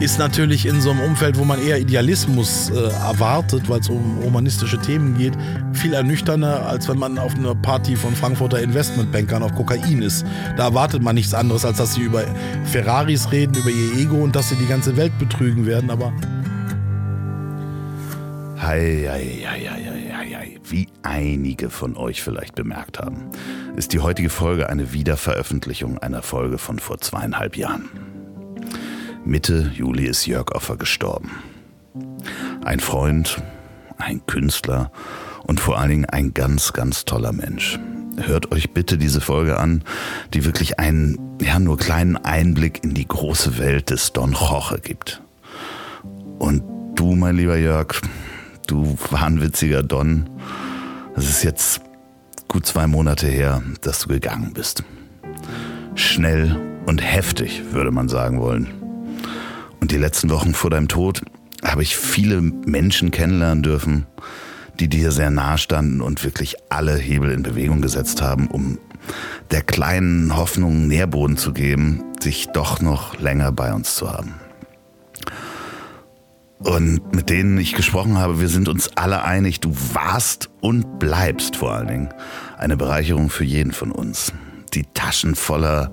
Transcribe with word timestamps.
ist 0.00 0.18
natürlich 0.18 0.66
in 0.66 0.80
so 0.80 0.90
einem 0.92 1.00
Umfeld, 1.00 1.38
wo 1.38 1.44
man 1.44 1.60
eher 1.60 1.78
Idealismus 1.78 2.70
äh, 2.70 2.74
erwartet, 2.76 3.68
weil 3.68 3.80
es 3.80 3.88
um 3.88 4.22
humanistische 4.22 4.78
Themen 4.78 5.18
geht, 5.18 5.36
viel 5.72 5.92
ernüchternder, 5.92 6.66
als 6.66 6.88
wenn 6.88 6.98
man 6.98 7.18
auf 7.18 7.34
einer 7.34 7.54
Party 7.56 7.96
von 7.96 8.14
Frankfurter 8.14 8.62
Investmentbankern 8.62 9.42
auf 9.42 9.54
Kokain 9.54 10.02
ist. 10.02 10.24
Da 10.56 10.64
erwartet 10.66 11.02
man 11.02 11.16
nichts 11.16 11.34
anderes, 11.34 11.64
als 11.64 11.78
dass 11.78 11.94
sie 11.94 12.02
über 12.02 12.22
Ferraris 12.64 13.32
reden, 13.32 13.54
über 13.54 13.70
ihr 13.70 14.00
Ego 14.00 14.16
und 14.16 14.36
dass 14.36 14.50
sie 14.50 14.56
die 14.56 14.66
ganze 14.66 14.96
Welt 14.96 15.18
betrügen 15.18 15.66
werden, 15.66 15.90
aber. 15.90 16.12
Hei, 18.60 19.06
hei, 19.08 19.46
hei, 19.46 19.60
hei, 19.68 20.12
hei, 20.16 20.36
hei. 20.36 20.60
Wie 20.68 20.88
einige 21.02 21.70
von 21.70 21.96
euch 21.96 22.22
vielleicht 22.22 22.54
bemerkt 22.54 23.00
haben, 23.00 23.30
ist 23.76 23.92
die 23.92 23.98
heutige 23.98 24.30
Folge 24.30 24.68
eine 24.68 24.92
Wiederveröffentlichung 24.92 25.98
einer 25.98 26.22
Folge 26.22 26.58
von 26.58 26.78
vor 26.78 26.98
zweieinhalb 26.98 27.56
Jahren. 27.56 27.88
Mitte 29.24 29.72
Juli 29.74 30.06
ist 30.06 30.26
Jörg 30.26 30.52
Offer 30.52 30.76
gestorben. 30.76 31.30
Ein 32.64 32.80
Freund, 32.80 33.42
ein 33.98 34.24
Künstler 34.26 34.90
und 35.44 35.60
vor 35.60 35.78
allen 35.78 35.90
Dingen 35.90 36.04
ein 36.06 36.34
ganz, 36.34 36.72
ganz 36.72 37.04
toller 37.04 37.32
Mensch. 37.32 37.78
Hört 38.16 38.52
euch 38.52 38.72
bitte 38.72 38.98
diese 38.98 39.20
Folge 39.20 39.58
an, 39.58 39.84
die 40.34 40.44
wirklich 40.44 40.78
einen, 40.78 41.18
ja, 41.40 41.58
nur 41.58 41.78
kleinen 41.78 42.16
Einblick 42.16 42.82
in 42.82 42.94
die 42.94 43.06
große 43.06 43.58
Welt 43.58 43.90
des 43.90 44.12
Don 44.12 44.32
Jorge 44.32 44.80
gibt. 44.80 45.22
Und 46.38 46.62
du, 46.96 47.14
mein 47.14 47.36
lieber 47.36 47.56
Jörg, 47.56 48.00
du 48.66 48.96
wahnwitziger 49.10 49.82
Don, 49.82 50.28
es 51.16 51.28
ist 51.28 51.44
jetzt 51.44 51.80
gut 52.48 52.66
zwei 52.66 52.86
Monate 52.86 53.26
her, 53.26 53.62
dass 53.82 54.00
du 54.00 54.08
gegangen 54.08 54.52
bist. 54.52 54.82
Schnell 55.94 56.56
und 56.86 56.98
heftig, 56.98 57.62
würde 57.72 57.90
man 57.90 58.08
sagen 58.08 58.40
wollen. 58.40 58.77
Und 59.80 59.90
die 59.92 59.96
letzten 59.96 60.30
Wochen 60.30 60.54
vor 60.54 60.70
deinem 60.70 60.88
Tod 60.88 61.22
habe 61.64 61.82
ich 61.82 61.96
viele 61.96 62.40
Menschen 62.40 63.10
kennenlernen 63.10 63.62
dürfen, 63.62 64.06
die 64.80 64.88
dir 64.88 65.10
sehr 65.10 65.30
nahe 65.30 65.58
standen 65.58 66.00
und 66.00 66.24
wirklich 66.24 66.56
alle 66.68 66.96
Hebel 66.96 67.32
in 67.32 67.42
Bewegung 67.42 67.80
gesetzt 67.80 68.22
haben, 68.22 68.48
um 68.48 68.78
der 69.50 69.62
kleinen 69.62 70.36
Hoffnung 70.36 70.86
Nährboden 70.86 71.36
zu 71.36 71.52
geben, 71.52 72.04
sich 72.20 72.48
doch 72.48 72.80
noch 72.80 73.18
länger 73.18 73.52
bei 73.52 73.72
uns 73.72 73.96
zu 73.96 74.10
haben. 74.10 74.34
Und 76.58 77.14
mit 77.14 77.30
denen 77.30 77.56
ich 77.58 77.74
gesprochen 77.74 78.18
habe, 78.18 78.40
wir 78.40 78.48
sind 78.48 78.68
uns 78.68 78.90
alle 78.96 79.22
einig, 79.24 79.60
du 79.60 79.74
warst 79.92 80.50
und 80.60 80.98
bleibst 80.98 81.56
vor 81.56 81.72
allen 81.72 81.86
Dingen 81.86 82.08
eine 82.56 82.76
Bereicherung 82.76 83.30
für 83.30 83.44
jeden 83.44 83.72
von 83.72 83.92
uns. 83.92 84.32
Die 84.74 84.84
Taschen 84.92 85.36
voller 85.36 85.90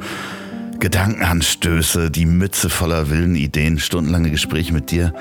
Gedankenanstöße, 0.79 2.11
die 2.11 2.25
Mütze 2.25 2.69
voller 2.69 3.09
wilden 3.09 3.35
Ideen, 3.35 3.79
stundenlange 3.79 4.31
Gespräche 4.31 4.73
mit 4.73 4.91
dir 4.91 5.13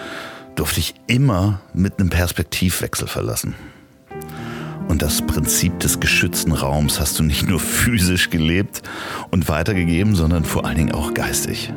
durfte 0.56 0.80
ich 0.80 0.94
immer 1.06 1.60
mit 1.72 1.98
einem 1.98 2.10
Perspektivwechsel 2.10 3.08
verlassen. 3.08 3.54
Und 4.88 5.02
das 5.02 5.22
Prinzip 5.22 5.80
des 5.80 5.98
geschützten 5.98 6.52
Raums 6.52 7.00
hast 7.00 7.18
du 7.18 7.22
nicht 7.22 7.48
nur 7.48 7.58
physisch 7.58 8.30
gelebt 8.30 8.82
und 9.30 9.48
weitergegeben, 9.48 10.14
sondern 10.14 10.44
vor 10.44 10.66
allen 10.66 10.76
Dingen 10.76 10.92
auch 10.92 11.14
geistig. 11.14 11.72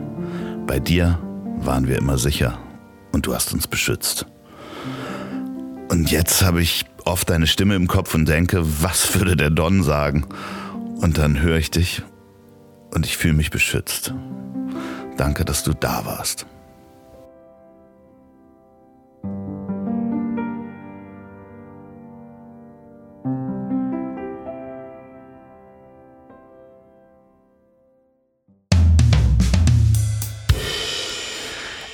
Bei 0.68 0.80
dir 0.80 1.20
waren 1.60 1.88
wir 1.88 1.98
immer 1.98 2.18
sicher 2.18 2.60
und 3.12 3.26
du 3.26 3.34
hast 3.34 3.54
uns 3.54 3.68
beschützt. 3.68 4.26
Und 5.90 6.12
jetzt 6.12 6.44
habe 6.44 6.62
ich 6.62 6.86
oft 7.06 7.30
deine 7.30 7.48
Stimme 7.48 7.76
im 7.76 7.88
Kopf 7.88 8.14
und 8.14 8.28
denke, 8.28 8.62
was 8.64 9.16
würde 9.16 9.38
der 9.38 9.50
Don 9.50 9.84
sagen? 9.84 10.26
Und 10.98 11.18
dann 11.18 11.40
höre 11.40 11.58
ich 11.58 11.72
dich 11.72 12.04
und 12.92 13.06
ich 13.06 13.18
fühle 13.18 13.34
mich 13.34 13.52
beschützt. 13.52 14.14
Danke, 15.18 15.46
dass 15.46 15.64
du 15.64 15.74
da 15.74 16.06
warst. 16.06 16.46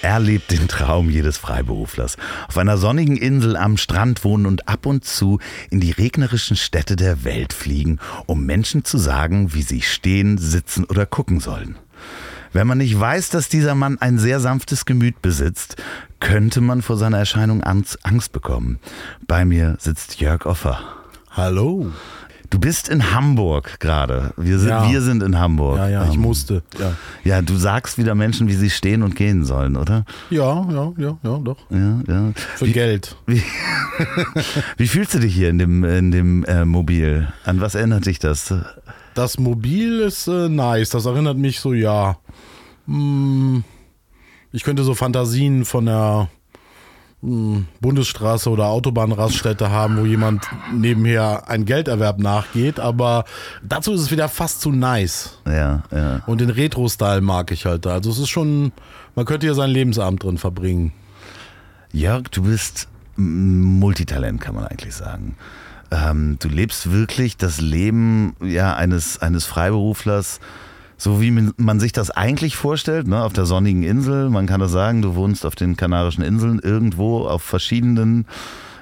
Er 0.03 0.19
lebt 0.19 0.51
den 0.51 0.67
Traum 0.67 1.09
jedes 1.09 1.37
Freiberuflers. 1.37 2.17
Auf 2.49 2.57
einer 2.57 2.77
sonnigen 2.77 3.15
Insel 3.15 3.55
am 3.55 3.77
Strand 3.77 4.25
wohnen 4.25 4.45
und 4.45 4.67
ab 4.67 4.85
und 4.85 5.05
zu 5.05 5.39
in 5.69 5.79
die 5.79 5.91
regnerischen 5.91 6.57
Städte 6.57 6.97
der 6.97 7.23
Welt 7.23 7.53
fliegen, 7.53 7.99
um 8.25 8.45
Menschen 8.45 8.83
zu 8.83 8.97
sagen, 8.97 9.53
wie 9.53 9.61
sie 9.61 9.81
stehen, 9.81 10.37
sitzen 10.37 10.83
oder 10.83 11.05
gucken 11.05 11.39
sollen. 11.39 11.77
Wenn 12.51 12.67
man 12.67 12.79
nicht 12.79 12.99
weiß, 12.99 13.29
dass 13.29 13.47
dieser 13.47 13.75
Mann 13.75 13.97
ein 13.97 14.19
sehr 14.19 14.41
sanftes 14.41 14.83
Gemüt 14.83 15.21
besitzt, 15.21 15.77
könnte 16.19 16.59
man 16.59 16.81
vor 16.81 16.97
seiner 16.97 17.19
Erscheinung 17.19 17.63
Angst 17.63 18.33
bekommen. 18.33 18.79
Bei 19.25 19.45
mir 19.45 19.77
sitzt 19.79 20.19
Jörg 20.19 20.45
Offer. 20.45 20.81
Hallo. 21.31 21.93
Du 22.53 22.59
bist 22.59 22.87
in 22.87 23.15
Hamburg 23.15 23.79
gerade. 23.79 24.31
Wir 24.37 24.59
sind, 24.59 24.69
ja. 24.69 24.87
wir 24.87 25.01
sind 25.01 25.23
in 25.23 25.39
Hamburg. 25.39 25.79
Ja, 25.79 25.89
ja, 25.89 26.05
ich 26.05 26.13
ähm, 26.13 26.21
musste. 26.21 26.61
Ja. 26.77 26.93
ja, 27.23 27.41
du 27.41 27.55
sagst 27.55 27.97
wieder 27.97 28.13
Menschen, 28.13 28.47
wie 28.47 28.53
sie 28.53 28.69
stehen 28.69 29.01
und 29.01 29.15
gehen 29.15 29.43
sollen, 29.43 29.75
oder? 29.75 30.05
Ja, 30.29 30.63
ja, 30.69 30.93
ja, 30.95 31.17
ja, 31.23 31.37
doch. 31.39 31.57
Ja, 31.71 31.99
ja. 32.07 32.31
Für 32.35 32.67
wie, 32.67 32.71
Geld. 32.71 33.15
Wie, 33.25 33.41
wie, 34.77 34.87
fühlst 34.87 35.15
du 35.15 35.19
dich 35.19 35.33
hier 35.33 35.49
in 35.49 35.57
dem, 35.57 35.83
in 35.83 36.11
dem 36.11 36.43
äh, 36.43 36.63
Mobil? 36.63 37.27
An 37.43 37.59
was 37.59 37.73
erinnert 37.73 38.05
dich 38.05 38.19
das? 38.19 38.53
Das 39.15 39.39
Mobil 39.39 40.01
ist 40.01 40.27
äh, 40.27 40.47
nice. 40.47 40.91
Das 40.91 41.07
erinnert 41.07 41.39
mich 41.39 41.59
so, 41.59 41.73
ja. 41.73 42.17
Hm, 42.85 43.63
ich 44.51 44.63
könnte 44.63 44.83
so 44.83 44.93
Fantasien 44.93 45.65
von 45.65 45.87
der 45.87 46.29
Bundesstraße 47.79 48.49
oder 48.49 48.67
Autobahnraststätte 48.67 49.69
haben, 49.69 49.97
wo 49.97 50.05
jemand 50.05 50.45
nebenher 50.73 51.49
ein 51.49 51.63
Gelderwerb 51.63 52.19
nachgeht, 52.19 52.81
aber 52.81 53.23
dazu 53.63 53.93
ist 53.93 54.01
es 54.01 54.11
wieder 54.11 54.27
fast 54.27 54.59
zu 54.59 54.71
nice. 54.71 55.37
Ja, 55.45 55.83
ja. 55.91 56.21
Und 56.27 56.41
den 56.41 56.49
Retro-Style 56.49 57.21
mag 57.21 57.51
ich 57.51 57.65
halt 57.65 57.85
da. 57.85 57.93
Also 57.93 58.11
es 58.11 58.19
ist 58.19 58.29
schon, 58.29 58.73
man 59.15 59.25
könnte 59.25 59.47
hier 59.47 59.55
sein 59.55 59.69
Lebensabend 59.69 60.21
drin 60.21 60.37
verbringen. 60.37 60.91
Jörg, 61.93 62.23
du 62.23 62.43
bist 62.43 62.89
Multitalent, 63.15 64.41
kann 64.41 64.55
man 64.55 64.65
eigentlich 64.65 64.95
sagen. 64.95 65.37
Ähm, 65.91 66.37
du 66.39 66.49
lebst 66.49 66.91
wirklich 66.91 67.37
das 67.37 67.61
Leben 67.61 68.35
ja, 68.43 68.75
eines, 68.75 69.21
eines 69.21 69.45
Freiberuflers, 69.45 70.41
so 71.03 71.19
wie 71.19 71.31
man 71.31 71.81
sich 71.81 71.91
das 71.91 72.11
eigentlich 72.11 72.55
vorstellt, 72.55 73.07
ne, 73.07 73.23
auf 73.25 73.33
der 73.33 73.45
sonnigen 73.45 73.83
Insel. 73.83 74.29
Man 74.29 74.47
kann 74.47 74.61
das 74.61 74.71
sagen, 74.71 75.01
du 75.01 75.15
wohnst 75.15 75.45
auf 75.45 75.53
den 75.53 75.75
Kanarischen 75.75 76.23
Inseln 76.23 76.59
irgendwo 76.59 77.27
auf 77.27 77.43
verschiedenen 77.43 78.25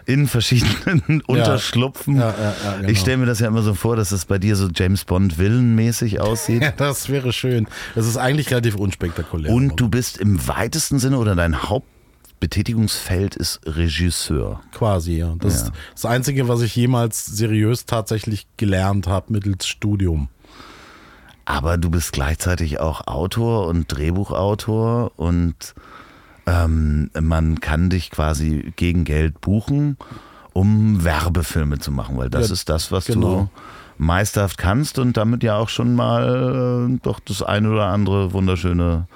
in 0.06 0.28
verschiedenen 0.28 1.22
Unterschlupfen. 1.28 2.18
Ja, 2.18 2.30
ja, 2.30 2.56
ja, 2.64 2.78
genau. 2.78 2.90
Ich 2.90 3.00
stelle 3.00 3.18
mir 3.18 3.26
das 3.26 3.40
ja 3.40 3.48
immer 3.48 3.64
so 3.64 3.74
vor, 3.74 3.96
dass 3.96 4.12
es 4.12 4.26
bei 4.26 4.38
dir 4.38 4.56
so 4.56 4.68
James 4.72 5.04
Bond 5.04 5.40
Villenmäßig 5.40 6.22
aussieht. 6.22 6.62
Ja, 6.62 6.72
das 6.72 7.10
wäre 7.10 7.34
schön. 7.34 7.68
Das 7.96 8.06
ist 8.06 8.18
eigentlich 8.18 8.52
relativ 8.52 8.76
unspektakulär. 8.76 9.52
Und 9.52 9.80
du 9.80 9.90
bist 9.90 10.18
im 10.18 10.48
weitesten 10.48 11.00
Sinne 11.00 11.18
oder 11.18 11.36
dein 11.36 11.64
Hauptbetätigungsfeld 11.64 13.36
ist 13.36 13.62
Regisseur. 13.66 14.62
Quasi, 14.74 15.18
ja. 15.18 15.34
Das 15.40 15.56
ist 15.56 15.72
das 15.94 16.06
Einzige, 16.06 16.48
was 16.48 16.62
ich 16.62 16.76
jemals 16.76 17.26
seriös 17.26 17.86
tatsächlich 17.86 18.46
gelernt 18.58 19.08
habe 19.08 19.34
mittels 19.34 19.66
Studium. 19.66 20.30
Aber 21.46 21.78
du 21.78 21.90
bist 21.90 22.14
gleichzeitig 22.14 22.80
auch 22.80 23.08
Autor 23.08 23.68
und 23.68 23.88
Drehbuchautor 23.88 25.12
und 25.16 25.56
ähm, 26.46 27.10
man 27.20 27.60
kann 27.60 27.90
dich 27.90 28.12
quasi 28.12 28.74
gegen 28.76 29.04
Geld 29.04 29.42
buchen, 29.42 29.98
um 30.54 31.04
Werbefilme 31.04 31.80
zu 31.80 31.92
machen, 31.92 32.18
weil 32.18 32.30
das 32.30 32.48
ja, 32.48 32.54
ist 32.54 32.70
das, 32.70 32.92
was 32.92 33.06
genau. 33.06 33.28
du 33.28 33.50
meisterhaft 33.98 34.58
kannst 34.58 35.00
und 35.00 35.18
damit 35.18 35.44
ja 35.44 35.58
auch 35.58 35.70
schon 35.70 35.96
mal 35.96 36.90
äh, 36.90 37.00
doch 37.04 37.20
das 37.20 37.44
eine 37.44 37.70
oder 37.70 37.86
andere 37.86 38.34
wunderschöne 38.34 39.08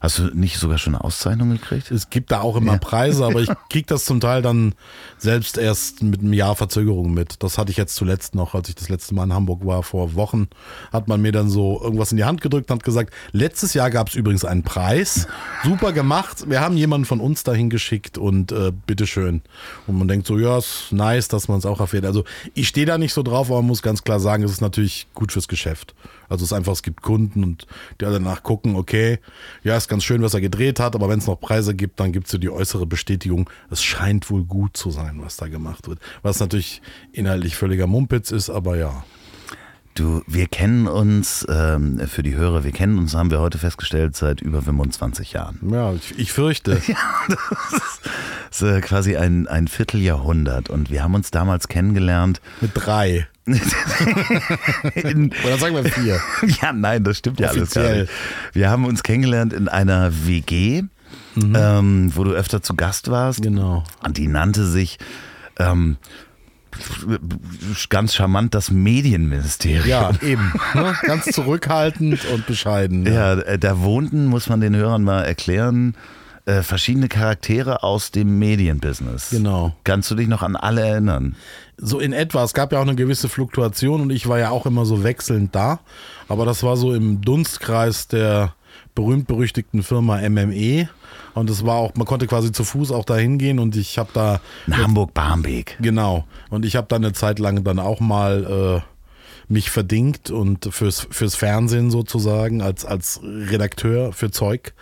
Hast 0.00 0.18
du 0.18 0.34
nicht 0.34 0.56
sogar 0.56 0.78
schon 0.78 0.94
eine 0.94 1.04
Auszeichnung 1.04 1.50
gekriegt? 1.50 1.90
Es 1.90 2.08
gibt 2.08 2.32
da 2.32 2.40
auch 2.40 2.56
immer 2.56 2.72
ja. 2.72 2.78
Preise, 2.78 3.26
aber 3.26 3.42
ich 3.42 3.50
kriege 3.68 3.84
das 3.86 4.06
zum 4.06 4.18
Teil 4.18 4.40
dann 4.40 4.74
selbst 5.18 5.58
erst 5.58 6.02
mit 6.02 6.20
einem 6.20 6.32
Jahr 6.32 6.56
Verzögerung 6.56 7.12
mit. 7.12 7.42
Das 7.42 7.58
hatte 7.58 7.70
ich 7.70 7.76
jetzt 7.76 7.96
zuletzt 7.96 8.34
noch, 8.34 8.54
als 8.54 8.70
ich 8.70 8.74
das 8.74 8.88
letzte 8.88 9.14
Mal 9.14 9.24
in 9.24 9.34
Hamburg 9.34 9.66
war, 9.66 9.82
vor 9.82 10.14
Wochen, 10.14 10.48
hat 10.90 11.06
man 11.06 11.20
mir 11.20 11.32
dann 11.32 11.50
so 11.50 11.78
irgendwas 11.82 12.12
in 12.12 12.16
die 12.16 12.24
Hand 12.24 12.40
gedrückt 12.40 12.70
und 12.70 12.76
hat 12.78 12.82
gesagt, 12.82 13.12
letztes 13.32 13.74
Jahr 13.74 13.90
gab 13.90 14.08
es 14.08 14.14
übrigens 14.14 14.46
einen 14.46 14.62
Preis. 14.62 15.28
Super 15.64 15.92
gemacht. 15.92 16.48
Wir 16.48 16.62
haben 16.62 16.78
jemanden 16.78 17.04
von 17.04 17.20
uns 17.20 17.44
dahin 17.44 17.68
geschickt 17.68 18.16
und 18.16 18.52
äh, 18.52 18.72
bitteschön. 18.86 19.42
Und 19.86 19.98
man 19.98 20.08
denkt 20.08 20.26
so, 20.26 20.38
ja, 20.38 20.56
ist 20.56 20.92
nice, 20.92 21.28
dass 21.28 21.48
man 21.48 21.58
es 21.58 21.66
auch 21.66 21.78
erfährt. 21.80 22.06
Also 22.06 22.24
ich 22.54 22.68
stehe 22.68 22.86
da 22.86 22.96
nicht 22.96 23.12
so 23.12 23.22
drauf, 23.22 23.48
aber 23.48 23.58
man 23.58 23.66
muss 23.66 23.82
ganz 23.82 24.02
klar 24.02 24.18
sagen, 24.18 24.44
es 24.44 24.50
ist 24.50 24.62
natürlich 24.62 25.08
gut 25.12 25.30
fürs 25.30 25.46
Geschäft. 25.46 25.94
Also 26.30 26.44
es 26.44 26.52
ist 26.52 26.56
einfach, 26.56 26.72
es 26.72 26.82
gibt 26.82 27.02
Kunden 27.02 27.44
und 27.44 27.66
die 28.00 28.04
danach 28.04 28.42
gucken, 28.42 28.76
okay, 28.76 29.18
ja, 29.62 29.76
ist 29.76 29.88
ganz 29.88 30.04
schön, 30.04 30.22
was 30.22 30.32
er 30.32 30.40
gedreht 30.40 30.80
hat, 30.80 30.94
aber 30.94 31.08
wenn 31.08 31.18
es 31.18 31.26
noch 31.26 31.40
Preise 31.40 31.74
gibt, 31.74 32.00
dann 32.00 32.12
gibt 32.12 32.26
es 32.26 32.32
so 32.32 32.38
die 32.38 32.50
äußere 32.50 32.86
Bestätigung, 32.86 33.50
es 33.70 33.82
scheint 33.82 34.30
wohl 34.30 34.44
gut 34.44 34.76
zu 34.76 34.90
sein, 34.90 35.20
was 35.20 35.36
da 35.36 35.48
gemacht 35.48 35.88
wird. 35.88 35.98
Was 36.22 36.40
natürlich 36.40 36.80
inhaltlich 37.12 37.56
völliger 37.56 37.86
Mumpitz 37.86 38.30
ist, 38.30 38.48
aber 38.48 38.76
ja. 38.76 39.04
Du, 39.94 40.22
wir 40.26 40.46
kennen 40.46 40.86
uns, 40.86 41.44
ähm, 41.50 41.98
für 42.06 42.22
die 42.22 42.36
Hörer, 42.36 42.62
wir 42.62 42.70
kennen 42.70 42.96
uns, 42.96 43.14
haben 43.14 43.32
wir 43.32 43.40
heute 43.40 43.58
festgestellt, 43.58 44.16
seit 44.16 44.40
über 44.40 44.62
25 44.62 45.32
Jahren. 45.32 45.58
Ja, 45.68 45.92
ich, 45.92 46.16
ich 46.18 46.32
fürchte. 46.32 46.80
Ja, 46.86 46.96
das 47.28 48.62
ist 48.62 48.62
äh, 48.62 48.80
quasi 48.80 49.16
ein, 49.16 49.46
ein 49.46 49.68
Vierteljahrhundert 49.68 50.70
und 50.70 50.90
wir 50.90 51.02
haben 51.02 51.14
uns 51.14 51.30
damals 51.30 51.68
kennengelernt. 51.68 52.40
Mit 52.60 52.70
drei. 52.74 53.28
In, 53.46 55.32
Oder 55.44 55.58
sagen 55.58 55.74
wir 55.74 55.84
vier. 55.84 56.20
ja, 56.62 56.72
nein, 56.72 57.04
das 57.04 57.18
stimmt 57.18 57.40
ja 57.40 57.48
alles 57.48 57.74
gar 57.74 57.92
nicht. 57.92 58.10
Wir 58.52 58.70
haben 58.70 58.84
uns 58.84 59.02
kennengelernt 59.02 59.52
in 59.52 59.68
einer 59.68 60.26
WG, 60.26 60.82
ähm, 61.36 62.12
wo 62.14 62.24
du 62.24 62.32
öfter 62.32 62.62
zu 62.62 62.74
Gast 62.74 63.10
warst. 63.10 63.42
Genau. 63.42 63.84
Und 64.04 64.16
die 64.16 64.28
nannte 64.28 64.66
sich 64.66 64.98
ähm, 65.58 65.96
ganz 67.88 68.14
charmant 68.14 68.54
das 68.54 68.70
Medienministerium. 68.70 69.86
Ja, 69.86 70.10
eben. 70.22 70.52
Ne? 70.74 70.94
Ganz 71.02 71.26
zurückhaltend 71.26 72.24
und 72.26 72.46
bescheiden. 72.46 73.06
Ja, 73.06 73.34
äh, 73.34 73.58
da 73.58 73.80
wohnten, 73.80 74.26
muss 74.26 74.48
man 74.48 74.60
den 74.60 74.76
Hörern 74.76 75.02
mal 75.02 75.22
erklären, 75.22 75.94
äh, 76.46 76.62
verschiedene 76.62 77.08
Charaktere 77.08 77.82
aus 77.82 78.10
dem 78.10 78.38
Medienbusiness. 78.38 79.30
Genau. 79.30 79.76
Kannst 79.84 80.10
du 80.10 80.14
dich 80.14 80.28
noch 80.28 80.42
an 80.42 80.56
alle 80.56 80.82
erinnern? 80.82 81.36
So 81.82 81.98
in 81.98 82.12
etwa. 82.12 82.44
Es 82.44 82.54
gab 82.54 82.72
ja 82.72 82.78
auch 82.78 82.82
eine 82.82 82.94
gewisse 82.94 83.28
Fluktuation 83.28 84.00
und 84.00 84.10
ich 84.10 84.28
war 84.28 84.38
ja 84.38 84.50
auch 84.50 84.66
immer 84.66 84.84
so 84.84 85.02
wechselnd 85.02 85.54
da. 85.54 85.80
Aber 86.28 86.44
das 86.44 86.62
war 86.62 86.76
so 86.76 86.94
im 86.94 87.20
Dunstkreis 87.22 88.08
der 88.08 88.54
berühmt-berüchtigten 88.94 89.82
Firma 89.82 90.20
MME. 90.28 90.88
Und 91.34 91.48
es 91.48 91.64
war 91.64 91.76
auch, 91.76 91.94
man 91.94 92.06
konnte 92.06 92.26
quasi 92.26 92.52
zu 92.52 92.64
Fuß 92.64 92.92
auch 92.92 93.04
da 93.04 93.16
hingehen 93.16 93.58
und 93.58 93.76
ich 93.76 93.98
habe 93.98 94.10
da 94.12 94.40
In 94.66 94.76
Hamburg-Barmbek. 94.76 95.78
Genau. 95.80 96.24
Und 96.50 96.64
ich 96.64 96.76
habe 96.76 96.86
dann 96.88 97.04
eine 97.04 97.12
Zeit 97.12 97.38
lang 97.38 97.62
dann 97.64 97.78
auch 97.78 98.00
mal 98.00 98.82
äh, 98.82 98.90
mich 99.50 99.70
verdingt 99.70 100.30
und 100.30 100.68
fürs, 100.70 101.06
fürs 101.10 101.34
Fernsehen 101.34 101.90
sozusagen 101.90 102.62
als, 102.62 102.84
als 102.84 103.20
Redakteur 103.22 104.12
für 104.12 104.30
Zeug. 104.30 104.74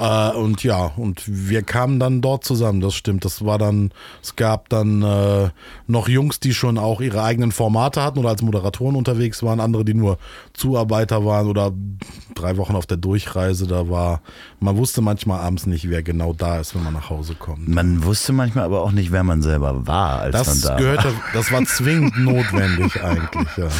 Äh, 0.00 0.34
und 0.34 0.64
ja, 0.64 0.86
und 0.96 1.22
wir 1.26 1.62
kamen 1.62 2.00
dann 2.00 2.22
dort 2.22 2.44
zusammen, 2.44 2.80
das 2.80 2.94
stimmt. 2.94 3.26
Das 3.26 3.44
war 3.44 3.58
dann, 3.58 3.90
es 4.22 4.34
gab 4.34 4.70
dann 4.70 5.02
äh, 5.02 5.50
noch 5.86 6.08
Jungs, 6.08 6.40
die 6.40 6.54
schon 6.54 6.78
auch 6.78 7.02
ihre 7.02 7.22
eigenen 7.22 7.52
Formate 7.52 8.02
hatten 8.02 8.18
oder 8.18 8.30
als 8.30 8.40
Moderatoren 8.40 8.96
unterwegs 8.96 9.42
waren, 9.42 9.60
andere, 9.60 9.84
die 9.84 9.92
nur 9.92 10.18
Zuarbeiter 10.54 11.26
waren 11.26 11.48
oder 11.48 11.72
drei 12.34 12.56
Wochen 12.56 12.76
auf 12.76 12.86
der 12.86 12.96
Durchreise. 12.96 13.66
Da 13.66 13.90
war, 13.90 14.22
man 14.58 14.78
wusste 14.78 15.02
manchmal 15.02 15.40
abends 15.40 15.66
nicht, 15.66 15.90
wer 15.90 16.02
genau 16.02 16.32
da 16.32 16.60
ist, 16.60 16.74
wenn 16.74 16.82
man 16.82 16.94
nach 16.94 17.10
Hause 17.10 17.34
kommt. 17.34 17.68
Man 17.68 18.02
wusste 18.02 18.32
manchmal 18.32 18.64
aber 18.64 18.80
auch 18.80 18.92
nicht, 18.92 19.12
wer 19.12 19.22
man 19.22 19.42
selber 19.42 19.86
war, 19.86 20.20
als 20.20 20.32
Das 20.32 20.46
man 20.46 20.60
da 20.62 20.76
gehörte, 20.78 21.12
das 21.34 21.52
war 21.52 21.62
zwingend 21.66 22.16
notwendig 22.24 23.04
eigentlich, 23.04 23.56
ja. 23.58 23.64
war. 23.64 23.72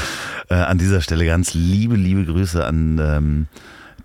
Äh, 0.50 0.64
an 0.64 0.76
dieser 0.76 1.00
Stelle 1.00 1.25
ganz 1.25 1.55
liebe, 1.55 1.96
liebe 1.96 2.26
Grüße 2.26 2.62
an 2.62 2.99
ähm, 3.02 3.46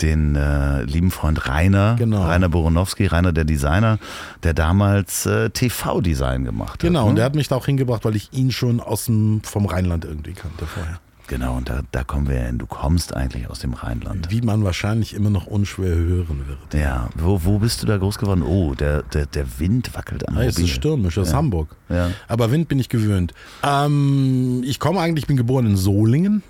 den 0.01 0.35
äh, 0.35 0.83
lieben 0.83 1.11
Freund 1.11 1.47
Rainer, 1.47 1.95
Genau. 1.97 2.23
Rainer 2.25 2.49
Boronowski, 2.49 3.07
Rainer 3.07 3.31
der 3.33 3.43
Designer, 3.45 3.97
der 4.43 4.53
damals 4.53 5.25
äh, 5.25 5.49
TV-Design 5.49 6.45
gemacht 6.45 6.79
Genau, 6.79 7.01
hat. 7.01 7.05
und 7.07 7.13
ne? 7.13 7.15
der 7.17 7.25
hat 7.25 7.35
mich 7.35 7.47
da 7.47 7.55
auch 7.55 7.65
hingebracht, 7.65 8.05
weil 8.05 8.15
ich 8.15 8.31
ihn 8.33 8.51
schon 8.51 8.79
aus 8.79 9.05
dem, 9.05 9.41
vom 9.43 9.65
Rheinland 9.65 10.05
irgendwie 10.05 10.33
kannte 10.33 10.65
vorher. 10.65 10.99
Genau, 11.27 11.57
und 11.57 11.69
da, 11.69 11.81
da 11.91 12.03
kommen 12.03 12.29
wir 12.29 12.37
hin. 12.37 12.59
Du 12.59 12.67
kommst 12.67 13.15
eigentlich 13.15 13.49
aus 13.49 13.57
dem 13.57 13.73
Rheinland. 13.73 14.29
Wie 14.29 14.41
man 14.41 14.63
wahrscheinlich 14.63 15.15
immer 15.15 15.31
noch 15.31 15.47
unschwer 15.47 15.95
hören 15.95 16.43
wird. 16.47 16.79
Ja, 16.79 17.09
wo, 17.15 17.43
wo 17.43 17.57
bist 17.57 17.81
du 17.81 17.87
da 17.87 17.97
groß 17.97 18.19
geworden? 18.19 18.43
Oh, 18.43 18.75
der, 18.75 19.01
der, 19.01 19.25
der 19.25 19.59
Wind 19.59 19.95
wackelt 19.95 20.27
am 20.29 20.35
Ja, 20.35 20.43
es 20.43 20.59
ist 20.59 20.69
stürmisch, 20.69 21.15
das 21.15 21.29
ist 21.29 21.33
Hamburg. 21.33 21.69
Ja. 21.89 22.11
Aber 22.27 22.51
Wind 22.51 22.67
bin 22.67 22.77
ich 22.77 22.89
gewöhnt. 22.89 23.33
Ähm, 23.63 24.61
ich 24.65 24.79
komme 24.79 24.99
eigentlich, 24.99 25.23
ich 25.23 25.27
bin 25.27 25.37
geboren 25.37 25.65
in 25.65 25.77
Solingen, 25.77 26.43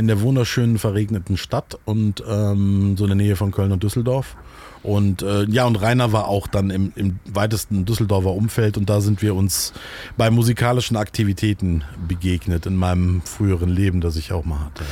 in 0.00 0.06
der 0.06 0.22
wunderschönen 0.22 0.78
verregneten 0.78 1.36
Stadt 1.36 1.78
und 1.84 2.24
ähm, 2.26 2.96
so 2.96 3.04
in 3.04 3.10
der 3.10 3.16
Nähe 3.16 3.36
von 3.36 3.50
Köln 3.50 3.70
und 3.70 3.82
Düsseldorf. 3.82 4.34
Und 4.82 5.22
äh, 5.22 5.44
ja, 5.44 5.66
und 5.66 5.76
Rainer 5.76 6.12
war 6.12 6.28
auch 6.28 6.46
dann 6.46 6.70
im, 6.70 6.92
im 6.96 7.18
weitesten 7.26 7.84
Düsseldorfer 7.84 8.32
Umfeld 8.32 8.78
und 8.78 8.88
da 8.88 9.00
sind 9.00 9.20
wir 9.20 9.34
uns 9.34 9.72
bei 10.16 10.30
musikalischen 10.30 10.96
Aktivitäten 10.96 11.84
begegnet 12.08 12.66
in 12.66 12.76
meinem 12.76 13.20
früheren 13.22 13.68
Leben, 13.68 14.00
das 14.00 14.16
ich 14.16 14.32
auch 14.32 14.44
mal 14.44 14.60
hatte. 14.60 14.84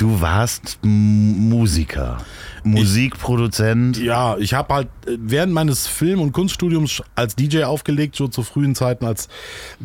Du 0.00 0.22
warst 0.22 0.78
Musiker, 0.82 2.16
Musikproduzent. 2.64 3.98
Ja, 3.98 4.38
ich 4.38 4.54
habe 4.54 4.72
halt 4.72 4.88
äh, 5.06 5.18
während 5.18 5.52
meines 5.52 5.86
Film- 5.86 6.22
und 6.22 6.32
Kunststudiums 6.32 7.02
als 7.14 7.36
DJ 7.36 7.64
aufgelegt, 7.64 8.16
so 8.16 8.26
zu 8.26 8.42
frühen 8.42 8.74
Zeiten, 8.74 9.04
als 9.04 9.28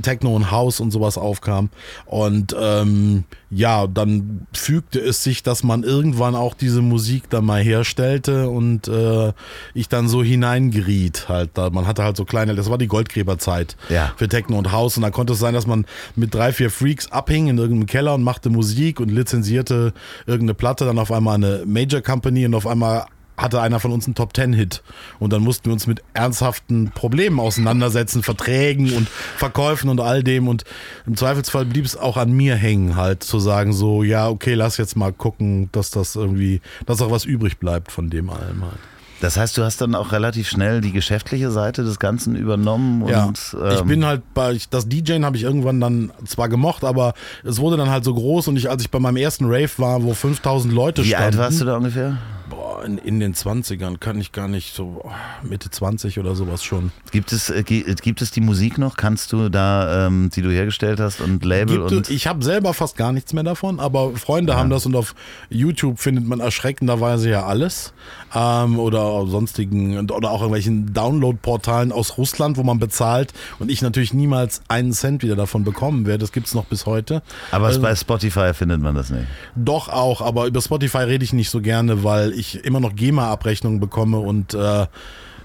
Techno 0.02 0.34
und 0.34 0.52
House 0.52 0.80
und 0.80 0.92
sowas 0.92 1.18
aufkam. 1.18 1.70
Und 2.06 2.56
ähm, 2.58 3.26
ja, 3.50 3.88
dann 3.88 4.48
fügte 4.54 5.00
es 5.00 5.22
sich, 5.22 5.44
dass 5.44 5.64
man 5.64 5.84
irgendwann 5.84 6.36
auch 6.36 6.54
diese 6.54 6.82
Musik 6.82 7.30
dann 7.30 7.44
mal 7.44 7.62
herstellte 7.62 8.50
und 8.50 8.88
äh, 8.88 9.25
ich 9.74 9.90
dann 9.90 10.08
so 10.08 10.22
hineingeriet 10.24 11.28
halt. 11.30 11.52
Da. 11.56 11.70
Man 11.70 11.88
hatte 11.88 12.04
halt 12.04 12.18
so 12.18 12.26
kleine, 12.26 12.56
das 12.56 12.70
war 12.70 12.78
die 12.78 12.88
Goldgräberzeit 12.88 13.76
Ja. 13.90 14.14
für 14.18 14.28
Techno 14.28 14.58
und 14.58 14.72
House. 14.72 14.98
Und 14.98 15.04
dann 15.04 15.12
konnte 15.12 15.34
es 15.34 15.40
sein, 15.40 15.54
dass 15.54 15.66
man 15.68 15.86
mit 16.16 16.34
drei, 16.34 16.54
vier 16.54 16.70
Freaks 16.70 17.12
abhing 17.12 17.48
in 17.48 17.58
irgendeinem 17.58 17.88
Keller 17.88 18.14
und 18.16 18.24
machte 18.24 18.50
Musik 18.50 19.00
und 19.00 19.10
lizenzierte 19.10 19.94
irgendeine 20.26 20.54
Platte, 20.54 20.86
dann 20.86 21.00
auf 21.00 21.12
einmal 21.12 21.36
eine 21.36 21.64
Major 21.66 22.02
Company 22.02 22.46
und 22.46 22.54
auf 22.56 22.68
einmal 22.68 23.06
hatte 23.38 23.60
einer 23.60 23.82
von 23.82 23.92
uns 23.92 24.06
einen 24.06 24.16
Top 24.16 24.34
Ten 24.34 24.54
Hit 24.54 24.82
und 25.20 25.34
dann 25.34 25.42
mussten 25.42 25.66
wir 25.66 25.74
uns 25.74 25.88
mit 25.88 26.02
ernsthaften 26.14 26.92
Problemen 26.96 27.42
auseinandersetzen, 27.42 28.24
Verträgen 28.24 28.94
und 28.94 29.10
Verkäufen 29.10 29.90
und 29.90 30.00
all 30.00 30.24
dem 30.24 30.48
und 30.48 30.64
im 31.06 31.18
Zweifelsfall 31.18 31.66
blieb 31.66 31.84
es 31.84 31.98
auch 31.98 32.16
an 32.16 32.32
mir 32.32 32.56
hängen 32.56 32.96
halt 32.96 33.24
zu 33.24 33.40
sagen 33.42 33.74
so 33.74 34.04
ja 34.04 34.30
okay 34.30 34.54
lass 34.54 34.78
jetzt 34.78 34.96
mal 34.96 35.12
gucken, 35.12 35.68
dass 35.74 35.92
das 35.92 36.16
irgendwie, 36.16 36.62
dass 36.86 37.02
auch 37.02 37.12
was 37.12 37.26
übrig 37.26 37.58
bleibt 37.58 37.92
von 37.92 38.10
dem 38.10 38.30
allem 38.30 38.62
halt. 38.64 38.80
Das 39.22 39.38
heißt, 39.38 39.58
du 39.58 39.64
hast 39.64 39.80
dann 39.82 39.96
auch 39.96 40.12
relativ 40.12 40.50
schnell 40.50 40.82
die 40.82 40.92
geschäftliche 40.92 41.50
Seite 41.50 41.84
des 41.84 42.00
Ganzen 42.00 42.36
übernommen 42.36 43.02
und 43.02 43.10
Ja, 43.10 43.32
ich 43.74 43.80
ähm, 43.82 43.88
bin 43.88 44.06
halt 44.06 44.22
bei, 44.34 44.52
ich- 44.54 44.70
das 44.70 44.88
DJen 44.90 45.24
habe 45.26 45.38
ich 45.38 45.44
irgendwann 45.44 45.80
dann 45.80 46.12
zwar 46.26 46.50
gemocht, 46.50 46.84
aber 46.84 47.14
es 47.44 47.60
wurde 47.60 47.78
dann 47.78 47.90
halt 47.90 48.04
so 48.04 48.14
groß 48.14 48.48
und 48.50 48.58
ich, 48.58 48.70
als 48.70 48.84
ich 48.84 48.92
bei 48.92 49.00
meinem 49.00 49.18
ersten 49.18 49.46
Rave 49.46 49.70
war, 49.78 50.04
wo 50.04 50.14
5000 50.14 50.74
Leute 50.74 51.04
wie 51.04 51.10
standen. 51.10 51.26
alt 51.26 51.38
warst 51.38 51.62
du 51.62 51.66
da 51.66 51.78
ungefähr? 51.78 52.18
Boah, 52.50 52.84
in, 52.86 52.98
in 53.00 53.20
den 53.20 53.34
20ern 53.34 53.98
kann 53.98 54.20
ich 54.20 54.32
gar 54.32 54.48
nicht 54.48 54.76
so, 54.76 55.02
oh, 55.04 55.12
Mitte 55.42 55.70
20 55.72 56.20
oder 56.20 56.36
sowas 56.36 56.64
schon. 56.64 56.92
Gibt 57.12 57.32
es, 57.32 57.50
äh, 57.50 57.64
gi- 57.64 57.84
gibt 58.02 58.22
es 58.22 58.30
die 58.32 58.42
Musik 58.42 58.78
noch? 58.78 58.98
Kannst 58.98 59.32
du 59.34 59.50
da, 59.50 60.08
ähm, 60.08 60.30
die 60.36 60.42
du 60.44 60.52
hergestellt 60.52 61.00
hast 61.00 61.22
und 61.22 61.44
Label 61.44 61.80
Gibt, 61.80 61.92
und 61.92 62.02
es- 62.06 62.10
ich 62.10 62.28
habe 62.28 62.44
selber 62.44 62.74
fast 62.74 62.98
gar 62.98 63.12
nichts 63.12 63.34
mehr 63.34 63.44
davon, 63.44 63.80
aber 63.80 64.16
Freunde 64.16 64.56
haben 64.56 64.70
das 64.70 64.86
und 64.86 64.96
auf 64.96 65.16
YouTube 65.50 66.00
findet 66.00 66.28
man 66.28 66.40
erschreckenderweise 66.40 67.30
ja 67.30 67.46
alles. 67.46 67.94
Ähm, 68.36 68.78
oder 68.80 69.26
sonstigen, 69.28 69.98
oder 70.12 70.30
auch 70.30 70.42
irgendwelchen 70.42 70.94
Download-Portalen 70.94 71.92
aus 71.92 72.18
Russland, 72.18 72.58
wo 72.58 72.64
man 72.64 72.80
bezahlt 72.80 73.34
und 73.60 73.72
ich 73.72 73.82
natürlich 73.82 74.14
niemals 74.14 74.62
einen 74.68 74.92
Cent 74.94 75.24
wieder 75.24 75.36
davon 75.36 75.64
bekommen 75.64 76.06
werde. 76.06 76.20
Das 76.20 76.32
gibt's 76.32 76.54
noch 76.54 76.66
bis 76.66 76.86
heute. 76.86 77.24
aber 77.52 77.68
Also- 77.68 77.82
bei 77.82 77.96
Spotify 77.96 78.54
findet 78.54 78.82
man 78.82 78.94
das 78.96 79.10
nicht. 79.10 79.26
Doch 79.56 79.90
auch, 79.90 80.22
aber 80.22 80.46
über 80.48 80.62
Spotify 80.62 81.00
rede 81.00 81.24
ich 81.24 81.34
nicht 81.34 81.50
so 81.50 81.62
gerne, 81.62 82.04
weil 82.04 82.34
ich 82.36 82.64
immer 82.66 82.80
noch 82.80 82.96
GEMA-Abrechnungen 82.96 83.80
bekomme 83.80 84.20
und 84.20 84.54
äh, 84.54 84.86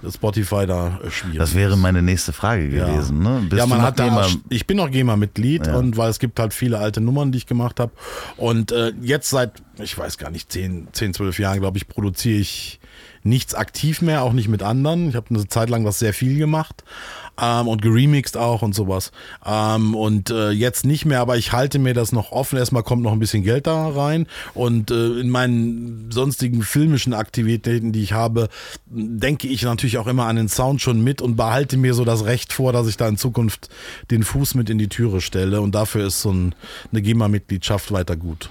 Spotify 0.08 0.66
da 0.66 0.98
schwierig. 1.10 1.38
Das 1.38 1.54
wäre 1.54 1.76
meine 1.76 2.00
nächste 2.02 2.32
Frage 2.32 2.68
gewesen. 2.70 3.22
Ne? 3.22 3.42
Bist 3.48 3.58
ja, 3.58 3.66
man 3.66 3.82
hat 3.82 3.98
da, 3.98 4.04
GEMA? 4.04 4.26
ich 4.48 4.66
bin 4.66 4.78
noch 4.78 4.90
GEMA-Mitglied 4.90 5.66
Ja. 5.66 5.76
und 5.76 5.96
weil 5.96 6.08
es 6.10 6.18
gibt 6.18 6.38
halt 6.40 6.54
viele 6.54 6.78
alte 6.78 7.00
Nummern, 7.00 7.32
die 7.32 7.38
ich 7.38 7.46
gemacht 7.46 7.78
habe. 7.80 7.92
Und 8.36 8.72
äh, 8.72 8.92
jetzt 9.02 9.28
seit, 9.30 9.62
ich 9.78 9.96
weiß 9.96 10.16
gar 10.18 10.30
nicht, 10.30 10.50
10, 10.50 10.88
10 10.92 11.14
12 11.14 11.38
Jahren, 11.38 11.60
glaube 11.60 11.76
ich, 11.76 11.86
produziere 11.86 12.38
ich 12.40 12.80
nichts 13.22 13.54
aktiv 13.54 14.00
mehr, 14.00 14.22
auch 14.22 14.32
nicht 14.32 14.48
mit 14.48 14.62
anderen. 14.62 15.10
Ich 15.10 15.16
habe 15.16 15.26
eine 15.30 15.46
Zeit 15.48 15.68
lang 15.68 15.84
was 15.84 15.98
sehr 15.98 16.14
viel 16.14 16.38
gemacht 16.38 16.82
ähm, 17.40 17.68
und 17.68 17.82
geremixed 17.82 18.36
auch 18.36 18.62
und 18.62 18.74
sowas. 18.74 19.12
Ähm, 19.44 19.94
und 19.94 20.30
äh, 20.30 20.50
jetzt 20.50 20.84
nicht 20.84 21.04
mehr, 21.04 21.20
aber 21.20 21.36
ich 21.36 21.52
halte 21.52 21.78
mir 21.78 21.94
das 21.94 22.12
noch 22.12 22.32
offen. 22.32 22.58
Erstmal 22.58 22.82
kommt 22.82 23.02
noch 23.02 23.12
ein 23.12 23.18
bisschen 23.18 23.42
Geld 23.42 23.66
da 23.66 23.88
rein 23.88 24.26
und 24.54 24.90
äh, 24.90 25.20
in 25.20 25.30
meinen 25.30 26.10
sonstigen 26.10 26.62
filmischen 26.62 27.14
Aktivitäten, 27.14 27.92
die 27.92 28.02
ich 28.02 28.12
habe, 28.12 28.48
denke 28.86 29.48
ich 29.48 29.62
natürlich 29.62 29.98
auch 29.98 30.06
immer 30.06 30.26
an 30.26 30.36
den 30.36 30.48
Sound 30.48 30.80
schon 30.80 31.02
mit 31.02 31.22
und 31.22 31.36
behalte 31.36 31.76
mir 31.76 31.94
so 31.94 32.04
das 32.04 32.24
Recht 32.24 32.52
vor, 32.52 32.72
dass 32.72 32.86
ich 32.86 32.96
da 32.96 33.08
in 33.08 33.16
Zukunft 33.16 33.68
den 34.10 34.22
Fuß 34.22 34.54
mit 34.54 34.70
in 34.70 34.78
die 34.78 34.88
Türe 34.88 35.20
stelle 35.20 35.60
und 35.60 35.74
dafür 35.74 36.06
ist 36.06 36.22
so 36.22 36.32
ein, 36.32 36.54
eine 36.90 37.02
GEMA-Mitgliedschaft 37.02 37.92
weiter 37.92 38.16
gut. 38.16 38.50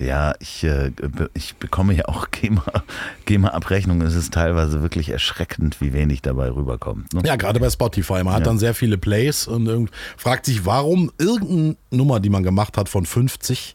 Ja, 0.00 0.32
ich, 0.40 0.64
äh, 0.64 0.92
ich 1.34 1.56
bekomme 1.56 1.92
ja 1.94 2.06
auch 2.06 2.28
GEMA, 2.30 2.62
GEMA-Abrechnungen. 3.26 4.06
Es 4.06 4.14
ist 4.14 4.32
teilweise 4.32 4.80
wirklich 4.82 5.10
erschreckend, 5.10 5.80
wie 5.82 5.92
wenig 5.92 6.22
dabei 6.22 6.50
rüberkommt. 6.50 7.12
Ne? 7.12 7.22
Ja, 7.26 7.36
gerade 7.36 7.60
bei 7.60 7.68
Spotify. 7.68 8.24
Man 8.24 8.32
hat 8.32 8.40
Ja. 8.40 8.44
dann 8.46 8.58
sehr 8.58 8.72
viele 8.74 8.96
Plays 8.96 9.46
und 9.46 9.66
irgend, 9.66 9.90
fragt 10.16 10.46
sich, 10.46 10.64
warum 10.64 11.12
irgendeine 11.18 11.76
Nummer, 11.90 12.18
die 12.20 12.30
man 12.30 12.42
gemacht 12.42 12.78
hat 12.78 12.88
von 12.88 13.04
50, 13.04 13.74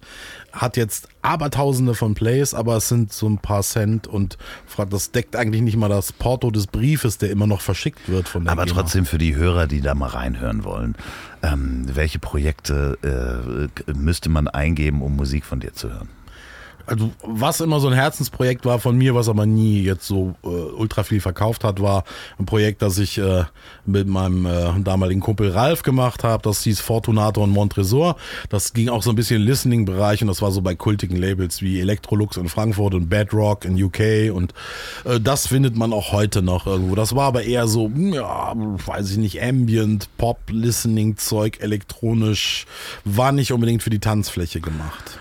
hat 0.51 0.77
jetzt 0.77 1.09
abertausende 1.21 1.95
von 1.95 2.13
Plays, 2.15 2.53
aber 2.53 2.77
es 2.77 2.87
sind 2.87 3.11
so 3.11 3.27
ein 3.27 3.37
paar 3.39 3.61
Cent 3.61 4.07
und 4.07 4.37
das 4.89 5.11
deckt 5.11 5.35
eigentlich 5.35 5.61
nicht 5.61 5.75
mal 5.77 5.89
das 5.89 6.13
Porto 6.13 6.49
des 6.49 6.67
Briefes, 6.67 7.17
der 7.17 7.29
immer 7.29 7.45
noch 7.45 7.61
verschickt 7.61 8.07
wird 8.09 8.27
von 8.29 8.45
der 8.45 8.53
Aber 8.53 8.65
GEMA. 8.65 8.81
trotzdem 8.81 9.05
für 9.05 9.17
die 9.17 9.35
Hörer, 9.35 9.67
die 9.67 9.81
da 9.81 9.93
mal 9.95 10.09
reinhören 10.09 10.63
wollen, 10.63 10.95
ähm, 11.45 11.85
welche 11.93 12.19
Projekte 12.19 12.97
äh, 13.87 13.91
müsste 13.93 14.29
man 14.29 14.47
eingeben, 14.47 15.01
um 15.01 15.15
Musik 15.15 15.45
von 15.45 15.59
dir 15.59 15.73
zu 15.73 15.91
hören? 15.91 16.09
Also 16.85 17.11
was 17.23 17.61
immer 17.61 17.79
so 17.79 17.87
ein 17.87 17.93
Herzensprojekt 17.93 18.65
war 18.65 18.79
von 18.79 18.97
mir, 18.97 19.15
was 19.15 19.29
aber 19.29 19.45
nie 19.45 19.81
jetzt 19.83 20.07
so 20.07 20.35
äh, 20.43 20.47
ultra 20.47 21.03
viel 21.03 21.21
verkauft 21.21 21.63
hat, 21.63 21.81
war 21.81 22.03
ein 22.37 22.45
Projekt, 22.45 22.81
das 22.81 22.97
ich 22.97 23.17
äh, 23.17 23.45
mit 23.85 24.07
meinem 24.07 24.45
äh, 24.45 24.79
damaligen 24.81 25.21
Kumpel 25.21 25.51
Ralf 25.51 25.83
gemacht 25.83 26.23
habe. 26.23 26.43
Das 26.43 26.63
hieß 26.63 26.79
Fortunato 26.79 27.43
und 27.43 27.51
Montresor. 27.51 28.15
Das 28.49 28.73
ging 28.73 28.89
auch 28.89 29.03
so 29.03 29.09
ein 29.11 29.15
bisschen 29.15 29.41
Listening-Bereich 29.41 30.21
und 30.21 30.27
das 30.27 30.41
war 30.41 30.51
so 30.51 30.61
bei 30.61 30.75
kultigen 30.75 31.17
Labels 31.17 31.61
wie 31.61 31.79
Electrolux 31.79 32.37
in 32.37 32.49
Frankfurt 32.49 32.93
und 32.93 33.09
Bedrock 33.09 33.65
in 33.65 33.81
UK 33.81 34.33
und 34.33 34.53
äh, 35.05 35.19
das 35.19 35.47
findet 35.47 35.75
man 35.75 35.93
auch 35.93 36.11
heute 36.11 36.41
noch 36.41 36.67
irgendwo. 36.67 36.95
Das 36.95 37.15
war 37.15 37.25
aber 37.25 37.43
eher 37.43 37.67
so, 37.67 37.85
hm, 37.85 38.13
ja, 38.13 38.53
weiß 38.55 39.11
ich 39.11 39.17
nicht, 39.17 39.41
Ambient, 39.41 40.09
Pop, 40.17 40.39
Listening-Zeug, 40.49 41.59
elektronisch, 41.61 42.65
war 43.03 43.31
nicht 43.31 43.51
unbedingt 43.51 43.83
für 43.83 43.89
die 43.89 43.99
Tanzfläche 43.99 44.61
gemacht. 44.61 45.19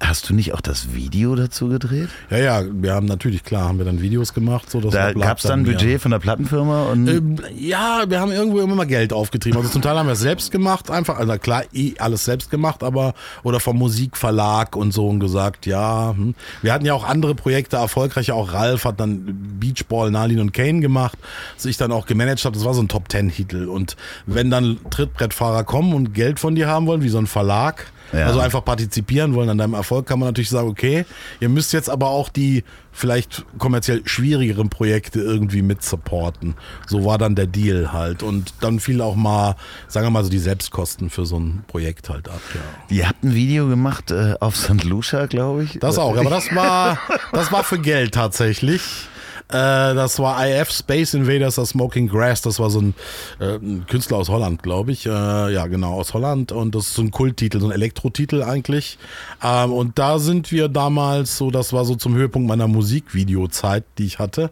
Hast 0.00 0.30
du 0.30 0.34
nicht 0.34 0.54
auch 0.54 0.60
das 0.60 0.94
Video 0.94 1.34
dazu 1.34 1.68
gedreht? 1.68 2.08
Ja, 2.30 2.38
ja, 2.38 2.62
wir 2.70 2.94
haben 2.94 3.06
natürlich, 3.06 3.44
klar, 3.44 3.68
haben 3.68 3.78
wir 3.78 3.84
dann 3.84 4.00
Videos 4.00 4.32
gemacht. 4.32 4.70
So, 4.70 4.80
dass 4.80 4.92
da 4.92 5.12
gab 5.12 5.38
es 5.38 5.44
dann 5.44 5.60
ein 5.60 5.64
Budget 5.64 5.92
ja. 5.92 5.98
von 5.98 6.10
der 6.12 6.18
Plattenfirma? 6.18 6.84
Und 6.84 7.08
ähm, 7.08 7.36
ja, 7.54 8.04
wir 8.08 8.20
haben 8.20 8.32
irgendwo 8.32 8.60
immer 8.60 8.74
mal 8.74 8.86
Geld 8.86 9.12
aufgetrieben. 9.12 9.58
Also 9.58 9.70
zum 9.70 9.82
Teil 9.82 9.98
haben 9.98 10.06
wir 10.06 10.14
es 10.14 10.20
selbst 10.20 10.50
gemacht, 10.50 10.90
einfach, 10.90 11.18
also 11.18 11.36
klar, 11.38 11.64
eh 11.74 11.94
alles 11.98 12.24
selbst 12.24 12.50
gemacht, 12.50 12.82
aber, 12.82 13.14
oder 13.42 13.60
vom 13.60 13.76
Musikverlag 13.76 14.76
und 14.76 14.92
so 14.92 15.08
und 15.08 15.20
gesagt, 15.20 15.66
ja, 15.66 16.14
hm. 16.16 16.34
wir 16.62 16.72
hatten 16.72 16.86
ja 16.86 16.94
auch 16.94 17.04
andere 17.04 17.34
Projekte, 17.34 17.76
erfolgreiche, 17.76 18.34
auch 18.34 18.52
Ralf 18.52 18.84
hat 18.84 18.98
dann 18.98 19.58
Beachball, 19.60 20.10
Nalin 20.10 20.40
und 20.40 20.52
Kane 20.52 20.80
gemacht, 20.80 21.18
das 21.56 21.66
ich 21.66 21.76
dann 21.76 21.92
auch 21.92 22.06
gemanagt 22.06 22.44
habe, 22.44 22.56
das 22.56 22.64
war 22.64 22.74
so 22.74 22.82
ein 22.82 22.88
Top-Ten-Titel. 22.88 23.66
Und 23.66 23.96
wenn 24.24 24.50
dann 24.50 24.78
Trittbrettfahrer 24.90 25.64
kommen 25.64 25.92
und 25.92 26.14
Geld 26.14 26.40
von 26.40 26.54
dir 26.54 26.68
haben 26.68 26.86
wollen, 26.86 27.02
wie 27.02 27.08
so 27.08 27.18
ein 27.18 27.26
Verlag, 27.26 27.92
ja. 28.12 28.26
Also 28.26 28.40
einfach 28.40 28.64
partizipieren 28.64 29.34
wollen 29.34 29.48
an 29.48 29.58
deinem 29.58 29.74
Erfolg, 29.74 30.06
kann 30.06 30.18
man 30.18 30.28
natürlich 30.28 30.50
sagen, 30.50 30.68
okay, 30.68 31.04
ihr 31.40 31.48
müsst 31.48 31.72
jetzt 31.72 31.90
aber 31.90 32.08
auch 32.08 32.28
die 32.28 32.64
vielleicht 32.92 33.44
kommerziell 33.58 34.02
schwierigeren 34.06 34.70
Projekte 34.70 35.20
irgendwie 35.20 35.62
mit 35.62 35.82
supporten. 35.82 36.54
So 36.86 37.04
war 37.04 37.18
dann 37.18 37.34
der 37.34 37.46
Deal 37.46 37.92
halt. 37.92 38.22
Und 38.22 38.54
dann 38.60 38.80
fiel 38.80 39.02
auch 39.02 39.16
mal, 39.16 39.54
sagen 39.86 40.06
wir 40.06 40.10
mal 40.10 40.24
so, 40.24 40.30
die 40.30 40.38
Selbstkosten 40.38 41.10
für 41.10 41.26
so 41.26 41.38
ein 41.38 41.64
Projekt 41.66 42.08
halt 42.08 42.28
ab. 42.28 42.40
Ja. 42.54 42.96
Ihr 42.96 43.08
habt 43.08 43.22
ein 43.22 43.34
Video 43.34 43.68
gemacht 43.68 44.10
äh, 44.10 44.34
auf 44.40 44.56
St. 44.56 44.84
Lucia, 44.84 45.26
glaube 45.26 45.64
ich. 45.64 45.78
Das 45.78 45.98
auch, 45.98 46.16
aber 46.16 46.30
das 46.30 46.54
war, 46.54 46.98
das 47.32 47.52
war 47.52 47.64
für 47.64 47.78
Geld 47.78 48.14
tatsächlich. 48.14 49.08
Äh, 49.48 49.94
das 49.94 50.18
war 50.18 50.44
IF 50.46 50.70
Space 50.70 51.14
Invaders, 51.14 51.54
das 51.54 51.70
Smoking 51.70 52.08
Grass. 52.08 52.42
Das 52.42 52.58
war 52.58 52.70
so 52.70 52.80
ein, 52.80 52.94
äh, 53.38 53.56
ein 53.56 53.86
Künstler 53.86 54.16
aus 54.16 54.28
Holland, 54.28 54.62
glaube 54.62 54.92
ich. 54.92 55.06
Äh, 55.06 55.08
ja, 55.10 55.66
genau, 55.66 55.94
aus 55.94 56.14
Holland. 56.14 56.50
Und 56.52 56.74
das 56.74 56.88
ist 56.88 56.94
so 56.94 57.02
ein 57.02 57.10
Kulttitel, 57.10 57.60
so 57.60 57.66
ein 57.66 57.72
Elektrotitel 57.72 58.42
eigentlich. 58.42 58.98
Ähm, 59.42 59.72
und 59.72 59.98
da 59.98 60.18
sind 60.18 60.50
wir 60.50 60.68
damals 60.68 61.36
so, 61.36 61.50
das 61.50 61.72
war 61.72 61.84
so 61.84 61.94
zum 61.94 62.14
Höhepunkt 62.14 62.48
meiner 62.48 62.66
Musikvideozeit, 62.66 63.84
die 63.98 64.06
ich 64.06 64.18
hatte. 64.18 64.50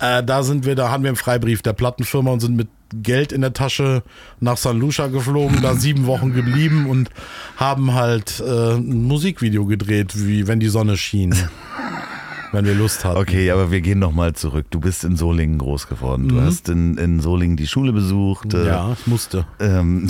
Äh, 0.00 0.22
da 0.24 0.42
sind 0.42 0.64
wir, 0.64 0.74
da 0.74 0.90
hatten 0.90 1.02
wir 1.02 1.10
einen 1.10 1.16
Freibrief 1.16 1.60
der 1.62 1.74
Plattenfirma 1.74 2.30
und 2.30 2.40
sind 2.40 2.56
mit 2.56 2.68
Geld 2.94 3.32
in 3.32 3.40
der 3.40 3.52
Tasche 3.52 4.02
nach 4.40 4.56
San 4.56 4.78
Lucia 4.78 5.06
geflogen, 5.06 5.62
da 5.62 5.74
sieben 5.74 6.06
Wochen 6.06 6.34
geblieben 6.34 6.86
und 6.88 7.10
haben 7.56 7.94
halt 7.94 8.40
äh, 8.40 8.74
ein 8.74 9.04
Musikvideo 9.04 9.64
gedreht, 9.64 10.12
wie 10.14 10.46
wenn 10.46 10.60
die 10.60 10.68
Sonne 10.68 10.96
schien 10.96 11.34
wenn 12.52 12.66
wir 12.66 12.74
Lust 12.74 13.04
haben. 13.04 13.16
Okay, 13.16 13.50
aber 13.50 13.70
wir 13.70 13.80
gehen 13.80 13.98
nochmal 13.98 14.34
zurück. 14.34 14.66
Du 14.70 14.80
bist 14.80 15.04
in 15.04 15.16
Solingen 15.16 15.58
groß 15.58 15.88
geworden. 15.88 16.28
Du 16.28 16.36
mhm. 16.36 16.42
hast 16.42 16.68
in, 16.68 16.98
in 16.98 17.20
Solingen 17.20 17.56
die 17.56 17.66
Schule 17.66 17.92
besucht. 17.92 18.54
Äh, 18.54 18.66
ja, 18.66 18.92
ich 18.92 19.06
musste. 19.06 19.46
Ähm, 19.58 20.08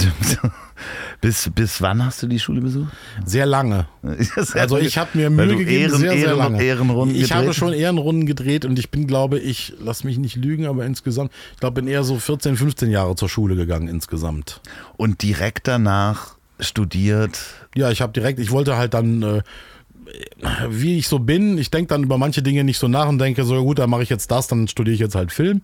bis, 1.20 1.50
bis 1.54 1.80
wann 1.80 2.04
hast 2.04 2.22
du 2.22 2.26
die 2.26 2.38
Schule 2.38 2.60
besucht? 2.60 2.92
Sehr 3.24 3.46
lange. 3.46 3.86
also 4.54 4.78
ich 4.78 4.98
habe 4.98 5.10
mir 5.14 5.30
Mühe 5.30 5.56
gegeben, 5.56 5.70
Ehren, 5.70 6.00
sehr, 6.00 6.18
sehr 6.18 6.34
lange. 6.34 6.62
Ehrenrunden 6.62 7.14
ich 7.14 7.28
gedreht? 7.28 7.36
habe 7.36 7.54
schon 7.54 7.72
Ehrenrunden 7.72 8.26
gedreht 8.26 8.64
und 8.64 8.78
ich 8.78 8.90
bin, 8.90 9.06
glaube 9.06 9.38
ich, 9.38 9.74
lass 9.80 10.04
mich 10.04 10.18
nicht 10.18 10.36
lügen, 10.36 10.66
aber 10.66 10.84
insgesamt, 10.84 11.30
ich 11.54 11.60
glaube, 11.60 11.80
bin 11.80 11.86
eher 11.86 12.04
so 12.04 12.18
14, 12.18 12.56
15 12.56 12.90
Jahre 12.90 13.14
zur 13.14 13.28
Schule 13.28 13.54
gegangen 13.56 13.88
insgesamt. 13.88 14.60
Und 14.96 15.22
direkt 15.22 15.68
danach 15.68 16.34
studiert? 16.60 17.38
Ja, 17.74 17.90
ich 17.90 18.02
habe 18.02 18.12
direkt, 18.12 18.38
ich 18.40 18.50
wollte 18.50 18.76
halt 18.76 18.94
dann... 18.94 19.22
Äh, 19.22 19.42
wie 20.68 20.98
ich 20.98 21.08
so 21.08 21.18
bin, 21.18 21.58
ich 21.58 21.70
denke 21.70 21.88
dann 21.88 22.02
über 22.02 22.18
manche 22.18 22.42
Dinge 22.42 22.64
nicht 22.64 22.78
so 22.78 22.88
nach 22.88 23.08
und 23.08 23.18
denke 23.18 23.44
so, 23.44 23.62
gut, 23.62 23.78
dann 23.78 23.90
mache 23.90 24.02
ich 24.02 24.08
jetzt 24.08 24.30
das, 24.30 24.48
dann 24.48 24.68
studiere 24.68 24.94
ich 24.94 25.00
jetzt 25.00 25.14
halt 25.14 25.32
Film 25.32 25.62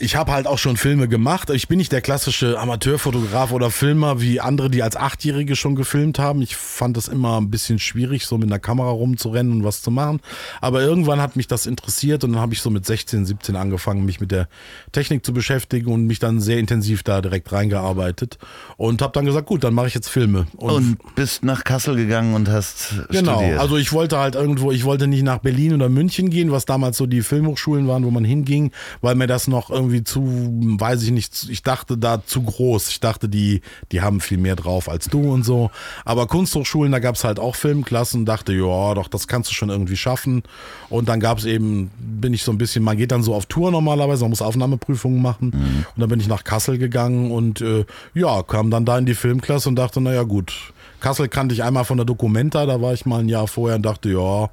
ich 0.00 0.16
habe 0.16 0.32
halt 0.32 0.48
auch 0.48 0.58
schon 0.58 0.76
Filme 0.76 1.06
gemacht. 1.06 1.50
Ich 1.50 1.68
bin 1.68 1.78
nicht 1.78 1.92
der 1.92 2.00
klassische 2.00 2.58
Amateurfotograf 2.58 3.52
oder 3.52 3.70
Filmer 3.70 4.20
wie 4.20 4.40
andere, 4.40 4.68
die 4.68 4.82
als 4.82 4.96
Achtjährige 4.96 5.54
schon 5.54 5.76
gefilmt 5.76 6.18
haben. 6.18 6.42
Ich 6.42 6.56
fand 6.56 6.96
es 6.96 7.06
immer 7.06 7.40
ein 7.40 7.48
bisschen 7.48 7.78
schwierig, 7.78 8.26
so 8.26 8.36
mit 8.36 8.48
einer 8.48 8.58
Kamera 8.58 8.90
rumzurennen 8.90 9.52
und 9.52 9.64
was 9.64 9.82
zu 9.82 9.92
machen. 9.92 10.20
Aber 10.60 10.82
irgendwann 10.82 11.20
hat 11.20 11.36
mich 11.36 11.46
das 11.46 11.66
interessiert 11.66 12.24
und 12.24 12.32
dann 12.32 12.40
habe 12.40 12.54
ich 12.54 12.60
so 12.60 12.70
mit 12.70 12.84
16, 12.84 13.24
17 13.24 13.54
angefangen, 13.54 14.04
mich 14.04 14.20
mit 14.20 14.32
der 14.32 14.48
Technik 14.90 15.24
zu 15.24 15.32
beschäftigen 15.32 15.92
und 15.92 16.06
mich 16.06 16.18
dann 16.18 16.40
sehr 16.40 16.58
intensiv 16.58 17.04
da 17.04 17.20
direkt 17.20 17.52
reingearbeitet 17.52 18.38
und 18.76 19.00
habe 19.00 19.12
dann 19.12 19.26
gesagt, 19.26 19.46
gut, 19.46 19.62
dann 19.62 19.74
mache 19.74 19.86
ich 19.86 19.94
jetzt 19.94 20.08
Filme. 20.08 20.46
Und, 20.56 20.70
und, 20.70 21.14
bist 21.14 21.44
nach 21.44 21.62
Kassel 21.62 21.94
gegangen 21.94 22.34
und 22.34 22.48
hast 22.48 22.94
genau, 23.10 23.36
studiert. 23.36 23.60
also 23.60 23.76
ich 23.76 23.92
wollte 23.92 24.18
halt 24.18 24.34
irgendwo, 24.34 24.72
ich 24.72 24.84
wollte 24.84 25.06
nicht 25.06 25.22
nach 25.22 25.38
Berlin 25.38 25.74
oder 25.74 25.88
München 25.88 26.30
gehen, 26.30 26.50
was 26.50 26.64
damals 26.64 26.96
so 26.96 27.06
die 27.06 27.22
Filmhochschulen 27.22 27.86
waren, 27.86 28.04
wo 28.04 28.10
man 28.10 28.24
hinging, 28.24 28.72
weil 29.00 29.14
mir 29.14 29.28
das 29.28 29.46
noch 29.46 29.70
irgendwie 29.70 29.83
irgendwie 29.84 30.04
zu, 30.04 30.22
weiß 30.24 31.02
ich 31.02 31.10
nicht, 31.10 31.48
ich 31.48 31.62
dachte 31.62 31.96
da 31.96 32.24
zu 32.24 32.42
groß. 32.42 32.88
Ich 32.88 33.00
dachte, 33.00 33.28
die, 33.28 33.60
die 33.92 34.00
haben 34.00 34.20
viel 34.20 34.38
mehr 34.38 34.56
drauf 34.56 34.88
als 34.88 35.08
du 35.08 35.32
und 35.32 35.44
so. 35.44 35.70
Aber 36.04 36.26
Kunsthochschulen, 36.26 36.92
da 36.92 36.98
gab 36.98 37.14
es 37.14 37.24
halt 37.24 37.38
auch 37.38 37.54
Filmklassen 37.54 38.24
dachte, 38.24 38.52
ja, 38.52 38.94
doch, 38.94 39.08
das 39.08 39.28
kannst 39.28 39.50
du 39.50 39.54
schon 39.54 39.68
irgendwie 39.68 39.96
schaffen. 39.96 40.42
Und 40.88 41.08
dann 41.08 41.20
gab 41.20 41.38
es 41.38 41.44
eben, 41.44 41.90
bin 41.98 42.34
ich 42.34 42.42
so 42.42 42.52
ein 42.52 42.58
bisschen, 42.58 42.82
man 42.82 42.96
geht 42.96 43.12
dann 43.12 43.22
so 43.22 43.34
auf 43.34 43.46
Tour 43.46 43.70
normalerweise, 43.70 44.24
man 44.24 44.30
muss 44.30 44.42
Aufnahmeprüfungen 44.42 45.20
machen. 45.20 45.52
Mhm. 45.54 45.86
Und 45.94 46.00
dann 46.00 46.08
bin 46.08 46.20
ich 46.20 46.28
nach 46.28 46.44
Kassel 46.44 46.78
gegangen 46.78 47.30
und 47.30 47.60
äh, 47.60 47.84
ja, 48.14 48.42
kam 48.42 48.70
dann 48.70 48.84
da 48.84 48.98
in 48.98 49.06
die 49.06 49.14
Filmklasse 49.14 49.68
und 49.68 49.76
dachte, 49.76 50.00
naja, 50.00 50.22
gut. 50.22 50.72
Kassel 51.00 51.28
kannte 51.28 51.54
ich 51.54 51.62
einmal 51.62 51.84
von 51.84 51.98
der 51.98 52.06
Documenta, 52.06 52.64
da 52.64 52.80
war 52.80 52.94
ich 52.94 53.04
mal 53.04 53.20
ein 53.20 53.28
Jahr 53.28 53.46
vorher 53.46 53.76
und 53.76 53.82
dachte, 53.82 54.08
ja, 54.10 54.48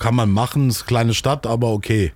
kann 0.00 0.16
man 0.16 0.30
machen, 0.30 0.70
ist 0.70 0.80
eine 0.80 0.86
kleine 0.86 1.14
Stadt, 1.14 1.46
aber 1.46 1.68
okay. 1.68 2.12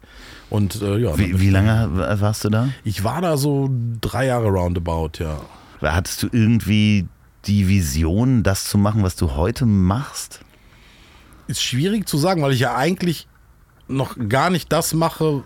Und 0.50 0.80
äh, 0.82 0.96
ja. 0.98 1.16
Wie, 1.16 1.38
wie 1.38 1.50
lange 1.50 1.90
warst 2.20 2.44
du 2.44 2.48
da? 2.48 2.70
Ich 2.82 3.04
war 3.04 3.20
da 3.20 3.36
so 3.36 3.70
drei 4.00 4.26
Jahre 4.26 4.48
roundabout, 4.48 5.18
ja. 5.20 5.40
Hattest 5.80 6.22
du 6.22 6.28
irgendwie 6.32 7.06
die 7.44 7.68
Vision, 7.68 8.42
das 8.42 8.64
zu 8.64 8.78
machen, 8.78 9.02
was 9.02 9.16
du 9.16 9.36
heute 9.36 9.66
machst? 9.66 10.40
Ist 11.46 11.62
schwierig 11.62 12.08
zu 12.08 12.16
sagen, 12.16 12.42
weil 12.42 12.52
ich 12.52 12.60
ja 12.60 12.74
eigentlich 12.74 13.28
noch 13.86 14.16
gar 14.28 14.48
nicht 14.48 14.72
das 14.72 14.94
mache, 14.94 15.44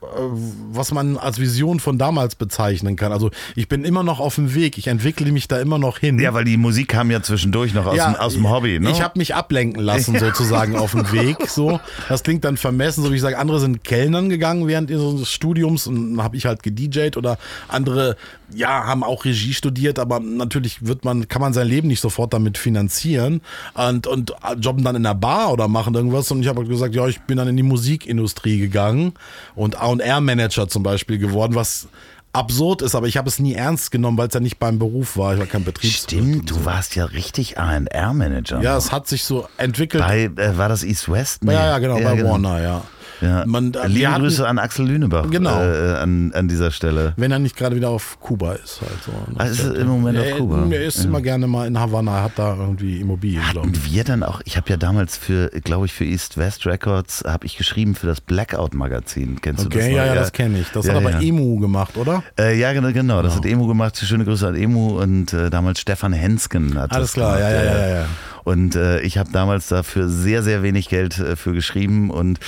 was 0.00 0.92
man 0.92 1.18
als 1.18 1.38
Vision 1.38 1.78
von 1.78 1.98
damals 1.98 2.34
bezeichnen 2.34 2.96
kann. 2.96 3.12
Also 3.12 3.30
ich 3.54 3.68
bin 3.68 3.84
immer 3.84 4.02
noch 4.02 4.18
auf 4.18 4.36
dem 4.36 4.54
Weg, 4.54 4.78
ich 4.78 4.86
entwickle 4.86 5.30
mich 5.30 5.46
da 5.46 5.60
immer 5.60 5.78
noch 5.78 5.98
hin. 5.98 6.18
Ja, 6.18 6.32
weil 6.32 6.44
die 6.44 6.56
Musik 6.56 6.88
kam 6.88 7.10
ja 7.10 7.22
zwischendurch 7.22 7.74
noch 7.74 7.86
aus, 7.86 7.96
ja, 7.96 8.12
dem, 8.12 8.16
aus 8.16 8.34
dem 8.34 8.48
Hobby. 8.48 8.80
Ne? 8.80 8.90
Ich 8.90 9.02
habe 9.02 9.18
mich 9.18 9.34
ablenken 9.34 9.82
lassen 9.82 10.18
sozusagen 10.18 10.76
auf 10.76 10.92
dem 10.92 11.10
Weg. 11.12 11.48
So, 11.48 11.80
das 12.08 12.22
klingt 12.22 12.44
dann 12.44 12.56
vermessen, 12.56 13.02
so 13.02 13.10
wie 13.10 13.16
ich 13.16 13.20
sage, 13.20 13.38
andere 13.38 13.60
sind 13.60 13.84
Kellnern 13.84 14.30
gegangen 14.30 14.66
während 14.66 14.90
ihres 14.90 15.28
Studiums 15.28 15.86
und 15.86 16.22
habe 16.22 16.36
ich 16.36 16.46
halt 16.46 16.62
gedjed 16.62 17.16
oder 17.16 17.38
andere 17.68 18.16
ja, 18.54 18.86
haben 18.86 19.02
auch 19.04 19.24
Regie 19.24 19.54
studiert, 19.54 19.98
aber 19.98 20.20
natürlich 20.20 20.84
wird 20.84 21.04
man, 21.04 21.28
kann 21.28 21.40
man 21.40 21.52
sein 21.52 21.66
Leben 21.66 21.88
nicht 21.88 22.00
sofort 22.00 22.32
damit 22.32 22.58
finanzieren 22.58 23.40
und, 23.74 24.06
und 24.06 24.34
jobben 24.60 24.84
dann 24.84 24.96
in 24.96 25.02
der 25.02 25.14
Bar 25.14 25.52
oder 25.52 25.68
machen 25.68 25.94
irgendwas. 25.94 26.30
Und 26.30 26.42
ich 26.42 26.48
habe 26.48 26.60
halt 26.60 26.68
gesagt, 26.68 26.94
ja, 26.94 27.06
ich 27.06 27.20
bin 27.22 27.36
dann 27.36 27.48
in 27.48 27.56
die 27.56 27.62
Musikindustrie 27.62 28.58
gegangen 28.58 29.12
und 29.54 29.80
A&R-Manager 29.98 30.68
zum 30.68 30.82
Beispiel 30.82 31.18
geworden, 31.18 31.54
was 31.54 31.88
absurd 32.32 32.82
ist, 32.82 32.94
aber 32.94 33.08
ich 33.08 33.16
habe 33.16 33.28
es 33.28 33.38
nie 33.38 33.54
ernst 33.54 33.90
genommen, 33.90 34.16
weil 34.16 34.28
es 34.28 34.34
ja 34.34 34.40
nicht 34.40 34.58
beim 34.58 34.78
Beruf 34.78 35.16
war. 35.16 35.34
Ich 35.34 35.40
war 35.40 35.46
kein 35.46 35.64
Betriebswirt. 35.64 36.22
Stimmt, 36.22 36.50
du 36.50 36.54
so. 36.54 36.64
warst 36.64 36.94
ja 36.94 37.06
richtig 37.06 37.58
A&R-Manager. 37.58 38.60
Ja, 38.60 38.76
es 38.76 38.92
hat 38.92 39.08
sich 39.08 39.24
so 39.24 39.48
entwickelt. 39.56 40.04
Bei, 40.04 40.24
äh, 40.24 40.56
war 40.56 40.68
das 40.68 40.84
East 40.84 41.10
West? 41.10 41.44
Nee. 41.44 41.52
Ja, 41.52 41.66
ja, 41.66 41.78
genau, 41.78 41.98
ja, 41.98 42.08
bei 42.08 42.16
genau. 42.16 42.30
Warner, 42.30 42.62
ja. 42.62 42.82
Ja. 43.20 43.44
Man, 43.46 43.74
äh, 43.74 43.86
Liebe 43.86 44.10
hatten, 44.10 44.22
Grüße 44.22 44.46
an 44.46 44.58
Axel 44.58 44.86
Lünebach 44.86 45.30
genau. 45.30 45.60
Äh, 45.60 45.96
an, 45.96 46.32
an 46.32 46.48
dieser 46.48 46.70
Stelle. 46.70 47.12
Wenn 47.16 47.30
er 47.30 47.38
nicht 47.38 47.56
gerade 47.56 47.76
wieder 47.76 47.90
auf 47.90 48.18
Kuba 48.20 48.52
ist. 48.52 48.80
Halt 48.80 49.02
so. 49.04 49.12
Also 49.36 49.72
ist 49.72 49.78
im 49.78 49.88
Moment 49.88 50.18
er, 50.18 50.32
auf 50.32 50.38
Kuba. 50.38 50.66
Er 50.70 50.84
ist 50.84 50.98
ja. 50.98 51.04
immer 51.04 51.20
gerne 51.20 51.46
mal 51.46 51.66
in 51.66 51.78
Havanna, 51.78 52.22
hat 52.22 52.32
da 52.36 52.56
irgendwie 52.56 53.00
Immobilien. 53.00 53.46
Hatten 53.46 53.72
wir 53.84 54.04
dann 54.04 54.22
auch, 54.22 54.40
ich 54.44 54.56
habe 54.56 54.68
ja 54.70 54.76
damals 54.76 55.16
für, 55.16 55.48
glaube 55.48 55.86
ich, 55.86 55.92
für 55.92 56.04
East 56.04 56.38
West 56.38 56.66
Records, 56.66 57.24
habe 57.26 57.46
ich 57.46 57.56
geschrieben 57.56 57.94
für 57.94 58.06
das 58.06 58.20
Blackout-Magazin. 58.20 59.40
Kennst 59.40 59.66
okay, 59.66 59.72
du 59.72 59.78
das? 59.78 59.86
Okay, 59.86 59.96
ja, 59.96 60.06
ja, 60.06 60.14
das 60.14 60.32
kenne 60.32 60.60
ich. 60.60 60.68
Das 60.70 60.86
ja, 60.86 60.94
hat 60.94 61.04
aber 61.04 61.20
Emu 61.20 61.58
gemacht, 61.58 61.96
oder? 61.96 62.22
Äh, 62.38 62.58
ja, 62.58 62.72
genau, 62.72 62.92
genau. 62.92 63.22
Das 63.22 63.34
genau. 63.34 63.44
hat 63.44 63.52
Emu 63.52 63.66
gemacht. 63.66 63.98
Schöne 63.98 64.24
Grüße 64.24 64.48
an 64.48 64.54
Emu 64.54 65.00
und 65.00 65.32
äh, 65.32 65.50
damals 65.50 65.80
Stefan 65.80 66.12
Hensken 66.12 66.78
hat 66.78 66.92
Alles 66.92 67.08
das 67.08 67.14
klar, 67.14 67.36
gemacht. 67.36 67.52
ja, 67.52 67.62
ja, 67.64 67.78
ja. 67.78 67.88
ja. 68.00 68.06
Und 68.44 68.74
äh, 68.74 69.00
ich 69.00 69.18
habe 69.18 69.30
damals 69.32 69.68
dafür 69.68 70.08
sehr, 70.08 70.42
sehr 70.42 70.62
wenig 70.62 70.88
Geld 70.88 71.18
äh, 71.18 71.36
für 71.36 71.52
geschrieben 71.52 72.10
und 72.10 72.38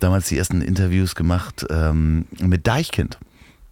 damals 0.00 0.28
die 0.28 0.38
ersten 0.38 0.62
Interviews 0.62 1.14
gemacht 1.14 1.66
ähm, 1.70 2.26
mit 2.40 2.66
Deichkind. 2.66 3.18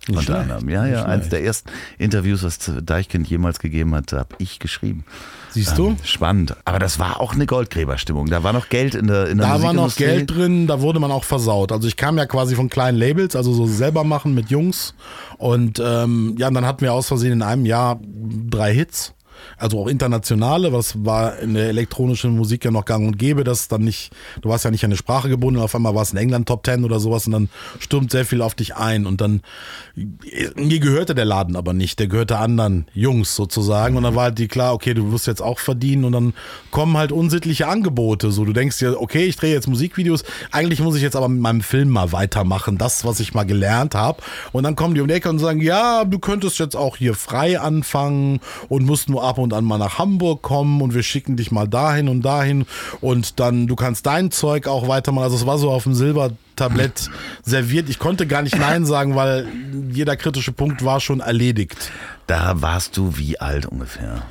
Nicht 0.06 0.18
Unter 0.18 0.34
schlecht, 0.34 0.50
anderem. 0.50 0.68
Ja, 0.68 0.86
ja. 0.86 1.04
Eins 1.06 1.22
schlecht. 1.22 1.32
der 1.32 1.44
ersten 1.44 1.70
Interviews, 1.96 2.42
was 2.42 2.58
Deichkind 2.82 3.26
jemals 3.26 3.58
gegeben 3.58 3.94
hat, 3.94 4.12
habe 4.12 4.34
ich 4.38 4.58
geschrieben. 4.58 5.04
Siehst 5.50 5.78
du? 5.78 5.88
Ähm, 5.88 5.96
spannend. 6.04 6.56
Aber 6.66 6.78
das 6.78 6.98
war 6.98 7.20
auch 7.20 7.32
eine 7.32 7.46
Goldgräberstimmung. 7.46 8.26
Da 8.26 8.42
war 8.42 8.52
noch 8.52 8.68
Geld 8.68 8.94
in 8.94 9.06
der, 9.06 9.28
in 9.28 9.38
der 9.38 9.46
Da 9.46 9.62
war 9.62 9.72
noch. 9.72 9.96
Geld 9.96 10.30
drin, 10.30 10.66
da 10.66 10.82
wurde 10.82 11.00
man 11.00 11.10
auch 11.10 11.24
versaut. 11.24 11.72
Also 11.72 11.88
ich 11.88 11.96
kam 11.96 12.18
ja 12.18 12.26
quasi 12.26 12.54
von 12.54 12.68
kleinen 12.68 12.98
Labels, 12.98 13.34
also 13.34 13.54
so 13.54 13.66
selber 13.66 14.04
machen 14.04 14.34
mit 14.34 14.50
Jungs. 14.50 14.94
Und 15.38 15.80
ähm, 15.82 16.34
ja, 16.38 16.48
und 16.48 16.54
dann 16.54 16.66
hatten 16.66 16.82
wir 16.82 16.92
aus 16.92 17.06
Versehen 17.06 17.32
in 17.32 17.42
einem 17.42 17.64
Jahr 17.64 17.98
drei 18.50 18.74
Hits. 18.74 19.13
Also 19.56 19.80
auch 19.80 19.86
internationale, 19.86 20.72
was 20.72 21.04
war 21.04 21.38
in 21.38 21.54
der 21.54 21.68
elektronischen 21.68 22.36
Musik 22.36 22.64
ja 22.64 22.70
noch 22.70 22.84
gang 22.84 23.06
und 23.06 23.18
gäbe, 23.18 23.44
dass 23.44 23.68
dann 23.68 23.82
nicht, 23.82 24.12
du 24.42 24.48
warst 24.48 24.64
ja 24.64 24.70
nicht 24.70 24.84
an 24.84 24.90
eine 24.90 24.96
Sprache 24.96 25.28
gebunden, 25.28 25.60
auf 25.60 25.74
einmal 25.74 25.94
war 25.94 26.02
es 26.02 26.12
in 26.12 26.18
England 26.18 26.48
Top 26.48 26.62
Ten 26.62 26.84
oder 26.84 27.00
sowas 27.00 27.26
und 27.26 27.32
dann 27.32 27.48
stürmt 27.78 28.10
sehr 28.10 28.24
viel 28.24 28.42
auf 28.42 28.54
dich 28.54 28.76
ein 28.76 29.06
und 29.06 29.20
dann, 29.20 29.42
mir 29.94 30.80
gehörte 30.80 31.14
der 31.14 31.24
Laden 31.24 31.56
aber 31.56 31.72
nicht, 31.72 31.98
der 31.98 32.08
gehörte 32.08 32.38
anderen 32.38 32.86
Jungs 32.94 33.36
sozusagen 33.36 33.96
und 33.96 34.02
dann 34.02 34.14
war 34.14 34.24
halt 34.24 34.38
die 34.38 34.48
klar, 34.48 34.74
okay, 34.74 34.94
du 34.94 35.12
wirst 35.12 35.26
jetzt 35.26 35.42
auch 35.42 35.58
verdienen 35.58 36.04
und 36.04 36.12
dann 36.12 36.34
kommen 36.70 36.96
halt 36.96 37.12
unsittliche 37.12 37.68
Angebote, 37.68 38.30
so 38.30 38.44
du 38.44 38.52
denkst 38.52 38.78
dir, 38.78 39.00
okay, 39.00 39.24
ich 39.24 39.36
drehe 39.36 39.52
jetzt 39.52 39.68
Musikvideos, 39.68 40.24
eigentlich 40.50 40.80
muss 40.80 40.96
ich 40.96 41.02
jetzt 41.02 41.16
aber 41.16 41.28
mit 41.28 41.40
meinem 41.40 41.60
Film 41.60 41.88
mal 41.88 42.12
weitermachen, 42.12 42.78
das, 42.78 43.04
was 43.04 43.20
ich 43.20 43.34
mal 43.34 43.44
gelernt 43.44 43.94
habe 43.94 44.22
und 44.52 44.64
dann 44.64 44.76
kommen 44.76 44.94
die 44.94 45.00
um 45.00 45.08
die 45.08 45.14
Ecke 45.14 45.28
und 45.28 45.38
sagen, 45.38 45.60
ja, 45.60 46.04
du 46.04 46.18
könntest 46.18 46.58
jetzt 46.58 46.76
auch 46.76 46.96
hier 46.96 47.14
frei 47.14 47.60
anfangen 47.60 48.40
und 48.68 48.84
musst 48.84 49.08
nur 49.08 49.24
ab 49.24 49.33
und 49.42 49.52
an 49.52 49.64
mal 49.64 49.78
nach 49.78 49.98
Hamburg 49.98 50.42
kommen 50.42 50.80
und 50.80 50.94
wir 50.94 51.02
schicken 51.02 51.36
dich 51.36 51.50
mal 51.50 51.68
dahin 51.68 52.08
und 52.08 52.22
dahin 52.22 52.66
und 53.00 53.40
dann, 53.40 53.66
du 53.66 53.76
kannst 53.76 54.06
dein 54.06 54.30
Zeug 54.30 54.66
auch 54.66 54.88
weitermachen, 54.88 55.24
also 55.24 55.36
es 55.36 55.46
war 55.46 55.58
so 55.58 55.70
auf 55.70 55.84
dem 55.84 55.94
Silbertablett 55.94 57.10
serviert, 57.42 57.88
ich 57.88 57.98
konnte 57.98 58.26
gar 58.26 58.42
nicht 58.42 58.58
Nein 58.58 58.84
sagen, 58.84 59.14
weil 59.16 59.46
jeder 59.90 60.16
kritische 60.16 60.52
Punkt 60.52 60.84
war 60.84 61.00
schon 61.00 61.20
erledigt. 61.20 61.90
Da 62.26 62.60
warst 62.62 62.96
du 62.96 63.16
wie 63.16 63.38
alt 63.40 63.66
ungefähr? 63.66 64.22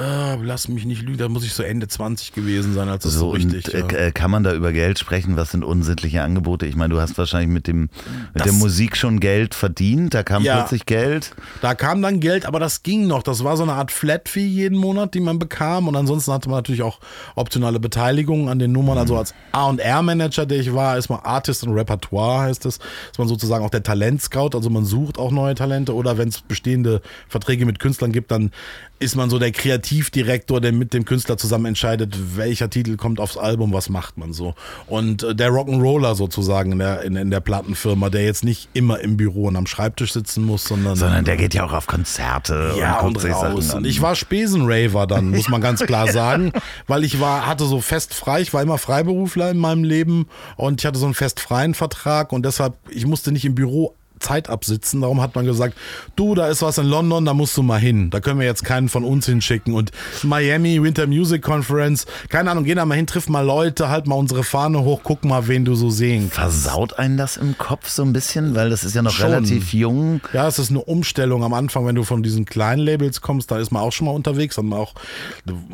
Äh, 0.00 0.36
lass 0.42 0.68
mich 0.68 0.84
nicht 0.84 1.02
lügen, 1.02 1.18
da 1.18 1.28
muss 1.28 1.44
ich 1.44 1.52
so 1.52 1.62
Ende 1.62 1.88
20 1.88 2.32
gewesen 2.32 2.72
sein, 2.74 2.88
als 2.88 3.02
das 3.04 3.14
so, 3.14 3.18
So, 3.20 3.30
richtig. 3.30 3.74
und, 3.74 3.92
ja. 3.92 3.98
äh, 3.98 4.12
kann 4.12 4.30
man 4.30 4.42
da 4.44 4.54
über 4.54 4.72
Geld 4.72 4.98
sprechen? 4.98 5.36
Was 5.36 5.50
sind 5.50 5.64
unsittliche 5.64 6.22
Angebote? 6.22 6.66
Ich 6.66 6.76
meine, 6.76 6.94
du 6.94 7.00
hast 7.00 7.18
wahrscheinlich 7.18 7.50
mit, 7.50 7.66
dem, 7.66 7.82
mit 7.82 7.90
der 8.36 8.46
Das- 8.46 8.52
Musik 8.54 8.96
schon 8.96 9.18
Geld 9.20 9.54
verdient. 9.54 10.14
Da 10.14 10.22
kam 10.22 10.42
Ja. 10.44 10.58
plötzlich 10.60 10.86
Geld. 10.86 11.34
Da 11.62 11.74
kam 11.74 12.00
dann 12.02 12.20
Geld, 12.20 12.46
aber 12.46 12.60
das 12.60 12.82
ging 12.82 13.06
noch. 13.06 13.22
Das 13.22 13.42
war 13.42 13.56
so 13.56 13.64
eine 13.64 13.72
Art 13.72 13.90
Flat-Fee 13.90 14.46
jeden 14.46 14.78
Monat, 14.78 15.14
die 15.14 15.20
man 15.20 15.38
bekam. 15.38 15.88
Und 15.88 15.96
ansonsten 15.96 16.32
hatte 16.32 16.48
man 16.48 16.58
natürlich 16.58 16.82
auch 16.82 17.00
optionale 17.34 17.80
Beteiligungen 17.80 18.48
an 18.48 18.58
den 18.58 18.72
Nummern. 18.72 18.98
Also 18.98 19.16
als 19.16 19.34
A&R-Manager, 19.52 20.46
der 20.46 20.60
ich 20.60 20.72
war, 20.74 20.96
ist 20.96 21.08
man 21.08 21.20
Artist 21.20 21.64
und 21.66 21.72
Repertoire, 21.74 22.42
heißt 22.42 22.66
es. 22.66 22.76
Ist 23.10 23.18
man 23.18 23.26
sozusagen 23.28 23.64
auch 23.64 23.70
der 23.70 23.82
Talentscout. 23.82 24.50
Also 24.54 24.70
man 24.70 24.84
sucht 24.84 25.18
auch 25.18 25.32
neue 25.32 25.54
Talente. 25.54 25.94
Oder 25.94 26.18
wenn 26.18 26.28
es 26.28 26.40
bestehende 26.40 27.00
Verträge 27.28 27.66
mit 27.66 27.78
Künstlern 27.78 28.12
gibt, 28.12 28.30
dann 28.30 28.52
ist 28.98 29.16
man 29.16 29.30
so 29.30 29.38
der 29.38 29.52
Kreativdirektor, 29.52 30.60
der 30.60 30.72
mit 30.72 30.92
dem 30.92 31.04
Künstler 31.04 31.36
zusammen 31.36 31.66
entscheidet, 31.66 32.36
welcher 32.36 32.70
Titel 32.70 32.96
kommt 32.96 33.20
aufs 33.20 33.36
Album, 33.36 33.72
was 33.72 33.88
macht 33.88 34.18
man 34.18 34.32
so. 34.32 34.54
Und 34.86 35.22
äh, 35.22 35.34
der 35.34 35.50
Rock'n'Roller 35.50 36.14
sozusagen 36.14 36.72
in 36.72 36.78
der, 36.78 37.02
in, 37.02 37.16
in 37.16 37.30
der 37.30 37.40
Plattenfirma, 37.40 38.10
der 38.10 38.24
jetzt 38.24 38.44
nicht 38.44 38.68
immer 38.72 39.00
im 39.00 39.16
Büro 39.16 39.46
und 39.46 39.56
am 39.56 39.66
Schreibtisch 39.66 40.12
sitzen 40.12 40.44
muss, 40.44 40.64
sondern 40.64 40.96
Sondern 40.96 41.24
der 41.24 41.36
geht 41.36 41.54
ja 41.54 41.64
auch 41.64 41.72
auf 41.72 41.86
Konzerte 41.86 42.74
ja, 42.78 43.00
und 43.00 43.16
und, 43.16 43.32
raus. 43.32 43.74
Und 43.74 43.86
ich 43.86 44.02
war 44.02 44.14
Spesenraver 44.14 45.06
dann, 45.06 45.30
muss 45.30 45.48
man 45.48 45.60
ganz 45.60 45.80
klar 45.80 46.08
sagen, 46.12 46.52
weil 46.86 47.04
ich 47.04 47.20
war, 47.20 47.46
hatte 47.46 47.64
so 47.64 47.80
fest 47.80 48.14
frei, 48.14 48.40
ich 48.40 48.52
war 48.52 48.62
immer 48.62 48.78
Freiberufler 48.78 49.50
in 49.50 49.58
meinem 49.58 49.84
Leben 49.84 50.26
und 50.56 50.80
ich 50.80 50.86
hatte 50.86 50.98
so 50.98 51.06
einen 51.06 51.14
fest 51.14 51.40
freien 51.40 51.74
Vertrag 51.74 52.32
und 52.32 52.44
deshalb, 52.44 52.74
ich 52.90 53.06
musste 53.06 53.32
nicht 53.32 53.44
im 53.44 53.54
Büro 53.54 53.94
Zeit 54.18 54.48
absitzen. 54.48 55.00
Darum 55.00 55.20
hat 55.20 55.34
man 55.34 55.44
gesagt, 55.44 55.76
du, 56.16 56.34
da 56.34 56.48
ist 56.48 56.62
was 56.62 56.78
in 56.78 56.86
London, 56.86 57.24
da 57.24 57.34
musst 57.34 57.56
du 57.56 57.62
mal 57.62 57.78
hin. 57.78 58.10
Da 58.10 58.20
können 58.20 58.40
wir 58.40 58.46
jetzt 58.46 58.64
keinen 58.64 58.88
von 58.88 59.04
uns 59.04 59.26
hinschicken. 59.26 59.74
Und 59.74 59.90
Miami 60.22 60.82
Winter 60.82 61.06
Music 61.06 61.42
Conference, 61.42 62.06
keine 62.28 62.50
Ahnung, 62.50 62.64
geh 62.64 62.74
da 62.74 62.84
mal 62.84 62.94
hin, 62.94 63.06
triff 63.06 63.28
mal 63.28 63.44
Leute, 63.44 63.88
halt 63.88 64.06
mal 64.06 64.14
unsere 64.14 64.44
Fahne 64.44 64.80
hoch, 64.84 65.00
guck 65.02 65.24
mal, 65.24 65.48
wen 65.48 65.64
du 65.64 65.74
so 65.74 65.90
sehen 65.90 66.30
kannst. 66.32 66.62
Versaut 66.62 66.98
einen 66.98 67.16
das 67.16 67.36
im 67.36 67.56
Kopf 67.58 67.88
so 67.88 68.02
ein 68.02 68.12
bisschen? 68.12 68.54
Weil 68.54 68.70
das 68.70 68.84
ist 68.84 68.94
ja 68.94 69.02
noch 69.02 69.12
Schon. 69.12 69.26
relativ 69.26 69.72
jung. 69.72 70.20
Ja, 70.32 70.48
es 70.48 70.58
ist 70.58 70.70
eine 70.70 70.82
Umstellung 70.82 71.44
am 71.44 71.54
Anfang, 71.54 71.86
wenn 71.86 71.94
du 71.94 72.04
von 72.04 72.22
diesen 72.22 72.44
kleinen 72.44 72.82
Labels 72.82 73.20
kommst, 73.20 73.50
da 73.50 73.58
ist 73.58 73.70
man 73.70 73.82
auch 73.82 73.92
schon 73.92 74.06
mal 74.06 74.12
unterwegs. 74.12 74.56
Dann 74.56 74.72
auch, 74.72 74.94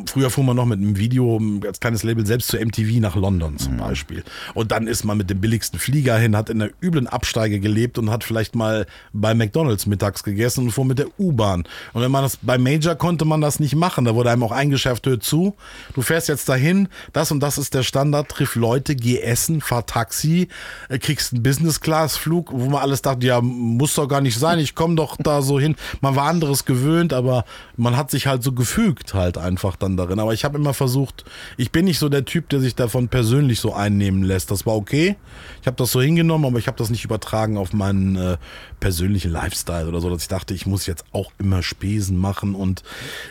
früher 0.07 0.31
fuhr 0.31 0.45
man 0.45 0.57
noch 0.57 0.67
mit 0.67 0.79
einem 0.79 0.97
Video 0.97 1.41
als 1.67 1.81
kleines 1.81 2.03
Label 2.03 2.27
selbst 2.27 2.49
zu 2.49 2.59
MTV 2.59 3.01
nach 3.01 3.17
London 3.17 3.59
zum 3.59 3.77
Beispiel. 3.77 4.25
Und 4.55 4.73
dann 4.73 4.87
ist 4.87 5.05
man 5.05 5.17
mit 5.17 5.31
dem 5.31 5.41
billigsten 5.41 5.79
Flieger 5.79 6.19
hin, 6.19 6.37
hat 6.37 6.51
in 6.51 6.61
einer 6.61 6.71
üblen 6.83 7.07
Absteige 7.07 7.61
gelebt 7.61 7.99
und 7.99 8.11
hat 8.11 8.25
vielleicht 8.25 8.34
mal 8.55 8.87
bei 9.13 9.35
McDonalds 9.35 9.87
mittags 9.87 10.23
gegessen 10.23 10.65
und 10.65 10.73
fuhr 10.73 10.85
mit 10.85 10.99
der 10.99 11.09
U-Bahn. 11.19 11.65
Und 11.93 12.03
wenn 12.03 12.11
man 12.11 12.23
das 12.23 12.37
bei 12.37 12.59
Major 12.59 12.95
konnte 12.95 13.25
man 13.25 13.41
das 13.41 13.61
nicht 13.61 13.75
machen. 13.75 14.05
Da 14.05 14.15
wurde 14.15 14.31
einem 14.31 14.43
auch 14.43 14.53
eingeschärft, 14.53 15.07
hör 15.07 15.21
zu, 15.21 15.55
du 15.95 16.03
fährst 16.03 16.29
jetzt 16.29 16.49
dahin, 16.49 16.89
das 17.13 17.31
und 17.31 17.41
das 17.41 17.59
ist 17.59 17.75
der 17.75 17.83
Standard, 17.83 18.29
triff 18.29 18.55
Leute, 18.55 18.97
geh 18.97 19.21
essen, 19.21 19.61
fahr 19.61 19.87
Taxi, 19.87 20.49
äh, 20.89 20.99
kriegst 20.99 21.33
einen 21.33 21.43
Business-Class-Flug, 21.43 22.51
wo 22.53 22.71
man 22.71 22.83
alles 22.83 23.03
dachte, 23.03 23.27
ja, 23.27 23.41
muss 23.41 23.95
doch 23.95 24.09
gar 24.09 24.21
nicht 24.21 24.39
sein, 24.39 24.59
ich 24.59 24.75
komme 24.75 24.95
doch 24.95 25.17
da 25.19 25.43
so 25.43 25.59
hin. 25.59 25.77
Man 26.01 26.17
war 26.17 26.27
anderes 26.27 26.65
gewöhnt, 26.65 27.13
aber 27.13 27.45
man 27.77 27.97
hat 27.97 28.11
sich 28.11 28.27
halt 28.27 28.43
so 28.43 28.53
gefügt 28.53 29.15
halt 29.15 29.39
einfach 29.39 29.77
dann 29.77 29.97
darin. 29.97 30.19
Aber 30.19 30.35
ich 30.35 30.45
habe 30.45 30.59
immer 30.59 30.75
versucht, 30.75 31.25
ich 31.57 31.71
bin 31.71 31.85
nicht 31.85 31.99
so 31.99 32.09
der 32.09 32.25
Typ, 32.25 32.49
der 32.49 32.61
sich 32.61 32.75
davon 32.75 33.09
persönlich 33.09 33.61
so 33.61 33.73
einnehmen 33.73 34.23
lässt. 34.23 34.51
Das 34.51 34.67
war 34.67 34.75
okay. 34.75 35.17
Ich 35.61 35.67
habe 35.67 35.77
das 35.77 35.93
so 35.93 36.01
hingenommen, 36.01 36.47
aber 36.47 36.59
ich 36.59 36.67
habe 36.67 36.77
das 36.77 36.91
nicht 36.91 37.05
übertragen 37.05 37.57
auf 37.57 37.73
meinen 37.73 38.17
äh, 38.33 38.37
persönlichen 38.81 39.31
Lifestyle 39.31 39.87
oder 39.89 40.01
so, 40.01 40.11
dass 40.11 40.23
ich 40.23 40.29
dachte, 40.29 40.55
ich 40.55 40.67
muss 40.67 40.87
jetzt 40.87 41.05
auch 41.13 41.33
immer 41.39 41.63
Spesen 41.63 42.17
machen 42.17 42.55
und 42.55 42.83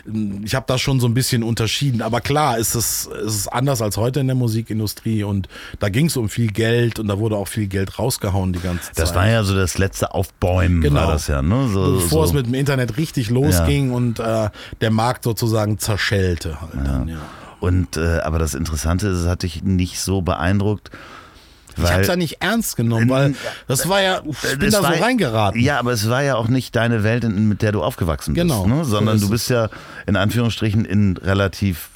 ähm, 0.06 0.42
ich 0.44 0.54
habe 0.54 0.64
da 0.66 0.78
schon 0.78 1.00
so 1.00 1.06
ein 1.06 1.14
bisschen 1.14 1.42
unterschieden. 1.42 2.02
Aber 2.02 2.20
klar, 2.20 2.58
ist 2.58 2.74
es, 2.74 3.06
ist 3.06 3.34
es 3.34 3.48
anders 3.48 3.82
als 3.82 3.96
heute 3.96 4.20
in 4.20 4.26
der 4.26 4.36
Musikindustrie 4.36 5.22
und 5.24 5.48
da 5.80 5.88
ging 5.88 6.06
es 6.06 6.16
um 6.16 6.28
viel 6.28 6.50
Geld 6.50 6.98
und 6.98 7.08
da 7.08 7.18
wurde 7.18 7.36
auch 7.36 7.48
viel 7.48 7.66
Geld 7.66 7.98
rausgehauen 7.98 8.52
die 8.52 8.60
ganze 8.60 8.86
Zeit. 8.86 8.98
Das 8.98 9.14
war 9.14 9.28
ja 9.28 9.44
so 9.44 9.54
das 9.54 9.78
letzte 9.78 10.14
Aufbäumen, 10.14 10.80
Genau. 10.80 11.00
war 11.00 11.12
das 11.12 11.26
ja. 11.28 11.42
Ne? 11.42 11.68
So, 11.72 11.94
Bevor 11.94 12.26
so. 12.26 12.30
es 12.30 12.32
mit 12.32 12.46
dem 12.46 12.54
Internet 12.54 12.96
richtig 12.96 13.30
losging 13.30 13.92
und 13.92 14.18
äh, 14.18 14.50
der 14.80 14.90
Markt 14.90 15.24
sozusagen 15.24 15.78
zerschellte 15.78 16.60
halt 16.60 16.74
dann, 16.74 17.08
ja. 17.08 17.18
Und 17.60 17.96
äh, 17.96 18.18
aber 18.18 18.38
das 18.38 18.54
Interessante 18.54 19.08
ist, 19.08 19.18
es 19.20 19.26
hat 19.26 19.42
dich 19.42 19.62
nicht 19.62 19.98
so 20.00 20.20
beeindruckt. 20.20 20.90
Ich 21.76 21.82
habe 21.82 21.94
Weil 21.94 22.00
es 22.02 22.06
ja 22.08 22.16
nicht 22.16 22.36
ernst 22.40 22.76
genommen, 22.76 23.08
weil 23.08 23.34
das 23.66 23.88
war 23.88 24.00
ja, 24.00 24.22
ich 24.24 24.58
bin 24.58 24.70
da 24.70 24.78
so 24.78 24.82
war- 24.84 25.00
reingeraten. 25.00 25.60
Ja, 25.60 25.78
aber 25.78 25.92
es 25.92 26.08
war 26.08 26.22
ja 26.22 26.36
auch 26.36 26.48
nicht 26.48 26.74
deine 26.76 27.02
Welt, 27.04 27.24
mit 27.24 27.62
der 27.62 27.72
du 27.72 27.82
aufgewachsen 27.82 28.34
bist. 28.34 28.42
Genau, 28.42 28.66
Ne? 28.66 28.84
so 28.84 28.92
Sondern 28.92 29.20
du 29.20 29.28
bist 29.28 29.50
ja 29.50 29.68
in 30.06 30.16
Anführungsstrichen 30.16 30.84
in 30.84 31.16
relativ 31.16 31.88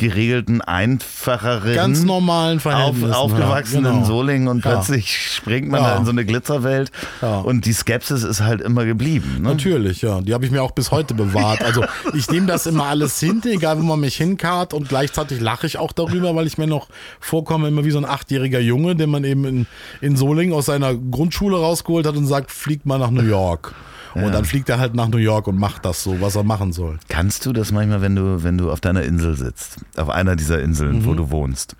geregelten, 0.00 0.62
einfacheren, 0.62 1.74
Ganz 1.74 2.04
normalen 2.04 2.56
auf, 2.56 2.62
Verhältnissen. 2.62 3.12
aufgewachsen 3.12 3.84
ja, 3.84 3.90
in 3.90 3.96
genau. 3.98 4.06
Solingen 4.06 4.48
und 4.48 4.64
Ja. 4.64 4.70
plötzlich 4.72 5.14
springt 5.34 5.68
man 5.68 5.82
Ja. 5.82 5.90
da 5.90 5.96
in 5.98 6.04
so 6.06 6.10
eine 6.10 6.24
Glitzerwelt 6.24 6.90
Ja. 7.20 7.40
und 7.40 7.66
die 7.66 7.72
Skepsis 7.74 8.22
ist 8.22 8.40
halt 8.40 8.62
immer 8.62 8.86
geblieben. 8.86 9.36
Ne? 9.42 9.50
Natürlich, 9.50 10.00
ja. 10.00 10.22
Die 10.22 10.32
habe 10.32 10.46
ich 10.46 10.50
mir 10.50 10.62
auch 10.62 10.70
bis 10.70 10.90
heute 10.90 11.12
bewahrt. 11.14 11.62
Also 11.62 11.84
ich 12.14 12.30
nehme 12.30 12.46
das 12.46 12.64
immer 12.66 12.86
alles 12.86 13.20
hin, 13.20 13.42
egal 13.44 13.78
wo 13.78 13.82
man 13.82 14.00
mich 14.00 14.16
hinkarrt 14.16 14.72
und 14.72 14.88
gleichzeitig 14.88 15.38
lache 15.40 15.66
ich 15.66 15.76
auch 15.76 15.92
darüber, 15.92 16.34
weil 16.34 16.46
ich 16.46 16.56
mir 16.56 16.66
noch 16.66 16.88
vorkomme, 17.20 17.68
immer 17.68 17.84
wie 17.84 17.90
so 17.90 17.98
ein 17.98 18.06
achtjähriger 18.06 18.60
Junge, 18.60 18.96
den 18.96 19.10
man 19.10 19.24
eben 19.24 19.44
in, 19.44 19.66
in 20.00 20.16
Solingen 20.16 20.54
aus 20.54 20.66
seiner 20.66 20.94
Grundschule 20.94 21.58
rausgeholt 21.58 22.06
hat 22.06 22.16
und 22.16 22.26
sagt, 22.26 22.50
fliegt 22.50 22.86
mal 22.86 22.98
nach 22.98 23.10
New 23.10 23.22
York. 23.22 23.74
Und 24.14 24.32
dann 24.32 24.44
fliegt 24.44 24.68
er 24.68 24.78
halt 24.78 24.94
nach 24.94 25.08
New 25.08 25.18
York 25.18 25.46
und 25.46 25.56
macht 25.58 25.84
das 25.84 26.02
so, 26.02 26.20
was 26.20 26.34
er 26.36 26.42
machen 26.42 26.72
soll. 26.72 26.98
Kannst 27.08 27.46
du 27.46 27.52
das 27.52 27.70
manchmal, 27.72 28.02
wenn 28.02 28.16
du, 28.16 28.42
wenn 28.42 28.58
du 28.58 28.70
auf 28.70 28.80
deiner 28.80 29.02
Insel 29.02 29.36
sitzt, 29.36 29.76
auf 29.96 30.08
einer 30.08 30.36
dieser 30.36 30.60
Inseln, 30.60 30.98
Mhm. 30.98 31.04
wo 31.04 31.14
du 31.14 31.30
wohnst? 31.30 31.76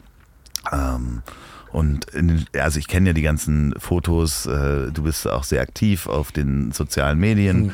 Ähm, 0.72 1.22
und 1.72 2.06
in, 2.10 2.46
also 2.60 2.78
ich 2.80 2.88
kenne 2.88 3.10
ja 3.10 3.12
die 3.12 3.22
ganzen 3.22 3.74
Fotos, 3.78 4.44
äh, 4.46 4.90
du 4.92 5.02
bist 5.04 5.28
auch 5.28 5.44
sehr 5.44 5.60
aktiv 5.62 6.08
auf 6.08 6.32
den 6.32 6.72
sozialen 6.72 7.18
Medien. 7.18 7.66
Mhm. 7.66 7.70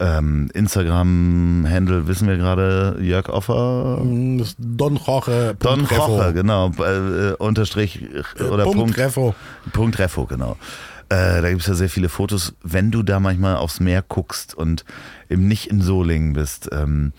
Ähm, 0.00 0.50
Instagram-Handle 0.54 2.06
wissen 2.06 2.28
wir 2.28 2.36
gerade, 2.36 2.98
Jörg 3.00 3.28
Offer. 3.28 4.00
Ist 4.38 4.56
Don 4.58 4.96
Jorge. 4.96 5.56
Don. 5.58 5.84
Roche, 5.86 6.32
genau. 6.34 6.70
Äh, 6.78 7.30
äh, 7.30 7.32
Unterstrich 7.38 8.02
äh, 8.38 8.42
oder 8.44 8.64
Punkt 8.64 8.78
Punkt, 8.78 8.98
Refo. 8.98 9.34
Punkt 9.72 9.98
Refo, 9.98 10.26
genau. 10.26 10.56
Äh, 11.10 11.40
da 11.40 11.48
gibt 11.48 11.62
es 11.62 11.66
ja 11.66 11.74
sehr 11.74 11.88
viele 11.88 12.08
Fotos. 12.08 12.54
Wenn 12.62 12.90
du 12.90 13.02
da 13.02 13.18
manchmal 13.18 13.56
aufs 13.56 13.80
Meer 13.80 14.02
guckst 14.02 14.54
und 14.54 14.84
eben 15.30 15.48
nicht 15.48 15.68
in 15.68 15.80
Solingen 15.80 16.34
bist, 16.34 16.68
ähm, 16.72 17.12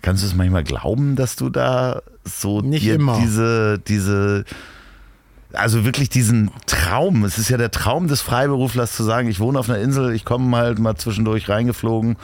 kannst 0.00 0.22
du 0.22 0.26
es 0.26 0.34
manchmal 0.34 0.64
glauben, 0.64 1.16
dass 1.16 1.36
du 1.36 1.50
da 1.50 2.02
so 2.24 2.60
Nicht 2.60 2.84
dir 2.84 2.94
immer. 2.94 3.18
diese, 3.20 3.78
diese, 3.78 4.44
also 5.52 5.84
wirklich 5.84 6.08
diesen 6.08 6.50
Traum, 6.66 7.24
es 7.24 7.38
ist 7.38 7.50
ja 7.50 7.58
der 7.58 7.70
Traum 7.70 8.08
des 8.08 8.22
Freiberuflers 8.22 8.92
zu 8.92 9.02
sagen, 9.02 9.28
ich 9.28 9.40
wohne 9.40 9.58
auf 9.58 9.68
einer 9.68 9.78
Insel, 9.78 10.14
ich 10.14 10.24
komme 10.24 10.56
halt 10.56 10.78
mal 10.78 10.96
zwischendurch 10.96 11.48
reingeflogen, 11.48 12.16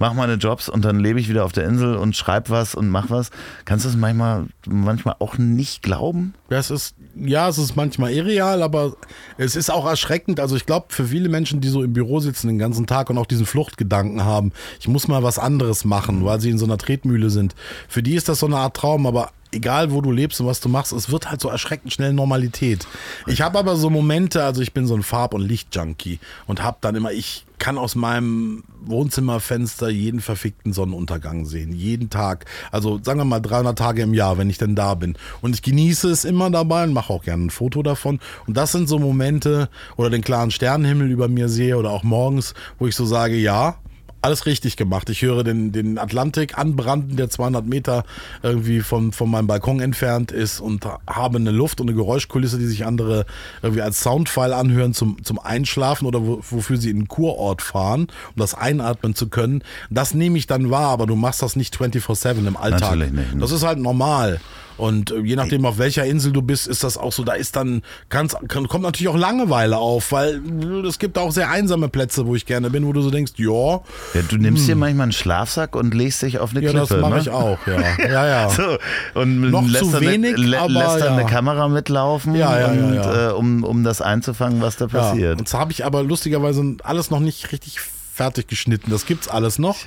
mach 0.00 0.14
meine 0.14 0.34
Jobs 0.34 0.68
und 0.68 0.84
dann 0.84 0.98
lebe 0.98 1.20
ich 1.20 1.28
wieder 1.28 1.44
auf 1.44 1.52
der 1.52 1.64
Insel 1.64 1.94
und 1.94 2.16
schreib 2.16 2.50
was 2.50 2.74
und 2.74 2.88
mach 2.88 3.10
was. 3.10 3.30
Kannst 3.66 3.84
du 3.84 3.90
das 3.90 3.96
manchmal, 3.96 4.46
manchmal 4.66 5.14
auch 5.20 5.38
nicht 5.38 5.82
glauben? 5.82 6.34
Ja, 6.48 6.58
es 6.58 6.70
ist, 6.70 6.96
ja, 7.14 7.48
es 7.48 7.58
ist 7.58 7.76
manchmal 7.76 8.12
irreal, 8.12 8.62
aber 8.62 8.96
es 9.36 9.54
ist 9.54 9.70
auch 9.70 9.86
erschreckend. 9.86 10.40
Also 10.40 10.56
ich 10.56 10.66
glaube, 10.66 10.86
für 10.88 11.04
viele 11.04 11.28
Menschen, 11.28 11.60
die 11.60 11.68
so 11.68 11.82
im 11.84 11.92
Büro 11.92 12.18
sitzen 12.18 12.48
den 12.48 12.58
ganzen 12.58 12.86
Tag 12.86 13.10
und 13.10 13.18
auch 13.18 13.26
diesen 13.26 13.46
Fluchtgedanken 13.46 14.24
haben, 14.24 14.52
ich 14.80 14.88
muss 14.88 15.06
mal 15.06 15.22
was 15.22 15.38
anderes 15.38 15.84
machen, 15.84 16.24
weil 16.24 16.40
sie 16.40 16.50
in 16.50 16.58
so 16.58 16.64
einer 16.64 16.78
Tretmühle 16.78 17.28
sind, 17.28 17.54
für 17.86 18.02
die 18.02 18.14
ist 18.14 18.28
das 18.28 18.40
so 18.40 18.46
eine 18.46 18.56
Art 18.56 18.76
Traum, 18.76 19.06
aber 19.06 19.30
egal 19.52 19.92
wo 19.92 20.00
du 20.00 20.12
lebst 20.12 20.40
und 20.40 20.46
was 20.46 20.60
du 20.60 20.68
machst, 20.68 20.92
es 20.92 21.10
wird 21.10 21.30
halt 21.30 21.40
so 21.40 21.48
erschreckend 21.48 21.92
schnell 21.92 22.12
Normalität. 22.12 22.86
Ich 23.26 23.42
habe 23.42 23.58
aber 23.58 23.76
so 23.76 23.90
Momente, 23.90 24.44
also 24.44 24.62
ich 24.62 24.72
bin 24.72 24.86
so 24.86 24.94
ein 24.94 25.02
Farb- 25.02 25.34
und 25.34 25.42
Lichtjunkie 25.42 26.18
und 26.46 26.62
habe 26.62 26.78
dann 26.80 26.94
immer, 26.94 27.12
ich 27.12 27.44
kann 27.58 27.78
aus 27.78 27.94
meinem 27.94 28.64
Wohnzimmerfenster 28.86 29.90
jeden 29.90 30.20
verfickten 30.20 30.72
Sonnenuntergang 30.72 31.44
sehen, 31.44 31.72
jeden 31.72 32.08
Tag. 32.08 32.46
Also 32.72 32.98
sagen 33.02 33.20
wir 33.20 33.24
mal 33.24 33.40
300 33.40 33.78
Tage 33.78 34.02
im 34.02 34.14
Jahr, 34.14 34.38
wenn 34.38 34.48
ich 34.48 34.58
denn 34.58 34.74
da 34.74 34.94
bin. 34.94 35.14
Und 35.42 35.54
ich 35.54 35.62
genieße 35.62 36.10
es 36.10 36.24
immer 36.24 36.50
dabei 36.50 36.84
und 36.84 36.94
mache 36.94 37.12
auch 37.12 37.22
gerne 37.22 37.44
ein 37.44 37.50
Foto 37.50 37.82
davon. 37.82 38.18
Und 38.46 38.56
das 38.56 38.72
sind 38.72 38.88
so 38.88 38.98
Momente, 38.98 39.68
oder 39.96 40.10
den 40.10 40.22
klaren 40.22 40.50
Sternenhimmel 40.50 41.10
über 41.10 41.28
mir 41.28 41.48
sehe 41.48 41.76
oder 41.76 41.90
auch 41.90 42.02
morgens, 42.02 42.54
wo 42.78 42.86
ich 42.86 42.96
so 42.96 43.04
sage, 43.04 43.36
ja, 43.36 43.76
alles 44.22 44.46
richtig 44.46 44.76
gemacht. 44.76 45.08
Ich 45.10 45.22
höre 45.22 45.44
den, 45.44 45.72
den 45.72 45.98
Atlantik 45.98 46.58
anbranden, 46.58 47.16
der 47.16 47.30
200 47.30 47.66
Meter 47.66 48.04
irgendwie 48.42 48.80
von, 48.80 49.12
von 49.12 49.30
meinem 49.30 49.46
Balkon 49.46 49.80
entfernt 49.80 50.32
ist 50.32 50.60
und 50.60 50.86
habe 51.06 51.38
eine 51.38 51.50
Luft 51.50 51.80
und 51.80 51.88
eine 51.88 51.96
Geräuschkulisse, 51.96 52.58
die 52.58 52.66
sich 52.66 52.84
andere 52.84 53.26
irgendwie 53.62 53.82
als 53.82 54.00
Soundfile 54.00 54.56
anhören 54.56 54.94
zum, 54.94 55.22
zum 55.24 55.38
Einschlafen 55.38 56.06
oder 56.06 56.22
wo, 56.22 56.40
wofür 56.50 56.76
sie 56.76 56.90
in 56.90 56.98
einen 56.98 57.08
Kurort 57.08 57.62
fahren, 57.62 58.02
um 58.02 58.36
das 58.36 58.54
einatmen 58.54 59.14
zu 59.14 59.28
können. 59.28 59.62
Das 59.88 60.14
nehme 60.14 60.38
ich 60.38 60.46
dann 60.46 60.70
wahr, 60.70 60.88
aber 60.90 61.06
du 61.06 61.16
machst 61.16 61.42
das 61.42 61.56
nicht 61.56 61.76
24-7 61.76 62.46
im 62.46 62.56
Alltag. 62.56 62.80
Natürlich 62.80 63.12
nicht. 63.12 63.34
Ne? 63.34 63.40
Das 63.40 63.52
ist 63.52 63.62
halt 63.62 63.78
normal. 63.78 64.40
Und 64.80 65.10
äh, 65.10 65.18
je 65.20 65.36
nachdem, 65.36 65.66
auf 65.66 65.76
welcher 65.76 66.06
Insel 66.06 66.32
du 66.32 66.40
bist, 66.40 66.66
ist 66.66 66.82
das 66.82 66.96
auch 66.96 67.12
so, 67.12 67.22
da 67.22 67.34
ist 67.34 67.54
dann, 67.54 67.82
kann's, 68.08 68.34
kann, 68.48 68.66
kommt 68.66 68.82
natürlich 68.82 69.08
auch 69.08 69.16
Langeweile 69.16 69.76
auf, 69.76 70.10
weil 70.10 70.40
äh, 70.62 70.86
es 70.86 70.98
gibt 70.98 71.18
auch 71.18 71.32
sehr 71.32 71.50
einsame 71.50 71.90
Plätze, 71.90 72.26
wo 72.26 72.34
ich 72.34 72.46
gerne 72.46 72.70
bin, 72.70 72.86
wo 72.86 72.92
du 72.94 73.02
so 73.02 73.10
denkst, 73.10 73.32
ja. 73.36 73.80
ja 74.14 74.22
du 74.26 74.36
nimmst 74.38 74.62
hm. 74.62 74.66
dir 74.68 74.76
manchmal 74.76 75.04
einen 75.04 75.12
Schlafsack 75.12 75.76
und 75.76 75.92
legst 75.92 76.22
dich 76.22 76.38
auf 76.38 76.52
eine 76.52 76.62
ja, 76.62 76.70
Klippe. 76.70 76.94
Ja, 76.94 76.94
das 76.94 77.00
mache 77.02 77.14
ne? 77.14 77.20
ich 77.20 77.28
auch, 77.28 77.58
ja. 77.66 77.80
ja, 78.10 78.26
ja. 78.26 78.48
so, 78.48 78.78
und 79.20 79.50
Noch 79.50 79.68
lässt 79.68 79.90
zu 79.90 80.00
wenig, 80.00 80.36
eine, 80.36 80.58
aber 80.58 80.72
lässt 80.72 81.00
dann 81.00 81.12
ja. 81.12 81.16
eine 81.18 81.26
Kamera 81.26 81.68
mitlaufen, 81.68 82.34
ja, 82.34 82.58
ja, 82.58 82.68
und, 82.68 82.96
äh, 82.96 83.32
um, 83.32 83.64
um 83.64 83.84
das 83.84 84.00
einzufangen, 84.00 84.62
was 84.62 84.76
da 84.76 84.86
passiert. 84.86 85.40
Und 85.40 85.48
so 85.48 85.58
habe 85.58 85.72
ich 85.72 85.84
aber 85.84 86.02
lustigerweise 86.02 86.76
alles 86.82 87.10
noch 87.10 87.20
nicht 87.20 87.52
richtig 87.52 87.80
fertig 88.20 88.48
geschnitten. 88.48 88.90
Das 88.90 89.06
gibt's 89.06 89.28
alles 89.28 89.58
noch. 89.58 89.86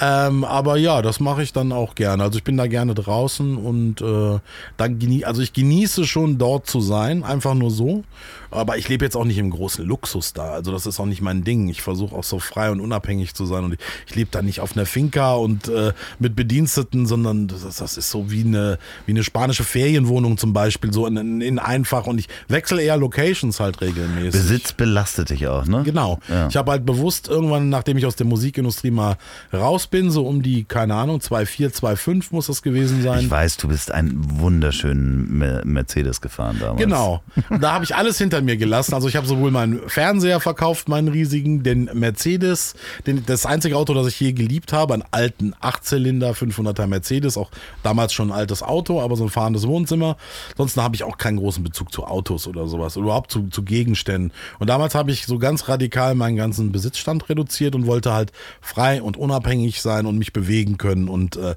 Ähm, 0.00 0.42
aber 0.42 0.76
ja, 0.76 1.02
das 1.02 1.20
mache 1.20 1.44
ich 1.44 1.52
dann 1.52 1.70
auch 1.70 1.94
gerne. 1.94 2.24
Also 2.24 2.36
ich 2.38 2.42
bin 2.42 2.56
da 2.56 2.66
gerne 2.66 2.94
draußen 2.94 3.56
und 3.56 4.00
äh, 4.00 4.40
dann 4.76 4.98
genie 4.98 5.24
also 5.24 5.40
ich 5.40 5.52
genieße 5.52 6.04
schon 6.04 6.36
dort 6.36 6.66
zu 6.66 6.80
sein, 6.80 7.22
einfach 7.22 7.54
nur 7.54 7.70
so. 7.70 8.02
Aber 8.50 8.76
ich 8.78 8.88
lebe 8.88 9.04
jetzt 9.04 9.16
auch 9.16 9.24
nicht 9.24 9.38
im 9.38 9.50
großen 9.50 9.84
Luxus 9.84 10.32
da. 10.32 10.52
Also 10.52 10.72
das 10.72 10.86
ist 10.86 10.98
auch 10.98 11.06
nicht 11.06 11.22
mein 11.22 11.44
Ding. 11.44 11.68
Ich 11.68 11.82
versuche 11.82 12.14
auch 12.14 12.24
so 12.24 12.38
frei 12.38 12.70
und 12.70 12.80
unabhängig 12.80 13.34
zu 13.34 13.46
sein. 13.46 13.64
Und 13.64 13.74
ich, 13.74 13.78
ich 14.06 14.14
lebe 14.16 14.30
da 14.30 14.42
nicht 14.42 14.60
auf 14.60 14.76
einer 14.76 14.86
Finca 14.86 15.34
und 15.34 15.68
äh, 15.68 15.92
mit 16.18 16.34
Bediensteten, 16.34 17.06
sondern 17.06 17.48
das, 17.48 17.62
das, 17.76 17.96
ist 17.96 18.10
so 18.10 18.30
wie 18.30 18.44
eine, 18.44 18.78
wie 19.06 19.12
eine 19.12 19.22
spanische 19.22 19.64
Ferienwohnung 19.64 20.36
zum 20.36 20.52
Beispiel, 20.52 20.92
so 20.92 21.06
in, 21.06 21.40
in 21.40 21.58
einfach. 21.58 22.06
Und 22.06 22.18
ich 22.18 22.28
wechsle 22.48 22.82
eher 22.82 22.96
Locations 22.96 23.60
halt 23.60 23.80
regelmäßig. 23.80 24.32
Besitz 24.32 24.72
belastet 24.72 25.30
dich 25.30 25.46
auch, 25.46 25.66
ne? 25.66 25.82
Genau. 25.84 26.18
Ja. 26.28 26.48
Ich 26.48 26.56
habe 26.56 26.72
halt 26.72 26.84
bewusst 26.84 27.28
irgendwann, 27.28 27.68
nachdem 27.68 27.96
ich 27.98 28.06
aus 28.06 28.16
der 28.16 28.26
Musikindustrie 28.26 28.90
mal 28.90 29.16
raus 29.52 29.86
bin, 29.86 30.10
so 30.10 30.26
um 30.26 30.42
die, 30.42 30.64
keine 30.64 30.94
Ahnung, 30.94 31.18
2,4, 31.18 31.80
2,5 31.80 32.26
muss 32.30 32.46
das 32.46 32.62
gewesen 32.62 33.02
sein. 33.02 33.20
Ich 33.20 33.30
weiß, 33.30 33.58
du 33.58 33.68
bist 33.68 33.92
einen 33.92 34.40
wunderschönen 34.40 35.62
Mercedes 35.64 36.20
gefahren 36.20 36.56
damals. 36.60 36.80
Genau. 36.80 37.22
Und 37.48 37.62
da 37.62 37.72
habe 37.72 37.84
ich 37.84 37.94
alles 37.94 38.18
hinter 38.18 38.39
mir 38.42 38.56
gelassen. 38.56 38.94
Also 38.94 39.08
ich 39.08 39.16
habe 39.16 39.26
sowohl 39.26 39.50
meinen 39.50 39.88
Fernseher 39.88 40.40
verkauft, 40.40 40.88
meinen 40.88 41.08
riesigen, 41.08 41.62
den 41.62 41.90
Mercedes, 41.94 42.74
den, 43.06 43.24
das 43.26 43.46
einzige 43.46 43.76
Auto, 43.76 43.94
das 43.94 44.06
ich 44.08 44.20
je 44.20 44.32
geliebt 44.32 44.72
habe, 44.72 44.94
einen 44.94 45.04
alten 45.10 45.54
Achtzylinder 45.60 46.32
500er 46.32 46.86
Mercedes, 46.86 47.36
auch 47.36 47.50
damals 47.82 48.12
schon 48.12 48.30
ein 48.30 48.38
altes 48.38 48.62
Auto, 48.62 49.00
aber 49.00 49.16
so 49.16 49.24
ein 49.24 49.30
fahrendes 49.30 49.66
Wohnzimmer. 49.66 50.16
Ansonsten 50.52 50.82
habe 50.82 50.94
ich 50.94 51.04
auch 51.04 51.18
keinen 51.18 51.38
großen 51.38 51.62
Bezug 51.62 51.92
zu 51.92 52.04
Autos 52.04 52.46
oder 52.46 52.66
sowas, 52.66 52.96
überhaupt 52.96 53.30
zu, 53.30 53.48
zu 53.48 53.62
Gegenständen. 53.62 54.32
Und 54.58 54.68
damals 54.68 54.94
habe 54.94 55.10
ich 55.10 55.26
so 55.26 55.38
ganz 55.38 55.68
radikal 55.68 56.14
meinen 56.14 56.36
ganzen 56.36 56.72
Besitzstand 56.72 57.28
reduziert 57.28 57.74
und 57.74 57.86
wollte 57.86 58.12
halt 58.12 58.32
frei 58.60 59.02
und 59.02 59.16
unabhängig 59.16 59.82
sein 59.82 60.06
und 60.06 60.18
mich 60.18 60.32
bewegen 60.32 60.78
können. 60.78 61.08
Und 61.08 61.36
äh, 61.36 61.54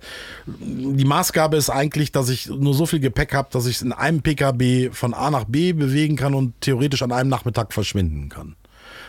die 0.47 1.05
Maßgabe 1.05 1.57
ist 1.57 1.69
eigentlich, 1.69 2.11
dass 2.11 2.29
ich 2.29 2.47
nur 2.47 2.73
so 2.73 2.85
viel 2.85 2.99
Gepäck 2.99 3.33
habe, 3.33 3.49
dass 3.51 3.65
ich 3.65 3.77
es 3.77 3.81
in 3.81 3.91
einem 3.91 4.21
PKW 4.21 4.89
von 4.91 5.13
A 5.13 5.31
nach 5.31 5.45
B 5.45 5.73
bewegen 5.73 6.15
kann 6.15 6.33
und 6.33 6.59
theoretisch 6.61 6.72
theoretisch 6.73 7.03
an 7.03 7.11
einem 7.11 7.29
Nachmittag 7.29 7.71
verschwinden 7.71 8.29
kann. 8.29 8.55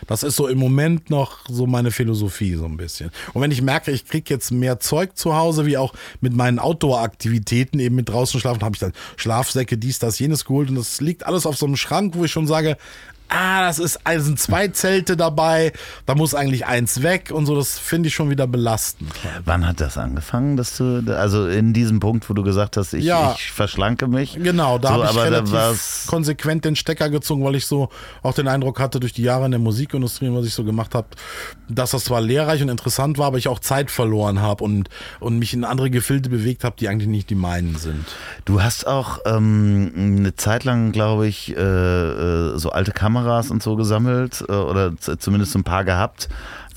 Das 0.07 0.23
ist 0.23 0.35
so 0.35 0.47
im 0.47 0.59
Moment 0.59 1.09
noch 1.09 1.39
so 1.49 1.65
meine 1.65 1.89
Philosophie 1.89 2.55
so 2.55 2.65
ein 2.65 2.77
bisschen. 2.77 3.09
Und 3.33 3.41
wenn 3.41 3.49
ich 3.49 3.61
merke, 3.61 3.91
ich 3.91 4.05
kriege 4.05 4.33
jetzt 4.33 4.51
mehr 4.51 4.79
Zeug 4.79 5.17
zu 5.17 5.35
Hause, 5.35 5.65
wie 5.65 5.77
auch 5.77 5.93
mit 6.21 6.35
meinen 6.35 6.59
Outdoor-Aktivitäten, 6.59 7.79
eben 7.79 7.95
mit 7.95 8.09
draußen 8.09 8.39
schlafen, 8.39 8.61
habe 8.61 8.75
ich 8.75 8.79
dann 8.79 8.93
Schlafsäcke, 9.15 9.77
dies, 9.77 9.99
das, 9.99 10.19
jenes 10.19 10.45
geholt 10.45 10.69
und 10.69 10.75
das 10.75 11.01
liegt 11.01 11.25
alles 11.25 11.45
auf 11.45 11.57
so 11.57 11.65
einem 11.65 11.75
Schrank, 11.75 12.13
wo 12.15 12.23
ich 12.25 12.31
schon 12.31 12.45
sage, 12.45 12.77
ah, 13.29 13.67
das 13.67 13.79
ist, 13.79 13.99
also 14.03 14.25
sind 14.25 14.39
zwei 14.39 14.67
Zelte 14.69 15.17
dabei, 15.17 15.73
da 16.05 16.15
muss 16.15 16.33
eigentlich 16.33 16.65
eins 16.65 17.01
weg 17.01 17.31
und 17.33 17.45
so, 17.45 17.55
das 17.55 17.77
finde 17.79 18.07
ich 18.07 18.15
schon 18.15 18.29
wieder 18.29 18.47
belastend. 18.47 19.11
Wann 19.43 19.67
hat 19.67 19.81
das 19.81 19.97
angefangen, 19.97 20.57
dass 20.57 20.77
du, 20.77 21.03
also 21.15 21.47
in 21.47 21.73
diesem 21.73 21.99
Punkt, 21.99 22.29
wo 22.29 22.33
du 22.33 22.43
gesagt 22.43 22.77
hast, 22.77 22.93
ich, 22.93 23.03
ja, 23.03 23.35
ich 23.37 23.51
verschlanke 23.51 24.07
mich? 24.07 24.37
Genau, 24.41 24.77
da 24.77 24.89
so, 24.89 24.93
habe 25.05 25.05
ich 25.11 25.25
relativ 25.25 26.05
konsequent 26.07 26.65
den 26.65 26.75
Stecker 26.75 27.09
gezogen, 27.09 27.43
weil 27.43 27.55
ich 27.55 27.65
so 27.65 27.89
auch 28.23 28.33
den 28.33 28.47
Eindruck 28.47 28.79
hatte, 28.79 28.99
durch 28.99 29.13
die 29.13 29.23
Jahre 29.23 29.45
in 29.45 29.51
der 29.51 29.59
Musikindustrie, 29.59 30.29
was 30.31 30.45
ich 30.45 30.53
so 30.53 30.63
gemacht 30.63 30.95
habe, 30.95 31.07
dass 31.67 31.91
das 31.91 32.05
zwar 32.05 32.21
lehrreich 32.21 32.61
und 32.61 32.69
interessant 32.69 33.17
war, 33.17 33.27
aber 33.27 33.37
ich 33.37 33.47
auch 33.47 33.59
Zeit 33.59 33.91
verloren 33.91 34.41
habe 34.41 34.63
und, 34.63 34.89
und 35.19 35.39
mich 35.39 35.53
in 35.53 35.63
andere 35.63 35.89
Gefilde 35.89 36.29
bewegt 36.29 36.63
habe, 36.63 36.75
die 36.79 36.87
eigentlich 36.87 37.09
nicht 37.09 37.29
die 37.29 37.35
meinen 37.35 37.75
sind. 37.75 38.05
Du 38.45 38.61
hast 38.61 38.87
auch 38.87 39.19
ähm, 39.25 39.91
eine 39.95 40.35
Zeit 40.35 40.63
lang, 40.63 40.91
glaube 40.91 41.27
ich, 41.27 41.55
äh, 41.55 41.61
äh 41.61 42.57
so 42.57 42.71
alte 42.71 42.91
Kameras 42.91 43.14
Kameras 43.15 43.49
und 43.49 43.63
so 43.63 43.75
gesammelt 43.75 44.43
äh, 44.47 44.51
oder 44.51 44.95
zumindest 44.97 45.55
ein 45.55 45.63
paar 45.63 45.85
gehabt. 45.85 46.27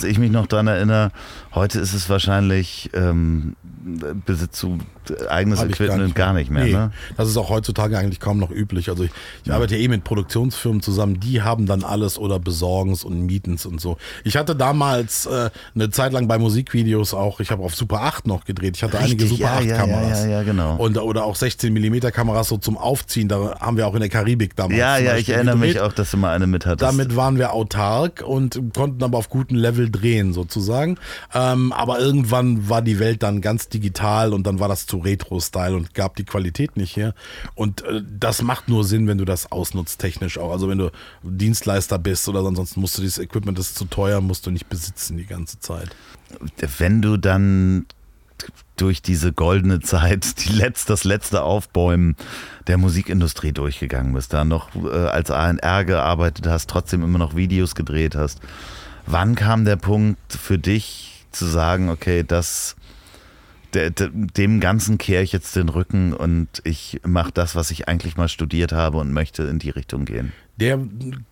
Ich 0.04 0.18
mich 0.18 0.30
noch 0.30 0.46
daran 0.46 0.66
erinnere, 0.66 1.10
heute 1.54 1.80
ist 1.80 1.94
es 1.94 2.08
wahrscheinlich 2.08 2.90
ähm, 2.94 3.56
besitzt 4.26 4.62
du 4.62 4.78
eigenes 5.28 5.60
Hab 5.60 5.70
Equipment 5.70 5.98
gar 5.98 6.04
nicht, 6.04 6.14
gar 6.14 6.32
nicht 6.34 6.50
mehr. 6.50 6.64
Nee, 6.64 6.72
ne? 6.72 6.92
Das 7.16 7.28
ist 7.28 7.36
auch 7.36 7.48
heutzutage 7.48 7.96
eigentlich 7.96 8.20
kaum 8.20 8.38
noch 8.38 8.50
üblich. 8.50 8.90
Also 8.90 9.04
ich, 9.04 9.10
ich 9.42 9.48
ja. 9.48 9.54
arbeite 9.54 9.76
ja 9.76 9.82
eh 9.82 9.88
mit 9.88 10.04
Produktionsfirmen 10.04 10.82
zusammen, 10.82 11.20
die 11.20 11.42
haben 11.42 11.66
dann 11.66 11.84
alles 11.84 12.18
oder 12.18 12.38
besorgens 12.38 13.04
und 13.04 13.22
mietens 13.22 13.66
und 13.66 13.80
so. 13.80 13.96
Ich 14.24 14.36
hatte 14.36 14.54
damals 14.54 15.26
äh, 15.26 15.50
eine 15.74 15.90
Zeit 15.90 16.12
lang 16.12 16.28
bei 16.28 16.38
Musikvideos 16.38 17.14
auch, 17.14 17.40
ich 17.40 17.50
habe 17.50 17.62
auf 17.62 17.74
Super 17.74 18.02
8 18.02 18.26
noch 18.26 18.44
gedreht. 18.44 18.76
Ich 18.76 18.82
hatte 18.82 18.98
Richtig, 18.98 19.20
einige 19.20 19.26
Super 19.26 19.42
ja, 19.42 19.58
8 19.58 19.64
ja, 19.64 19.76
Kameras. 19.76 20.24
Ja, 20.24 20.30
ja, 20.30 20.42
genau. 20.42 20.76
Und, 20.76 20.98
oder 20.98 21.24
auch 21.24 21.36
16 21.36 21.72
mm 21.72 22.10
Kameras 22.12 22.48
so 22.48 22.58
zum 22.58 22.76
Aufziehen. 22.76 23.28
Da 23.28 23.58
haben 23.60 23.76
wir 23.76 23.86
auch 23.86 23.94
in 23.94 24.00
der 24.00 24.08
Karibik 24.08 24.56
damals. 24.56 24.78
Ja, 24.78 24.98
ja, 24.98 25.16
ich 25.16 25.30
erinnere 25.30 25.56
gedreht. 25.56 25.74
mich 25.74 25.80
auch, 25.80 25.92
dass 25.92 26.10
du 26.10 26.16
mal 26.16 26.34
eine 26.34 26.46
mit 26.46 26.66
hattest. 26.66 26.82
Damit 26.82 27.16
waren 27.16 27.38
wir 27.38 27.52
autark 27.52 28.22
und 28.26 28.60
konnten 28.74 29.02
aber 29.02 29.18
auf 29.18 29.28
gutem 29.28 29.56
Level 29.56 29.87
drehen 29.90 30.32
sozusagen. 30.32 30.98
Ähm, 31.34 31.72
aber 31.72 32.00
irgendwann 32.00 32.68
war 32.68 32.82
die 32.82 32.98
Welt 32.98 33.22
dann 33.22 33.40
ganz 33.40 33.68
digital 33.68 34.32
und 34.32 34.46
dann 34.46 34.60
war 34.60 34.68
das 34.68 34.86
zu 34.86 34.98
Retro-Style 34.98 35.76
und 35.76 35.94
gab 35.94 36.16
die 36.16 36.24
Qualität 36.24 36.76
nicht 36.76 36.96
her. 36.96 37.14
Und 37.54 37.82
äh, 37.82 38.02
das 38.18 38.42
macht 38.42 38.68
nur 38.68 38.84
Sinn, 38.84 39.06
wenn 39.06 39.18
du 39.18 39.24
das 39.24 39.50
ausnutzt 39.52 40.00
technisch 40.00 40.38
auch. 40.38 40.52
Also 40.52 40.68
wenn 40.68 40.78
du 40.78 40.90
Dienstleister 41.22 41.98
bist 41.98 42.28
oder 42.28 42.44
ansonsten 42.44 42.80
musst 42.80 42.96
du 42.98 43.02
dieses 43.02 43.18
Equipment, 43.18 43.58
das 43.58 43.68
ist 43.68 43.78
zu 43.78 43.86
teuer, 43.86 44.20
musst 44.20 44.46
du 44.46 44.50
nicht 44.50 44.68
besitzen 44.68 45.16
die 45.16 45.26
ganze 45.26 45.60
Zeit. 45.60 45.94
Wenn 46.78 47.02
du 47.02 47.16
dann 47.16 47.86
durch 48.76 49.02
diese 49.02 49.32
goldene 49.32 49.80
Zeit, 49.80 50.44
die 50.44 50.52
letzt, 50.52 50.90
das 50.90 51.04
letzte 51.04 51.42
Aufbäumen 51.42 52.16
der 52.66 52.78
Musikindustrie 52.78 53.52
durchgegangen 53.52 54.12
bist, 54.12 54.32
da 54.32 54.44
noch 54.44 54.74
äh, 54.76 54.88
als 54.88 55.30
ANR 55.30 55.84
gearbeitet 55.84 56.46
hast, 56.46 56.70
trotzdem 56.70 57.02
immer 57.02 57.18
noch 57.18 57.34
Videos 57.34 57.74
gedreht 57.74 58.14
hast. 58.14 58.40
Wann 59.10 59.36
kam 59.36 59.64
der 59.64 59.76
Punkt 59.76 60.34
für 60.34 60.58
dich 60.58 61.24
zu 61.30 61.46
sagen, 61.46 61.88
okay, 61.88 62.24
das 62.26 62.76
de, 63.72 63.90
de, 63.90 64.10
dem 64.12 64.60
Ganzen 64.60 64.98
kehre 64.98 65.22
ich 65.22 65.32
jetzt 65.32 65.56
den 65.56 65.70
Rücken 65.70 66.12
und 66.12 66.48
ich 66.64 67.00
mache 67.06 67.32
das, 67.32 67.56
was 67.56 67.70
ich 67.70 67.88
eigentlich 67.88 68.18
mal 68.18 68.28
studiert 68.28 68.72
habe 68.72 68.98
und 68.98 69.12
möchte 69.12 69.44
in 69.44 69.58
die 69.58 69.70
Richtung 69.70 70.04
gehen. 70.04 70.34
Der 70.56 70.78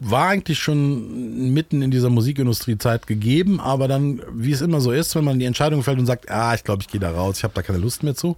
war 0.01 0.29
eigentlich 0.29 0.59
schon 0.59 1.53
mitten 1.53 1.83
in 1.83 1.91
dieser 1.91 2.09
Musikindustriezeit 2.09 3.07
gegeben, 3.07 3.61
aber 3.61 3.89
dann, 3.89 4.23
wie 4.33 4.53
es 4.53 4.63
immer 4.63 4.81
so 4.81 4.93
ist, 4.93 5.15
wenn 5.15 5.25
man 5.25 5.39
die 5.39 5.45
Entscheidung 5.45 5.83
fällt 5.83 5.99
und 5.99 6.07
sagt, 6.07 6.31
ah, 6.31 6.55
ich 6.55 6.65
glaube, 6.65 6.81
ich 6.83 6.89
gehe 6.89 7.01
da 7.01 7.11
raus, 7.11 7.39
ich 7.39 7.45
habe 7.45 7.53
da 7.53 7.61
keine 7.61 7.79
Lust 7.79 8.03
mehr 8.03 8.15
zu, 8.15 8.37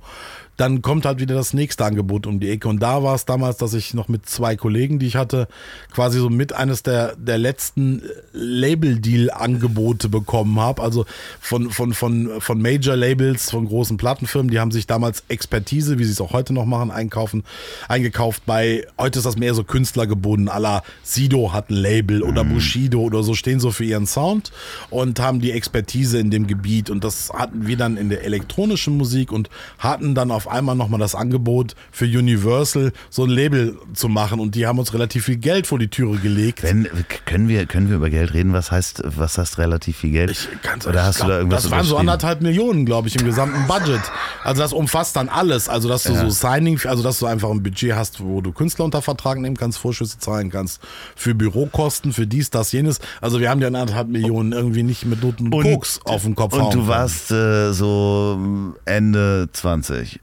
dann 0.58 0.82
kommt 0.82 1.06
halt 1.06 1.20
wieder 1.20 1.36
das 1.36 1.54
nächste 1.54 1.84
Angebot 1.84 2.26
um 2.26 2.40
die 2.40 2.50
Ecke. 2.50 2.68
Und 2.68 2.80
da 2.80 3.02
war 3.02 3.14
es 3.14 3.24
damals, 3.24 3.56
dass 3.56 3.74
ich 3.74 3.94
noch 3.94 4.08
mit 4.08 4.28
zwei 4.28 4.56
Kollegen, 4.56 4.98
die 4.98 5.06
ich 5.06 5.16
hatte, 5.16 5.46
quasi 5.92 6.18
so 6.18 6.28
mit 6.28 6.52
eines 6.52 6.82
der, 6.82 7.14
der 7.16 7.38
letzten 7.38 8.02
Label-Deal-Angebote 8.32 10.08
bekommen 10.08 10.58
habe. 10.58 10.82
Also 10.82 11.06
von, 11.40 11.70
von, 11.70 11.94
von, 11.94 12.40
von 12.40 12.60
Major-Labels, 12.60 13.50
von 13.50 13.66
großen 13.66 13.96
Plattenfirmen, 13.96 14.50
die 14.50 14.58
haben 14.58 14.72
sich 14.72 14.88
damals 14.88 15.22
Expertise, 15.28 15.98
wie 16.00 16.04
sie 16.04 16.12
es 16.12 16.20
auch 16.20 16.32
heute 16.32 16.52
noch 16.52 16.66
machen, 16.66 16.90
einkaufen, 16.90 17.44
eingekauft. 17.88 18.42
Bei, 18.44 18.84
heute 18.98 19.20
ist 19.20 19.24
das 19.24 19.36
mehr 19.36 19.54
so 19.54 19.62
künstlergebunden, 19.62 20.46
la 20.46 20.82
Sido 21.04 21.52
hat 21.52 21.70
ein 21.70 21.76
Label 21.76 22.22
oder 22.22 22.42
Mhm. 22.42 22.54
Bushido 22.54 23.00
oder 23.00 23.22
so, 23.22 23.34
stehen 23.34 23.60
so 23.60 23.70
für 23.70 23.84
ihren 23.84 24.06
Sound 24.06 24.50
und 24.90 25.20
haben 25.20 25.40
die 25.40 25.52
Expertise 25.52 26.18
in 26.18 26.30
dem 26.30 26.46
Gebiet. 26.46 26.90
Und 26.90 27.04
das 27.04 27.30
hatten 27.32 27.66
wir 27.66 27.76
dann 27.76 27.96
in 27.96 28.08
der 28.08 28.24
elektronischen 28.24 28.96
Musik 28.96 29.30
und 29.30 29.48
hatten 29.78 30.14
dann 30.14 30.30
auf 30.30 30.47
einmal 30.48 30.76
nochmal 30.76 31.00
das 31.00 31.14
Angebot 31.14 31.74
für 31.90 32.04
Universal 32.04 32.92
so 33.10 33.24
ein 33.24 33.30
Label 33.30 33.78
zu 33.94 34.08
machen. 34.08 34.40
Und 34.40 34.54
die 34.54 34.66
haben 34.66 34.78
uns 34.78 34.92
relativ 34.94 35.24
viel 35.24 35.36
Geld 35.36 35.66
vor 35.66 35.78
die 35.78 35.88
Türe 35.88 36.18
gelegt. 36.18 36.62
Wenn, 36.62 36.88
können, 37.24 37.48
wir, 37.48 37.66
können 37.66 37.88
wir 37.88 37.96
über 37.96 38.10
Geld 38.10 38.34
reden? 38.34 38.52
Was 38.52 38.70
heißt, 38.70 39.02
was 39.04 39.38
heißt 39.38 39.58
relativ 39.58 39.98
viel 39.98 40.10
Geld? 40.10 40.30
Ich 40.30 40.48
kann's 40.62 40.86
Oder 40.86 41.04
hast 41.04 41.16
glaub, 41.16 41.28
du 41.28 41.32
da 41.32 41.38
irgendwas 41.38 41.62
Das 41.62 41.70
waren 41.70 41.84
so 41.84 41.96
anderthalb 41.96 42.40
Millionen, 42.40 42.86
glaube 42.86 43.08
ich, 43.08 43.16
im 43.16 43.24
gesamten 43.24 43.66
Budget. 43.66 44.00
Also 44.44 44.62
das 44.62 44.72
umfasst 44.72 45.16
dann 45.16 45.28
alles. 45.28 45.68
Also 45.68 45.88
dass 45.88 46.04
du 46.04 46.14
so 46.14 46.30
Signing, 46.30 46.80
also 46.84 47.02
dass 47.02 47.18
du 47.18 47.26
einfach 47.26 47.50
ein 47.50 47.62
Budget 47.62 47.94
hast, 47.94 48.20
wo 48.20 48.40
du 48.40 48.52
Künstler 48.52 48.84
unter 48.84 49.02
Vertrag 49.02 49.38
nehmen 49.38 49.56
kannst, 49.56 49.78
Vorschüsse 49.78 50.18
zahlen 50.18 50.50
kannst 50.50 50.80
für 51.16 51.34
Bürokosten, 51.34 52.12
für 52.12 52.26
dies, 52.26 52.50
das, 52.50 52.72
jenes. 52.72 53.00
Also 53.20 53.40
wir 53.40 53.50
haben 53.50 53.60
ja 53.60 53.68
anderthalb 53.68 54.08
Millionen 54.08 54.52
irgendwie 54.52 54.82
nicht 54.82 55.04
mit 55.04 55.22
Noten 55.22 55.52
und 55.52 55.62
Koks 55.62 56.00
auf 56.04 56.22
dem 56.22 56.34
Kopf 56.34 56.54
Und 56.54 56.74
du 56.74 56.86
warst 56.86 57.30
äh, 57.30 57.72
so 57.72 58.38
Ende 58.84 59.48
20. 59.52 60.20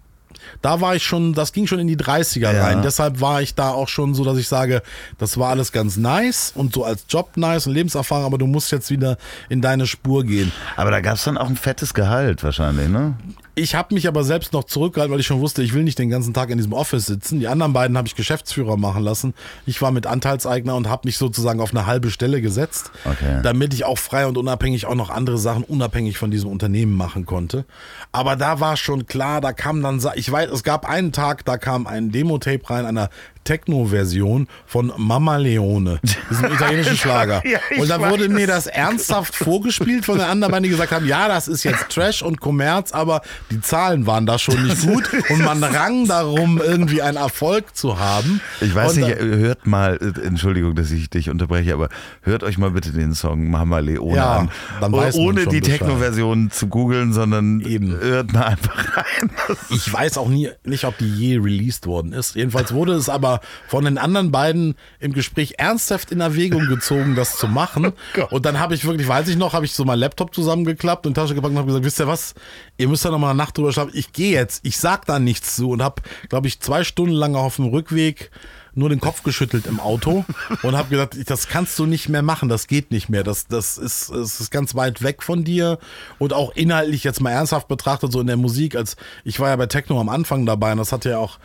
Da 0.61 0.81
war 0.81 0.95
ich 0.95 1.03
schon, 1.03 1.33
das 1.33 1.53
ging 1.53 1.67
schon 1.67 1.79
in 1.79 1.87
die 1.87 1.97
30er 1.97 2.51
Ja. 2.53 2.63
rein. 2.63 2.81
Deshalb 2.81 3.21
war 3.21 3.41
ich 3.41 3.55
da 3.55 3.69
auch 3.71 3.87
schon 3.87 4.13
so, 4.15 4.23
dass 4.23 4.37
ich 4.37 4.47
sage, 4.47 4.81
das 5.17 5.37
war 5.37 5.49
alles 5.49 5.71
ganz 5.71 5.97
nice 5.97 6.51
und 6.55 6.73
so 6.73 6.83
als 6.83 7.05
Job 7.09 7.37
nice 7.37 7.67
und 7.67 7.73
Lebenserfahrung, 7.73 8.25
aber 8.25 8.37
du 8.37 8.47
musst 8.47 8.71
jetzt 8.71 8.89
wieder 8.89 9.17
in 9.49 9.61
deine 9.61 9.87
Spur 9.87 10.23
gehen. 10.23 10.51
Aber 10.75 10.91
da 10.91 11.01
gab 11.01 11.15
es 11.15 11.23
dann 11.23 11.37
auch 11.37 11.47
ein 11.47 11.55
fettes 11.57 11.93
Gehalt 11.93 12.43
wahrscheinlich, 12.43 12.87
ne? 12.89 13.15
Ich 13.57 13.73
habe 13.73 13.93
mich 13.93 14.07
aber 14.07 14.25
selbst 14.25 14.51
noch 14.51 14.65
zurückgehalten, 14.65 15.13
weil 15.13 15.21
ich 15.21 15.25
schon 15.27 15.39
wusste, 15.39 15.63
ich 15.63 15.73
will 15.73 15.83
nicht 15.83 15.97
den 15.97 16.09
ganzen 16.09 16.33
Tag 16.33 16.49
in 16.49 16.57
diesem 16.57 16.73
Office 16.73 17.05
sitzen. 17.05 17.39
Die 17.39 17.47
anderen 17.47 17.71
beiden 17.71 17.97
habe 17.97 18.05
ich 18.05 18.15
Geschäftsführer 18.15 18.75
machen 18.75 19.01
lassen. 19.01 19.33
Ich 19.65 19.81
war 19.81 19.91
mit 19.91 20.05
Anteilseigner 20.07 20.75
und 20.75 20.89
habe 20.89 21.07
mich 21.07 21.17
sozusagen 21.17 21.61
auf 21.61 21.71
eine 21.71 21.85
halbe 21.85 22.11
Stelle 22.11 22.41
gesetzt, 22.41 22.91
Okay. 23.05 23.39
damit 23.43 23.73
ich 23.73 23.85
auch 23.85 23.97
frei 23.97 24.27
und 24.27 24.37
unabhängig 24.37 24.85
auch 24.87 24.95
noch 24.95 25.09
andere 25.09 25.37
Sachen 25.37 25.63
unabhängig 25.63 26.17
von 26.17 26.31
diesem 26.31 26.49
Unternehmen 26.49 26.97
machen 26.97 27.25
konnte. 27.25 27.63
Aber 28.11 28.35
da 28.35 28.59
war 28.59 28.75
schon 28.75 29.05
klar, 29.07 29.39
da 29.39 29.53
kam 29.53 29.81
dann, 29.81 30.01
ich 30.15 30.29
weiß, 30.29 30.51
es 30.51 30.63
gab 30.63 30.85
einen 30.87 31.13
Tag, 31.13 31.45
da 31.45 31.57
kam 31.57 31.87
ein 31.87 32.11
Demo-Tape 32.11 32.69
rein 32.69 32.85
einer 32.85 33.09
Techno-Version 33.45 34.47
von 34.65 34.91
Mama 34.97 35.37
Leone, 35.37 35.99
diesem 36.29 36.45
italienischen 36.53 36.97
Schlager. 36.97 37.41
Ja, 37.47 37.59
und 37.77 37.89
da 37.89 37.99
wurde 38.09 38.27
mir 38.27 38.47
das 38.47 38.67
ernsthaft 38.67 39.33
vorgespielt 39.35 40.03
von 40.05 40.17
den 40.17 40.27
anderen 40.27 40.51
beiden, 40.51 40.63
die 40.63 40.69
gesagt 40.69 40.91
haben, 40.91 41.07
ja, 41.07 41.27
das 41.29 41.47
ist 41.47 41.63
jetzt 41.63 41.89
Trash 41.89 42.21
und 42.21 42.41
Kommerz, 42.41 42.91
aber 42.91 43.21
die 43.51 43.61
Zahlen 43.61 44.05
waren 44.07 44.25
da 44.25 44.37
schon 44.37 44.61
nicht 44.63 44.81
gut 44.85 45.03
und 45.29 45.39
man 45.43 45.63
rang 45.63 46.07
darum, 46.07 46.59
irgendwie 46.61 47.01
einen 47.01 47.17
Erfolg 47.17 47.75
zu 47.75 47.99
haben. 47.99 48.41
Ich 48.61 48.73
weiß 48.75 48.97
und 48.97 49.03
nicht, 49.03 49.15
hört 49.19 49.65
mal, 49.67 49.97
äh, 50.01 50.25
Entschuldigung, 50.25 50.75
dass 50.75 50.91
ich 50.91 51.09
dich 51.09 51.29
unterbreche, 51.29 51.73
aber 51.73 51.89
hört 52.21 52.43
euch 52.43 52.57
mal 52.57 52.71
bitte 52.71 52.91
den 52.91 53.13
Song 53.13 53.49
Mama 53.49 53.79
Leone 53.79 54.15
Ja, 54.17 54.37
an. 54.37 54.51
dann 54.81 54.91
weiß 54.91 55.15
Ohne 55.15 55.45
die. 55.45 55.61
Techno-Version 55.61 56.51
zu 56.51 56.67
googeln, 56.67 57.13
sondern 57.13 57.61
Eben. 57.61 57.95
hört 57.99 58.33
mal 58.33 58.43
einfach 58.45 58.97
rein. 58.97 59.29
Das 59.47 59.57
Ich 59.69 59.91
weiß 59.91 60.17
auch 60.17 60.27
nie, 60.27 60.49
nicht, 60.63 60.83
ob 60.85 60.97
die 60.97 61.09
je 61.09 61.37
released 61.37 61.85
worden 61.85 62.11
ist. 62.13 62.35
Jedenfalls 62.35 62.73
wurde 62.73 62.93
es 62.93 63.09
aber 63.09 63.34
von 63.67 63.85
den 63.85 63.97
anderen 63.97 64.31
beiden 64.31 64.75
im 64.99 65.13
Gespräch 65.13 65.55
ernsthaft 65.57 66.11
in 66.11 66.21
Erwägung 66.21 66.67
gezogen, 66.67 67.15
das 67.15 67.37
zu 67.37 67.47
machen. 67.47 67.93
und 68.29 68.45
dann 68.45 68.59
habe 68.59 68.75
ich 68.75 68.85
wirklich, 68.85 69.07
weiß 69.07 69.27
ich 69.27 69.37
noch, 69.37 69.53
habe 69.53 69.65
ich 69.65 69.73
so 69.73 69.85
meinen 69.85 69.99
Laptop 69.99 70.33
zusammengeklappt 70.33 71.05
und 71.07 71.13
Tasche 71.13 71.35
gepackt 71.35 71.51
und 71.51 71.57
habe 71.57 71.67
gesagt, 71.67 71.85
wisst 71.85 71.99
ihr 71.99 72.07
was, 72.07 72.35
ihr 72.77 72.87
müsst 72.87 73.05
da 73.05 73.11
noch 73.11 73.19
mal 73.19 73.29
eine 73.29 73.37
Nacht 73.37 73.57
drüber 73.57 73.71
schlafen. 73.71 73.91
Ich 73.93 74.13
gehe 74.13 74.31
jetzt, 74.31 74.65
ich 74.65 74.77
sag 74.77 75.05
da 75.05 75.19
nichts 75.19 75.55
zu 75.55 75.69
und 75.69 75.81
habe, 75.81 76.01
glaube 76.29 76.47
ich, 76.47 76.59
zwei 76.59 76.83
Stunden 76.83 77.15
lang 77.15 77.35
auf 77.35 77.57
dem 77.57 77.65
Rückweg 77.65 78.31
nur 78.75 78.89
den 78.89 78.99
Kopf 78.99 79.23
geschüttelt 79.23 79.65
im 79.67 79.79
Auto 79.79 80.25
und 80.61 80.75
habe 80.75 80.89
gesagt, 80.89 81.17
das 81.29 81.47
kannst 81.47 81.79
du 81.79 81.85
nicht 81.85 82.09
mehr 82.09 82.21
machen, 82.21 82.49
das 82.49 82.67
geht 82.67 82.91
nicht 82.91 83.09
mehr, 83.09 83.23
das, 83.23 83.47
das, 83.47 83.77
ist, 83.77 84.11
das 84.11 84.39
ist 84.39 84.51
ganz 84.51 84.75
weit 84.75 85.01
weg 85.01 85.23
von 85.23 85.43
dir. 85.43 85.79
Und 86.19 86.33
auch 86.33 86.51
inhaltlich 86.55 87.03
jetzt 87.03 87.21
mal 87.21 87.31
ernsthaft 87.31 87.67
betrachtet, 87.67 88.11
so 88.11 88.19
in 88.19 88.27
der 88.27 88.37
Musik, 88.37 88.75
als 88.75 88.97
ich 89.23 89.39
war 89.39 89.49
ja 89.49 89.55
bei 89.55 89.67
Techno 89.67 89.99
am 89.99 90.09
Anfang 90.09 90.45
dabei 90.45 90.73
und 90.73 90.77
das 90.77 90.91
hatte 90.91 91.09
ja 91.09 91.17
auch 91.17 91.39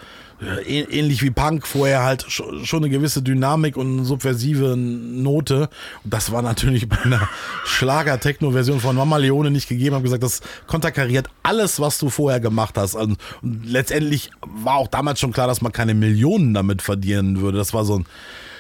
ähnlich 0.67 1.23
wie 1.23 1.31
Punk 1.31 1.67
vorher 1.67 2.03
halt 2.03 2.25
sch- 2.25 2.65
schon 2.65 2.83
eine 2.83 2.91
gewisse 2.91 3.23
Dynamik 3.23 3.77
und 3.77 3.99
eine 3.99 4.05
subversive 4.05 4.77
Note 4.77 5.69
und 6.05 6.15
das 6.15 6.33
war 6.33 6.43
natürlich 6.43 6.89
bei 6.89 6.99
einer 7.03 7.29
Schlager-Techno-Version 7.65 8.81
von 8.81 8.97
Mama 8.97 9.17
Leone 9.17 9.51
nicht 9.51 9.69
gegeben, 9.69 9.95
habe 9.95 10.05
gesagt, 10.05 10.23
das 10.23 10.41
konterkariert 10.67 11.29
alles, 11.43 11.81
was 11.81 11.99
du 11.99 12.09
vorher 12.11 12.41
gemacht 12.41 12.77
hast 12.79 12.95
und, 12.95 13.19
letztendlich 13.43 14.31
war 14.47 14.75
auch 14.77 14.89
damals 14.89 15.21
schon 15.21 15.33
klar, 15.33 15.47
dass 15.47 15.61
man 15.61 15.73
keine 15.73 15.95
Millionen 15.95 16.55
damit 16.55 16.83
verdienen 16.83 17.41
würde, 17.41 17.59
das 17.59 17.73
war 17.75 17.85
so 17.85 17.99
ein 17.99 18.07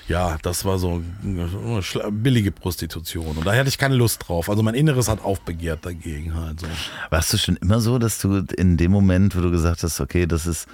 ja, 0.08 0.38
das 0.42 0.64
war 0.64 0.76
so 0.76 1.02
schla- 1.82 2.10
billige 2.10 2.50
Prostitution. 2.50 3.36
Und 3.36 3.46
da 3.46 3.54
hatte 3.54 3.68
ich 3.68 3.78
keine 3.78 3.94
Lust 3.94 4.26
drauf. 4.26 4.50
Also 4.50 4.60
mein 4.60 4.74
Inneres 4.74 5.08
hat 5.08 5.22
aufbegehrt 5.22 5.86
dagegen 5.86 6.34
halt 6.34 6.58
so. 6.58 6.66
Warst 7.10 7.32
du 7.32 7.36
schon 7.38 7.54
immer 7.58 7.78
so, 7.80 7.96
dass 8.00 8.18
du 8.18 8.44
in 8.56 8.76
dem 8.76 8.90
Moment, 8.90 9.36
wo 9.36 9.40
du 9.40 9.52
gesagt 9.52 9.84
hast, 9.84 10.00
okay, 10.00 10.26
das 10.26 10.48
ist, 10.48 10.66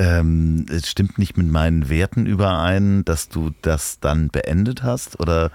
ähm, 0.00 0.64
es 0.70 0.88
stimmt 0.88 1.18
nicht 1.18 1.36
mit 1.36 1.48
meinen 1.48 1.90
Werten 1.90 2.24
überein, 2.24 3.04
dass 3.04 3.28
du 3.28 3.50
das 3.60 4.00
dann 4.00 4.28
beendet 4.28 4.82
hast? 4.82 5.20
Oder, 5.20 5.50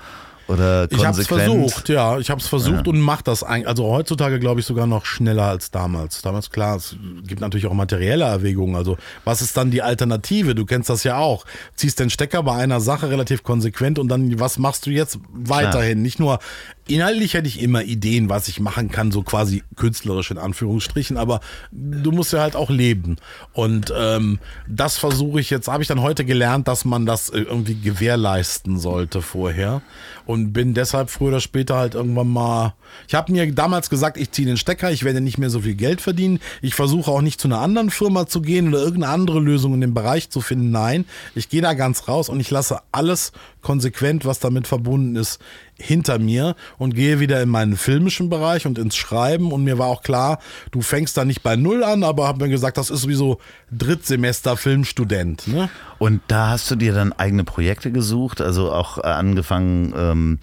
oder 0.47 0.87
Ich 0.91 1.03
habe 1.03 1.19
es 1.19 1.27
konsequent? 1.27 1.61
versucht, 1.71 1.89
ja, 1.89 2.19
ich 2.19 2.29
habe 2.29 2.39
es 2.39 2.47
versucht 2.47 2.87
und 2.87 2.99
mache 2.99 3.23
das 3.23 3.43
eigentlich. 3.43 3.67
Also 3.67 3.85
heutzutage 3.85 4.39
glaube 4.39 4.59
ich 4.59 4.67
sogar 4.67 4.85
noch 4.85 5.05
schneller 5.05 5.45
als 5.45 5.71
damals. 5.71 6.21
Damals 6.21 6.51
klar, 6.51 6.75
es 6.75 6.95
gibt 7.25 7.41
natürlich 7.41 7.65
auch 7.65 7.73
materielle 7.73 8.25
Erwägungen. 8.25 8.75
Also 8.75 8.97
was 9.23 9.41
ist 9.41 9.57
dann 9.57 9.71
die 9.71 9.81
Alternative? 9.81 10.53
Du 10.53 10.65
kennst 10.65 10.91
das 10.91 11.03
ja 11.03 11.17
auch. 11.17 11.45
Ziehst 11.75 11.99
den 11.99 12.11
Stecker 12.11 12.43
bei 12.43 12.55
einer 12.55 12.79
Sache 12.81 13.09
relativ 13.09 13.41
konsequent 13.41 13.97
und 13.97 14.09
dann 14.09 14.39
was 14.39 14.59
machst 14.59 14.85
du 14.85 14.91
jetzt 14.91 15.17
weiterhin? 15.33 16.03
Nicht 16.03 16.19
nur 16.19 16.37
inhaltlich 16.87 17.33
hätte 17.33 17.47
ich 17.47 17.61
immer 17.61 17.83
Ideen, 17.83 18.29
was 18.29 18.47
ich 18.47 18.59
machen 18.59 18.91
kann, 18.91 19.11
so 19.11 19.23
quasi 19.23 19.63
künstlerisch 19.75 20.31
in 20.31 20.37
Anführungsstrichen, 20.37 21.17
aber 21.17 21.39
du 21.71 22.11
musst 22.11 22.33
ja 22.33 22.41
halt 22.41 22.55
auch 22.55 22.69
leben. 22.69 23.17
Und 23.53 23.93
ähm, 23.97 24.39
das 24.67 24.97
versuche 24.97 25.39
ich 25.39 25.49
jetzt, 25.49 25.67
habe 25.67 25.81
ich 25.81 25.87
dann 25.87 26.01
heute 26.01 26.25
gelernt, 26.25 26.67
dass 26.67 26.85
man 26.85 27.05
das 27.05 27.29
äh, 27.29 27.39
irgendwie 27.39 27.75
gewährleisten 27.75 28.79
sollte 28.79 29.21
vorher. 29.21 29.81
Und 30.25 30.53
bin 30.53 30.73
deshalb 30.73 31.11
früher 31.11 31.29
oder 31.29 31.39
später 31.39 31.75
halt 31.75 31.93
irgendwann 31.93 32.29
mal. 32.29 32.73
Ich 33.07 33.13
habe 33.13 33.31
mir 33.31 33.51
damals 33.51 33.89
gesagt, 33.89 34.17
ich 34.17 34.31
ziehe 34.31 34.47
den 34.47 34.57
Stecker, 34.57 34.91
ich 34.91 35.03
werde 35.03 35.21
nicht 35.21 35.37
mehr 35.37 35.51
so 35.51 35.61
viel 35.61 35.75
Geld 35.75 36.01
verdienen. 36.01 36.39
Ich 36.61 36.73
versuche 36.73 37.11
auch 37.11 37.21
nicht 37.21 37.39
zu 37.39 37.47
einer 37.47 37.59
anderen 37.59 37.91
Firma 37.91 38.25
zu 38.25 38.41
gehen 38.41 38.69
oder 38.69 38.79
irgendeine 38.79 39.13
andere 39.13 39.39
Lösung 39.39 39.75
in 39.75 39.81
dem 39.81 39.93
Bereich 39.93 40.29
zu 40.29 40.41
finden. 40.41 40.71
Nein, 40.71 41.05
ich 41.35 41.49
gehe 41.49 41.61
da 41.61 41.73
ganz 41.73 42.07
raus 42.07 42.29
und 42.29 42.39
ich 42.39 42.49
lasse 42.49 42.79
alles 42.91 43.33
konsequent, 43.65 44.25
was 44.25 44.37
damit 44.39 44.67
verbunden 44.67 45.15
ist, 45.15 45.41
hinter 45.77 46.19
mir 46.19 46.55
und 46.77 46.93
gehe 46.93 47.19
wieder 47.19 47.41
in 47.41 47.49
meinen 47.49 47.75
filmischen 47.75 48.29
Bereich 48.29 48.67
und 48.67 48.77
ins 48.77 48.95
Schreiben. 48.95 49.51
Und 49.51 49.63
mir 49.63 49.79
war 49.79 49.87
auch 49.87 50.03
klar, 50.03 50.39
du 50.69 50.81
fängst 50.81 51.17
da 51.17 51.25
nicht 51.25 51.41
bei 51.41 51.55
Null 51.55 51.83
an, 51.83 52.03
aber 52.03 52.27
habe 52.27 52.45
mir 52.45 52.51
gesagt, 52.51 52.77
das 52.77 52.91
ist 52.91 53.07
wie 53.07 53.15
so 53.15 53.39
Drittsemester 53.71 54.55
Filmstudent. 54.55 55.47
Ne? 55.47 55.69
Und 55.97 56.21
da 56.27 56.51
hast 56.51 56.69
du 56.69 56.75
dir 56.75 56.93
dann 56.93 57.11
eigene 57.11 57.43
Projekte 57.43 57.91
gesucht, 57.91 58.39
also 58.39 58.71
auch 58.71 58.99
angefangen, 58.99 59.93
ähm, 59.97 60.39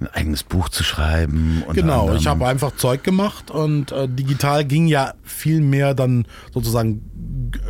ein 0.00 0.08
eigenes 0.08 0.42
Buch 0.42 0.68
zu 0.68 0.84
schreiben. 0.84 1.62
Genau, 1.72 2.02
anderem. 2.02 2.18
ich 2.18 2.26
habe 2.26 2.46
einfach 2.46 2.76
Zeug 2.76 3.02
gemacht 3.02 3.50
und 3.50 3.92
äh, 3.92 4.08
digital 4.08 4.64
ging 4.64 4.86
ja 4.86 5.14
viel 5.22 5.60
mehr 5.60 5.94
dann 5.94 6.26
sozusagen 6.52 7.02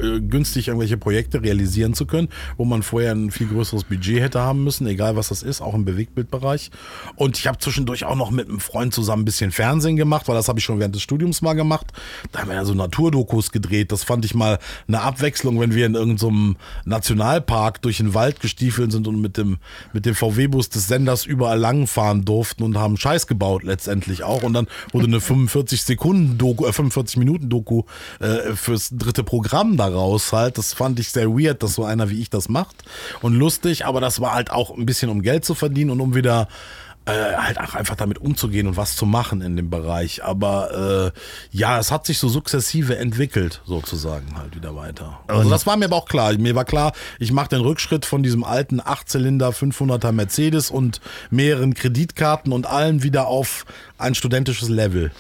äh, 0.03 0.21
günstig 0.21 0.69
irgendwelche 0.69 0.97
Projekte 0.97 1.43
realisieren 1.43 1.95
zu 1.95 2.07
können, 2.07 2.29
wo 2.57 2.65
man 2.65 2.83
vorher 2.83 3.13
ein 3.13 3.31
viel 3.31 3.47
größeres 3.47 3.85
Budget 3.85 4.21
hätte 4.21 4.41
haben 4.41 4.65
müssen, 4.65 4.87
egal 4.87 5.17
was 5.17 5.29
das 5.29 5.43
ist, 5.43 5.61
auch 5.61 5.75
im 5.75 5.85
Bewegtbildbereich. 5.85 6.71
Und 7.15 7.39
ich 7.39 7.47
habe 7.47 7.59
zwischendurch 7.59 8.05
auch 8.05 8.17
noch 8.17 8.31
mit 8.31 8.49
einem 8.49 8.61
Freund 8.61 8.95
zusammen 8.95 9.23
ein 9.23 9.25
bisschen 9.25 9.53
Fernsehen 9.53 9.97
gemacht, 9.97 10.29
weil 10.29 10.35
das 10.35 10.49
habe 10.49 10.59
ich 10.59 10.65
schon 10.65 10.79
während 10.79 10.95
des 10.95 11.03
Studiums 11.03 11.43
mal 11.43 11.55
gemacht. 11.55 11.93
Da 12.33 12.41
haben 12.41 12.49
wir 12.49 12.57
ja 12.57 12.65
so 12.65 12.75
Naturdokus 12.75 13.53
gedreht. 13.53 13.93
Das 13.93 14.05
fand 14.05 14.25
ich 14.25 14.35
mal 14.35 14.59
eine 14.89 15.03
Abwechslung, 15.03 15.61
wenn 15.61 15.75
wir 15.75 15.87
in 15.87 15.95
irgendeinem 15.95 16.57
Nationalpark 16.85 17.83
durch 17.83 17.99
den 17.99 18.15
Wald 18.15 18.41
gestiefelt 18.41 18.93
sind 18.93 19.09
und 19.09 19.21
mit 19.21 19.37
dem, 19.37 19.59
mit 19.93 20.07
dem 20.07 20.15
VW-Bus 20.15 20.69
des 20.71 20.89
Senders 20.89 21.27
überall 21.27 21.59
langfahren 22.17 22.25
durften 22.25 22.63
und 22.63 22.79
haben 22.79 22.97
Scheiß 22.97 23.27
gebaut 23.27 23.63
letztendlich 23.63 24.23
auch. 24.23 24.43
Und 24.43 24.55
dann 24.55 24.67
wurde 24.93 25.07
eine 25.07 25.21
45 25.21 25.83
Sekunden 25.83 26.39
Doku, 26.39 26.67
äh, 26.67 26.73
45 26.73 27.17
Minuten 27.19 27.49
Doku 27.49 27.83
äh, 28.21 28.55
fürs 28.55 28.91
dritte 28.93 29.25
Programm 29.25 29.77
daraus 29.77 30.33
halt. 30.33 30.59
Das 30.59 30.73
fand 30.73 30.99
ich 31.01 31.11
sehr 31.11 31.29
weird, 31.29 31.63
dass 31.63 31.75
so 31.75 31.85
einer 31.85 32.11
wie 32.11 32.21
ich 32.21 32.31
das 32.31 32.49
macht. 32.49 32.77
Und 33.23 33.35
lustig, 33.35 33.85
aber 33.85 34.01
das 34.01 34.21
war 34.21 34.35
halt 34.35 34.51
auch 34.51 34.77
ein 34.77 34.87
bisschen 34.87 35.11
um 35.11 35.23
Geld 35.23 35.45
zu 35.45 35.55
verdienen 35.55 35.91
und 35.91 36.01
um 36.01 36.15
wieder 36.15 36.49
äh, 37.07 37.37
halt 37.37 37.59
auch 37.61 37.75
einfach 37.75 37.95
damit 37.95 38.19
umzugehen 38.19 38.67
und 38.67 38.77
was 38.77 38.97
zu 38.97 39.07
machen 39.07 39.41
in 39.41 39.57
dem 39.57 39.71
Bereich. 39.71 40.25
Aber 40.25 41.13
äh, 41.15 41.57
ja, 41.57 41.79
es 41.79 41.91
hat 41.93 42.05
sich 42.05 42.19
so 42.19 42.29
sukzessive 42.29 42.99
entwickelt, 42.99 43.63
sozusagen 43.65 44.37
halt 44.37 44.57
wieder 44.57 44.75
weiter. 44.75 45.21
Also 45.29 45.49
das 45.49 45.67
war 45.67 45.77
mir 45.77 45.87
aber 45.87 45.97
auch 45.97 46.09
klar. 46.09 46.37
Mir 46.37 46.55
war 46.55 46.65
klar, 46.65 46.93
ich 47.19 47.33
mache 47.33 47.49
den 47.51 47.61
Rückschritt 47.61 48.05
von 48.05 48.23
diesem 48.23 48.43
alten 48.43 48.81
8-Zylinder 48.81 49.51
500er 49.51 50.11
Mercedes 50.11 50.71
und 50.71 51.01
mehreren 51.31 51.75
Kreditkarten 51.75 52.53
und 52.53 52.67
allen 52.67 53.03
wieder 53.05 53.29
auf 53.29 53.67
ein 53.99 54.15
studentisches 54.15 54.69
Level. 54.69 55.13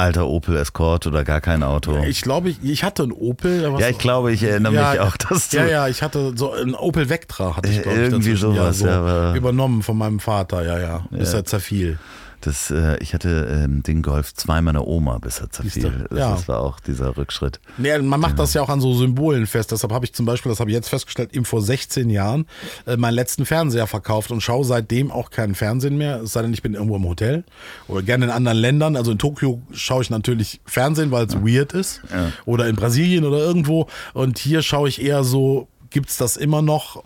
Alter 0.00 0.26
Opel 0.26 0.56
Escort 0.56 1.06
oder 1.06 1.24
gar 1.24 1.40
kein 1.40 1.62
Auto. 1.62 1.96
Ich 2.04 2.22
glaube, 2.22 2.50
ich, 2.50 2.62
ich 2.62 2.82
hatte 2.84 3.04
einen 3.04 3.12
Opel. 3.12 3.62
Ja, 3.78 3.88
ich 3.88 3.98
glaube, 3.98 4.32
ich 4.32 4.42
erinnere 4.42 4.74
Ja, 4.74 4.90
mich 4.90 5.00
auch, 5.00 5.16
dass 5.16 5.50
du 5.50 5.58
Ja, 5.58 5.66
ja, 5.66 5.88
ich 5.88 6.02
hatte 6.02 6.32
so 6.36 6.52
einen 6.52 6.74
Opel 6.74 7.08
Vectra, 7.08 7.56
hatte 7.56 7.68
ich, 7.70 7.82
glaube 7.82 7.98
ich, 7.98 8.04
Irgendwie 8.10 8.34
sowas, 8.34 8.56
ja, 8.56 8.72
so 8.72 8.86
ja, 8.86 9.34
übernommen 9.36 9.82
von 9.82 9.96
meinem 9.98 10.18
Vater, 10.20 10.64
ja, 10.64 10.78
ja, 10.78 11.04
bis 11.10 11.32
Ja. 11.32 11.38
er 11.38 11.44
zerfiel. 11.44 11.98
Das, 12.40 12.70
äh, 12.70 12.96
ich 12.98 13.14
hatte 13.14 13.62
ähm, 13.64 13.82
den 13.82 14.02
Golf 14.02 14.34
2 14.34 14.62
meiner 14.62 14.86
Oma, 14.86 15.18
bis 15.18 15.40
er 15.40 15.50
zerfiel. 15.50 16.06
Das, 16.08 16.18
ja. 16.18 16.30
das 16.32 16.48
war 16.48 16.60
auch 16.60 16.80
dieser 16.80 17.16
Rückschritt. 17.16 17.60
Nee, 17.76 17.98
man 17.98 18.20
macht 18.20 18.38
das 18.38 18.54
ja 18.54 18.62
auch 18.62 18.68
an 18.68 18.80
so 18.80 18.94
Symbolen 18.94 19.46
fest. 19.46 19.72
Deshalb 19.72 19.92
habe 19.92 20.04
ich 20.04 20.14
zum 20.14 20.26
Beispiel, 20.26 20.50
das 20.50 20.60
habe 20.60 20.70
ich 20.70 20.74
jetzt 20.74 20.88
festgestellt, 20.88 21.34
eben 21.34 21.44
vor 21.44 21.62
16 21.62 22.08
Jahren 22.10 22.46
äh, 22.86 22.96
meinen 22.96 23.14
letzten 23.14 23.44
Fernseher 23.44 23.86
verkauft 23.86 24.30
und 24.30 24.40
schaue 24.40 24.64
seitdem 24.64 25.10
auch 25.10 25.30
keinen 25.30 25.54
Fernsehen 25.54 25.98
mehr. 25.98 26.22
Es 26.22 26.32
sei 26.32 26.42
denn, 26.42 26.52
ich 26.52 26.62
bin 26.62 26.74
irgendwo 26.74 26.96
im 26.96 27.06
Hotel 27.06 27.44
oder 27.88 28.02
gerne 28.02 28.26
in 28.26 28.30
anderen 28.30 28.58
Ländern. 28.58 28.96
Also 28.96 29.12
in 29.12 29.18
Tokio 29.18 29.60
schaue 29.72 30.02
ich 30.02 30.10
natürlich 30.10 30.60
Fernsehen, 30.64 31.10
weil 31.10 31.26
es 31.26 31.34
weird 31.36 31.72
ist. 31.72 32.00
Oder 32.46 32.68
in 32.68 32.76
Brasilien 32.76 33.24
oder 33.24 33.38
irgendwo. 33.38 33.86
Und 34.14 34.38
hier 34.38 34.62
schaue 34.62 34.88
ich 34.88 35.02
eher 35.02 35.24
so. 35.24 35.68
Gibt's 35.90 36.16
das 36.16 36.36
immer 36.36 36.62
noch? 36.62 37.02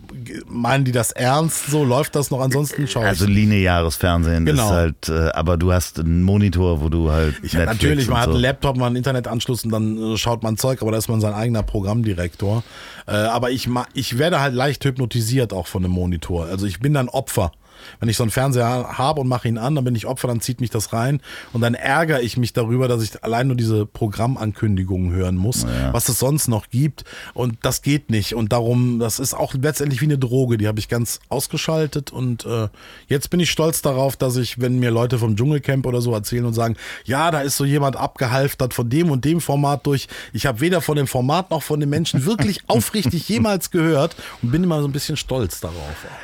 Meinen 0.47 0.85
die 0.85 0.91
das 0.91 1.11
ernst? 1.11 1.67
So 1.67 1.83
läuft 1.83 2.15
das 2.15 2.29
noch? 2.29 2.39
Ansonsten 2.39 2.87
schaue 2.87 3.05
Also 3.05 3.25
lineares 3.25 3.95
Fernsehen 3.95 4.45
Genau. 4.45 4.63
ist 4.65 4.69
halt, 4.71 5.09
äh, 5.09 5.29
aber 5.31 5.57
du 5.57 5.71
hast 5.73 5.99
einen 5.99 6.21
Monitor, 6.21 6.81
wo 6.81 6.89
du 6.89 7.11
halt 7.11 7.35
Ich 7.41 7.53
Netflix 7.53 7.65
natürlich, 7.81 8.07
man 8.07 8.15
und 8.15 8.19
hat 8.21 8.25
so. 8.25 8.31
einen 8.33 8.41
Laptop, 8.41 8.77
man 8.77 8.87
einen 8.87 8.95
Internetanschluss 8.97 9.63
und 9.65 9.71
dann 9.71 10.13
äh, 10.13 10.17
schaut 10.17 10.43
man 10.43 10.57
Zeug, 10.57 10.81
aber 10.83 10.91
da 10.91 10.97
ist 10.99 11.09
man 11.09 11.19
sein 11.19 11.33
eigener 11.33 11.63
Programmdirektor. 11.63 12.63
Äh, 13.07 13.11
aber 13.11 13.49
ich, 13.51 13.67
ich 13.93 14.17
werde 14.19 14.39
halt 14.39 14.53
leicht 14.53 14.85
hypnotisiert 14.85 15.51
auch 15.51 15.65
von 15.67 15.81
dem 15.81 15.91
Monitor. 15.91 16.45
Also 16.45 16.65
ich 16.67 16.79
bin 16.79 16.93
dann 16.93 17.09
Opfer. 17.09 17.51
Wenn 17.99 18.09
ich 18.09 18.17
so 18.17 18.23
einen 18.23 18.31
Fernseher 18.31 18.97
habe 18.97 19.21
und 19.21 19.27
mache 19.27 19.47
ihn 19.47 19.57
an, 19.57 19.75
dann 19.75 19.83
bin 19.83 19.95
ich 19.95 20.05
Opfer, 20.05 20.27
dann 20.27 20.41
zieht 20.41 20.61
mich 20.61 20.69
das 20.69 20.93
rein 20.93 21.21
und 21.53 21.61
dann 21.61 21.73
ärgere 21.73 22.21
ich 22.21 22.37
mich 22.37 22.53
darüber, 22.53 22.87
dass 22.87 23.03
ich 23.03 23.23
allein 23.23 23.47
nur 23.47 23.55
diese 23.55 23.85
Programmankündigungen 23.85 25.11
hören 25.11 25.35
muss, 25.35 25.65
was 25.91 26.09
es 26.09 26.19
sonst 26.19 26.47
noch 26.47 26.69
gibt 26.69 27.03
und 27.33 27.57
das 27.63 27.81
geht 27.81 28.09
nicht 28.09 28.35
und 28.35 28.51
darum, 28.51 28.99
das 28.99 29.19
ist 29.19 29.33
auch 29.33 29.53
letztendlich 29.53 30.01
wie 30.01 30.05
eine 30.05 30.17
Droge, 30.17 30.57
die 30.57 30.67
habe 30.67 30.79
ich 30.79 30.89
ganz 30.89 31.19
ausgeschaltet 31.29 32.11
und 32.11 32.45
äh, 32.45 32.67
jetzt 33.07 33.29
bin 33.29 33.39
ich 33.39 33.51
stolz 33.51 33.81
darauf, 33.81 34.15
dass 34.15 34.37
ich, 34.37 34.59
wenn 34.59 34.79
mir 34.79 34.91
Leute 34.91 35.17
vom 35.17 35.35
Dschungelcamp 35.35 35.85
oder 35.85 36.01
so 36.01 36.13
erzählen 36.13 36.45
und 36.45 36.53
sagen, 36.53 36.75
ja, 37.05 37.31
da 37.31 37.41
ist 37.41 37.57
so 37.57 37.65
jemand 37.65 37.95
abgehalftert 37.95 38.73
von 38.73 38.89
dem 38.89 39.11
und 39.11 39.25
dem 39.25 39.41
Format 39.41 39.85
durch, 39.85 40.07
ich 40.33 40.45
habe 40.45 40.61
weder 40.61 40.81
von 40.81 40.95
dem 40.95 41.07
Format 41.07 41.51
noch 41.51 41.63
von 41.63 41.79
den 41.79 41.89
Menschen 41.89 42.25
wirklich 42.25 42.61
aufrichtig 42.67 43.27
jemals 43.29 43.71
gehört 43.71 44.15
und 44.41 44.51
bin 44.51 44.63
immer 44.63 44.81
so 44.81 44.87
ein 44.87 44.91
bisschen 44.91 45.17
stolz 45.17 45.59
darauf. 45.59 45.75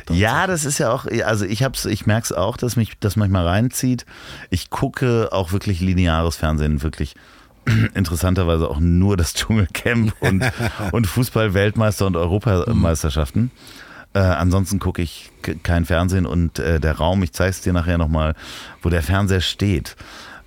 auch. 0.09 0.15
Ja, 0.15 0.47
das 0.47 0.65
ist 0.65 0.77
ja 0.77 0.91
auch, 0.91 1.05
also 1.25 1.40
ich 1.45 1.63
hab's, 1.63 1.85
ich 1.85 2.05
merke 2.05 2.25
es 2.25 2.31
auch, 2.31 2.57
dass 2.57 2.75
mich 2.75 2.93
das 2.99 3.15
manchmal 3.15 3.47
reinzieht. 3.47 4.05
Ich 4.49 4.69
gucke 4.69 5.29
auch 5.31 5.51
wirklich 5.51 5.81
lineares 5.81 6.35
Fernsehen, 6.35 6.81
wirklich 6.83 7.15
interessanterweise 7.93 8.69
auch 8.69 8.79
nur 8.79 9.17
das 9.17 9.33
Dschungelcamp 9.33 10.13
und, 10.19 10.43
und 10.91 11.07
Fußball-Weltmeister 11.07 12.07
und 12.07 12.15
Europameisterschaften. 12.15 13.51
Äh, 14.13 14.19
ansonsten 14.19 14.79
gucke 14.79 15.01
ich 15.01 15.31
kein 15.63 15.85
Fernsehen 15.85 16.25
und 16.25 16.59
äh, 16.59 16.79
der 16.79 16.97
Raum, 16.97 17.23
ich 17.23 17.31
zeige 17.31 17.51
es 17.51 17.61
dir 17.61 17.71
nachher 17.71 17.97
nochmal, 17.97 18.35
wo 18.81 18.89
der 18.89 19.01
Fernseher 19.01 19.39
steht. 19.39 19.95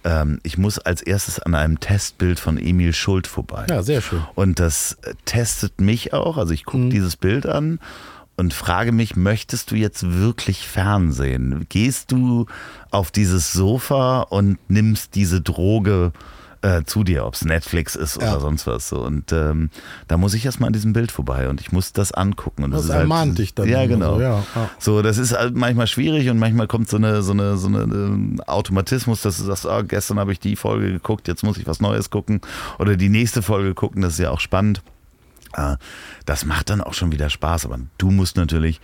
Ähm, 0.04 0.38
ich 0.42 0.58
muss 0.58 0.78
als 0.78 1.00
erstes 1.00 1.38
an 1.38 1.54
einem 1.54 1.80
Testbild 1.80 2.38
von 2.38 2.58
Emil 2.58 2.92
Schult 2.92 3.26
vorbei. 3.26 3.66
Ja, 3.70 3.82
sehr 3.82 4.02
schön. 4.02 4.22
Und 4.34 4.60
das 4.60 4.98
testet 5.24 5.80
mich 5.80 6.12
auch. 6.12 6.36
Also 6.36 6.52
ich 6.52 6.64
gucke 6.64 6.90
dieses 6.90 7.16
Bild 7.16 7.46
an 7.46 7.80
und 8.36 8.52
frage 8.54 8.92
mich, 8.92 9.16
möchtest 9.16 9.70
du 9.70 9.76
jetzt 9.76 10.18
wirklich 10.18 10.66
Fernsehen? 10.68 11.66
Gehst 11.68 12.12
du 12.12 12.46
auf 12.90 13.10
dieses 13.10 13.52
Sofa 13.52 14.22
und 14.22 14.58
nimmst 14.68 15.14
diese 15.14 15.40
Droge 15.40 16.12
äh, 16.62 16.82
zu 16.84 17.04
dir, 17.04 17.26
ob 17.26 17.34
es 17.34 17.44
Netflix 17.44 17.94
ist 17.94 18.20
Ja. 18.22 18.30
oder 18.32 18.40
sonst 18.40 18.66
was. 18.66 18.88
So. 18.88 19.02
Und 19.04 19.32
ähm, 19.32 19.68
da 20.08 20.16
muss 20.16 20.32
ich 20.32 20.46
erstmal 20.46 20.68
an 20.68 20.72
diesem 20.72 20.94
Bild 20.94 21.12
vorbei 21.12 21.50
und 21.50 21.60
ich 21.60 21.72
muss 21.72 21.92
das 21.92 22.10
angucken. 22.12 22.64
Und 22.64 22.70
Das 22.70 22.84
ist 22.86 22.90
halt- 22.90 23.02
ermahnt 23.02 23.38
dich 23.38 23.52
dann 23.54 23.68
Ja, 23.68 23.84
genau. 23.84 24.14
so, 24.14 24.20
ja, 24.22 24.42
ja. 24.54 24.70
So, 24.78 25.02
das 25.02 25.18
ist 25.18 25.36
halt 25.36 25.54
manchmal 25.54 25.86
schwierig 25.86 26.30
und 26.30 26.38
manchmal 26.38 26.66
kommt 26.66 26.88
so 26.88 26.96
eine, 26.96 27.22
so 27.22 27.32
eine, 27.32 27.58
so 27.58 27.66
eine 27.68 27.80
ähm, 27.82 28.40
Automatismus, 28.46 29.20
dass 29.20 29.36
du 29.36 29.44
sagst, 29.44 29.66
ah, 29.66 29.82
gestern 29.82 30.18
habe 30.18 30.32
ich 30.32 30.40
die 30.40 30.56
Folge 30.56 30.90
geguckt, 30.90 31.28
jetzt 31.28 31.42
muss 31.44 31.58
ich 31.58 31.66
was 31.66 31.80
Neues 31.80 32.08
gucken 32.08 32.40
oder 32.78 32.96
die 32.96 33.10
nächste 33.10 33.42
Folge 33.42 33.74
gucken, 33.74 34.00
das 34.00 34.14
ist 34.14 34.20
ja 34.20 34.30
auch 34.30 34.40
spannend. 34.40 34.82
Äh, 35.54 35.76
Das 36.26 36.44
macht 36.44 36.70
dann 36.70 36.80
auch 36.80 36.94
schon 36.94 37.12
wieder 37.12 37.30
Spaß, 37.30 37.66
aber 37.66 37.78
du 37.98 38.10
musst 38.10 38.36
natürlich 38.36 38.80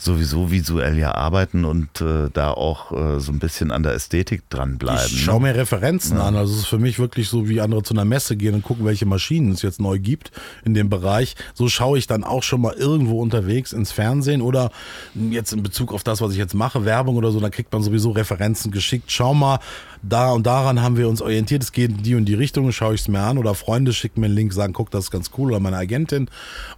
sowieso 0.00 0.50
visuell 0.50 0.96
ja 0.98 1.14
arbeiten 1.14 1.64
und 1.64 2.00
äh, 2.00 2.30
da 2.32 2.52
auch 2.52 2.90
äh, 2.92 3.20
so 3.20 3.32
ein 3.32 3.38
bisschen 3.38 3.70
an 3.70 3.82
der 3.82 3.92
Ästhetik 3.92 4.48
dranbleiben. 4.48 5.04
Ich 5.06 5.22
schaue 5.22 5.42
ne? 5.42 5.48
mir 5.48 5.54
Referenzen 5.56 6.18
an. 6.18 6.36
Also 6.36 6.54
es 6.54 6.60
ist 6.60 6.66
für 6.68 6.78
mich 6.78 6.98
wirklich 6.98 7.28
so, 7.28 7.48
wie 7.48 7.60
andere 7.60 7.82
zu 7.82 7.92
einer 7.92 8.06
Messe 8.06 8.36
gehen 8.36 8.54
und 8.54 8.62
gucken, 8.62 8.86
welche 8.86 9.04
Maschinen 9.04 9.52
es 9.52 9.60
jetzt 9.60 9.78
neu 9.78 9.98
gibt 9.98 10.32
in 10.64 10.72
dem 10.72 10.88
Bereich. 10.88 11.36
So 11.54 11.68
schaue 11.68 11.98
ich 11.98 12.06
dann 12.06 12.24
auch 12.24 12.42
schon 12.42 12.62
mal 12.62 12.72
irgendwo 12.72 13.20
unterwegs 13.20 13.72
ins 13.72 13.92
Fernsehen 13.92 14.40
oder 14.40 14.70
jetzt 15.14 15.52
in 15.52 15.62
Bezug 15.62 15.92
auf 15.92 16.02
das, 16.02 16.22
was 16.22 16.32
ich 16.32 16.38
jetzt 16.38 16.54
mache, 16.54 16.86
Werbung 16.86 17.16
oder 17.16 17.30
so, 17.30 17.38
dann 17.38 17.50
kriegt 17.50 17.70
man 17.72 17.82
sowieso 17.82 18.10
Referenzen 18.10 18.70
geschickt. 18.70 19.12
Schau 19.12 19.34
mal, 19.34 19.58
da 20.02 20.32
und 20.32 20.46
daran 20.46 20.82
haben 20.82 20.96
wir 20.96 21.08
uns 21.08 21.20
orientiert, 21.22 21.62
es 21.62 21.72
geht 21.72 21.90
in 21.90 22.02
die 22.02 22.14
und 22.14 22.24
die 22.24 22.34
Richtung, 22.34 22.70
schaue 22.72 22.94
ich 22.94 23.02
es 23.02 23.08
mir 23.08 23.20
an 23.20 23.38
oder 23.38 23.54
Freunde 23.54 23.92
schicken 23.92 24.20
mir 24.20 24.26
einen 24.26 24.34
Link, 24.34 24.52
sagen, 24.52 24.72
guck, 24.72 24.90
das 24.90 25.04
ist 25.04 25.10
ganz 25.10 25.30
cool 25.36 25.50
oder 25.50 25.60
meine 25.60 25.76
Agentin 25.76 26.28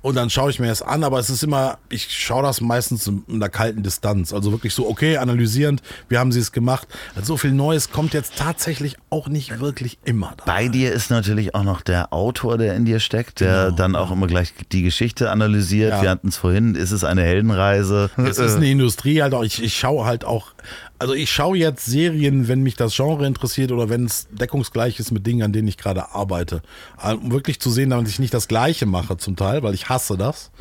und 0.01 0.17
dann 0.17 0.31
schaue 0.31 0.51
ich 0.51 0.59
mir 0.59 0.71
es 0.71 0.83
an, 0.83 1.05
aber 1.05 1.19
es 1.19 1.31
ist 1.31 1.43
immer, 1.43 1.79
ich 1.89 2.11
schaue 2.11 2.43
das 2.43 2.61
meistens 2.61 3.07
in 3.07 3.25
einer 3.29 3.49
kalten 3.49 3.83
Distanz, 3.83 4.33
also 4.33 4.53
wirklich 4.53 4.75
so, 4.75 4.89
okay, 4.89 5.17
analysierend, 5.17 5.83
wie 6.09 6.19
haben 6.19 6.33
sie 6.33 6.41
es 6.41 6.53
gemacht, 6.53 6.89
also 7.15 7.35
so 7.35 7.37
viel 7.37 7.53
Neues 7.53 7.91
kommt 7.91 8.15
jetzt 8.15 8.37
tatsächlich 8.37 8.97
auch 9.11 9.29
nicht 9.29 9.61
wirklich 9.61 9.99
immer 10.05 10.35
da. 10.37 10.45
Bei 10.45 10.69
dir 10.69 10.93
ist 10.93 11.11
natürlich 11.11 11.55
auch 11.55 11.65
noch 11.65 11.83
der 11.83 12.13
Autor, 12.13 12.59
der 12.59 12.75
in 12.75 12.85
dir 12.85 13.01
steckt, 13.01 13.41
der 13.41 13.71
dann 13.71 13.97
auch 13.97 14.11
immer 14.11 14.27
gleich 14.27 14.53
die 14.73 14.83
Geschichte 14.83 15.31
analysiert. 15.31 15.91
Genau. 15.91 15.97
Ja. 15.97 16.03
Wir 16.03 16.11
hatten 16.11 16.29
es 16.29 16.37
vorhin, 16.37 16.75
ist 16.75 16.91
es 16.91 17.05
eine 17.05 17.23
Heldenreise? 17.23 18.11
Es 18.17 18.39
ist 18.39 18.57
eine 18.57 18.71
Industrie 18.71 19.23
halt 19.23 19.35
auch, 19.35 19.45
ich, 19.45 19.63
ich 19.63 19.77
schaue 19.77 20.05
halt 20.05 20.25
auch, 20.25 20.53
also 21.03 21.15
ich 21.15 21.33
schaue 21.33 21.59
jetzt 21.59 21.85
Serien, 21.85 22.47
wenn 22.47 22.63
mich 22.63 22.77
das 22.77 22.95
Genre 22.95 23.27
interessiert 23.27 23.73
oder 23.73 23.89
wenn 23.89 24.05
es 24.05 24.29
deckungsgleich 24.31 25.01
ist 25.01 25.11
mit 25.11 25.27
Dingen, 25.27 25.43
an 25.43 25.53
denen 25.53 25.67
ich 25.67 25.77
gerade 25.77 26.15
arbeite. 26.15 26.63
Äh, 27.03 27.15
Um 27.15 27.33
wirklich 27.33 27.59
zu 27.59 27.71
sehen, 27.71 27.91
damit 27.91 28.07
ich 28.07 28.21
nicht 28.21 28.33
das 28.33 28.47
Gleiche 28.47 28.87
mache 28.87 29.17
zum 29.17 29.35
Teil, 29.35 29.65
weil 29.65 29.75
ich 29.75 29.89
hasse 29.89 30.17
das. 30.17 30.53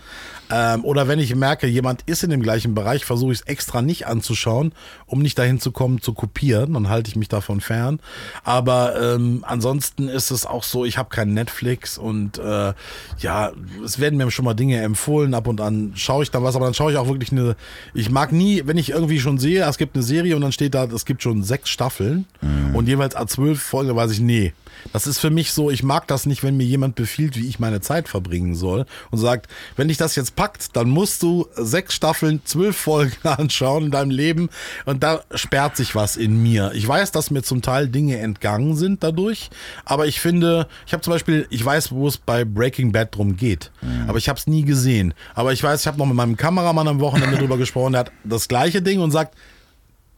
Ähm, 0.52 0.84
oder 0.84 1.08
wenn 1.08 1.20
ich 1.20 1.34
merke, 1.36 1.68
jemand 1.68 2.02
ist 2.08 2.24
in 2.24 2.32
dem 2.32 2.42
gleichen 2.42 2.74
Bereich, 2.74 3.06
versuche 3.06 3.32
ich 3.32 3.42
es 3.42 3.46
extra 3.46 3.82
nicht 3.84 4.08
anzuschauen, 4.08 4.74
um 5.06 5.22
nicht 5.22 5.38
dahin 5.38 5.60
zu 5.60 5.72
kommen, 5.72 6.02
zu 6.02 6.14
kopieren. 6.14 6.74
Dann 6.74 6.90
halte 6.90 7.10
ich 7.10 7.16
mich 7.16 7.30
davon 7.30 7.62
fern. 7.62 8.00
Aber 8.44 9.00
ähm, 9.00 9.46
ansonsten 9.48 10.10
ist 10.10 10.32
es 10.32 10.48
auch 10.48 10.64
so, 10.64 10.86
ich 10.86 10.98
habe 10.98 11.10
kein 11.10 11.34
Netflix 11.34 11.98
und 12.00 12.40
äh, 12.40 12.74
ja, 13.20 13.52
es 13.86 14.00
werden 14.00 14.18
mir 14.18 14.30
schon 14.32 14.46
mal 14.46 14.54
Dinge 14.56 14.82
empfohlen. 14.82 15.34
Ab 15.34 15.48
und 15.48 15.62
an 15.62 15.94
schaue 15.96 16.24
ich 16.24 16.32
da 16.32 16.44
was, 16.44 16.56
aber 16.56 16.66
dann 16.66 16.74
schaue 16.74 16.92
ich 16.92 16.98
auch 16.98 17.08
wirklich 17.08 17.32
eine. 17.32 17.56
Ich 17.94 18.10
mag 18.10 18.32
nie, 18.32 18.64
wenn 18.66 18.78
ich 18.78 18.90
irgendwie 18.90 19.20
schon 19.20 19.38
sehe, 19.38 19.64
es 19.64 19.78
gibt 19.78 19.96
eine 19.96 20.04
Serie 20.04 20.31
und 20.36 20.42
dann 20.42 20.52
steht 20.52 20.74
da, 20.74 20.86
es 20.86 21.06
gibt 21.06 21.22
schon 21.24 21.44
sechs 21.44 21.70
Staffeln 21.70 22.26
und 22.74 22.88
jeweils 22.88 23.16
A12 23.16 23.56
Folgen, 23.56 23.90
da 23.90 23.96
weiß 23.96 24.12
ich, 24.12 24.20
nee. 24.20 24.54
Das 24.94 25.08
ist 25.08 25.20
für 25.20 25.30
mich 25.30 25.52
so, 25.52 25.70
ich 25.70 25.84
mag 25.84 26.08
das 26.08 26.26
nicht, 26.26 26.44
wenn 26.44 26.58
mir 26.58 26.66
jemand 26.66 26.96
befiehlt, 26.96 27.38
wie 27.38 27.48
ich 27.48 27.60
meine 27.60 27.82
Zeit 27.82 28.08
verbringen 28.10 28.56
soll 28.56 28.86
und 29.12 29.20
sagt, 29.20 29.48
wenn 29.76 29.88
dich 29.88 29.98
das 29.98 30.16
jetzt 30.16 30.36
packt, 30.36 30.76
dann 30.76 30.90
musst 30.90 31.22
du 31.24 31.48
sechs 31.56 31.94
Staffeln, 31.94 32.42
zwölf 32.46 32.76
Folgen 32.78 33.16
anschauen 33.24 33.86
in 33.86 33.92
deinem 33.92 34.12
Leben 34.12 34.50
und 34.86 35.04
da 35.04 35.22
sperrt 35.36 35.78
sich 35.78 35.96
was 35.96 36.18
in 36.18 36.42
mir. 36.42 36.72
Ich 36.74 36.88
weiß, 36.88 37.12
dass 37.12 37.32
mir 37.32 37.44
zum 37.44 37.62
Teil 37.62 37.88
Dinge 37.88 38.18
entgangen 38.18 38.76
sind 38.76 39.04
dadurch, 39.04 39.50
aber 39.86 40.08
ich 40.08 40.20
finde, 40.20 40.68
ich 40.88 40.94
habe 40.94 41.04
zum 41.04 41.14
Beispiel, 41.14 41.48
ich 41.50 41.64
weiß, 41.64 41.92
wo 41.92 42.08
es 42.08 42.18
bei 42.18 42.44
Breaking 42.44 42.92
Bad 42.92 43.16
drum 43.16 43.38
geht, 43.38 43.72
aber 44.08 44.18
ich 44.18 44.30
habe 44.30 44.40
es 44.40 44.48
nie 44.48 44.64
gesehen. 44.64 45.14
Aber 45.36 45.54
ich 45.54 45.62
weiß, 45.62 45.82
ich 45.82 45.88
habe 45.88 45.98
noch 45.98 46.06
mit 46.06 46.16
meinem 46.16 46.38
Kameramann 46.38 46.88
am 46.88 47.00
Wochenende 47.00 47.38
drüber 47.40 47.58
gesprochen, 47.58 47.94
der 47.94 48.02
hat 48.02 48.12
das 48.24 48.48
gleiche 48.48 48.82
Ding 48.82 49.00
und 49.00 49.12
sagt, 49.12 49.36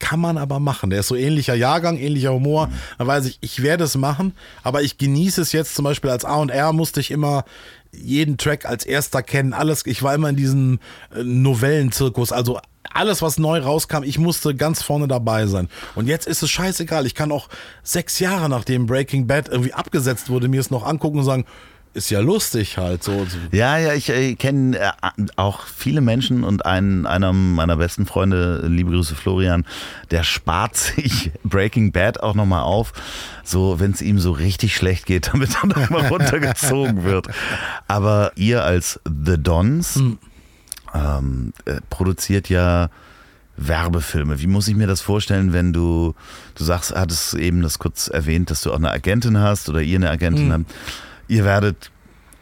kann 0.03 0.19
man 0.19 0.37
aber 0.37 0.59
machen. 0.59 0.89
Der 0.89 0.99
ist 0.99 1.07
so 1.07 1.15
ähnlicher 1.15 1.55
Jahrgang, 1.55 1.97
ähnlicher 1.97 2.33
Humor. 2.33 2.69
Da 2.97 3.07
weiß 3.07 3.25
ich, 3.25 3.37
ich 3.39 3.63
werde 3.63 3.85
es 3.85 3.95
machen, 3.95 4.33
aber 4.61 4.81
ich 4.81 4.97
genieße 4.97 5.41
es 5.41 5.53
jetzt 5.53 5.75
zum 5.75 5.85
Beispiel 5.85 6.09
als 6.09 6.25
A&R 6.25 6.73
musste 6.73 6.99
ich 6.99 7.09
immer 7.09 7.45
jeden 7.93 8.37
Track 8.37 8.65
als 8.65 8.85
erster 8.85 9.23
kennen. 9.23 9.53
Alles, 9.53 9.85
ich 9.85 10.03
war 10.03 10.13
immer 10.13 10.27
in 10.27 10.35
diesem 10.35 10.79
äh, 11.15 11.23
Novellenzirkus, 11.23 12.33
also 12.33 12.59
alles, 12.91 13.21
was 13.21 13.37
neu 13.37 13.59
rauskam, 13.59 14.03
ich 14.03 14.19
musste 14.19 14.53
ganz 14.55 14.83
vorne 14.83 15.07
dabei 15.07 15.47
sein. 15.47 15.69
Und 15.95 16.07
jetzt 16.07 16.27
ist 16.27 16.43
es 16.43 16.51
scheißegal. 16.51 17.05
Ich 17.05 17.15
kann 17.15 17.31
auch 17.31 17.47
sechs 17.81 18.19
Jahre 18.19 18.49
nachdem 18.49 18.87
Breaking 18.87 19.25
Bad 19.25 19.47
irgendwie 19.47 19.73
abgesetzt 19.73 20.29
wurde, 20.29 20.49
mir 20.49 20.59
es 20.59 20.69
noch 20.69 20.85
angucken 20.85 21.19
und 21.19 21.25
sagen, 21.25 21.45
ist 21.93 22.09
ja 22.09 22.19
lustig 22.19 22.77
halt 22.77 23.03
so. 23.03 23.27
Ja, 23.51 23.77
ja, 23.77 23.93
ich 23.93 24.09
äh, 24.09 24.35
kenne 24.35 24.77
äh, 24.79 24.91
auch 25.35 25.61
viele 25.65 26.01
Menschen 26.01 26.43
und 26.43 26.65
einen, 26.65 27.05
einer 27.05 27.33
meiner 27.33 27.77
besten 27.77 28.05
Freunde, 28.05 28.65
liebe 28.67 28.91
Grüße 28.91 29.15
Florian, 29.15 29.65
der 30.11 30.23
spart 30.23 30.75
sich 30.75 31.31
Breaking 31.43 31.91
Bad 31.91 32.21
auch 32.21 32.33
nochmal 32.33 32.63
auf, 32.63 32.93
so 33.43 33.79
wenn 33.79 33.91
es 33.91 34.01
ihm 34.01 34.19
so 34.19 34.31
richtig 34.31 34.75
schlecht 34.75 35.05
geht, 35.05 35.27
damit 35.33 35.55
er 35.61 35.67
nochmal 35.67 36.07
runtergezogen 36.07 37.03
wird. 37.03 37.27
Aber 37.87 38.31
ihr 38.35 38.63
als 38.63 38.99
The 39.05 39.37
Dons 39.37 39.95
hm. 39.95 40.17
ähm, 40.93 41.53
äh, 41.65 41.79
produziert 41.89 42.49
ja 42.49 42.89
Werbefilme. 43.55 44.41
Wie 44.41 44.47
muss 44.47 44.67
ich 44.67 44.75
mir 44.75 44.87
das 44.87 45.01
vorstellen, 45.01 45.53
wenn 45.53 45.73
du, 45.73 46.15
du 46.55 46.63
sagst, 46.63 46.95
hattest 46.95 47.35
eben 47.35 47.61
das 47.61 47.77
kurz 47.77 48.07
erwähnt, 48.07 48.49
dass 48.49 48.61
du 48.61 48.71
auch 48.71 48.77
eine 48.77 48.89
Agentin 48.89 49.37
hast 49.37 49.69
oder 49.69 49.81
ihr 49.81 49.97
eine 49.97 50.09
Agentin 50.09 50.47
mhm. 50.47 50.53
habt. 50.53 50.73
Ihr 51.27 51.45
werdet 51.45 51.91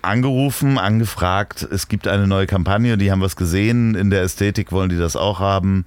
angerufen, 0.02 0.78
angefragt, 0.78 1.68
es 1.70 1.88
gibt 1.88 2.08
eine 2.08 2.28
neue 2.28 2.48
Kampagne, 2.48 2.98
die 2.98 3.12
haben 3.12 3.22
was 3.22 3.36
gesehen, 3.36 3.96
in 3.96 4.10
der 4.10 4.24
Ästhetik 4.24 4.72
wollen 4.72 4.90
die 4.90 4.98
das 4.98 5.16
auch 5.16 5.40
haben. 5.40 5.86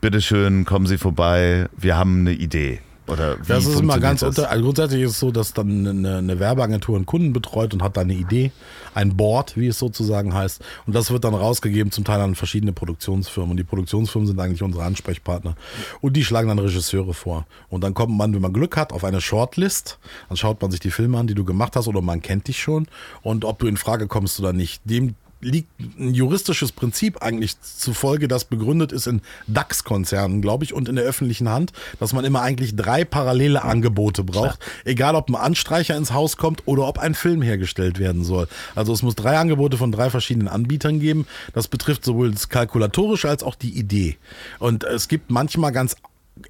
Bitteschön, 0.00 0.64
kommen 0.64 0.86
Sie 0.86 0.98
vorbei, 0.98 1.68
wir 1.76 1.96
haben 1.96 2.20
eine 2.20 2.32
Idee. 2.32 2.80
Oder 3.08 3.38
wie 3.40 3.48
das 3.48 3.66
ist 3.66 3.80
immer 3.80 3.98
ganz 3.98 4.22
unter. 4.22 4.50
Also 4.50 4.62
grundsätzlich 4.62 5.02
ist 5.02 5.12
es 5.12 5.18
so, 5.18 5.30
dass 5.30 5.54
dann 5.54 5.86
eine, 5.86 6.18
eine, 6.18 6.38
Werbeagentur 6.38 6.96
einen 6.96 7.06
Kunden 7.06 7.32
betreut 7.32 7.72
und 7.72 7.82
hat 7.82 7.96
da 7.96 8.02
eine 8.02 8.12
Idee, 8.12 8.52
ein 8.98 9.16
Board, 9.16 9.56
wie 9.56 9.68
es 9.68 9.78
sozusagen 9.78 10.34
heißt. 10.34 10.60
Und 10.86 10.94
das 10.96 11.12
wird 11.12 11.22
dann 11.22 11.34
rausgegeben, 11.34 11.92
zum 11.92 12.04
Teil 12.04 12.20
an 12.20 12.34
verschiedene 12.34 12.72
Produktionsfirmen. 12.72 13.52
Und 13.52 13.56
die 13.56 13.64
Produktionsfirmen 13.64 14.26
sind 14.26 14.40
eigentlich 14.40 14.62
unsere 14.62 14.84
Ansprechpartner. 14.84 15.54
Und 16.00 16.16
die 16.16 16.24
schlagen 16.24 16.48
dann 16.48 16.58
Regisseure 16.58 17.14
vor. 17.14 17.46
Und 17.68 17.84
dann 17.84 17.94
kommt 17.94 18.16
man, 18.16 18.34
wenn 18.34 18.42
man 18.42 18.52
Glück 18.52 18.76
hat, 18.76 18.92
auf 18.92 19.04
eine 19.04 19.20
Shortlist. 19.20 20.00
Dann 20.28 20.36
schaut 20.36 20.60
man 20.60 20.72
sich 20.72 20.80
die 20.80 20.90
Filme 20.90 21.16
an, 21.16 21.28
die 21.28 21.34
du 21.34 21.44
gemacht 21.44 21.76
hast, 21.76 21.86
oder 21.86 22.02
man 22.02 22.22
kennt 22.22 22.48
dich 22.48 22.60
schon. 22.60 22.88
Und 23.22 23.44
ob 23.44 23.60
du 23.60 23.68
in 23.68 23.76
Frage 23.76 24.08
kommst 24.08 24.40
oder 24.40 24.52
nicht. 24.52 24.82
Dem 24.84 25.14
liegt 25.40 25.68
ein 25.78 26.14
juristisches 26.14 26.72
Prinzip 26.72 27.22
eigentlich 27.22 27.60
zufolge, 27.60 28.28
das 28.28 28.44
begründet 28.44 28.92
ist 28.92 29.06
in 29.06 29.22
DAX-Konzernen, 29.46 30.42
glaube 30.42 30.64
ich, 30.64 30.74
und 30.74 30.88
in 30.88 30.96
der 30.96 31.04
öffentlichen 31.04 31.48
Hand, 31.48 31.72
dass 32.00 32.12
man 32.12 32.24
immer 32.24 32.42
eigentlich 32.42 32.74
drei 32.74 33.04
parallele 33.04 33.62
Angebote 33.62 34.24
braucht, 34.24 34.60
Klar. 34.60 34.72
egal 34.84 35.14
ob 35.14 35.28
ein 35.28 35.36
Anstreicher 35.36 35.96
ins 35.96 36.12
Haus 36.12 36.36
kommt 36.36 36.62
oder 36.66 36.88
ob 36.88 36.98
ein 36.98 37.14
Film 37.14 37.42
hergestellt 37.42 37.98
werden 37.98 38.24
soll. 38.24 38.48
Also 38.74 38.92
es 38.92 39.02
muss 39.02 39.14
drei 39.14 39.38
Angebote 39.38 39.76
von 39.76 39.92
drei 39.92 40.10
verschiedenen 40.10 40.48
Anbietern 40.48 41.00
geben. 41.00 41.26
Das 41.52 41.68
betrifft 41.68 42.04
sowohl 42.04 42.32
das 42.32 42.48
Kalkulatorische 42.48 43.28
als 43.28 43.42
auch 43.42 43.54
die 43.54 43.78
Idee. 43.78 44.16
Und 44.58 44.84
es 44.84 45.08
gibt 45.08 45.30
manchmal 45.30 45.72
ganz 45.72 45.96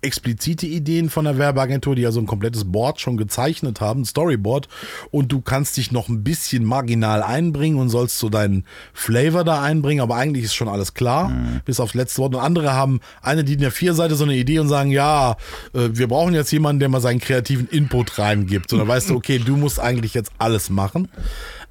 explizite 0.02 0.66
Ideen 0.66 1.10
von 1.10 1.24
der 1.24 1.38
Werbeagentur, 1.38 1.94
die 1.94 2.02
ja 2.02 2.12
so 2.12 2.20
ein 2.20 2.26
komplettes 2.26 2.70
Board 2.70 3.00
schon 3.00 3.16
gezeichnet 3.16 3.80
haben, 3.80 4.04
Storyboard, 4.04 4.68
und 5.10 5.32
du 5.32 5.40
kannst 5.40 5.76
dich 5.76 5.92
noch 5.92 6.08
ein 6.08 6.24
bisschen 6.24 6.64
marginal 6.64 7.22
einbringen 7.22 7.78
und 7.78 7.88
sollst 7.88 8.18
so 8.18 8.28
deinen 8.28 8.64
Flavor 8.92 9.44
da 9.44 9.62
einbringen, 9.62 10.00
aber 10.00 10.16
eigentlich 10.16 10.44
ist 10.44 10.54
schon 10.54 10.68
alles 10.68 10.94
klar, 10.94 11.28
mhm. 11.28 11.60
bis 11.64 11.80
aufs 11.80 11.94
letzte 11.94 12.22
Wort. 12.22 12.34
Und 12.34 12.40
andere 12.40 12.72
haben 12.72 13.00
eine 13.22 13.44
DIN 13.44 13.64
A4-Seite 13.64 14.14
so 14.16 14.24
eine 14.24 14.36
Idee 14.36 14.58
und 14.58 14.68
sagen, 14.68 14.90
ja, 14.90 15.36
äh, 15.74 15.88
wir 15.92 16.08
brauchen 16.08 16.34
jetzt 16.34 16.52
jemanden, 16.52 16.80
der 16.80 16.88
mal 16.88 17.00
seinen 17.00 17.20
kreativen 17.20 17.68
Input 17.68 18.18
reingibt. 18.18 18.72
Und 18.72 18.80
dann 18.80 18.88
weißt 18.88 19.10
du, 19.10 19.16
okay, 19.16 19.38
du 19.38 19.56
musst 19.56 19.80
eigentlich 19.80 20.14
jetzt 20.14 20.32
alles 20.38 20.70
machen 20.70 21.08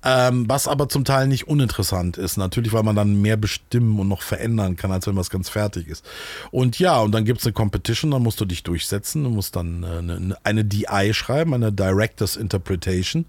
ähm, 0.08 0.46
was 0.48 0.70
aber 0.70 0.88
zum 0.88 1.04
Teil 1.04 1.28
nicht 1.28 1.50
uninteressant 1.50 2.16
ist. 2.16 2.38
Natürlich, 2.38 2.72
weil 2.72 2.84
man 2.84 2.96
dann 2.96 3.22
mehr 3.22 3.36
bestimmen 3.36 4.00
und 4.00 4.08
noch 4.08 4.22
verändern 4.22 4.78
kann, 4.78 4.90
als 4.94 5.06
wenn 5.06 5.18
was 5.18 5.30
ganz 5.30 5.50
fertig 5.50 5.90
ist. 5.90 6.06
Und 6.50 6.80
ja, 6.80 7.02
und 7.02 7.12
dann 7.12 7.26
gibt 7.26 7.42
es 7.42 7.46
eine 7.46 7.52
Competition, 7.52 8.12
dann 8.12 8.24
musst 8.24 8.40
du 8.40 8.46
dich 8.46 8.64
durchsetzen, 8.64 9.26
du 9.26 9.30
musst 9.30 9.58
dann 9.58 9.84
äh, 9.84 9.98
eine, 9.98 10.38
eine 10.44 10.64
DI 10.64 11.14
schreiben, 11.14 11.54
eine 11.54 11.74
Director's 11.74 12.38
Interpretation. 12.38 13.26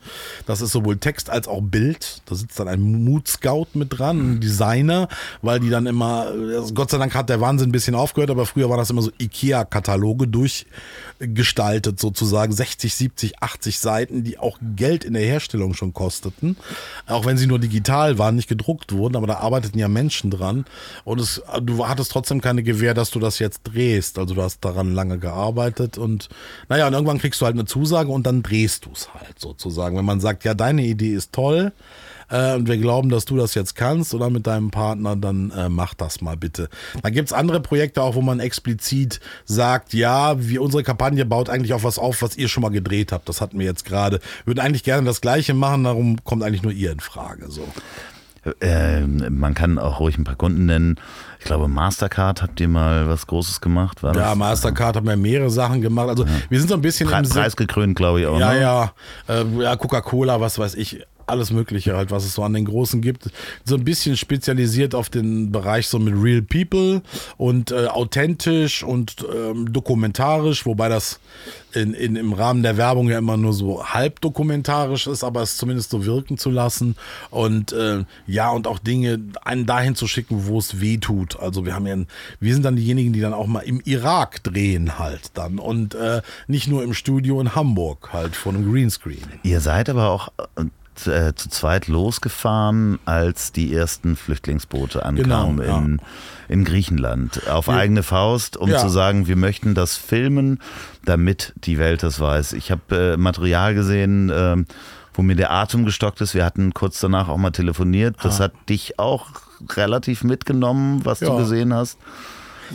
Das 0.47 0.61
ist 0.61 0.71
sowohl 0.71 0.99
Text 0.99 1.31
als 1.31 1.49
auch 1.49 1.61
Bild. 1.63 2.23
Da 2.27 2.37
sitzt 2.37 2.61
dann 2.61 2.69
ein 2.69 2.81
Mood 2.81 3.27
Scout 3.27 3.69
mit 3.75 3.99
dran, 3.99 4.35
ein 4.35 4.41
Designer, 4.41 5.09
weil 5.43 5.59
die 5.59 5.71
dann 5.71 5.87
immer, 5.87 6.27
also 6.27 6.75
Gott 6.75 6.93
sei 6.93 6.99
Dank 6.99 7.13
hat 7.17 7.29
der 7.29 7.41
Wahnsinn 7.41 7.71
ein 7.71 7.73
bisschen 7.73 7.97
aufgehört, 7.97 8.31
aber 8.31 8.47
früher 8.47 8.71
war 8.71 8.77
das 8.77 8.91
immer 8.91 9.03
so 9.03 9.11
IKEA-Kataloge 9.21 10.29
durchgestaltet 10.29 11.99
sozusagen, 11.99 12.53
60, 12.53 12.95
70, 12.95 13.43
80 13.43 13.81
Seiten, 13.81 14.23
die 14.23 14.39
auch 14.39 14.59
Geld 14.77 15.05
in 15.05 15.15
der 15.15 15.25
Herstellung 15.25 15.75
schon 15.75 15.93
kosteten 15.93 16.57
auch 17.07 17.25
wenn 17.25 17.37
sie 17.37 17.47
nur 17.47 17.59
digital 17.59 18.19
waren, 18.19 18.37
nicht 18.37 18.49
gedruckt 18.49 18.93
wurden, 18.93 19.17
aber 19.17 19.27
da 19.27 19.35
arbeiteten 19.39 19.79
ja 19.79 19.89
Menschen 19.89 20.31
dran. 20.31 20.65
Und 21.05 21.21
es, 21.21 21.43
du 21.63 21.87
hattest 21.89 22.13
trotzdem 22.13 22.41
keine 22.41 22.63
Gewähr, 22.63 22.95
dass 22.95 23.11
du 23.11 23.19
das 23.19 23.39
jetzt 23.39 23.63
drehst. 23.65 24.19
Also 24.19 24.35
du 24.35 24.43
hast 24.43 24.65
daran 24.65 24.95
lange 24.95 25.19
gearbeitet 25.19 25.99
und 25.99 26.29
naja, 26.69 26.87
und 26.87 26.93
irgendwann 26.93 27.19
kriegst 27.19 27.41
du 27.41 27.47
halt 27.47 27.55
eine 27.55 27.65
Zusage 27.65 28.11
und 28.11 28.27
dann 28.27 28.43
drehst 28.43 28.87
du 28.87 28.91
es 28.93 29.13
halt 29.15 29.39
sozusagen. 29.39 29.97
Wenn 29.97 30.05
man 30.05 30.21
sagt, 30.21 30.45
ja, 30.45 30.55
deine 30.55 30.85
Idee 30.85 31.15
ist 31.15 31.33
toll, 31.33 31.73
äh, 32.31 32.55
und 32.55 32.69
wir 32.69 32.79
glauben, 32.79 33.09
dass 33.09 33.25
du 33.25 33.37
das 33.37 33.55
jetzt 33.55 33.75
kannst 33.75 34.15
oder 34.15 34.31
mit 34.31 34.47
deinem 34.47 34.71
Partner, 34.71 35.17
dann 35.17 35.51
äh, 35.51 35.69
mach 35.69 35.95
das 35.95 36.21
mal 36.21 36.37
bitte. 36.37 36.69
Da 37.03 37.11
gibt 37.11 37.29
es 37.29 37.33
andere 37.33 37.61
Projekte 37.61 38.03
auch, 38.03 38.15
wo 38.15 38.23
man 38.23 38.41
explizit 38.41 39.21
sagt, 39.45 39.95
ja, 39.95 40.35
wie 40.39 40.59
unsere 40.59 40.83
Kampagne 40.83 41.25
baut 41.25 41.49
eigentlich 41.49 41.73
auf 41.73 41.85
was 41.85 41.99
auf, 41.99 42.23
was 42.23 42.37
ihr 42.37 42.49
schon 42.49 42.63
mal 42.63 42.71
gedreht 42.71 43.13
habt. 43.13 43.29
Das 43.29 43.41
hatten 43.41 43.59
wir 43.59 43.67
jetzt 43.67 43.85
gerade. 43.85 44.21
Würden 44.45 44.61
eigentlich 44.61 44.85
gerne 44.85 45.07
das 45.07 45.21
Gleiche 45.21 45.55
machen, 45.55 45.85
darum 45.85 46.23
kommt 46.25 46.43
eigentlich 46.43 46.63
nur 46.63 46.73
ihr 46.73 46.93
in 46.93 47.01
Frage. 47.01 47.51
So. 47.51 47.67
Äh, 48.61 49.01
man 49.01 49.55
kann 49.55 49.79
auch 49.79 50.01
ruhig 50.01 50.19
ein 50.19 50.25
paar 50.25 50.37
Kunden 50.37 50.67
nennen. 50.67 50.97
Ich 51.39 51.45
glaube, 51.45 51.69
Mastercard 51.69 52.43
habt 52.43 52.61
ihr 52.61 52.69
mal 52.69 53.09
was 53.09 53.27
Großes 53.27 53.61
gemacht. 53.61 54.03
War 54.03 54.15
ja, 54.15 54.31
das? 54.31 54.37
Mastercard 54.37 54.97
haben 54.97 55.07
ja 55.07 55.17
mehrere 55.17 55.51
Sachen 55.51 55.81
gemacht. 55.81 56.09
Also 56.09 56.25
ja. 56.25 56.31
wir 56.49 56.59
sind 56.59 56.69
so 56.69 56.75
ein 56.75 56.81
bisschen 56.81 57.09
Pre 57.09 57.23
preisgekrönt, 57.23 57.97
glaube 57.97 58.21
ich 58.21 58.27
auch. 58.27 58.39
Ja, 58.39 58.53
ne? 58.53 58.61
ja, 58.61 58.93
äh, 59.29 59.45
ja, 59.63 59.77
Coca-Cola, 59.77 60.41
was 60.41 60.59
weiß 60.59 60.75
ich 60.75 61.05
alles 61.29 61.51
Mögliche 61.51 61.97
halt, 61.97 62.11
was 62.11 62.25
es 62.25 62.35
so 62.35 62.43
an 62.43 62.55
den 62.55 62.65
Großen 62.65 63.01
gibt. 63.01 63.31
So 63.65 63.77
ein 63.77 63.85
bisschen 63.85 64.17
spezialisiert 64.17 64.95
auf 64.95 65.09
den 65.11 65.53
Bereich 65.53 65.89
so 65.89 65.99
mit 65.99 66.15
Real 66.17 66.43
People 66.43 67.03
und 67.37 67.71
äh, 67.71 67.87
authentisch 67.87 68.83
und 68.83 69.17
ähm, 69.33 69.73
dokumentarisch, 69.73 70.67
wobei 70.67 70.89
das 70.89 71.21
in, 71.75 71.95
in, 71.95 72.17
im 72.17 72.33
Rahmen 72.33 72.63
der 72.63 72.77
Werbung 72.77 73.09
ja 73.09 73.19
immer 73.19 73.37
nur 73.37 73.53
so 73.53 73.85
halb 73.85 74.21
dokumentarisch 74.21 75.07
ist, 75.07 75.23
aber 75.23 75.43
es 75.43 75.57
zumindest 75.57 75.91
so 75.91 76.05
wirken 76.05 76.39
zu 76.39 76.51
lassen 76.51 76.97
und 77.31 77.73
äh, 77.73 78.05
ja 78.27 78.51
und 78.51 78.67
auch 78.67 78.79
Dinge 78.79 79.21
einen 79.43 79.67
dahin 79.67 79.95
zu 79.95 80.07
schicken, 80.07 80.47
wo 80.47 80.59
es 80.59 80.81
weh 80.81 80.99
tut. 80.99 81.39
Also 81.39 81.67
wir 81.67 81.75
haben 81.75 81.87
ja, 81.87 81.97
wir 82.41 82.55
sind 82.55 82.65
dann 82.65 82.77
diejenigen, 82.77 83.13
die 83.13 83.21
dann 83.21 83.35
auch 83.35 83.47
mal 83.47 83.61
im 83.61 83.81
Irak 83.85 84.43
drehen 84.43 84.99
halt 84.99 85.31
dann 85.35 85.59
und 85.59 85.95
äh, 85.95 86.23
nicht 86.47 86.69
nur 86.69 86.83
im 86.83 86.95
Studio 86.95 87.41
in 87.41 87.55
Hamburg 87.55 88.11
halt 88.13 88.37
vor 88.37 88.55
einem 88.55 88.71
Greenscreen. 88.71 89.25
Ihr 89.43 89.61
seid 89.61 89.89
aber 89.89 90.09
auch 90.09 90.29
äh, 91.07 91.35
zu 91.35 91.49
zweit 91.49 91.89
losgefahren, 91.89 92.99
als 93.05 93.53
die 93.53 93.75
ersten 93.75 94.17
Flüchtlingsboote 94.17 95.05
ankamen 95.05 95.59
genau, 95.59 95.69
ja. 95.69 95.79
in, 95.79 96.01
in 96.49 96.65
Griechenland. 96.65 97.49
Auf 97.49 97.67
ja. 97.69 97.75
eigene 97.75 98.03
Faust, 98.03 98.57
um 98.57 98.71
ja. 98.71 98.79
zu 98.79 98.89
sagen, 98.89 99.27
wir 99.27 99.37
möchten 99.37 99.75
das 99.75 99.97
filmen, 99.97 100.61
damit 101.05 101.55
die 101.57 101.79
Welt 101.79 102.03
das 102.03 102.21
weiß. 102.21 102.55
Ich 102.55 102.71
habe 102.71 103.15
äh, 103.15 103.17
Material 103.17 103.75
gesehen, 103.75 104.31
äh, 104.31 104.57
wo 105.15 105.23
mir 105.23 105.37
der 105.37 105.53
Atem 105.53 105.85
gestockt 105.85 106.21
ist. 106.21 106.35
Wir 106.35 106.45
hatten 106.45 106.75
kurz 106.75 107.01
danach 107.01 107.29
auch 107.29 107.39
mal 107.39 107.51
telefoniert. 107.51 108.17
Das 108.23 108.41
ah. 108.41 108.45
hat 108.45 108.53
dich 108.69 108.99
auch 108.99 109.27
relativ 109.77 110.25
mitgenommen, 110.25 111.05
was 111.05 111.21
du 111.21 111.37
gesehen 111.37 111.75
hast. 111.75 111.99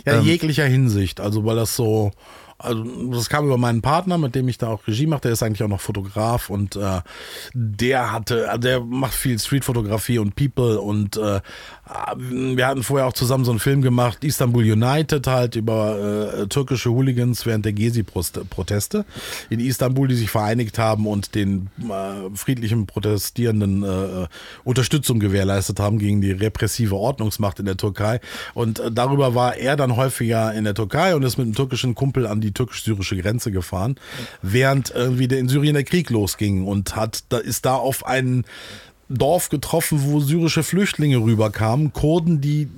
Ja, 0.04 0.14
in 0.14 0.20
ähm, 0.20 0.26
jeglicher 0.26 0.66
Hinsicht. 0.66 1.20
Also, 1.20 1.44
weil 1.44 1.56
das 1.56 1.76
so 1.76 2.12
also 2.58 2.84
das 3.10 3.28
kam 3.28 3.46
über 3.46 3.58
meinen 3.58 3.82
Partner, 3.82 4.18
mit 4.18 4.34
dem 4.34 4.48
ich 4.48 4.58
da 4.58 4.68
auch 4.68 4.86
Regie 4.86 5.06
mache, 5.06 5.22
der 5.22 5.32
ist 5.32 5.42
eigentlich 5.42 5.62
auch 5.62 5.68
noch 5.68 5.80
Fotograf 5.80 6.50
und 6.50 6.76
äh, 6.76 7.00
der 7.52 8.12
hatte, 8.12 8.48
also 8.48 8.60
der 8.60 8.80
macht 8.80 9.14
viel 9.14 9.38
Streetfotografie 9.38 10.18
und 10.18 10.36
People 10.36 10.80
und 10.80 11.16
äh, 11.16 11.40
wir 12.16 12.66
hatten 12.66 12.82
vorher 12.82 13.06
auch 13.06 13.12
zusammen 13.12 13.44
so 13.44 13.50
einen 13.50 13.60
Film 13.60 13.82
gemacht, 13.82 14.24
Istanbul 14.24 14.64
United 14.64 15.26
halt 15.26 15.54
über 15.54 16.38
äh, 16.38 16.46
türkische 16.46 16.90
Hooligans 16.90 17.44
während 17.44 17.66
der 17.66 17.74
Gezi-Proteste 17.74 19.04
in 19.50 19.60
Istanbul, 19.60 20.08
die 20.08 20.14
sich 20.14 20.30
vereinigt 20.30 20.78
haben 20.78 21.06
und 21.06 21.34
den 21.34 21.68
äh, 21.80 22.34
friedlichen 22.34 22.86
Protestierenden 22.86 23.82
äh, 23.82 24.26
Unterstützung 24.64 25.20
gewährleistet 25.20 25.78
haben 25.78 25.98
gegen 25.98 26.22
die 26.22 26.32
repressive 26.32 26.96
Ordnungsmacht 26.96 27.58
in 27.58 27.66
der 27.66 27.76
Türkei. 27.76 28.20
Und 28.54 28.78
äh, 28.78 28.90
darüber 28.90 29.34
war 29.34 29.56
er 29.56 29.76
dann 29.76 29.96
häufiger 29.96 30.54
in 30.54 30.64
der 30.64 30.74
Türkei 30.74 31.14
und 31.14 31.22
ist 31.22 31.36
mit 31.36 31.44
einem 31.44 31.54
türkischen 31.54 31.94
Kumpel 31.94 32.26
an 32.26 32.40
die 32.40 32.52
türkisch-syrische 32.52 33.18
Grenze 33.18 33.52
gefahren, 33.52 33.96
während 34.40 34.90
irgendwie 34.90 35.28
der 35.28 35.38
in 35.38 35.48
Syrien 35.48 35.74
der 35.74 35.84
Krieg 35.84 36.08
losging 36.08 36.66
und 36.66 36.96
hat, 36.96 37.24
da 37.28 37.36
ist 37.36 37.66
da 37.66 37.74
auf 37.74 38.06
einen 38.06 38.44
Dorf 39.08 39.48
getroffen, 39.48 40.00
wo 40.04 40.20
syrische 40.20 40.62
Flüchtlinge 40.62 41.18
rüberkamen, 41.18 41.92
Kurden, 41.92 42.40
die 42.40 42.68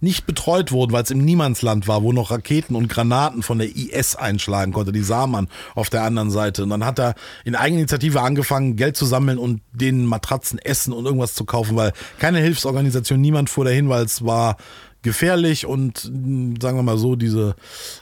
nicht 0.00 0.26
betreut 0.26 0.72
wurden, 0.72 0.92
weil 0.92 1.02
es 1.02 1.10
im 1.10 1.24
Niemandsland 1.24 1.88
war, 1.88 2.02
wo 2.02 2.12
noch 2.12 2.30
Raketen 2.30 2.74
und 2.74 2.88
Granaten 2.88 3.42
von 3.42 3.58
der 3.58 3.74
IS 3.74 4.16
einschlagen 4.16 4.72
konnte, 4.72 4.92
die 4.92 5.02
sah 5.02 5.26
man 5.26 5.48
auf 5.74 5.90
der 5.90 6.02
anderen 6.02 6.30
Seite. 6.30 6.62
Und 6.62 6.70
dann 6.70 6.84
hat 6.84 6.98
er 6.98 7.14
in 7.44 7.54
Eigeninitiative 7.54 8.20
angefangen, 8.20 8.76
Geld 8.76 8.96
zu 8.96 9.06
sammeln 9.06 9.38
und 9.38 9.62
denen 9.72 10.04
Matratzen, 10.06 10.58
Essen 10.58 10.92
und 10.92 11.06
irgendwas 11.06 11.34
zu 11.34 11.44
kaufen, 11.44 11.76
weil 11.76 11.92
keine 12.18 12.38
Hilfsorganisation, 12.38 13.20
niemand 13.20 13.50
fuhr 13.50 13.64
dahin, 13.64 13.88
weil 13.88 14.04
es 14.04 14.24
war 14.24 14.56
gefährlich 15.04 15.66
und 15.66 15.98
sagen 15.98 16.78
wir 16.78 16.82
mal 16.82 16.98
so, 16.98 17.14
diese 17.14 17.54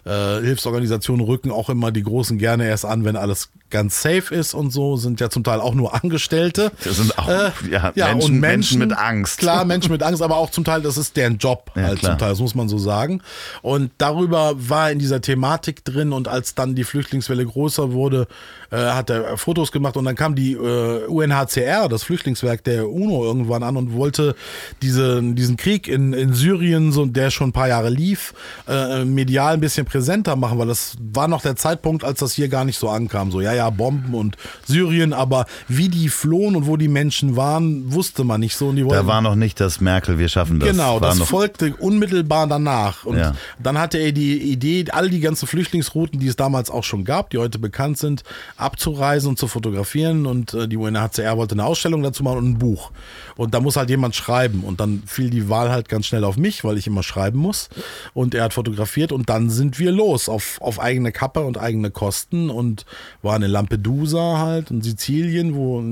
äh, 0.05 0.41
Hilfsorganisationen 0.41 1.27
rücken 1.27 1.51
auch 1.51 1.69
immer 1.69 1.91
die 1.91 2.05
Großen 2.05 2.39
gerne 2.39 2.67
erst 2.67 2.87
an, 2.87 3.05
wenn 3.05 3.17
alles 3.17 3.51
ganz 3.73 4.01
safe 4.03 4.33
ist 4.33 4.55
und 4.55 4.71
so, 4.71 4.97
sind 4.97 5.19
ja 5.21 5.29
zum 5.31 5.43
Teil 5.43 5.61
auch 5.61 5.75
nur 5.75 5.95
Angestellte. 5.95 6.71
Das 6.85 6.97
sind 6.99 7.19
auch 7.19 7.27
Äh, 7.29 7.51
ja, 7.71 7.93
ja, 7.97 8.09
Menschen, 8.09 8.35
und 8.35 8.41
Menschen 8.41 8.79
Menschen- 8.79 8.79
mit 8.79 8.93
Angst. 8.97 9.39
Klar, 9.39 9.65
Menschen 9.73 9.91
mit 9.91 10.03
Angst, 10.05 10.23
aber 10.23 10.37
auch 10.37 10.51
zum 10.51 10.63
Teil, 10.65 10.83
das 10.83 10.97
ist 10.97 11.17
deren 11.17 11.39
Job 11.39 11.71
Ja, 11.75 11.83
halt 11.83 11.99
klar. 11.99 12.13
zum 12.13 12.19
Teil, 12.19 12.31
das 12.31 12.39
muss 12.41 12.55
man 12.55 12.69
so 12.69 12.79
sagen. 12.79 13.21
Und 13.63 13.91
darüber 13.99 14.53
war 14.57 14.91
in 14.93 14.99
dieser 15.01 15.21
Thematik 15.21 15.85
drin 15.85 16.13
und 16.13 16.29
als 16.29 16.55
dann 16.55 16.75
die 16.77 16.85
Flüchtlingswelle 16.85 17.45
größer 17.45 17.93
wurde, 17.93 18.29
äh, 18.71 18.77
hat 18.77 19.11
er 19.11 19.37
Fotos 19.39 19.73
gemacht 19.73 19.97
und 19.97 20.05
dann 20.05 20.15
kam 20.15 20.35
die 20.35 20.53
äh, 20.53 21.07
UNHCR, 21.07 21.89
das 21.89 22.03
Flüchtlingswerk 22.05 22.63
der 22.65 22.89
UNO 22.89 23.25
irgendwann 23.25 23.63
an 23.63 23.77
und 23.77 23.95
wollte 23.95 24.35
diese, 24.83 25.23
diesen 25.23 25.57
Krieg 25.57 25.89
in, 25.89 26.13
in 26.13 26.35
Syrien, 26.35 26.93
so, 26.93 27.07
der 27.07 27.31
schon 27.31 27.49
ein 27.49 27.53
paar 27.53 27.69
Jahre 27.69 27.89
lief, 27.91 28.35
äh, 28.69 29.05
medial 29.05 29.55
ein 29.55 29.61
bisschen 29.61 29.87
präsenter 29.87 30.37
machen, 30.37 30.59
weil 30.59 30.67
das 30.69 30.97
war 31.13 31.29
noch 31.29 31.43
der 31.43 31.57
Zeitpunkt, 31.57 32.05
als 32.05 32.21
das 32.21 32.33
hier 32.35 32.49
gar 32.49 32.65
nicht 32.65 32.79
so 32.79 32.89
ankam. 32.91 33.31
So, 33.31 33.41
ja, 33.41 33.53
ja, 33.53 33.62
Bomben 33.71 34.15
und 34.15 34.37
Syrien, 34.67 35.13
aber 35.13 35.47
wie 35.69 35.89
die 35.89 36.09
flohen 36.09 36.57
und 36.57 36.67
wo 36.67 36.77
die 36.77 36.89
Menschen 36.89 37.37
waren, 37.37 37.93
wusste 37.93 38.25
man 38.25 38.41
nicht 38.41 38.57
so. 38.57 38.69
Und 38.69 38.77
die 38.77 38.85
Da 38.87 39.07
war 39.07 39.21
noch 39.21 39.35
nicht 39.35 39.61
das 39.61 39.81
Merkel, 39.81 40.19
wir 40.19 40.29
schaffen 40.29 40.61
das. 40.61 40.69
Genau, 40.71 40.99
das 41.01 41.19
folgte 41.21 41.75
unmittelbar 41.77 42.47
danach. 42.47 43.05
Und 43.05 43.19
Ja. 43.19 43.35
dann 43.63 43.79
hatte 43.79 43.99
er 43.99 44.13
die 44.13 44.39
Idee, 44.39 44.85
all 44.91 45.09
die 45.11 45.21
ganzen 45.21 45.47
Flüchtlingsrouten, 45.47 46.19
die 46.19 46.27
es 46.29 46.37
damals 46.37 46.71
auch 46.71 46.85
schon 46.85 47.05
gab, 47.05 47.31
die 47.31 47.39
heute 47.39 47.59
bekannt 47.59 47.99
sind, 47.99 48.23
abzureisen 48.57 49.31
und 49.31 49.39
zu 49.39 49.49
fotografieren. 49.49 50.27
Und 50.27 50.55
äh, 50.55 50.69
die 50.69 50.77
UNHCR 50.77 51.37
wollte 51.37 51.55
eine 51.55 51.65
Ausstellung 51.65 52.03
dazu 52.03 52.23
machen 52.23 52.39
und 52.39 52.49
ein 52.51 52.59
Buch. 52.59 52.91
Und 53.37 53.55
da 53.55 53.61
muss 53.61 53.77
halt 53.77 53.91
jemand 53.91 54.15
schreiben. 54.15 54.63
Und 54.65 54.81
dann 54.81 55.03
fiel 55.07 55.31
die 55.31 55.49
Wahl 55.49 55.71
halt 55.71 55.89
ganz 55.89 56.07
schnell 56.07 56.25
auf 56.25 56.37
mich, 56.37 56.65
weil 56.65 56.79
ich 56.79 56.87
immer 56.87 57.03
schreiben 57.03 57.39
muss. 57.39 57.69
Und 58.15 58.35
er 58.35 58.45
hat 58.45 58.53
fotografiert 58.55 59.13
und 59.13 59.29
dann 59.29 59.51
sind 59.51 59.79
wir 59.79 59.93
los 59.93 60.29
auf, 60.29 60.59
auf 60.61 60.81
eigene 60.81 61.13
Kappe 61.13 61.41
und 61.41 61.59
eigene 61.59 61.91
Kosten 61.91 62.51
und 62.51 62.85
waren 63.23 63.43
in 63.43 63.51
Lampedusa 63.53 64.39
halt, 64.39 64.71
in 64.71 64.83
Sizilien, 64.83 65.55
wo 65.55 65.83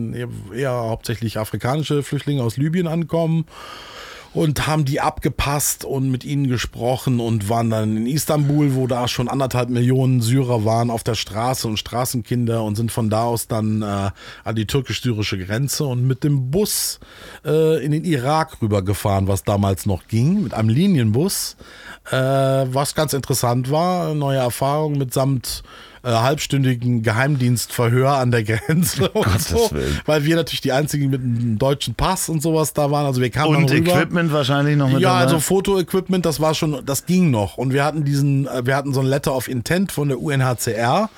eher 0.55 0.73
hauptsächlich 0.73 1.39
afrikanische 1.39 2.03
Flüchtlinge 2.03 2.43
aus 2.43 2.57
Libyen 2.57 2.87
ankommen. 2.87 3.45
Und 4.33 4.69
haben 4.69 4.85
die 4.85 5.01
abgepasst 5.01 5.85
und 5.85 6.09
mit 6.09 6.25
ihnen 6.25 6.47
gesprochen 6.47 7.19
und 7.19 7.49
waren 7.49 7.69
dann 7.69 7.97
in 7.97 8.07
Istanbul, 8.07 8.77
wo 8.77 8.87
da 8.87 9.09
schon 9.09 9.27
anderthalb 9.27 9.71
Millionen 9.71 10.21
Syrer 10.21 10.65
waren 10.65 10.89
auf 10.89 11.03
der 11.03 11.17
Straße 11.17 11.67
und 11.67 11.79
Straßenkinder 11.79 12.63
und 12.63 12.77
sind 12.77 12.93
von 12.93 13.11
da 13.11 13.25
aus 13.25 13.49
dann 13.49 13.83
äh, 13.83 14.11
an 14.45 14.55
die 14.55 14.67
türkisch-syrische 14.67 15.37
Grenze 15.37 15.85
und 15.85 16.07
mit 16.07 16.23
dem 16.23 16.53
Bus 16.53 17.01
äh, 17.45 17.85
in 17.85 17.91
den 17.91 18.05
Irak 18.05 18.63
rübergefahren, 18.63 19.27
was 19.27 19.43
damals 19.43 19.85
noch 19.85 20.07
ging, 20.07 20.45
mit 20.45 20.55
einem 20.55 20.69
Linienbus, 20.69 21.57
äh, 22.13 22.17
was 22.17 22.95
ganz 22.95 23.15
interessant 23.15 23.73
war, 23.73 24.15
neue 24.15 24.39
Erfahrung 24.39 24.97
mitsamt 24.97 25.65
äh, 26.03 26.11
halbstündigen 26.11 27.03
Geheimdienstverhör 27.03 28.13
an 28.15 28.31
der 28.31 28.45
Grenze 28.45 29.09
und 29.11 29.25
Gottes 29.25 29.49
so, 29.49 29.71
Willen. 29.73 30.01
weil 30.07 30.25
wir 30.25 30.37
natürlich 30.37 30.61
die 30.61 30.73
einzigen 30.73 31.11
mit 31.11 31.21
einem 31.23 31.59
deutschen 31.59 31.95
Pass 31.95 32.29
und 32.29 32.43
sowas 32.43 32.73
da 32.73 32.91
waren. 32.91 33.07
Also 33.07 33.21
wir 33.21 33.31
kamen 33.31 33.57
und. 33.57 33.71
Equipment 33.71 34.33
wahrscheinlich 34.33 34.77
noch 34.77 34.91
mit 34.91 35.01
Ja, 35.01 35.11
dabei. 35.11 35.21
also 35.25 35.41
Fotoequipment, 35.41 36.25
das 36.27 36.41
war 36.41 36.55
schon, 36.55 36.83
das 36.85 37.07
ging 37.07 37.31
noch. 37.31 37.57
Und 37.59 37.73
wir 37.73 37.85
hatten 37.85 38.05
diesen, 38.05 38.47
äh, 38.47 38.65
wir 38.67 38.77
hatten 38.77 38.93
so 38.95 39.01
ein 39.01 39.07
Letter 39.07 39.35
of 39.35 39.49
Intent 39.49 39.93
von 39.93 40.09
der 40.09 40.21
UNHCR, 40.21 41.11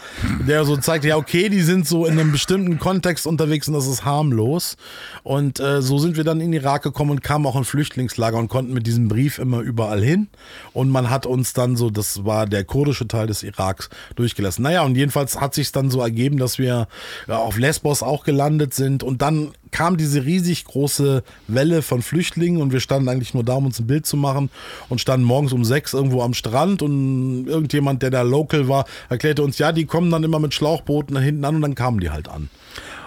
der 0.47 0.65
so 0.65 0.77
zeigt, 0.77 1.05
ja, 1.05 1.17
okay, 1.17 1.49
die 1.49 1.61
sind 1.63 1.87
so 1.87 2.07
in 2.07 2.19
einem 2.19 2.33
bestimmten 2.33 2.79
Kontext 2.79 3.27
unterwegs 3.27 3.69
und 3.69 3.75
das 3.75 3.87
ist 3.87 4.05
harmlos. 4.05 4.77
Und 5.23 5.61
äh, 5.61 5.83
so 5.83 5.99
sind 5.99 6.17
wir 6.17 6.25
dann 6.25 6.41
in 6.41 6.53
den 6.53 6.61
Irak 6.63 6.83
gekommen 6.83 7.11
und 7.11 7.23
kamen 7.23 7.47
auch 7.47 7.57
in 7.57 7.65
Flüchtlingslager 7.65 8.37
und 8.39 8.49
konnten 8.49 8.73
mit 8.73 8.87
diesem 8.87 9.09
Brief 9.09 9.39
immer 9.39 9.61
überall 9.61 10.03
hin. 10.03 10.29
Und 10.73 10.91
man 10.91 11.11
hat 11.11 11.27
uns 11.27 11.53
dann 11.53 11.77
so, 11.77 11.91
das 11.91 12.25
war 12.25 12.47
der 12.47 12.65
kurdische 12.65 13.07
Teil 13.09 13.27
des 13.27 13.43
Iraks, 13.43 13.89
durchgelassen. 14.17 14.63
Naja, 14.73 14.85
und 14.85 14.97
jedenfalls 14.97 15.39
hat 15.39 15.53
sich 15.55 15.71
dann 15.71 15.91
so 15.91 16.01
ergeben, 16.01 16.39
dass 16.39 16.59
wir 16.59 16.89
ja, 17.29 17.37
auf 17.37 17.59
Lesbos 17.59 18.03
auch 18.03 18.25
gelandet 18.25 18.73
sind 18.73 19.03
und 19.03 19.21
dann 19.21 19.53
kam 19.71 19.99
diese 19.99 20.25
riesig 20.25 20.65
große 20.65 21.23
Welle 21.47 21.83
von 21.83 22.01
Flüchtlingen 22.01 22.63
und 22.63 22.73
wir 22.73 22.81
standen 22.81 23.11
eigentlich 23.11 23.35
nur 23.35 23.45
da, 23.45 23.53
um 23.53 23.67
uns 23.67 23.81
ein 23.81 23.87
Bild 23.87 24.07
zu 24.07 24.17
machen 24.17 24.49
und 24.89 24.99
standen 24.99 25.27
morgens 25.27 25.53
um 25.53 25.63
sechs 25.63 25.93
irgendwo 25.93 26.23
am 26.23 26.33
Strand 26.33 26.81
und 26.81 27.47
irgendjemand, 27.47 28.03
der 28.03 28.09
da 28.09 28.23
local 28.23 28.67
war, 28.67 28.87
erklärte 29.11 29.43
uns, 29.43 29.59
ja, 29.59 29.73
die 29.73 29.85
kommen 29.85 30.11
dann 30.11 30.25
immer 30.25 30.39
mit 30.39 30.55
Schlauchbooten 30.55 31.17
da 31.17 31.21
hinten 31.21 31.45
an 31.45 31.57
und 31.57 31.63
dann 31.63 31.75
kamen 31.75 32.01
die 32.01 32.09
halt 32.09 32.31
an. 32.31 32.49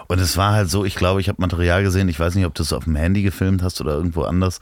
Und 0.05 0.19
es 0.19 0.37
war 0.37 0.53
halt 0.53 0.69
so, 0.69 0.85
ich 0.85 0.93
glaube, 0.93 1.19
ich 1.19 1.29
habe 1.29 1.41
Material 1.41 1.81
gesehen, 1.81 2.09
ich 2.09 2.19
weiß 2.19 2.35
nicht, 2.35 2.45
ob 2.45 2.53
du 2.53 2.61
es 2.61 2.73
auf 2.73 2.83
dem 2.83 2.95
Handy 2.95 3.23
gefilmt 3.23 3.63
hast 3.63 3.81
oder 3.81 3.95
irgendwo 3.95 4.21
anders, 4.21 4.59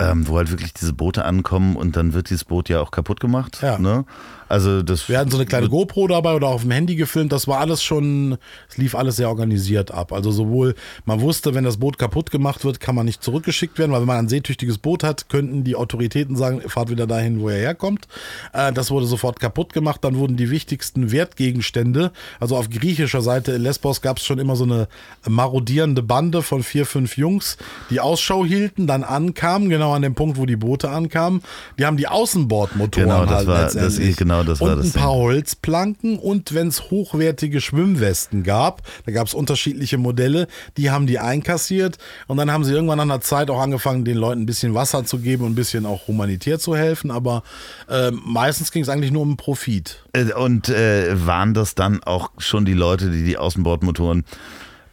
ähm, 0.00 0.26
wo 0.26 0.38
halt 0.38 0.50
wirklich 0.50 0.74
diese 0.74 0.92
Boote 0.92 1.24
ankommen 1.24 1.76
und 1.76 1.94
dann 1.94 2.14
wird 2.14 2.30
dieses 2.30 2.44
Boot 2.44 2.68
ja 2.68 2.80
auch 2.80 2.90
kaputt 2.90 3.20
gemacht. 3.20 3.60
Ja. 3.62 3.78
Ne? 3.78 4.04
Also 4.52 4.82
das 4.82 5.08
Wir 5.08 5.18
hatten 5.18 5.30
so 5.30 5.38
eine 5.38 5.46
kleine 5.46 5.70
GoPro 5.70 6.08
dabei 6.08 6.34
oder 6.34 6.48
auf 6.48 6.60
dem 6.60 6.70
Handy 6.72 6.94
gefilmt. 6.94 7.32
Das 7.32 7.48
war 7.48 7.58
alles 7.60 7.82
schon, 7.82 8.36
es 8.68 8.76
lief 8.76 8.94
alles 8.94 9.16
sehr 9.16 9.30
organisiert 9.30 9.90
ab. 9.92 10.12
Also 10.12 10.30
sowohl, 10.30 10.74
man 11.06 11.22
wusste, 11.22 11.54
wenn 11.54 11.64
das 11.64 11.78
Boot 11.78 11.96
kaputt 11.96 12.30
gemacht 12.30 12.62
wird, 12.64 12.78
kann 12.78 12.94
man 12.94 13.06
nicht 13.06 13.22
zurückgeschickt 13.22 13.78
werden, 13.78 13.92
weil 13.92 14.00
wenn 14.00 14.06
man 14.08 14.18
ein 14.18 14.28
seetüchtiges 14.28 14.76
Boot 14.76 15.04
hat, 15.04 15.30
könnten 15.30 15.64
die 15.64 15.74
Autoritäten 15.74 16.36
sagen, 16.36 16.60
fahrt 16.68 16.90
wieder 16.90 17.06
dahin, 17.06 17.40
wo 17.40 17.48
er 17.48 17.56
herkommt. 17.58 18.08
Äh, 18.52 18.74
das 18.74 18.90
wurde 18.90 19.06
sofort 19.06 19.40
kaputt 19.40 19.72
gemacht. 19.72 20.04
Dann 20.04 20.16
wurden 20.16 20.36
die 20.36 20.50
wichtigsten 20.50 21.10
Wertgegenstände, 21.12 22.12
also 22.38 22.56
auf 22.58 22.68
griechischer 22.68 23.22
Seite 23.22 23.52
in 23.52 23.62
Lesbos 23.62 24.02
gab 24.02 24.18
es 24.18 24.24
schon 24.26 24.38
immer 24.38 24.54
so 24.56 24.64
eine 24.64 24.86
marodierende 25.26 26.02
Bande 26.02 26.42
von 26.42 26.62
vier, 26.62 26.84
fünf 26.84 27.16
Jungs, 27.16 27.56
die 27.88 28.00
Ausschau 28.00 28.44
hielten, 28.44 28.86
dann 28.86 29.02
ankamen, 29.02 29.70
genau 29.70 29.94
an 29.94 30.02
dem 30.02 30.14
Punkt, 30.14 30.36
wo 30.36 30.44
die 30.44 30.56
Boote 30.56 30.90
ankamen. 30.90 31.40
Die 31.78 31.86
haben 31.86 31.96
die 31.96 32.06
Außenbordmotoren 32.08 33.08
Genau, 33.08 33.24
das 33.24 33.34
halt 33.38 33.46
war- 33.48 33.62
das- 33.62 33.74
letztendlich. 33.74 34.08
Genau, 34.42 34.50
das 34.52 34.60
war 34.60 34.70
und 34.72 34.78
das 34.78 34.86
ein 34.86 34.92
paar 34.92 35.12
Ding. 35.12 35.22
Holzplanken 35.22 36.18
und 36.18 36.54
wenn 36.54 36.68
es 36.68 36.90
hochwertige 36.90 37.60
Schwimmwesten 37.60 38.42
gab, 38.42 38.82
da 39.06 39.12
gab 39.12 39.26
es 39.26 39.34
unterschiedliche 39.34 39.98
Modelle, 39.98 40.46
die 40.76 40.90
haben 40.90 41.06
die 41.06 41.18
einkassiert 41.18 41.98
und 42.26 42.36
dann 42.36 42.50
haben 42.50 42.64
sie 42.64 42.72
irgendwann 42.72 42.98
nach 42.98 43.04
einer 43.04 43.20
Zeit 43.20 43.50
auch 43.50 43.60
angefangen, 43.60 44.04
den 44.04 44.16
Leuten 44.16 44.42
ein 44.42 44.46
bisschen 44.46 44.74
Wasser 44.74 45.04
zu 45.04 45.18
geben 45.18 45.44
und 45.44 45.52
ein 45.52 45.56
bisschen 45.56 45.86
auch 45.86 46.06
humanitär 46.08 46.58
zu 46.58 46.76
helfen, 46.76 47.10
aber 47.10 47.42
ähm, 47.88 48.20
meistens 48.24 48.72
ging 48.72 48.82
es 48.82 48.88
eigentlich 48.88 49.10
nur 49.12 49.22
um 49.22 49.36
Profit. 49.36 50.02
Äh, 50.12 50.32
Und 50.32 50.68
äh, 50.68 51.26
waren 51.26 51.54
das 51.54 51.74
dann 51.74 52.02
auch 52.02 52.30
schon 52.38 52.64
die 52.64 52.74
Leute, 52.74 53.10
die 53.10 53.24
die 53.24 53.38
Außenbordmotoren 53.38 54.24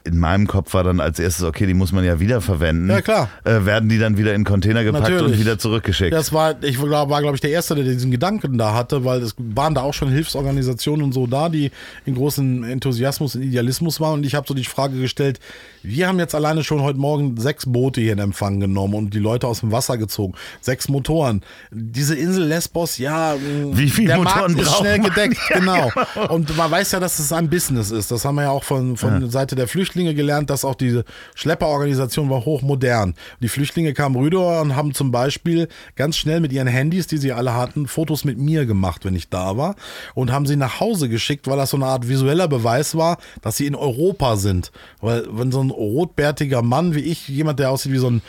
in 0.06 0.18
meinem 0.18 0.48
Kopf 0.48 0.74
war 0.74 0.84
dann 0.84 1.00
als 1.00 1.20
erstes, 1.20 1.44
okay, 1.44 1.66
die 1.66 1.74
muss 1.74 1.92
man 1.92 2.06
ja 2.06 2.20
wieder 2.20 2.42
verwenden. 2.42 2.90
Ja, 2.90 3.02
klar. 3.02 3.30
Äh, 3.44 3.66
werden 3.66 3.90
die 3.90 4.00
dann 4.00 4.18
wieder 4.18 4.34
in 4.34 4.46
Container 4.46 4.84
gepackt 4.84 5.08
und 5.08 5.14
Natürlich. 5.14 5.40
wieder 5.40 5.60
zurückgeschickt? 5.60 6.14
Das 6.14 6.32
war, 6.32 6.56
ich 6.64 6.82
war, 6.82 7.10
war 7.10 7.22
glaube 7.22 7.36
ich, 7.36 7.42
der 7.42 7.52
Erste, 7.52 7.76
der 7.76 7.84
diesen 7.84 8.10
Gedanken 8.10 8.58
da 8.58 8.74
hatte, 8.74 9.04
weil 9.04 9.22
es 9.22 9.36
waren 9.38 9.76
da 9.76 9.82
auch 9.82 9.94
schon 9.94 10.10
Hilfsorganisationen 10.10 11.04
und 11.04 11.14
so 11.14 11.28
da, 11.28 11.50
die 11.50 11.72
in 12.06 12.16
großem 12.16 12.64
Enthusiasmus 12.64 13.36
und 13.36 13.44
Idealismus 13.44 14.00
waren. 14.00 14.20
Und 14.20 14.26
ich 14.26 14.36
habe 14.36 14.48
so 14.48 14.54
die 14.54 14.64
Frage 14.64 15.00
gestellt, 15.00 15.40
wir 15.84 16.08
haben 16.08 16.20
jetzt 16.20 16.36
alleine 16.36 16.64
schon 16.64 16.82
heute 16.82 17.00
Morgen 17.00 17.38
sechs 17.38 17.66
Boote 17.66 18.02
hier 18.02 18.14
in 18.14 18.20
Empfang 18.20 18.60
genommen 18.60 18.94
und 18.96 19.14
die 19.14 19.20
Leute 19.20 19.48
aus 19.48 19.62
dem 19.62 19.72
Wasser 19.72 19.98
gezogen. 19.98 20.34
Sechs 20.62 20.90
Motoren. 20.90 21.42
Diese 21.72 22.16
Insel 22.16 22.46
Lesbos, 22.46 22.98
ja, 22.98 23.36
Wie 23.72 23.90
viel 23.90 24.08
der 24.08 24.18
Motoren 24.18 24.54
Markt 24.54 24.62
ist 24.62 24.76
schnell 24.76 25.00
man? 25.00 25.10
gedeckt, 25.10 25.38
genau. 25.54 25.92
Und 26.30 26.56
man 26.58 26.70
weiß 26.72 26.92
ja, 26.92 27.00
dass 27.00 27.20
es 27.20 27.32
ein 27.32 27.50
Business 27.50 27.92
ist. 27.92 28.12
Das 28.12 28.26
haben 28.26 28.36
wir 28.36 28.44
ja 28.44 28.52
auch 28.52 28.64
von, 28.64 28.98
von 28.98 29.30
Seite 29.30 29.56
der 29.56 29.68
Flüchtlinge 29.68 30.14
gelernt, 30.14 30.50
dass 30.50 30.66
auch 30.66 30.76
diese 30.76 31.06
Schlepperorganisation 31.36 32.30
war 32.30 32.46
hochmodern. 32.46 33.16
Die 33.42 33.50
Flüchtlinge 33.50 33.94
kamen 33.94 34.16
rüber 34.16 34.62
und 34.62 34.76
haben 34.76 34.94
zum 34.94 35.12
Beispiel 35.12 35.68
ganz 35.96 36.18
schnell 36.18 36.40
mit 36.40 36.52
ihren 36.52 36.68
Handys, 36.68 37.08
die 37.08 37.18
sie 37.18 37.32
alle 37.34 37.54
hatten, 37.56 37.88
Fotos 37.88 38.26
mit 38.26 38.38
mir 38.38 38.66
gemacht, 38.66 39.06
wenn 39.06 39.16
ich 39.16 39.30
da 39.30 39.58
war 39.58 39.76
und 40.16 40.32
haben 40.32 40.46
sie 40.46 40.56
nach 40.56 40.80
Hause 40.80 41.10
geschickt, 41.10 41.48
weil 41.48 41.58
das 41.58 41.72
so 41.72 41.78
eine 41.78 41.86
Art 41.86 42.08
visueller 42.08 42.48
Beweis 42.48 42.96
war, 42.96 43.18
dass 43.42 43.58
sie 43.58 43.66
in 43.66 43.76
Europa 43.76 44.36
sind. 44.36 44.72
Weil 45.02 45.26
wenn 45.32 45.52
so 45.52 45.62
ein 45.62 45.69
rotbärtiger 45.72 46.62
Mann 46.62 46.96
wie 46.96 47.02
ich, 47.02 47.28
jemand, 47.28 47.60
der 47.60 47.72
aussieht 47.72 47.92
wie 47.92 47.98
so 47.98 48.10
ein 48.10 48.22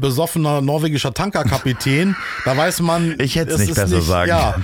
besoffener 0.00 0.60
norwegischer 0.60 1.12
Tankerkapitän, 1.12 2.16
da 2.44 2.56
weiß 2.56 2.80
man, 2.80 3.16
Ich 3.20 3.36
hätte 3.36 3.52
es 3.52 3.60
nicht 3.60 3.74
besser 3.74 4.00
sagen 4.00 4.28
Ja, 4.28 4.56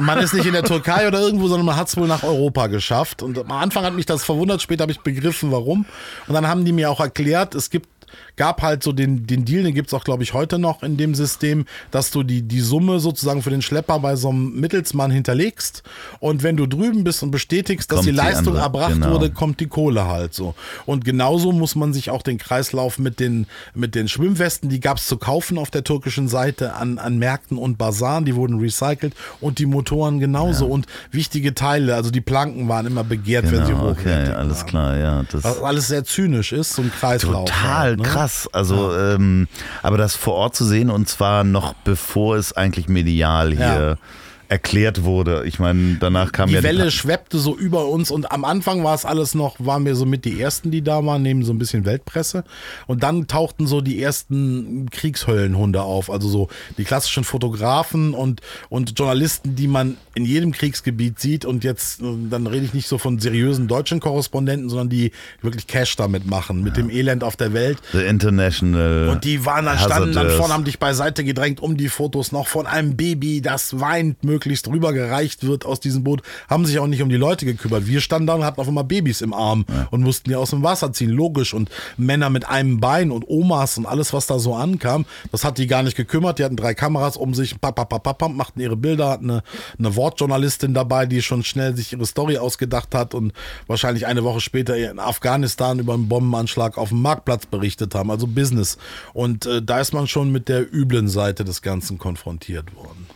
man 0.00 0.18
ist 0.18 0.34
nicht 0.34 0.46
in 0.46 0.52
der 0.52 0.64
Türkei 0.64 1.08
oder 1.08 1.20
irgendwo, 1.20 1.48
sondern 1.48 1.66
man 1.66 1.76
hat 1.76 1.88
es 1.88 1.96
wohl 1.96 2.08
nach 2.08 2.22
Europa 2.22 2.66
geschafft. 2.66 3.22
Und 3.22 3.38
am 3.38 3.50
Anfang 3.52 3.84
hat 3.84 3.94
mich 3.94 4.06
das 4.06 4.24
verwundert, 4.24 4.62
später 4.62 4.82
habe 4.82 4.92
ich 4.92 5.00
begriffen, 5.00 5.50
warum. 5.50 5.86
Und 6.26 6.34
dann 6.34 6.46
haben 6.46 6.64
die 6.64 6.72
mir 6.72 6.90
auch 6.90 7.00
erklärt, 7.00 7.54
es 7.54 7.70
gibt 7.70 7.93
gab 8.36 8.62
halt 8.62 8.82
so 8.82 8.92
den, 8.92 9.26
den 9.26 9.44
Deal, 9.44 9.62
den 9.62 9.74
gibt's 9.74 9.94
auch, 9.94 10.04
glaube 10.04 10.22
ich, 10.22 10.34
heute 10.34 10.58
noch 10.58 10.82
in 10.82 10.96
dem 10.96 11.14
System, 11.14 11.66
dass 11.90 12.10
du 12.10 12.22
die, 12.22 12.42
die 12.42 12.60
Summe 12.60 13.00
sozusagen 13.00 13.42
für 13.42 13.50
den 13.50 13.62
Schlepper 13.62 13.98
bei 14.00 14.16
so 14.16 14.30
einem 14.30 14.58
Mittelsmann 14.60 15.10
hinterlegst 15.10 15.82
und 16.20 16.42
wenn 16.42 16.56
du 16.56 16.66
drüben 16.66 17.04
bist 17.04 17.22
und 17.22 17.30
bestätigst, 17.30 17.90
dass 17.90 17.98
Kommt 17.98 18.08
die 18.08 18.12
die 18.12 18.16
Leistung 18.16 18.48
andere, 18.48 18.62
erbracht 18.62 18.92
genau. 18.94 19.12
wurde, 19.12 19.30
kommt 19.30 19.60
die 19.60 19.66
Kohle 19.66 20.06
halt 20.06 20.34
so. 20.34 20.54
Und 20.86 21.04
genauso 21.04 21.52
muss 21.52 21.74
man 21.74 21.92
sich 21.92 22.10
auch 22.10 22.22
den 22.22 22.38
Kreislauf 22.38 22.98
mit 22.98 23.20
den, 23.20 23.46
mit 23.74 23.94
den 23.94 24.08
Schwimmwesten, 24.08 24.68
die 24.68 24.80
gab's 24.80 25.06
zu 25.06 25.16
kaufen 25.16 25.58
auf 25.58 25.70
der 25.70 25.84
türkischen 25.84 26.28
Seite 26.28 26.74
an, 26.74 26.98
an 26.98 27.18
Märkten 27.18 27.58
und 27.58 27.78
Basaren, 27.78 28.24
die 28.24 28.34
wurden 28.34 28.58
recycelt 28.58 29.14
und 29.40 29.58
die 29.58 29.66
Motoren 29.66 30.20
genauso 30.20 30.66
und 30.66 30.86
wichtige 31.10 31.54
Teile, 31.54 31.94
also 31.94 32.10
die 32.10 32.20
Planken 32.20 32.68
waren 32.68 32.86
immer 32.86 33.04
begehrt, 33.04 33.50
wenn 33.50 33.66
sie 33.66 33.72
genau, 33.72 33.90
hochwertig 33.90 34.30
okay, 34.30 34.36
alles 34.36 34.58
waren. 34.58 34.66
klar, 34.66 34.96
ja. 34.96 35.24
Das 35.30 35.44
Was 35.44 35.62
alles 35.62 35.88
sehr 35.88 36.04
zynisch 36.04 36.52
ist, 36.52 36.74
so 36.74 36.82
ein 36.82 36.92
Kreislauf. 36.92 37.50
Total 37.50 37.84
halt, 37.84 38.00
ne? 38.00 38.03
Krass. 38.04 38.48
Also, 38.52 38.96
ähm, 38.96 39.48
aber 39.82 39.98
das 39.98 40.14
vor 40.14 40.34
Ort 40.34 40.54
zu 40.54 40.64
sehen 40.64 40.90
und 40.90 41.08
zwar 41.08 41.44
noch 41.44 41.74
bevor 41.84 42.36
es 42.36 42.52
eigentlich 42.52 42.88
medial 42.88 43.50
hier 43.50 43.96
Ja. 44.00 44.08
Erklärt 44.54 45.02
wurde. 45.02 45.42
Ich 45.46 45.58
meine, 45.58 45.96
danach 45.98 46.30
kam 46.30 46.48
die 46.48 46.54
ja 46.54 46.62
Welle 46.62 46.92
schweppte 46.92 47.40
so 47.40 47.56
über 47.56 47.88
uns 47.88 48.12
und 48.12 48.30
am 48.30 48.44
Anfang 48.44 48.84
war 48.84 48.94
es 48.94 49.04
alles 49.04 49.34
noch, 49.34 49.56
waren 49.58 49.84
wir 49.84 49.96
so 49.96 50.06
mit 50.06 50.24
die 50.24 50.40
ersten, 50.40 50.70
die 50.70 50.80
da 50.80 51.04
waren, 51.04 51.22
neben 51.22 51.44
so 51.44 51.52
ein 51.52 51.58
bisschen 51.58 51.84
Weltpresse. 51.84 52.44
Und 52.86 53.02
dann 53.02 53.26
tauchten 53.26 53.66
so 53.66 53.80
die 53.80 54.00
ersten 54.00 54.88
Kriegshöllenhunde 54.92 55.82
auf, 55.82 56.08
also 56.08 56.28
so 56.28 56.48
die 56.78 56.84
klassischen 56.84 57.24
Fotografen 57.24 58.14
und, 58.14 58.42
und 58.68 58.96
Journalisten, 58.96 59.56
die 59.56 59.66
man 59.66 59.96
in 60.14 60.24
jedem 60.24 60.52
Kriegsgebiet 60.52 61.18
sieht. 61.18 61.44
Und 61.44 61.64
jetzt, 61.64 62.00
dann 62.00 62.46
rede 62.46 62.64
ich 62.64 62.74
nicht 62.74 62.86
so 62.86 62.96
von 62.96 63.18
seriösen 63.18 63.66
deutschen 63.66 63.98
Korrespondenten, 63.98 64.68
sondern 64.68 64.88
die 64.88 65.10
wirklich 65.42 65.66
Cash 65.66 65.96
damit 65.96 66.26
machen, 66.26 66.62
mit 66.62 66.76
ja. 66.76 66.84
dem 66.84 66.90
Elend 66.90 67.24
auf 67.24 67.34
der 67.34 67.52
Welt. 67.54 67.78
The 67.92 68.04
International. 68.04 69.08
Und 69.08 69.24
die 69.24 69.44
waren 69.44 69.64
dann, 69.64 69.78
standen 69.80 70.12
dann 70.12 70.30
vorne, 70.30 70.54
haben 70.54 70.64
dich 70.64 70.78
beiseite 70.78 71.24
gedrängt, 71.24 71.58
um 71.58 71.76
die 71.76 71.88
Fotos 71.88 72.30
noch 72.30 72.46
von 72.46 72.68
einem 72.68 72.96
Baby, 72.96 73.40
das 73.40 73.80
weint, 73.80 74.22
möglichst 74.44 74.68
rübergereicht 74.68 75.46
wird 75.46 75.64
aus 75.64 75.80
diesem 75.80 76.04
Boot, 76.04 76.22
haben 76.48 76.66
sich 76.66 76.78
auch 76.78 76.86
nicht 76.86 77.02
um 77.02 77.08
die 77.08 77.16
Leute 77.16 77.46
gekümmert. 77.46 77.86
Wir 77.86 78.00
standen 78.00 78.26
da 78.26 78.34
und 78.34 78.44
hatten 78.44 78.60
auf 78.60 78.68
einmal 78.68 78.84
Babys 78.84 79.22
im 79.22 79.32
Arm 79.32 79.64
ja. 79.68 79.88
und 79.90 80.02
mussten 80.02 80.28
die 80.28 80.36
aus 80.36 80.50
dem 80.50 80.62
Wasser 80.62 80.92
ziehen, 80.92 81.10
logisch. 81.10 81.54
Und 81.54 81.70
Männer 81.96 82.28
mit 82.28 82.46
einem 82.46 82.78
Bein 82.78 83.10
und 83.10 83.24
Omas 83.26 83.78
und 83.78 83.86
alles, 83.86 84.12
was 84.12 84.26
da 84.26 84.38
so 84.38 84.54
ankam, 84.54 85.06
das 85.32 85.44
hat 85.44 85.56
die 85.56 85.66
gar 85.66 85.82
nicht 85.82 85.96
gekümmert. 85.96 86.38
Die 86.38 86.44
hatten 86.44 86.56
drei 86.56 86.74
Kameras 86.74 87.16
um 87.16 87.32
sich, 87.32 87.58
pap, 87.58 87.76
pap, 87.76 87.88
pap, 87.88 88.18
pap, 88.18 88.32
machten 88.32 88.60
ihre 88.60 88.76
Bilder, 88.76 89.08
hatten 89.08 89.30
eine, 89.30 89.42
eine 89.78 89.96
Wortjournalistin 89.96 90.74
dabei, 90.74 91.06
die 91.06 91.22
schon 91.22 91.42
schnell 91.42 91.74
sich 91.74 91.92
ihre 91.92 92.04
Story 92.04 92.36
ausgedacht 92.36 92.94
hat 92.94 93.14
und 93.14 93.32
wahrscheinlich 93.66 94.06
eine 94.06 94.24
Woche 94.24 94.40
später 94.40 94.76
in 94.76 94.98
Afghanistan 94.98 95.78
über 95.78 95.94
einen 95.94 96.08
Bombenanschlag 96.08 96.76
auf 96.76 96.90
dem 96.90 97.00
Marktplatz 97.00 97.46
berichtet 97.46 97.94
haben, 97.94 98.10
also 98.10 98.26
Business. 98.26 98.76
Und 99.14 99.46
äh, 99.46 99.62
da 99.62 99.80
ist 99.80 99.94
man 99.94 100.06
schon 100.06 100.30
mit 100.32 100.48
der 100.48 100.72
üblen 100.72 101.08
Seite 101.08 101.44
des 101.44 101.62
Ganzen 101.62 101.98
konfrontiert 101.98 102.74
worden. 102.76 103.06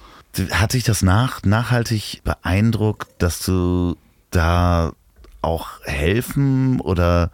Hat 0.51 0.73
sich 0.73 0.85
das 0.85 1.03
nach, 1.03 1.43
nachhaltig 1.43 2.23
beeindruckt, 2.25 3.09
dass 3.19 3.45
du 3.45 3.97
da 4.31 4.93
auch 5.43 5.81
helfen 5.85 6.81
oder, 6.81 7.31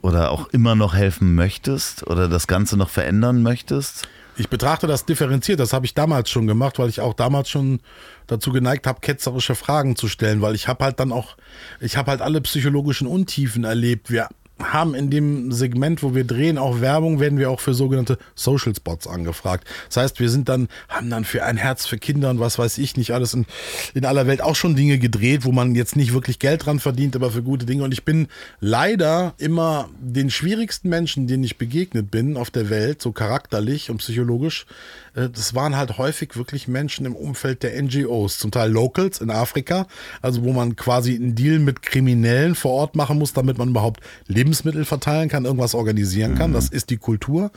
oder 0.00 0.30
auch 0.30 0.48
immer 0.48 0.74
noch 0.74 0.94
helfen 0.94 1.34
möchtest 1.34 2.06
oder 2.06 2.28
das 2.28 2.46
Ganze 2.46 2.76
noch 2.76 2.88
verändern 2.88 3.42
möchtest? 3.42 4.08
Ich 4.36 4.48
betrachte 4.48 4.86
das 4.86 5.04
differenziert. 5.04 5.60
Das 5.60 5.72
habe 5.72 5.84
ich 5.84 5.94
damals 5.94 6.30
schon 6.30 6.46
gemacht, 6.46 6.78
weil 6.78 6.88
ich 6.88 7.00
auch 7.00 7.14
damals 7.14 7.50
schon 7.50 7.80
dazu 8.26 8.50
geneigt 8.50 8.86
habe, 8.86 9.00
ketzerische 9.00 9.54
Fragen 9.54 9.94
zu 9.94 10.08
stellen, 10.08 10.40
weil 10.40 10.54
ich 10.54 10.68
habe 10.68 10.84
halt 10.84 11.00
dann 11.00 11.12
auch, 11.12 11.36
ich 11.80 11.96
habe 11.96 12.10
halt 12.10 12.22
alle 12.22 12.40
psychologischen 12.40 13.06
Untiefen 13.06 13.64
erlebt. 13.64 14.10
Wir 14.10 14.28
haben 14.66 14.94
in 14.94 15.10
dem 15.10 15.52
Segment, 15.52 16.02
wo 16.02 16.14
wir 16.14 16.24
drehen, 16.24 16.58
auch 16.58 16.80
Werbung, 16.80 17.20
werden 17.20 17.38
wir 17.38 17.50
auch 17.50 17.60
für 17.60 17.74
sogenannte 17.74 18.18
Social 18.34 18.74
Spots 18.74 19.06
angefragt. 19.06 19.66
Das 19.88 19.96
heißt, 19.96 20.20
wir 20.20 20.28
sind 20.28 20.48
dann, 20.48 20.68
haben 20.88 21.10
dann 21.10 21.24
für 21.24 21.44
ein 21.44 21.56
Herz 21.56 21.86
für 21.86 21.98
Kinder 21.98 22.30
und 22.30 22.40
was 22.40 22.58
weiß 22.58 22.78
ich 22.78 22.96
nicht 22.96 23.12
alles 23.12 23.34
in, 23.34 23.46
in 23.94 24.04
aller 24.04 24.26
Welt 24.26 24.42
auch 24.42 24.56
schon 24.56 24.76
Dinge 24.76 24.98
gedreht, 24.98 25.44
wo 25.44 25.52
man 25.52 25.74
jetzt 25.74 25.96
nicht 25.96 26.12
wirklich 26.12 26.38
Geld 26.38 26.66
dran 26.66 26.78
verdient, 26.78 27.16
aber 27.16 27.30
für 27.30 27.42
gute 27.42 27.66
Dinge. 27.66 27.84
Und 27.84 27.92
ich 27.92 28.04
bin 28.04 28.28
leider 28.60 29.34
immer 29.38 29.88
den 30.00 30.30
schwierigsten 30.30 30.88
Menschen, 30.88 31.26
denen 31.26 31.44
ich 31.44 31.58
begegnet 31.58 32.10
bin 32.10 32.36
auf 32.36 32.50
der 32.50 32.70
Welt, 32.70 33.02
so 33.02 33.12
charakterlich 33.12 33.90
und 33.90 33.98
psychologisch, 33.98 34.66
das 35.14 35.54
waren 35.54 35.76
halt 35.76 35.98
häufig 35.98 36.36
wirklich 36.36 36.68
Menschen 36.68 37.04
im 37.06 37.14
Umfeld 37.14 37.62
der 37.62 37.80
NGOs, 37.82 38.38
zum 38.38 38.50
Teil 38.50 38.70
Locals 38.70 39.20
in 39.20 39.30
Afrika, 39.30 39.86
also 40.22 40.42
wo 40.42 40.52
man 40.52 40.76
quasi 40.76 41.14
einen 41.14 41.34
Deal 41.34 41.58
mit 41.58 41.82
Kriminellen 41.82 42.54
vor 42.54 42.72
Ort 42.72 42.96
machen 42.96 43.18
muss, 43.18 43.32
damit 43.32 43.58
man 43.58 43.70
überhaupt 43.70 44.00
Lebensmittel 44.26 44.84
verteilen 44.84 45.28
kann, 45.28 45.44
irgendwas 45.44 45.74
organisieren 45.74 46.34
kann. 46.34 46.50
Mhm. 46.50 46.54
Das 46.54 46.68
ist 46.68 46.90
die 46.90 46.96
Kultur. 46.96 47.50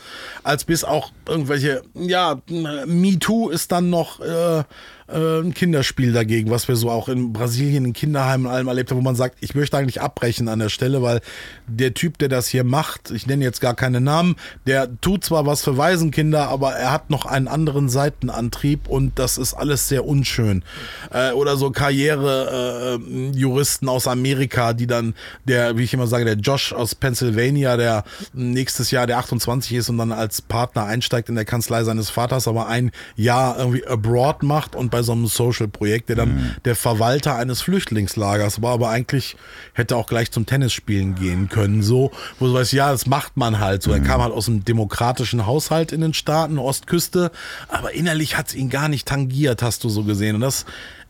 Als 0.43 0.65
bis 0.65 0.83
auch 0.83 1.11
irgendwelche, 1.27 1.83
ja, 1.93 2.41
MeToo 2.49 3.49
ist 3.49 3.71
dann 3.71 3.89
noch 3.89 4.19
äh, 4.19 4.63
äh, 5.07 5.39
ein 5.39 5.53
Kinderspiel 5.53 6.13
dagegen, 6.13 6.49
was 6.49 6.67
wir 6.67 6.75
so 6.75 6.89
auch 6.89 7.09
in 7.09 7.31
Brasilien 7.31 7.85
in 7.85 7.93
Kinderheimen 7.93 8.47
und 8.47 8.51
allem 8.51 8.67
erlebt 8.67 8.89
haben, 8.89 8.97
wo 8.97 9.03
man 9.03 9.15
sagt, 9.15 9.37
ich 9.39 9.53
möchte 9.53 9.77
eigentlich 9.77 10.01
abbrechen 10.01 10.47
an 10.47 10.57
der 10.59 10.69
Stelle, 10.69 11.03
weil 11.03 11.21
der 11.67 11.93
Typ, 11.93 12.17
der 12.17 12.29
das 12.29 12.47
hier 12.47 12.63
macht, 12.63 13.11
ich 13.11 13.27
nenne 13.27 13.43
jetzt 13.43 13.61
gar 13.61 13.75
keine 13.75 14.01
Namen, 14.01 14.35
der 14.65 14.89
tut 15.01 15.23
zwar 15.23 15.45
was 15.45 15.63
für 15.63 15.77
Waisenkinder, 15.77 16.49
aber 16.49 16.73
er 16.73 16.91
hat 16.91 17.11
noch 17.11 17.27
einen 17.27 17.47
anderen 17.47 17.89
Seitenantrieb 17.89 18.87
und 18.87 19.19
das 19.19 19.37
ist 19.37 19.53
alles 19.53 19.87
sehr 19.87 20.05
unschön. 20.05 20.63
Äh, 21.11 21.33
oder 21.33 21.57
so 21.57 21.69
Karriere-Juristen 21.69 23.87
äh, 23.87 23.91
aus 23.91 24.07
Amerika, 24.07 24.73
die 24.73 24.87
dann, 24.87 25.13
der, 25.43 25.77
wie 25.77 25.83
ich 25.83 25.93
immer 25.93 26.07
sage, 26.07 26.25
der 26.25 26.33
Josh 26.35 26.73
aus 26.73 26.95
Pennsylvania, 26.95 27.77
der 27.77 28.03
nächstes 28.33 28.89
Jahr 28.89 29.05
der 29.05 29.19
28 29.19 29.73
ist 29.73 29.89
und 29.89 29.99
dann 29.99 30.11
als 30.11 30.41
Partner 30.41 30.85
einsteigt 30.85 31.29
in 31.29 31.35
der 31.35 31.45
Kanzlei 31.45 31.83
seines 31.83 32.09
Vaters, 32.09 32.47
aber 32.47 32.67
ein 32.67 32.89
Jahr 33.15 33.59
irgendwie 33.59 33.85
abroad 33.85 34.41
macht 34.41 34.75
und 34.75 34.94
bei 34.95 35.03
so 35.03 35.11
einem 35.11 35.27
Social-Projekt, 35.27 36.07
der 36.07 36.15
dann 36.15 36.35
mhm. 36.35 36.51
der 36.63 36.73
Verwalter 36.73 37.35
eines 37.35 37.61
Flüchtlingslagers 37.61 38.61
war, 38.61 38.71
aber 38.71 38.89
eigentlich 38.91 39.35
hätte 39.73 39.97
auch 39.97 40.07
gleich 40.07 40.31
zum 40.31 40.45
Tennisspielen 40.45 41.15
gehen 41.15 41.49
können, 41.49 41.83
so, 41.83 42.11
wo 42.39 42.47
du 42.47 42.53
weißt, 42.53 42.71
ja, 42.71 42.93
das 42.93 43.07
macht 43.07 43.35
man 43.35 43.59
halt 43.59 43.83
so. 43.83 43.91
Mhm. 43.91 43.97
Er 43.97 44.03
kam 44.03 44.21
halt 44.21 44.31
aus 44.31 44.47
einem 44.47 44.63
demokratischen 44.63 45.45
Haushalt 45.45 45.91
in 45.91 45.99
den 45.99 46.13
Staaten, 46.13 46.57
Ostküste, 46.57 47.29
aber 47.67 47.91
innerlich 47.91 48.37
hat 48.37 48.47
es 48.47 48.55
ihn 48.55 48.69
gar 48.69 48.87
nicht 48.87 49.05
tangiert, 49.05 49.61
hast 49.61 49.83
du 49.83 49.89
so 49.89 50.03
gesehen. 50.03 50.35
Und 50.35 50.41
das 50.41 50.65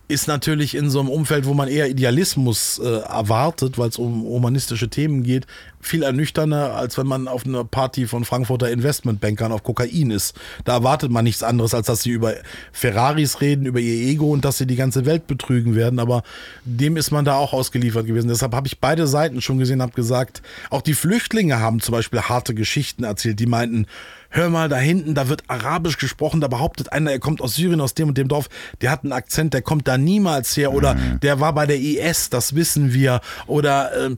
ist 0.07 0.27
natürlich 0.27 0.75
in 0.75 0.89
so 0.89 0.99
einem 0.99 1.09
Umfeld, 1.09 1.45
wo 1.45 1.53
man 1.53 1.67
eher 1.67 1.89
Idealismus 1.89 2.79
äh, 2.79 2.99
erwartet, 2.99 3.77
weil 3.77 3.89
es 3.89 3.97
um 3.97 4.23
humanistische 4.23 4.89
Themen 4.89 5.23
geht, 5.23 5.47
viel 5.81 6.03
ernüchternder, 6.03 6.75
als 6.75 6.97
wenn 6.97 7.07
man 7.07 7.27
auf 7.27 7.45
einer 7.45 7.63
Party 7.63 8.07
von 8.07 8.23
Frankfurter 8.23 8.69
Investmentbankern 8.69 9.51
auf 9.51 9.63
Kokain 9.63 10.11
ist. 10.11 10.35
Da 10.63 10.73
erwartet 10.73 11.11
man 11.11 11.23
nichts 11.23 11.43
anderes, 11.43 11.73
als 11.73 11.87
dass 11.87 12.03
sie 12.03 12.11
über 12.11 12.35
Ferraris 12.71 13.41
reden, 13.41 13.65
über 13.65 13.79
ihr 13.79 14.07
Ego 14.07 14.31
und 14.31 14.45
dass 14.45 14.57
sie 14.57 14.67
die 14.67 14.75
ganze 14.75 15.05
Welt 15.05 15.27
betrügen 15.27 15.75
werden. 15.75 15.99
Aber 15.99 16.23
dem 16.63 16.97
ist 16.97 17.11
man 17.11 17.25
da 17.25 17.35
auch 17.35 17.53
ausgeliefert 17.53 18.05
gewesen. 18.05 18.27
Deshalb 18.27 18.53
habe 18.53 18.67
ich 18.67 18.79
beide 18.79 19.07
Seiten 19.07 19.41
schon 19.41 19.57
gesehen, 19.57 19.81
habe 19.81 19.93
gesagt, 19.93 20.41
auch 20.69 20.81
die 20.81 20.93
Flüchtlinge 20.93 21.59
haben 21.59 21.79
zum 21.79 21.93
Beispiel 21.93 22.21
harte 22.21 22.53
Geschichten 22.53 23.03
erzählt. 23.03 23.39
Die 23.39 23.47
meinten, 23.47 23.87
hör 24.35 24.49
mal, 24.49 24.69
da 24.69 24.77
hinten, 24.77 25.15
da 25.15 25.29
wird 25.29 25.43
Arabisch 25.47 25.97
gesprochen, 25.97 26.41
da 26.41 26.47
behauptet 26.47 26.91
einer, 26.91 27.11
er 27.11 27.19
kommt 27.19 27.41
aus 27.41 27.55
Syrien, 27.55 27.81
aus 27.81 27.93
dem 27.93 28.09
und 28.09 28.17
dem 28.17 28.27
Dorf, 28.27 28.49
der 28.81 28.91
hat 28.91 29.03
einen 29.03 29.13
Akzent, 29.13 29.53
der 29.53 29.61
kommt 29.61 29.87
da 29.87 29.97
niemals 29.97 30.55
her 30.57 30.73
oder 30.73 30.95
mhm. 30.95 31.19
der 31.21 31.39
war 31.39 31.53
bei 31.53 31.65
der 31.65 31.79
IS, 31.79 32.29
das 32.29 32.55
wissen 32.55 32.93
wir. 32.93 33.21
Oder 33.47 33.91
äh, 34.07 34.15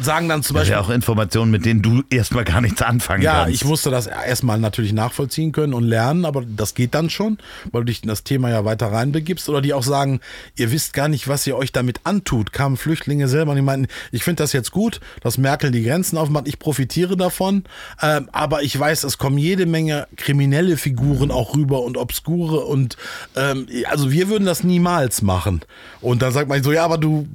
sagen 0.00 0.28
dann 0.28 0.42
zum 0.42 0.54
Beispiel. 0.54 0.72
Ja, 0.72 0.80
auch 0.80 0.90
Informationen, 0.90 1.50
mit 1.50 1.64
denen 1.64 1.82
du 1.82 2.02
erstmal 2.10 2.44
gar 2.44 2.60
nichts 2.60 2.82
anfangen 2.82 3.22
ja, 3.22 3.32
kannst. 3.32 3.48
Ja, 3.48 3.54
ich 3.54 3.64
musste 3.64 3.90
das 3.90 4.06
erstmal 4.06 4.58
natürlich 4.58 4.92
nachvollziehen 4.92 5.52
können 5.52 5.74
und 5.74 5.84
lernen, 5.84 6.24
aber 6.24 6.44
das 6.44 6.74
geht 6.74 6.94
dann 6.94 7.10
schon, 7.10 7.38
weil 7.72 7.82
du 7.82 7.86
dich 7.86 8.02
in 8.02 8.08
das 8.08 8.22
Thema 8.22 8.50
ja 8.50 8.64
weiter 8.64 8.92
reinbegibst. 8.92 9.48
Oder 9.48 9.60
die 9.60 9.74
auch 9.74 9.82
sagen, 9.82 10.20
ihr 10.56 10.70
wisst 10.70 10.92
gar 10.92 11.08
nicht, 11.08 11.28
was 11.28 11.46
ihr 11.46 11.56
euch 11.56 11.72
damit 11.72 12.00
antut. 12.04 12.52
Kamen 12.52 12.76
Flüchtlinge 12.76 13.28
selber 13.28 13.50
und 13.50 13.56
die 13.56 13.62
meinten, 13.62 13.88
ich 14.12 14.22
finde 14.22 14.42
das 14.42 14.52
jetzt 14.52 14.70
gut, 14.70 15.00
dass 15.20 15.38
Merkel 15.38 15.70
die 15.70 15.82
Grenzen 15.82 16.16
aufmacht, 16.16 16.46
ich 16.46 16.58
profitiere 16.58 17.16
davon, 17.16 17.64
ähm, 18.00 18.28
aber 18.32 18.62
ich 18.62 18.78
weiß, 18.78 19.04
es 19.04 19.18
kommen 19.18 19.38
jede 19.48 19.66
Menge 19.66 20.06
kriminelle 20.16 20.76
Figuren 20.76 21.30
auch 21.30 21.56
rüber 21.56 21.82
und 21.82 21.96
obskure 21.96 22.60
und 22.60 22.96
ähm, 23.34 23.66
also 23.88 24.10
wir 24.12 24.28
würden 24.28 24.44
das 24.44 24.62
niemals 24.62 25.22
machen. 25.22 25.62
Und 26.00 26.22
dann 26.22 26.32
sagt 26.32 26.48
man 26.48 26.62
so, 26.62 26.70
ja, 26.72 26.84
aber 26.84 26.98
du 26.98 27.26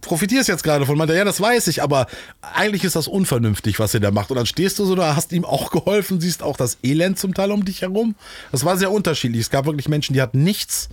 profitierst 0.00 0.48
jetzt 0.48 0.64
gerade 0.64 0.86
von. 0.86 0.96
Meint 0.96 1.10
er, 1.10 1.16
ja, 1.16 1.24
das 1.24 1.40
weiß 1.40 1.68
ich, 1.68 1.82
aber 1.82 2.06
eigentlich 2.40 2.84
ist 2.84 2.96
das 2.96 3.06
unvernünftig, 3.06 3.78
was 3.78 3.92
er 3.94 4.00
da 4.00 4.10
macht. 4.10 4.30
Und 4.30 4.36
dann 4.36 4.46
stehst 4.46 4.78
du 4.78 4.84
so 4.84 4.94
da, 4.94 5.14
hast 5.14 5.32
ihm 5.32 5.44
auch 5.44 5.70
geholfen, 5.70 6.20
siehst 6.20 6.42
auch 6.42 6.56
das 6.56 6.78
Elend 6.82 7.18
zum 7.18 7.34
Teil 7.34 7.50
um 7.50 7.64
dich 7.64 7.82
herum. 7.82 8.14
Das 8.50 8.64
war 8.64 8.76
sehr 8.76 8.90
unterschiedlich. 8.90 9.42
Es 9.42 9.50
gab 9.50 9.66
wirklich 9.66 9.88
Menschen, 9.88 10.14
die 10.14 10.22
hatten 10.22 10.42
nichts 10.42 10.88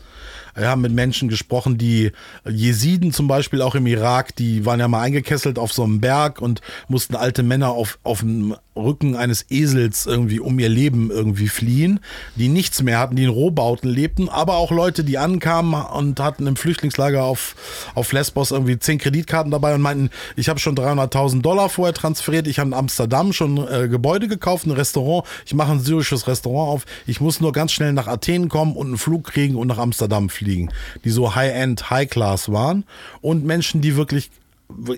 wir 0.55 0.67
haben 0.67 0.81
mit 0.81 0.91
Menschen 0.91 1.29
gesprochen, 1.29 1.77
die 1.77 2.11
Jesiden 2.47 3.13
zum 3.13 3.27
Beispiel 3.27 3.61
auch 3.61 3.75
im 3.75 3.87
Irak, 3.87 4.35
die 4.35 4.65
waren 4.65 4.79
ja 4.79 4.87
mal 4.87 5.01
eingekesselt 5.01 5.59
auf 5.59 5.73
so 5.73 5.83
einem 5.83 6.01
Berg 6.01 6.41
und 6.41 6.61
mussten 6.87 7.15
alte 7.15 7.43
Männer 7.43 7.69
auf, 7.69 7.99
auf 8.03 8.19
dem 8.19 8.55
Rücken 8.75 9.15
eines 9.15 9.45
Esels 9.49 10.05
irgendwie 10.05 10.39
um 10.39 10.57
ihr 10.57 10.69
Leben 10.69 11.11
irgendwie 11.11 11.49
fliehen, 11.49 11.99
die 12.35 12.47
nichts 12.47 12.81
mehr 12.81 12.99
hatten, 12.99 13.15
die 13.15 13.23
in 13.23 13.29
Rohbauten 13.29 13.89
lebten, 13.89 14.29
aber 14.29 14.55
auch 14.55 14.71
Leute, 14.71 15.03
die 15.03 15.17
ankamen 15.17 15.73
und 15.73 16.19
hatten 16.19 16.47
im 16.47 16.55
Flüchtlingslager 16.55 17.23
auf, 17.23 17.55
auf 17.95 18.11
Lesbos 18.11 18.51
irgendwie 18.51 18.79
zehn 18.79 18.97
Kreditkarten 18.97 19.51
dabei 19.51 19.75
und 19.75 19.81
meinten, 19.81 20.09
ich 20.35 20.49
habe 20.49 20.59
schon 20.59 20.75
300.000 20.75 21.41
Dollar 21.41 21.69
vorher 21.69 21.93
transferiert, 21.93 22.47
ich 22.47 22.59
habe 22.59 22.69
in 22.69 22.73
Amsterdam 22.73 23.33
schon 23.33 23.57
äh, 23.67 23.87
Gebäude 23.87 24.27
gekauft, 24.27 24.65
ein 24.65 24.71
Restaurant, 24.71 25.27
ich 25.45 25.53
mache 25.53 25.71
ein 25.71 25.79
syrisches 25.79 26.27
Restaurant 26.27 26.73
auf, 26.73 26.85
ich 27.05 27.19
muss 27.19 27.41
nur 27.41 27.51
ganz 27.51 27.71
schnell 27.71 27.93
nach 27.93 28.07
Athen 28.07 28.49
kommen 28.49 28.75
und 28.75 28.87
einen 28.87 28.97
Flug 28.97 29.25
kriegen 29.25 29.55
und 29.55 29.67
nach 29.67 29.77
Amsterdam 29.77 30.29
fliegen 30.29 30.38
fliegen, 30.39 30.71
die 31.03 31.09
so 31.09 31.35
High-End, 31.35 31.89
High-Class 31.89 32.51
waren 32.51 32.85
und 33.21 33.45
Menschen, 33.45 33.81
die 33.81 33.95
wirklich 33.95 34.31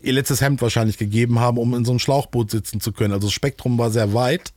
ihr 0.02 0.14
letztes 0.14 0.42
Hemd 0.42 0.62
wahrscheinlich 0.62 0.98
gegeben 0.98 1.40
haben, 1.40 1.58
um 1.58 1.74
in 1.74 1.86
so 1.86 1.92
einem 1.92 2.00
Schlauchboot 2.00 2.52
sitzen 2.52 2.82
zu 2.82 2.92
können. 2.92 3.14
Also 3.14 3.28
das 3.28 3.34
Spektrum 3.34 3.78
war 3.78 3.90
sehr 3.90 4.14
weit 4.14 4.52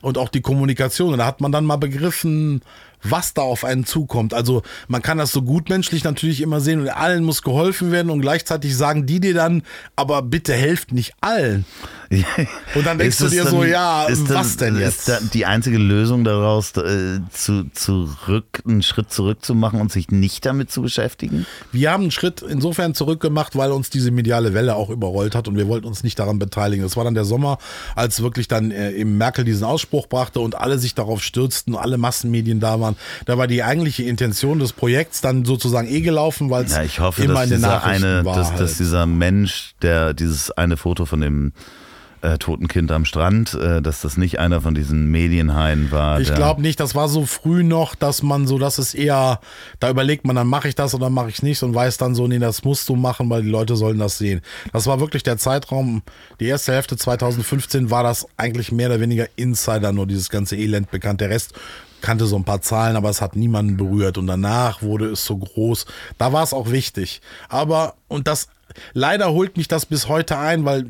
und 0.00 0.18
auch 0.18 0.28
die 0.30 0.40
Kommunikation. 0.40 1.12
Und 1.12 1.18
da 1.18 1.26
hat 1.26 1.40
man 1.40 1.52
dann 1.52 1.66
mal 1.66 1.76
begriffen, 1.76 2.62
was 3.10 3.34
da 3.34 3.42
auf 3.42 3.64
einen 3.64 3.84
zukommt. 3.84 4.34
Also 4.34 4.62
man 4.88 5.02
kann 5.02 5.18
das 5.18 5.32
so 5.32 5.42
gutmenschlich 5.42 6.04
natürlich 6.04 6.40
immer 6.40 6.60
sehen 6.60 6.80
und 6.80 6.88
allen 6.88 7.24
muss 7.24 7.42
geholfen 7.42 7.92
werden 7.92 8.10
und 8.10 8.20
gleichzeitig 8.20 8.76
sagen 8.76 9.06
die 9.06 9.20
dir 9.20 9.34
dann, 9.34 9.62
aber 9.96 10.22
bitte 10.22 10.52
helft 10.54 10.92
nicht 10.92 11.14
allen. 11.20 11.64
Und 12.74 12.86
dann 12.86 12.98
denkst 12.98 13.18
du 13.18 13.28
dir 13.28 13.44
dann, 13.44 13.52
so, 13.52 13.64
ja, 13.64 14.04
ist 14.04 14.32
was 14.32 14.56
dann, 14.56 14.74
denn 14.74 14.82
jetzt? 14.82 15.08
Ist 15.08 15.34
die 15.34 15.44
einzige 15.46 15.78
Lösung 15.78 16.24
daraus, 16.24 16.76
äh, 16.76 17.20
zu, 17.32 17.68
zurück, 17.70 18.62
einen 18.66 18.82
Schritt 18.82 19.12
zurück 19.12 19.44
zu 19.44 19.54
machen 19.54 19.80
und 19.80 19.90
sich 19.90 20.10
nicht 20.10 20.46
damit 20.46 20.70
zu 20.70 20.82
beschäftigen? 20.82 21.46
Wir 21.72 21.90
haben 21.90 22.04
einen 22.04 22.10
Schritt 22.10 22.42
insofern 22.42 22.94
zurückgemacht, 22.94 23.56
weil 23.56 23.72
uns 23.72 23.90
diese 23.90 24.10
mediale 24.10 24.54
Welle 24.54 24.76
auch 24.76 24.90
überrollt 24.90 25.34
hat 25.34 25.48
und 25.48 25.56
wir 25.56 25.68
wollten 25.68 25.86
uns 25.86 26.04
nicht 26.04 26.18
daran 26.18 26.38
beteiligen. 26.38 26.84
Das 26.84 26.96
war 26.96 27.04
dann 27.04 27.14
der 27.14 27.24
Sommer, 27.24 27.58
als 27.94 28.22
wirklich 28.22 28.46
dann 28.46 28.70
äh, 28.70 28.92
eben 28.92 29.18
Merkel 29.18 29.44
diesen 29.44 29.64
Ausspruch 29.64 30.06
brachte 30.06 30.40
und 30.40 30.54
alle 30.54 30.78
sich 30.78 30.94
darauf 30.94 31.22
stürzten, 31.22 31.74
alle 31.74 31.98
Massenmedien 31.98 32.60
da 32.60 32.80
waren. 32.80 32.95
Da 33.24 33.38
war 33.38 33.46
die 33.46 33.62
eigentliche 33.62 34.04
Intention 34.04 34.58
des 34.58 34.72
Projekts 34.72 35.20
dann 35.20 35.44
sozusagen 35.44 35.88
eh 35.88 36.00
gelaufen, 36.00 36.50
weil 36.50 36.64
es 36.64 36.72
ja, 36.72 36.82
ich 36.82 37.00
hoffe, 37.00 37.22
immer 37.22 37.34
dass 37.34 37.44
in 37.44 37.50
den 37.50 37.56
dieser 37.58 37.68
Nachrichten 37.68 38.04
eine, 38.04 38.24
war. 38.24 38.36
dass, 38.36 38.50
halt. 38.50 38.60
dass 38.60 38.76
dieser 38.76 39.06
Mensch, 39.06 39.74
der 39.82 40.14
dieses 40.14 40.50
eine 40.50 40.76
Foto 40.76 41.06
von 41.06 41.20
dem 41.20 41.52
äh, 42.26 42.38
toten 42.38 42.68
Kind 42.68 42.90
am 42.90 43.04
Strand, 43.04 43.54
äh, 43.54 43.80
dass 43.80 44.00
das 44.00 44.16
nicht 44.16 44.38
einer 44.38 44.60
von 44.60 44.74
diesen 44.74 45.10
Medienhaien 45.10 45.92
war. 45.92 46.20
Ich 46.20 46.34
glaube 46.34 46.62
nicht, 46.62 46.80
das 46.80 46.94
war 46.94 47.08
so 47.08 47.24
früh 47.26 47.62
noch, 47.62 47.94
dass 47.94 48.22
man 48.22 48.46
so, 48.46 48.58
das 48.58 48.78
ist 48.78 48.94
eher, 48.94 49.40
da 49.80 49.90
überlegt 49.90 50.26
man, 50.26 50.36
dann 50.36 50.46
mache 50.46 50.68
ich 50.68 50.74
das 50.74 50.94
oder 50.94 51.10
mache 51.10 51.28
ich 51.28 51.42
nicht 51.42 51.62
und 51.62 51.74
weiß 51.74 51.98
dann 51.98 52.14
so, 52.14 52.26
nee, 52.26 52.38
das 52.38 52.64
musst 52.64 52.88
du 52.88 52.96
machen, 52.96 53.30
weil 53.30 53.42
die 53.42 53.50
Leute 53.50 53.76
sollen 53.76 53.98
das 53.98 54.18
sehen. 54.18 54.40
Das 54.72 54.86
war 54.86 54.98
wirklich 54.98 55.22
der 55.22 55.38
Zeitraum, 55.38 56.02
die 56.40 56.46
erste 56.46 56.72
Hälfte 56.72 56.96
2015 56.96 57.90
war 57.90 58.02
das 58.02 58.26
eigentlich 58.36 58.72
mehr 58.72 58.88
oder 58.88 59.00
weniger 59.00 59.26
Insider, 59.36 59.92
nur 59.92 60.06
dieses 60.06 60.30
ganze 60.30 60.56
Elend 60.56 60.90
bekannt. 60.90 61.20
Der 61.20 61.30
Rest 61.30 61.54
kannte 62.00 62.26
so 62.26 62.36
ein 62.36 62.44
paar 62.44 62.62
Zahlen, 62.62 62.96
aber 62.96 63.10
es 63.10 63.20
hat 63.20 63.36
niemanden 63.36 63.76
berührt 63.76 64.18
und 64.18 64.26
danach 64.26 64.82
wurde 64.82 65.10
es 65.10 65.24
so 65.24 65.36
groß. 65.36 65.86
Da 66.18 66.32
war 66.32 66.42
es 66.42 66.52
auch 66.52 66.70
wichtig. 66.70 67.20
Aber, 67.48 67.94
und 68.08 68.26
das 68.28 68.48
Leider 68.92 69.32
holt 69.32 69.56
mich 69.56 69.68
das 69.68 69.86
bis 69.86 70.08
heute 70.08 70.38
ein, 70.38 70.64
weil 70.64 70.86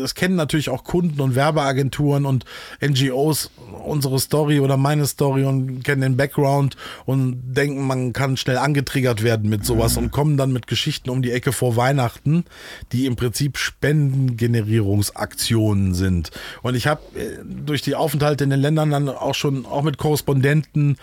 das 0.00 0.14
kennen 0.14 0.36
natürlich 0.36 0.70
auch 0.70 0.84
Kunden 0.84 1.20
und 1.20 1.34
Werbeagenturen 1.34 2.26
und 2.26 2.44
NGOs 2.80 3.50
unsere 3.84 4.18
Story 4.18 4.60
oder 4.60 4.76
meine 4.76 5.06
Story 5.06 5.44
und 5.44 5.82
kennen 5.84 6.02
den 6.02 6.16
Background 6.16 6.76
und 7.04 7.54
denken, 7.54 7.86
man 7.86 8.12
kann 8.12 8.36
schnell 8.36 8.58
angetriggert 8.58 9.22
werden 9.22 9.48
mit 9.50 9.64
sowas 9.64 9.96
und 9.96 10.10
kommen 10.10 10.36
dann 10.36 10.52
mit 10.52 10.66
Geschichten 10.66 11.10
um 11.10 11.22
die 11.22 11.30
Ecke 11.32 11.52
vor 11.52 11.76
Weihnachten, 11.76 12.44
die 12.92 13.06
im 13.06 13.14
Prinzip 13.16 13.56
Spendengenerierungsaktionen 13.58 15.94
sind. 15.94 16.30
Und 16.62 16.74
ich 16.74 16.86
habe 16.86 17.00
äh, 17.14 17.38
durch 17.44 17.82
die 17.82 17.94
Aufenthalte 17.94 18.44
in 18.44 18.50
den 18.50 18.60
Ländern 18.60 18.90
dann 18.90 19.08
auch 19.08 19.34
schon 19.34 19.64
auch 19.66 19.82
mit 19.82 19.98
Korrespondenten 19.98 20.96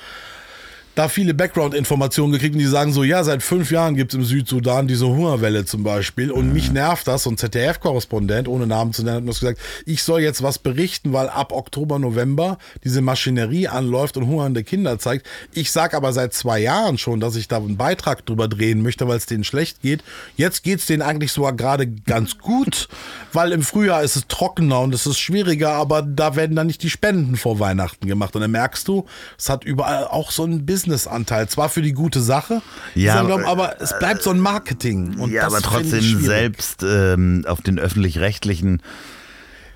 da 0.95 1.07
viele 1.07 1.33
Background-Informationen 1.33 2.33
gekriegt 2.33 2.53
und 2.53 2.59
die 2.59 2.65
sagen 2.65 2.91
so, 2.91 3.03
ja, 3.03 3.23
seit 3.23 3.43
fünf 3.43 3.71
Jahren 3.71 3.95
gibt 3.95 4.13
es 4.13 4.17
im 4.17 4.25
Südsudan 4.25 4.87
diese 4.87 5.07
Hungerwelle 5.07 5.65
zum 5.65 5.83
Beispiel 5.83 6.31
und 6.31 6.51
mich 6.51 6.71
nervt 6.71 7.07
das. 7.07 7.25
Und 7.27 7.39
ZDF-Korrespondent, 7.39 8.47
ohne 8.47 8.67
Namen 8.67 8.91
zu 8.91 9.03
nennen, 9.03 9.17
hat 9.17 9.23
mir 9.23 9.31
gesagt, 9.31 9.59
ich 9.85 10.03
soll 10.03 10.21
jetzt 10.21 10.43
was 10.43 10.59
berichten, 10.59 11.13
weil 11.13 11.29
ab 11.29 11.53
Oktober, 11.53 11.97
November 11.97 12.57
diese 12.83 13.01
Maschinerie 13.01 13.67
anläuft 13.67 14.17
und 14.17 14.27
hungernde 14.27 14.63
Kinder 14.63 14.99
zeigt. 14.99 15.27
Ich 15.53 15.71
sag 15.71 15.93
aber 15.93 16.11
seit 16.11 16.33
zwei 16.33 16.59
Jahren 16.59 16.97
schon, 16.97 17.19
dass 17.21 17.35
ich 17.35 17.47
da 17.47 17.57
einen 17.57 17.77
Beitrag 17.77 18.25
drüber 18.25 18.49
drehen 18.49 18.81
möchte, 18.81 19.07
weil 19.07 19.17
es 19.17 19.25
denen 19.25 19.45
schlecht 19.45 19.81
geht. 19.81 20.03
Jetzt 20.35 20.63
geht's 20.63 20.87
denen 20.87 21.01
eigentlich 21.01 21.31
sogar 21.31 21.53
gerade 21.53 21.87
ganz 21.87 22.37
gut, 22.37 22.89
weil 23.31 23.53
im 23.53 23.61
Frühjahr 23.61 24.03
ist 24.03 24.17
es 24.17 24.27
trockener 24.27 24.81
und 24.81 24.93
es 24.93 25.05
ist 25.05 25.19
schwieriger, 25.19 25.71
aber 25.71 26.01
da 26.01 26.35
werden 26.35 26.55
dann 26.55 26.67
nicht 26.67 26.83
die 26.83 26.89
Spenden 26.89 27.37
vor 27.37 27.59
Weihnachten 27.59 28.07
gemacht. 28.07 28.35
Und 28.35 28.41
dann 28.41 28.51
merkst 28.51 28.87
du, 28.87 29.05
es 29.37 29.49
hat 29.49 29.63
überall 29.63 30.05
auch 30.07 30.31
so 30.31 30.43
einen 30.43 30.65
Business-Anteil. 30.82 31.47
Zwar 31.47 31.69
für 31.69 31.82
die 31.82 31.93
gute 31.93 32.21
Sache, 32.21 32.61
Ja, 32.95 33.17
sondern, 33.17 33.45
aber- 33.45 33.75
es 33.82 33.97
bleibt 33.97 34.23
so 34.23 34.32
ein 34.32 34.39
Marketing. 34.39 35.19
Und 35.19 35.32
ja, 35.32 35.45
aber 35.45 35.61
trotzdem 35.61 36.21
selbst 36.21 36.84
ähm, 36.84 37.45
auf 37.47 37.61
den 37.61 37.79
öffentlich-rechtlichen 37.79 38.82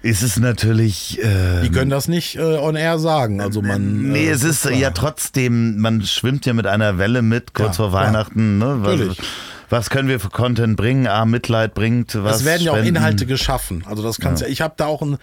ist 0.01 0.21
es 0.21 0.37
natürlich. 0.37 1.19
Äh, 1.23 1.61
Die 1.63 1.71
können 1.71 1.89
das 1.89 2.07
nicht 2.07 2.35
äh, 2.35 2.41
on 2.41 2.75
air 2.75 2.99
sagen. 2.99 3.41
Also 3.41 3.61
man. 3.61 4.11
Nee, 4.11 4.27
äh, 4.27 4.31
es 4.31 4.43
ist 4.43 4.65
ja 4.65 4.91
trotzdem, 4.91 5.77
man 5.79 6.03
schwimmt 6.03 6.45
ja 6.45 6.53
mit 6.53 6.67
einer 6.67 6.97
Welle 6.97 7.21
mit, 7.21 7.53
kurz 7.53 7.77
Ja, 7.77 7.85
vor. 7.85 7.93
Weihnachten. 7.93 8.59
Ne? 8.59 8.77
Was, 8.81 8.91
Natürlich. 8.99 9.17
was 9.69 9.89
können 9.89 10.07
wir 10.07 10.19
für 10.19 10.29
Content 10.29 10.77
bringen? 10.77 11.07
Ah, 11.07 11.25
Mitleid 11.25 11.73
bringt 11.73 12.13
was. 12.23 12.37
Es 12.37 12.45
werden 12.45 12.63
ja 12.63 12.73
auch. 12.73 12.77
Inhalte 12.77 13.25
geschaffen. 13.25 13.83
Also 13.87 14.03
das 14.03 14.19
kannst 14.19 14.43
ja. 14.43 14.47
Ich 14.47 14.61
habe 14.61 14.75
da 14.77 14.85
auch 14.85 15.01
ein. 15.01 15.17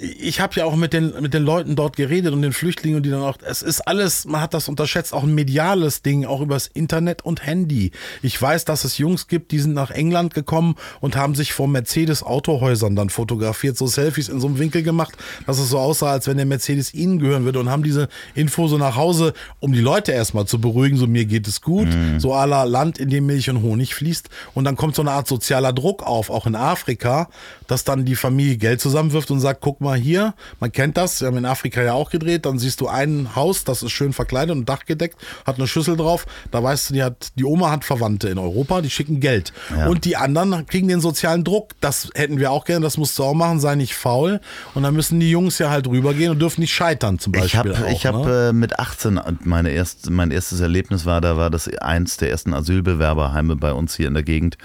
Ich 0.00 0.40
habe 0.40 0.54
ja 0.56 0.64
auch 0.64 0.76
mit 0.76 0.92
den 0.92 1.12
mit 1.20 1.34
den 1.34 1.42
Leuten 1.42 1.76
dort 1.76 1.96
geredet 1.96 2.32
und 2.32 2.42
den 2.42 2.52
Flüchtlingen 2.52 2.96
und 2.96 3.02
die 3.04 3.10
dann 3.10 3.22
auch. 3.22 3.36
Es 3.44 3.62
ist 3.62 3.82
alles. 3.82 4.24
Man 4.24 4.40
hat 4.40 4.54
das 4.54 4.68
unterschätzt. 4.68 5.12
Auch 5.12 5.24
ein 5.24 5.34
mediales 5.34 6.02
Ding, 6.02 6.24
auch 6.24 6.40
übers 6.40 6.66
Internet 6.66 7.22
und 7.22 7.44
Handy. 7.46 7.90
Ich 8.22 8.40
weiß, 8.40 8.64
dass 8.64 8.84
es 8.84 8.98
Jungs 8.98 9.28
gibt, 9.28 9.52
die 9.52 9.58
sind 9.58 9.74
nach 9.74 9.90
England 9.90 10.34
gekommen 10.34 10.76
und 11.00 11.16
haben 11.16 11.34
sich 11.34 11.52
vor 11.52 11.68
Mercedes 11.68 12.22
Autohäusern 12.22 12.96
dann 12.96 13.10
fotografiert, 13.10 13.76
so 13.76 13.86
Selfies 13.86 14.28
in 14.28 14.40
so 14.40 14.46
einem 14.46 14.58
Winkel 14.58 14.82
gemacht, 14.82 15.14
dass 15.46 15.58
es 15.58 15.68
so 15.68 15.78
aussah, 15.78 16.12
als 16.12 16.26
wenn 16.26 16.36
der 16.36 16.46
Mercedes 16.46 16.94
ihnen 16.94 17.18
gehören 17.18 17.44
würde 17.44 17.60
und 17.60 17.68
haben 17.68 17.82
diese 17.82 18.08
Info 18.34 18.68
so 18.68 18.78
nach 18.78 18.96
Hause, 18.96 19.34
um 19.58 19.72
die 19.72 19.80
Leute 19.80 20.12
erstmal 20.12 20.46
zu 20.46 20.60
beruhigen. 20.60 20.96
So 20.96 21.06
mir 21.06 21.26
geht 21.26 21.46
es 21.46 21.60
gut. 21.60 21.88
So 22.18 22.34
aller 22.34 22.64
Land, 22.66 22.98
in 22.98 23.10
dem 23.10 23.26
Milch 23.26 23.50
und 23.50 23.62
Honig 23.62 23.94
fließt. 23.94 24.28
Und 24.54 24.64
dann 24.64 24.76
kommt 24.76 24.94
so 24.94 25.02
eine 25.02 25.12
Art 25.12 25.28
sozialer 25.28 25.72
Druck 25.72 26.02
auf, 26.02 26.30
auch 26.30 26.46
in 26.46 26.54
Afrika, 26.54 27.28
dass 27.66 27.84
dann 27.84 28.04
die 28.04 28.16
Familie 28.16 28.56
Geld 28.56 28.80
zusammenwirft 28.80 29.30
und 29.30 29.40
sagt, 29.40 29.60
guck 29.60 29.80
mal 29.80 29.89
hier, 29.96 30.34
man 30.58 30.72
kennt 30.72 30.96
das, 30.96 31.20
wir 31.20 31.28
haben 31.28 31.36
in 31.36 31.46
Afrika 31.46 31.82
ja 31.82 31.94
auch 31.94 32.10
gedreht, 32.10 32.46
dann 32.46 32.58
siehst 32.58 32.80
du 32.80 32.88
ein 32.88 33.34
Haus, 33.36 33.64
das 33.64 33.82
ist 33.82 33.92
schön 33.92 34.12
verkleidet 34.12 34.54
und 34.54 34.68
dachgedeckt, 34.68 35.16
hat 35.46 35.56
eine 35.56 35.66
Schüssel 35.66 35.96
drauf, 35.96 36.26
da 36.50 36.62
weißt 36.62 36.90
du, 36.90 36.94
die 36.94 37.02
hat, 37.02 37.32
die 37.36 37.44
Oma 37.44 37.70
hat 37.70 37.84
Verwandte 37.84 38.28
in 38.28 38.38
Europa, 38.38 38.80
die 38.80 38.90
schicken 38.90 39.20
Geld. 39.20 39.52
Und 39.88 40.04
die 40.04 40.16
anderen 40.16 40.66
kriegen 40.66 40.88
den 40.88 41.00
sozialen 41.00 41.44
Druck, 41.44 41.72
das 41.80 42.10
hätten 42.14 42.38
wir 42.38 42.50
auch 42.50 42.64
gerne, 42.64 42.84
das 42.84 42.96
musst 42.96 43.18
du 43.18 43.24
auch 43.24 43.34
machen, 43.34 43.60
sei 43.60 43.74
nicht 43.74 43.94
faul. 43.94 44.40
Und 44.74 44.82
dann 44.82 44.94
müssen 44.94 45.20
die 45.20 45.30
Jungs 45.30 45.58
ja 45.58 45.70
halt 45.70 45.86
rübergehen 45.86 46.30
und 46.30 46.38
dürfen 46.40 46.60
nicht 46.60 46.72
scheitern 46.72 47.18
zum 47.18 47.32
Beispiel. 47.32 47.72
Ich 47.92 48.06
habe 48.06 48.18
hab, 48.18 48.26
ne? 48.26 48.48
äh, 48.48 48.52
mit 48.52 48.78
18 48.78 49.20
meine 49.44 49.70
erst, 49.70 50.10
mein 50.10 50.30
erstes 50.30 50.60
Erlebnis 50.60 51.06
war, 51.06 51.20
da 51.20 51.36
war 51.36 51.50
das 51.50 51.68
eins 51.78 52.16
der 52.16 52.30
ersten 52.30 52.54
Asylbewerberheime 52.54 53.56
bei 53.56 53.72
uns 53.72 53.96
hier 53.96 54.08
in 54.08 54.14
der 54.14 54.22
Gegend 54.22 54.56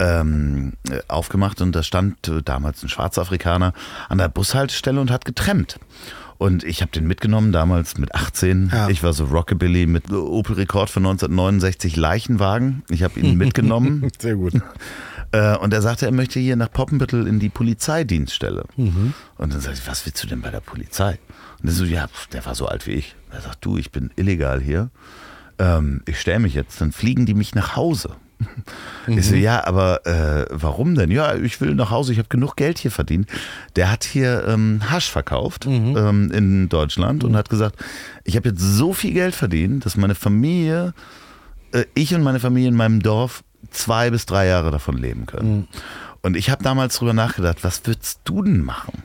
ähm, 0.00 0.72
äh, 0.88 1.00
aufgemacht 1.08 1.60
und 1.60 1.72
da 1.72 1.82
stand 1.82 2.30
damals 2.44 2.82
ein 2.82 2.88
Schwarzafrikaner 2.88 3.72
an 4.08 4.18
der 4.18 4.28
Bushaltestelle 4.28 5.00
und 5.00 5.10
hat 5.10 5.24
getrennt. 5.24 5.78
Und 6.36 6.64
ich 6.64 6.82
habe 6.82 6.90
den 6.90 7.06
mitgenommen, 7.06 7.52
damals 7.52 7.96
mit 7.96 8.14
18. 8.14 8.70
Ja. 8.72 8.88
Ich 8.88 9.02
war 9.02 9.12
so 9.12 9.24
Rockabilly 9.24 9.86
mit 9.86 10.10
Opel 10.10 10.56
Rekord 10.56 10.90
von 10.90 11.06
1969 11.06 11.96
Leichenwagen. 11.96 12.82
Ich 12.90 13.02
habe 13.02 13.18
ihn 13.20 13.36
mitgenommen. 13.36 14.10
Sehr 14.18 14.34
gut. 14.34 14.54
Äh, 15.32 15.56
und 15.56 15.72
er 15.72 15.80
sagte, 15.80 16.06
er 16.06 16.12
möchte 16.12 16.40
hier 16.40 16.56
nach 16.56 16.70
Poppenbüttel 16.70 17.26
in 17.26 17.38
die 17.38 17.48
Polizeidienststelle. 17.48 18.64
Mhm. 18.76 19.14
Und 19.38 19.52
dann 19.52 19.60
sagte 19.60 19.78
ich, 19.80 19.88
was 19.88 20.04
willst 20.06 20.22
du 20.22 20.26
denn 20.26 20.42
bei 20.42 20.50
der 20.50 20.60
Polizei? 20.60 21.18
Und 21.62 21.68
er 21.68 21.74
so, 21.74 21.84
ja, 21.84 22.08
der 22.32 22.44
war 22.44 22.54
so 22.54 22.66
alt 22.66 22.86
wie 22.86 22.92
ich. 22.92 23.14
Er 23.30 23.40
sagt, 23.40 23.64
du, 23.64 23.76
ich 23.76 23.90
bin 23.90 24.10
illegal 24.16 24.60
hier. 24.60 24.90
Ähm, 25.58 26.02
ich 26.06 26.20
stelle 26.20 26.40
mich 26.40 26.54
jetzt, 26.54 26.80
dann 26.80 26.92
fliegen 26.92 27.26
die 27.26 27.34
mich 27.34 27.54
nach 27.54 27.76
Hause. 27.76 28.16
Ich 29.06 29.16
Mhm. 29.16 29.22
so, 29.22 29.34
ja, 29.34 29.64
aber 29.66 30.06
äh, 30.06 30.46
warum 30.50 30.94
denn? 30.94 31.10
Ja, 31.10 31.34
ich 31.34 31.60
will 31.60 31.74
nach 31.74 31.90
Hause, 31.90 32.12
ich 32.12 32.18
habe 32.18 32.28
genug 32.28 32.56
Geld 32.56 32.78
hier 32.78 32.90
verdient. 32.90 33.28
Der 33.76 33.90
hat 33.90 34.04
hier 34.04 34.46
ähm, 34.48 34.80
Hasch 34.90 35.10
verkauft 35.10 35.66
Mhm. 35.66 35.96
ähm, 35.96 36.30
in 36.32 36.68
Deutschland 36.68 37.24
und 37.24 37.36
hat 37.36 37.48
gesagt, 37.50 37.76
ich 38.24 38.36
habe 38.36 38.48
jetzt 38.50 38.60
so 38.60 38.92
viel 38.92 39.12
Geld 39.12 39.34
verdient, 39.34 39.84
dass 39.86 39.96
meine 39.96 40.14
Familie 40.14 40.94
äh, 41.72 41.84
ich 41.94 42.14
und 42.14 42.22
meine 42.22 42.40
Familie 42.40 42.68
in 42.68 42.76
meinem 42.76 43.00
Dorf 43.02 43.42
zwei 43.70 44.10
bis 44.10 44.26
drei 44.26 44.46
Jahre 44.46 44.70
davon 44.70 44.96
leben 44.98 45.26
können. 45.26 45.56
Mhm. 45.56 45.66
Und 46.22 46.36
ich 46.36 46.48
habe 46.50 46.62
damals 46.62 46.96
drüber 46.98 47.12
nachgedacht, 47.12 47.58
was 47.64 47.82
würdest 47.84 48.20
du 48.24 48.42
denn 48.42 48.62
machen? 48.62 49.02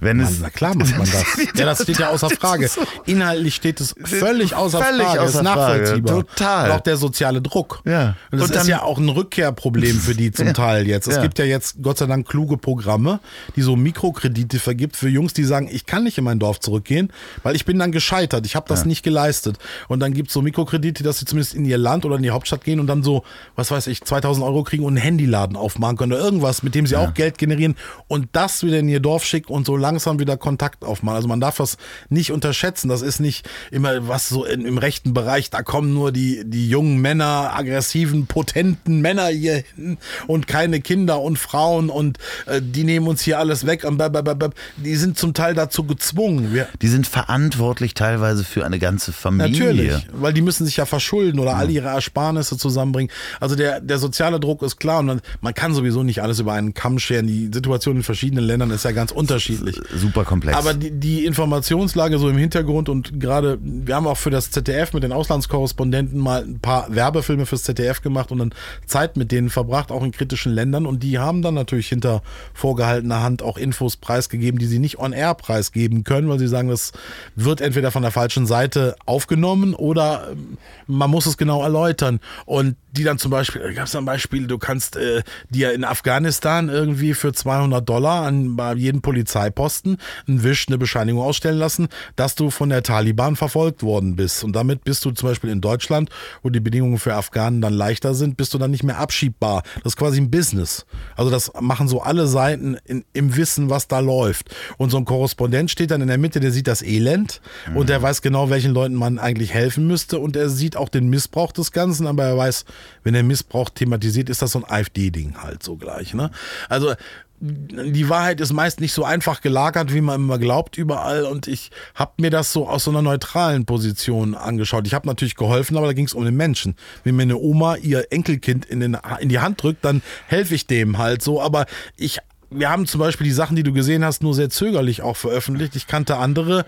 Wenn 0.00 0.18
Man, 0.18 0.26
es, 0.26 0.40
na 0.40 0.50
klar 0.50 0.74
macht 0.76 0.96
man 0.96 1.06
das. 1.10 1.24
Ja, 1.56 1.66
das 1.66 1.82
steht 1.82 1.98
ja 1.98 2.08
außer 2.10 2.30
Frage. 2.40 2.68
Inhaltlich 3.06 3.54
steht 3.54 3.80
es 3.80 3.94
völlig 4.04 4.54
außer 4.54 4.82
Völlig 4.82 5.06
Frage. 5.06 5.20
außer 5.22 5.38
ist 5.38 5.42
nachvollziehbar. 5.44 6.14
Frage. 6.14 6.26
Total. 6.28 6.70
Und 6.70 6.76
auch 6.76 6.80
der 6.80 6.96
soziale 6.96 7.42
Druck. 7.42 7.82
Ja. 7.84 8.16
Und 8.30 8.40
das 8.40 8.50
Und 8.50 8.56
ist 8.56 8.66
ja 8.68 8.82
auch 8.82 8.98
ein 8.98 9.08
Rückkehrproblem 9.08 9.98
für 9.98 10.14
die 10.14 10.30
zum 10.32 10.48
Ja. 10.48 10.52
Teil 10.52 10.86
jetzt. 10.86 11.06
Es 11.08 11.16
Ja. 11.16 11.22
gibt 11.22 11.38
ja 11.38 11.44
jetzt 11.44 11.76
Gott 11.82 11.98
sei 11.98 12.06
Dank 12.06 12.26
kluge 12.28 12.56
Programme, 12.56 13.20
die 13.56 13.62
so 13.62 13.76
Mikrokredite 13.76 14.58
vergibt 14.58 14.96
für 14.96 15.08
Jungs, 15.08 15.32
die 15.32 15.44
sagen, 15.44 15.68
ich 15.70 15.86
kann 15.86 16.04
nicht 16.04 16.18
in 16.18 16.24
mein 16.24 16.38
Dorf 16.38 16.60
zurückgehen, 16.60 17.12
weil 17.42 17.54
ich 17.56 17.64
bin 17.64 17.78
dann 17.78 17.92
gescheitert. 17.92 18.46
Ich 18.46 18.56
habe 18.56 18.66
das 18.68 18.84
nicht 18.84 19.02
geleistet. 19.02 19.58
Und 19.88 20.00
dann 20.00 20.12
gibt 20.12 20.28
es 20.28 20.34
so 20.34 20.42
Mikrokredite, 20.42 21.02
dass 21.02 21.18
sie 21.18 21.24
zumindest 21.26 21.54
in 21.54 21.64
ihr 21.64 21.78
Land 21.78 22.04
oder 22.04 22.16
in 22.16 22.22
die 22.22 22.30
Hauptstadt 22.30 22.64
gehen 22.64 22.80
und 22.80 22.86
dann 22.86 23.02
so, 23.02 23.24
was 23.56 23.70
weiß 23.70 23.86
ich, 23.88 24.02
2000 24.04 24.44
Euro 24.46 24.62
kriegen 24.64 24.84
und 24.84 24.94
einen 24.96 25.02
Handyladen 25.02 25.56
aufmachen 25.56 25.96
können 25.96 26.12
oder 26.12 26.22
irgendwas, 26.22 26.62
mit 26.62 26.74
dem 26.74 26.86
sie 26.86 26.96
auch 26.96 27.14
Geld 27.14 27.38
generieren 27.38 27.76
und 28.08 28.28
das 28.32 28.62
wieder 28.62 28.78
in 28.78 28.88
ihr 28.88 29.00
Dorf 29.00 29.24
schicken 29.24 29.52
und 29.52 29.59
so 29.66 29.76
langsam 29.76 30.18
wieder 30.18 30.36
Kontakt 30.36 30.84
aufmachen. 30.84 31.16
Also 31.16 31.28
man 31.28 31.40
darf 31.40 31.56
das 31.56 31.76
nicht 32.08 32.32
unterschätzen. 32.32 32.88
Das 32.88 33.02
ist 33.02 33.20
nicht 33.20 33.48
immer 33.70 34.08
was 34.08 34.28
so 34.28 34.44
in, 34.44 34.64
im 34.64 34.78
rechten 34.78 35.14
Bereich, 35.14 35.50
da 35.50 35.62
kommen 35.62 35.94
nur 35.94 36.12
die, 36.12 36.42
die 36.44 36.68
jungen 36.68 36.98
Männer, 36.98 37.52
aggressiven, 37.54 38.26
potenten 38.26 39.00
Männer 39.00 39.26
hier 39.28 39.62
hin 39.76 39.98
und 40.26 40.46
keine 40.46 40.80
Kinder 40.80 41.20
und 41.20 41.38
Frauen 41.38 41.90
und 41.90 42.18
äh, 42.46 42.60
die 42.62 42.84
nehmen 42.84 43.06
uns 43.06 43.22
hier 43.22 43.38
alles 43.38 43.66
weg 43.66 43.84
und 43.84 43.96
blablabla. 43.96 44.50
die 44.76 44.96
sind 44.96 45.18
zum 45.18 45.34
Teil 45.34 45.54
dazu 45.54 45.84
gezwungen. 45.84 46.52
Wir, 46.52 46.68
Die 46.82 46.88
sind 46.88 47.06
verantwortlich 47.06 47.94
teilweise 47.94 48.44
für 48.44 48.64
eine 48.64 48.78
ganze 48.78 49.12
Familie. 49.12 49.50
Natürlich, 49.50 50.06
weil 50.12 50.32
die 50.32 50.42
müssen 50.42 50.64
sich 50.64 50.76
ja 50.76 50.86
verschulden 50.86 51.38
oder 51.40 51.56
all 51.56 51.70
ihre 51.70 51.88
Ersparnisse 51.88 52.56
zusammenbringen. 52.56 53.10
Also 53.40 53.56
der, 53.56 53.80
der 53.80 53.98
soziale 53.98 54.40
Druck 54.40 54.62
ist 54.62 54.78
klar 54.78 55.00
und 55.00 55.20
man 55.40 55.54
kann 55.54 55.74
sowieso 55.74 56.02
nicht 56.02 56.22
alles 56.22 56.38
über 56.38 56.52
einen 56.52 56.74
Kamm 56.74 56.98
scheren. 56.98 57.26
Die 57.26 57.50
Situation 57.52 57.96
in 57.96 58.02
verschiedenen 58.02 58.44
Ländern 58.44 58.70
ist 58.70 58.84
ja 58.84 58.92
ganz 58.92 59.12
unterschiedlich. 59.12 59.49
Super 59.94 60.24
komplex. 60.24 60.56
Aber 60.56 60.74
die, 60.74 60.90
die 60.90 61.24
Informationslage 61.24 62.18
so 62.18 62.28
im 62.28 62.36
Hintergrund 62.36 62.88
und 62.88 63.20
gerade, 63.20 63.58
wir 63.62 63.94
haben 63.94 64.06
auch 64.06 64.16
für 64.16 64.30
das 64.30 64.50
ZDF 64.50 64.92
mit 64.92 65.02
den 65.02 65.12
Auslandskorrespondenten 65.12 66.18
mal 66.18 66.42
ein 66.42 66.60
paar 66.60 66.94
Werbefilme 66.94 67.46
fürs 67.46 67.62
ZDF 67.64 68.02
gemacht 68.02 68.32
und 68.32 68.38
dann 68.38 68.54
Zeit 68.86 69.16
mit 69.16 69.32
denen 69.32 69.50
verbracht, 69.50 69.90
auch 69.92 70.02
in 70.02 70.12
kritischen 70.12 70.52
Ländern. 70.52 70.86
Und 70.86 71.02
die 71.02 71.18
haben 71.18 71.42
dann 71.42 71.54
natürlich 71.54 71.88
hinter 71.88 72.22
vorgehaltener 72.54 73.22
Hand 73.22 73.42
auch 73.42 73.56
Infos 73.56 73.96
preisgegeben, 73.96 74.58
die 74.58 74.66
sie 74.66 74.78
nicht 74.78 74.98
on 74.98 75.12
air 75.12 75.34
preisgeben 75.34 76.04
können, 76.04 76.28
weil 76.28 76.38
sie 76.38 76.48
sagen, 76.48 76.68
das 76.68 76.92
wird 77.36 77.60
entweder 77.60 77.90
von 77.90 78.02
der 78.02 78.10
falschen 78.10 78.46
Seite 78.46 78.96
aufgenommen 79.06 79.74
oder 79.74 80.28
ähm, 80.32 80.58
man 80.86 81.10
muss 81.10 81.26
es 81.26 81.36
genau 81.36 81.62
erläutern. 81.62 82.20
Und 82.46 82.76
die 82.92 83.04
dann 83.04 83.18
zum 83.18 83.30
Beispiel, 83.30 83.62
da 83.62 83.72
gab 83.72 83.86
es 83.86 83.94
ein 83.94 84.04
Beispiel, 84.04 84.46
du 84.46 84.58
kannst 84.58 84.96
äh, 84.96 85.22
dir 85.48 85.72
in 85.72 85.84
Afghanistan 85.84 86.68
irgendwie 86.68 87.14
für 87.14 87.32
200 87.32 87.88
Dollar 87.88 88.26
an 88.26 88.56
bei 88.56 88.74
jedem 88.74 89.00
Polizeiposten 89.00 89.98
einen 90.26 90.42
Wisch, 90.42 90.66
eine 90.68 90.78
Bescheinigung 90.78 91.22
ausstellen 91.22 91.58
lassen, 91.58 91.88
dass 92.16 92.34
du 92.34 92.50
von 92.50 92.68
der 92.68 92.82
Taliban 92.82 93.36
verfolgt 93.36 93.82
worden 93.82 94.16
bist. 94.16 94.42
Und 94.44 94.54
damit 94.54 94.84
bist 94.84 95.04
du 95.04 95.12
zum 95.12 95.28
Beispiel 95.28 95.50
in 95.50 95.60
Deutschland, 95.60 96.10
wo 96.42 96.50
die 96.50 96.60
Bedingungen 96.60 96.98
für 96.98 97.14
Afghanen 97.14 97.60
dann 97.60 97.72
leichter 97.72 98.14
sind, 98.14 98.36
bist 98.36 98.54
du 98.54 98.58
dann 98.58 98.70
nicht 98.70 98.82
mehr 98.82 98.98
abschiebbar. 98.98 99.62
Das 99.82 99.92
ist 99.92 99.96
quasi 99.96 100.20
ein 100.20 100.30
Business. 100.30 100.84
Also 101.16 101.30
das 101.30 101.52
machen 101.60 101.88
so 101.88 102.02
alle 102.02 102.26
Seiten 102.26 102.76
in, 102.84 103.04
im 103.12 103.36
Wissen, 103.36 103.70
was 103.70 103.88
da 103.88 104.00
läuft. 104.00 104.54
Und 104.78 104.90
so 104.90 104.96
ein 104.96 105.04
Korrespondent 105.04 105.70
steht 105.70 105.90
dann 105.90 106.00
in 106.00 106.08
der 106.08 106.18
Mitte, 106.18 106.40
der 106.40 106.50
sieht 106.50 106.66
das 106.66 106.82
Elend 106.82 107.40
und 107.74 107.88
der 107.88 108.02
weiß 108.02 108.22
genau, 108.22 108.50
welchen 108.50 108.72
Leuten 108.72 108.94
man 108.94 109.18
eigentlich 109.18 109.54
helfen 109.54 109.86
müsste 109.86 110.18
und 110.18 110.36
er 110.36 110.48
sieht 110.48 110.76
auch 110.76 110.88
den 110.88 111.08
Missbrauch 111.08 111.52
des 111.52 111.72
Ganzen, 111.72 112.06
aber 112.06 112.24
er 112.24 112.36
weiß, 112.36 112.64
wenn 113.02 113.14
er 113.14 113.22
Missbrauch 113.22 113.70
thematisiert, 113.70 114.30
ist 114.30 114.42
das 114.42 114.52
so 114.52 114.60
ein 114.60 114.70
AfD-Ding 114.70 115.42
halt 115.42 115.62
so 115.62 115.76
gleich. 115.76 116.14
Ne? 116.14 116.30
Also 116.68 116.94
die 117.42 118.10
Wahrheit 118.10 118.40
ist 118.40 118.52
meist 118.52 118.80
nicht 118.80 118.92
so 118.92 119.02
einfach 119.02 119.40
gelagert, 119.40 119.94
wie 119.94 120.02
man 120.02 120.16
immer 120.16 120.38
glaubt 120.38 120.76
überall. 120.76 121.24
Und 121.24 121.46
ich 121.46 121.70
habe 121.94 122.12
mir 122.18 122.30
das 122.30 122.52
so 122.52 122.68
aus 122.68 122.84
so 122.84 122.90
einer 122.90 123.00
neutralen 123.00 123.64
Position 123.64 124.34
angeschaut. 124.34 124.86
Ich 124.86 124.92
habe 124.92 125.08
natürlich 125.08 125.36
geholfen, 125.36 125.78
aber 125.78 125.86
da 125.86 125.94
ging 125.94 126.04
es 126.04 126.12
um 126.12 126.24
den 126.24 126.36
Menschen. 126.36 126.76
Wenn 127.02 127.16
mir 127.16 127.22
eine 127.22 127.38
Oma 127.38 127.76
ihr 127.76 128.12
Enkelkind 128.12 128.66
in, 128.66 128.80
den, 128.80 128.98
in 129.20 129.30
die 129.30 129.38
Hand 129.38 129.62
drückt, 129.62 129.84
dann 129.86 130.02
helfe 130.26 130.54
ich 130.54 130.66
dem 130.66 130.98
halt 130.98 131.22
so. 131.22 131.40
Aber 131.40 131.64
ich 131.96 132.18
wir 132.50 132.68
haben 132.68 132.86
zum 132.86 132.98
Beispiel 132.98 133.24
die 133.24 133.32
Sachen, 133.32 133.54
die 133.56 133.62
du 133.62 133.72
gesehen 133.72 134.04
hast, 134.04 134.22
nur 134.22 134.34
sehr 134.34 134.50
zögerlich 134.50 135.02
auch 135.02 135.16
veröffentlicht. 135.16 135.76
Ich 135.76 135.86
kannte 135.86 136.16
andere, 136.16 136.66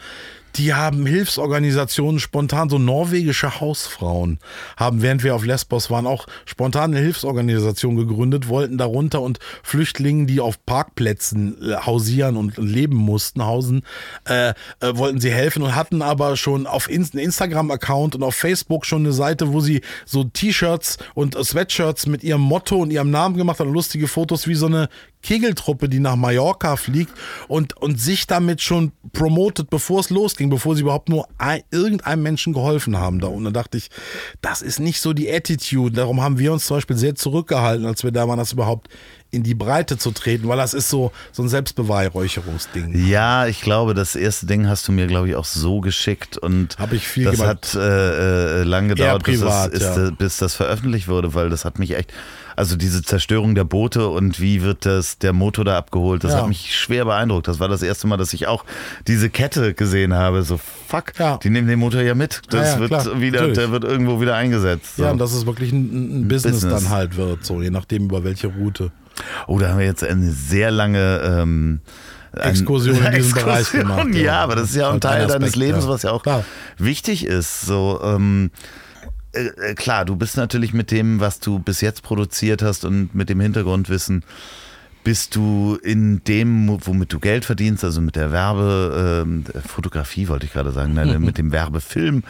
die 0.56 0.74
haben 0.74 1.06
Hilfsorganisationen 1.06 2.20
spontan, 2.20 2.68
so 2.68 2.78
norwegische 2.78 3.60
Hausfrauen 3.60 4.38
haben, 4.76 5.02
während 5.02 5.22
wir 5.24 5.34
auf 5.34 5.44
Lesbos 5.44 5.90
waren, 5.90 6.06
auch 6.06 6.26
spontan 6.44 6.92
eine 6.92 7.02
Hilfsorganisation 7.02 7.96
gegründet, 7.96 8.48
wollten 8.48 8.78
darunter 8.78 9.22
und 9.22 9.38
Flüchtlingen, 9.62 10.26
die 10.26 10.40
auf 10.40 10.64
Parkplätzen 10.66 11.56
äh, 11.62 11.76
hausieren 11.76 12.36
und 12.36 12.56
leben 12.58 12.96
mussten, 12.96 13.44
hausen, 13.44 13.82
äh, 14.28 14.50
äh, 14.50 14.54
wollten 14.94 15.20
sie 15.20 15.30
helfen 15.30 15.62
und 15.62 15.74
hatten 15.74 16.02
aber 16.02 16.36
schon 16.36 16.66
auf 16.66 16.88
Inst 16.88 17.14
Instagram-Account 17.14 18.14
und 18.14 18.22
auf 18.22 18.34
Facebook 18.34 18.86
schon 18.86 19.02
eine 19.02 19.12
Seite, 19.12 19.52
wo 19.52 19.60
sie 19.60 19.80
so 20.06 20.24
T-Shirts 20.24 20.98
und 21.14 21.34
Sweatshirts 21.34 22.06
mit 22.06 22.24
ihrem 22.24 22.40
Motto 22.40 22.76
und 22.76 22.90
ihrem 22.90 23.10
Namen 23.10 23.36
gemacht 23.36 23.60
haben, 23.60 23.72
lustige 23.72 24.08
Fotos 24.08 24.46
wie 24.46 24.54
so 24.54 24.66
eine 24.66 24.88
Kegeltruppe, 25.22 25.88
die 25.88 26.00
nach 26.00 26.16
Mallorca 26.16 26.76
fliegt 26.76 27.12
und, 27.48 27.76
und 27.76 28.00
sich 28.00 28.26
damit 28.26 28.60
schon 28.60 28.92
promotet, 29.12 29.70
bevor 29.70 30.00
es 30.00 30.10
losging, 30.10 30.50
bevor 30.50 30.74
sie 30.74 30.82
überhaupt 30.82 31.08
nur 31.08 31.28
ein, 31.38 31.62
irgendeinem 31.70 32.22
Menschen 32.22 32.52
geholfen 32.52 32.98
haben 32.98 33.20
da. 33.20 33.28
Und 33.28 33.44
dann 33.44 33.54
dachte 33.54 33.78
ich, 33.78 33.88
das 34.40 34.62
ist 34.62 34.80
nicht 34.80 35.00
so 35.00 35.12
die 35.12 35.32
Attitude. 35.32 35.94
Darum 35.94 36.20
haben 36.20 36.38
wir 36.38 36.52
uns 36.52 36.66
zum 36.66 36.76
Beispiel 36.76 36.96
sehr 36.96 37.14
zurückgehalten, 37.14 37.86
als 37.86 38.04
wir 38.04 38.10
da 38.10 38.28
waren, 38.28 38.38
das 38.38 38.52
überhaupt 38.52 38.88
in 39.32 39.42
die 39.42 39.54
Breite 39.54 39.96
zu 39.96 40.10
treten, 40.12 40.46
weil 40.46 40.58
das 40.58 40.74
ist 40.74 40.90
so, 40.90 41.10
so 41.32 41.42
ein 41.42 41.48
Selbstbeweihräucherungsding. 41.48 43.06
Ja, 43.08 43.46
ich 43.46 43.62
glaube, 43.62 43.94
das 43.94 44.14
erste 44.14 44.44
Ding 44.46 44.68
hast 44.68 44.86
du 44.86 44.92
mir, 44.92 45.06
glaube 45.06 45.28
ich, 45.30 45.36
auch 45.36 45.46
so 45.46 45.80
geschickt 45.80 46.36
und 46.36 46.76
Hab 46.78 46.92
ich 46.92 47.08
viel 47.08 47.24
das 47.24 47.36
gemacht. 47.36 47.48
hat 47.48 47.74
äh, 47.74 48.60
äh, 48.60 48.62
lang 48.64 48.88
gedauert, 48.88 49.22
privat, 49.22 49.70
bis, 49.72 49.80
das, 49.80 49.96
ja. 49.96 50.04
ist, 50.04 50.18
bis 50.18 50.36
das 50.36 50.54
veröffentlicht 50.54 51.08
wurde, 51.08 51.32
weil 51.34 51.48
das 51.48 51.64
hat 51.64 51.78
mich 51.78 51.96
echt, 51.96 52.12
also 52.56 52.76
diese 52.76 53.02
Zerstörung 53.02 53.54
der 53.54 53.64
Boote 53.64 54.06
und 54.08 54.38
wie 54.38 54.60
wird 54.60 54.84
das 54.84 55.16
der 55.16 55.32
Motor 55.32 55.64
da 55.64 55.78
abgeholt, 55.78 56.22
das 56.24 56.32
Ja. 56.32 56.40
hat 56.42 56.48
mich 56.48 56.76
schwer 56.78 57.06
beeindruckt. 57.06 57.48
Das 57.48 57.58
war 57.58 57.68
das 57.68 57.82
erste 57.82 58.06
Mal, 58.08 58.18
dass 58.18 58.34
ich 58.34 58.46
auch 58.46 58.66
diese 59.08 59.30
Kette 59.30 59.72
gesehen 59.72 60.12
habe. 60.12 60.42
So 60.42 60.60
fuck, 60.88 61.18
Ja. 61.18 61.38
die 61.38 61.48
nehmen 61.48 61.68
den 61.68 61.78
Motor 61.78 62.02
ja 62.02 62.14
mit. 62.14 62.42
Das 62.50 62.66
Ja, 62.68 62.74
ja, 62.74 62.80
wird 62.80 62.88
klar, 62.90 63.20
wieder, 63.20 63.38
natürlich. 63.40 63.58
der 63.58 63.70
wird 63.70 63.84
irgendwo 63.84 64.20
wieder 64.20 64.34
eingesetzt. 64.36 64.96
So. 64.96 65.04
Ja, 65.04 65.10
und 65.12 65.18
dass 65.18 65.32
es 65.32 65.46
wirklich 65.46 65.72
ein, 65.72 66.24
ein 66.24 66.28
Business, 66.28 66.56
Business. 66.60 66.82
dann 66.84 66.90
halt 66.90 67.16
wird, 67.16 67.46
so 67.46 67.62
je 67.62 67.70
nachdem 67.70 68.04
über 68.04 68.22
welche 68.24 68.48
Route. 68.48 68.92
Oh, 69.46 69.58
da 69.58 69.68
haben 69.70 69.78
wir 69.78 69.86
jetzt 69.86 70.04
eine 70.04 70.30
sehr 70.30 70.70
lange 70.70 71.20
ähm, 71.24 71.80
Exkursion 72.34 72.96
in 73.04 73.12
diesem 73.16 73.34
Bereich 73.34 73.70
gemacht, 73.70 74.08
Ja, 74.14 74.20
ja. 74.20 74.40
aber 74.40 74.56
das 74.56 74.70
ist 74.70 74.76
ja 74.76 74.88
auch 74.88 74.94
ein 74.94 75.00
Teil 75.00 75.26
deines 75.26 75.34
Aspekt, 75.34 75.56
Lebens, 75.56 75.84
ja. 75.84 75.90
was 75.90 76.02
ja 76.02 76.10
auch 76.12 76.22
Klar. 76.22 76.44
wichtig 76.78 77.26
ist. 77.26 77.62
So, 77.62 78.00
ähm, 78.02 78.50
äh, 79.32 79.46
äh, 79.46 79.74
klar, 79.74 80.04
du 80.04 80.16
bist 80.16 80.36
natürlich 80.36 80.72
mit 80.72 80.90
dem, 80.90 81.20
was 81.20 81.40
du 81.40 81.58
bis 81.58 81.80
jetzt 81.80 82.02
produziert 82.02 82.62
hast 82.62 82.84
und 82.84 83.14
mit 83.14 83.28
dem 83.28 83.40
Hintergrundwissen, 83.40 84.24
bist 85.04 85.34
du 85.34 85.78
in 85.82 86.22
dem, 86.24 86.78
womit 86.86 87.12
du 87.12 87.18
Geld 87.18 87.44
verdienst, 87.44 87.82
also 87.82 88.00
mit 88.00 88.14
der 88.14 88.30
Werbe, 88.30 89.24
ähm, 89.26 89.44
Fotografie 89.66 90.28
wollte 90.28 90.46
ich 90.46 90.52
gerade 90.52 90.70
sagen, 90.70 90.94
nein, 90.94 91.20
mit 91.20 91.38
dem 91.38 91.50
Werbefilm, 91.50 92.22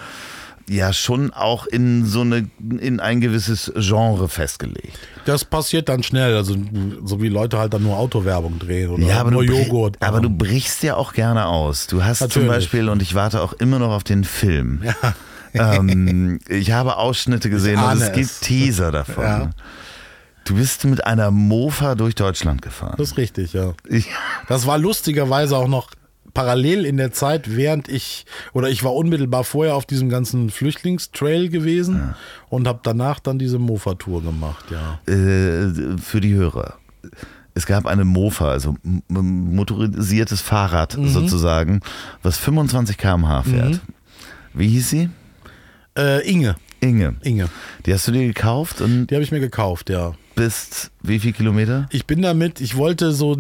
ja 0.69 0.93
schon 0.93 1.33
auch 1.33 1.67
in 1.67 2.05
so 2.07 2.21
eine, 2.23 2.49
in 2.81 3.01
ein 3.01 3.21
gewisses 3.21 3.73
Genre 3.77 4.29
festgelegt. 4.29 4.99
Das 5.25 5.45
passiert 5.45 5.89
dann 5.89 6.03
schnell, 6.03 6.35
also 6.37 6.57
so 7.05 7.21
wie 7.23 7.29
Leute 7.29 7.59
halt 7.59 7.75
dann 7.75 7.83
nur 7.83 7.97
Autowerbung 7.97 8.59
drehen 8.59 8.91
oder 8.91 9.03
Ja, 9.05 9.25
nur 9.25 9.43
Joghurt. 9.45 9.97
aber 10.01 10.21
du 10.21 10.31
brichst 10.31 10.83
ja 10.83 10.97
auch 10.97 11.13
gerne 11.13 11.47
aus. 11.47 11.87
Du 11.87 12.03
hast 12.05 12.19
zum 12.19 12.27
Natürlich. 12.29 12.49
Beispiel, 12.49 12.89
und 12.89 13.03
ich 13.03 13.15
warte 13.15 13.41
auch 13.43 13.53
immer 13.55 13.79
noch 13.79 13.91
auf 13.93 14.05
den 14.05 14.25
Film. 14.25 14.83
ähm, 15.55 16.39
ich 16.49 16.73
habe 16.73 16.97
Ausschnitte 16.97 17.51
gesehen 17.51 17.79
und 17.79 17.85
ahne 17.85 18.05
es 18.07 18.13
gibt 18.13 18.27
es. 18.27 18.41
Teaser 18.41 18.91
davon. 18.93 19.25
Ja. 19.25 19.51
Du 20.45 20.57
bist 20.57 20.85
mit 20.87 21.07
einer 21.07 21.31
Mofa 21.31 21.95
durch 21.95 22.17
Deutschland 22.17 22.63
gefahren. 22.63 22.95
Das 22.99 23.13
ist 23.13 23.17
richtig, 23.17 23.53
ja. 23.53 23.75
Ich, 23.89 24.09
Das 24.49 24.67
war 24.67 24.77
lustigerweise 24.77 25.57
auch 25.57 25.69
noch 25.69 25.91
parallel 26.35 26.85
in 26.85 26.97
der 26.97 27.13
Zeit, 27.13 27.57
während 27.57 27.89
ich, 27.89 28.25
oder 28.53 28.69
ich 28.71 28.83
war 28.85 28.95
unmittelbar 28.95 29.45
vorher 29.45 29.75
auf 29.77 29.87
diesem 29.87 30.09
ganzen 30.09 30.51
Flüchtlingstrail 30.51 31.49
gewesen 31.49 32.15
und 32.49 32.67
habe 32.67 32.81
danach 32.83 33.21
dann 33.21 33.39
diese 33.39 33.59
Mofa-Tour 33.59 34.23
gemacht, 34.23 34.65
ja. 34.71 35.01
äh, 35.13 35.99
für 35.99 36.21
die 36.21 36.35
Hörer. 36.35 36.75
Es 37.55 37.67
gab 37.67 37.85
eine 37.87 38.05
Mofa, 38.07 38.51
also 38.51 38.77
motorisiertes 39.09 40.41
Fahrrad 40.41 40.97
Mhm. 40.97 41.09
sozusagen, 41.09 41.81
was 42.23 42.39
25 42.39 42.97
km/h 42.97 43.43
fährt. 43.43 43.81
Wie 44.55 44.69
hieß 44.69 44.91
sie? 44.91 45.11
Äh, 45.99 46.27
Inge, 46.31 46.57
Inge. 46.81 47.17
Inge, 47.23 47.49
Die 47.85 47.93
hast 47.93 48.09
du 48.09 48.13
dir 48.13 48.27
gekauft 48.27 48.81
und 48.81 49.07
die 49.09 49.15
habe 49.15 49.23
ich 49.23 49.33
mir 49.33 49.41
gekauft, 49.41 49.91
ja. 49.91 50.13
Bist 50.35 50.93
wie 51.05 51.19
viel 51.19 51.33
Kilometer? 51.33 51.89
Ich 51.91 52.07
bin 52.07 52.23
damit, 52.23 52.61
ich 52.61 52.77
wollte 52.77 53.11
so, 53.11 53.33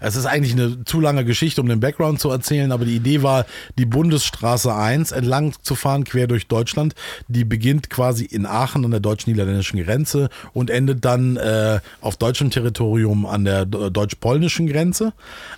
es 0.00 0.16
ist 0.16 0.26
eigentlich 0.26 0.52
eine 0.52 0.84
zu 0.84 1.00
lange 1.00 1.24
Geschichte, 1.24 1.60
um 1.60 1.68
den 1.68 1.80
Background 1.80 2.20
zu 2.20 2.30
erzählen, 2.30 2.70
aber 2.70 2.84
die 2.84 2.94
Idee 2.94 3.22
war, 3.24 3.46
die 3.78 3.84
Bundesstraße 3.84 4.72
1 4.72 5.10
entlang 5.10 5.54
zu 5.60 5.74
fahren, 5.74 6.04
quer 6.04 6.28
durch 6.28 6.46
Deutschland. 6.46 6.94
Die 7.26 7.44
beginnt 7.44 7.90
quasi 7.90 8.24
in 8.24 8.46
Aachen 8.46 8.84
an 8.84 8.92
der 8.92 9.00
deutsch-niederländischen 9.00 9.82
Grenze 9.82 10.28
und 10.52 10.70
endet 10.70 11.04
dann 11.04 11.36
äh, 11.36 11.80
auf 12.00 12.16
deutschem 12.16 12.50
Territorium 12.50 13.26
an 13.26 13.44
der 13.44 13.66
deutsch-polnischen 13.66 14.68
Grenze. 14.68 15.12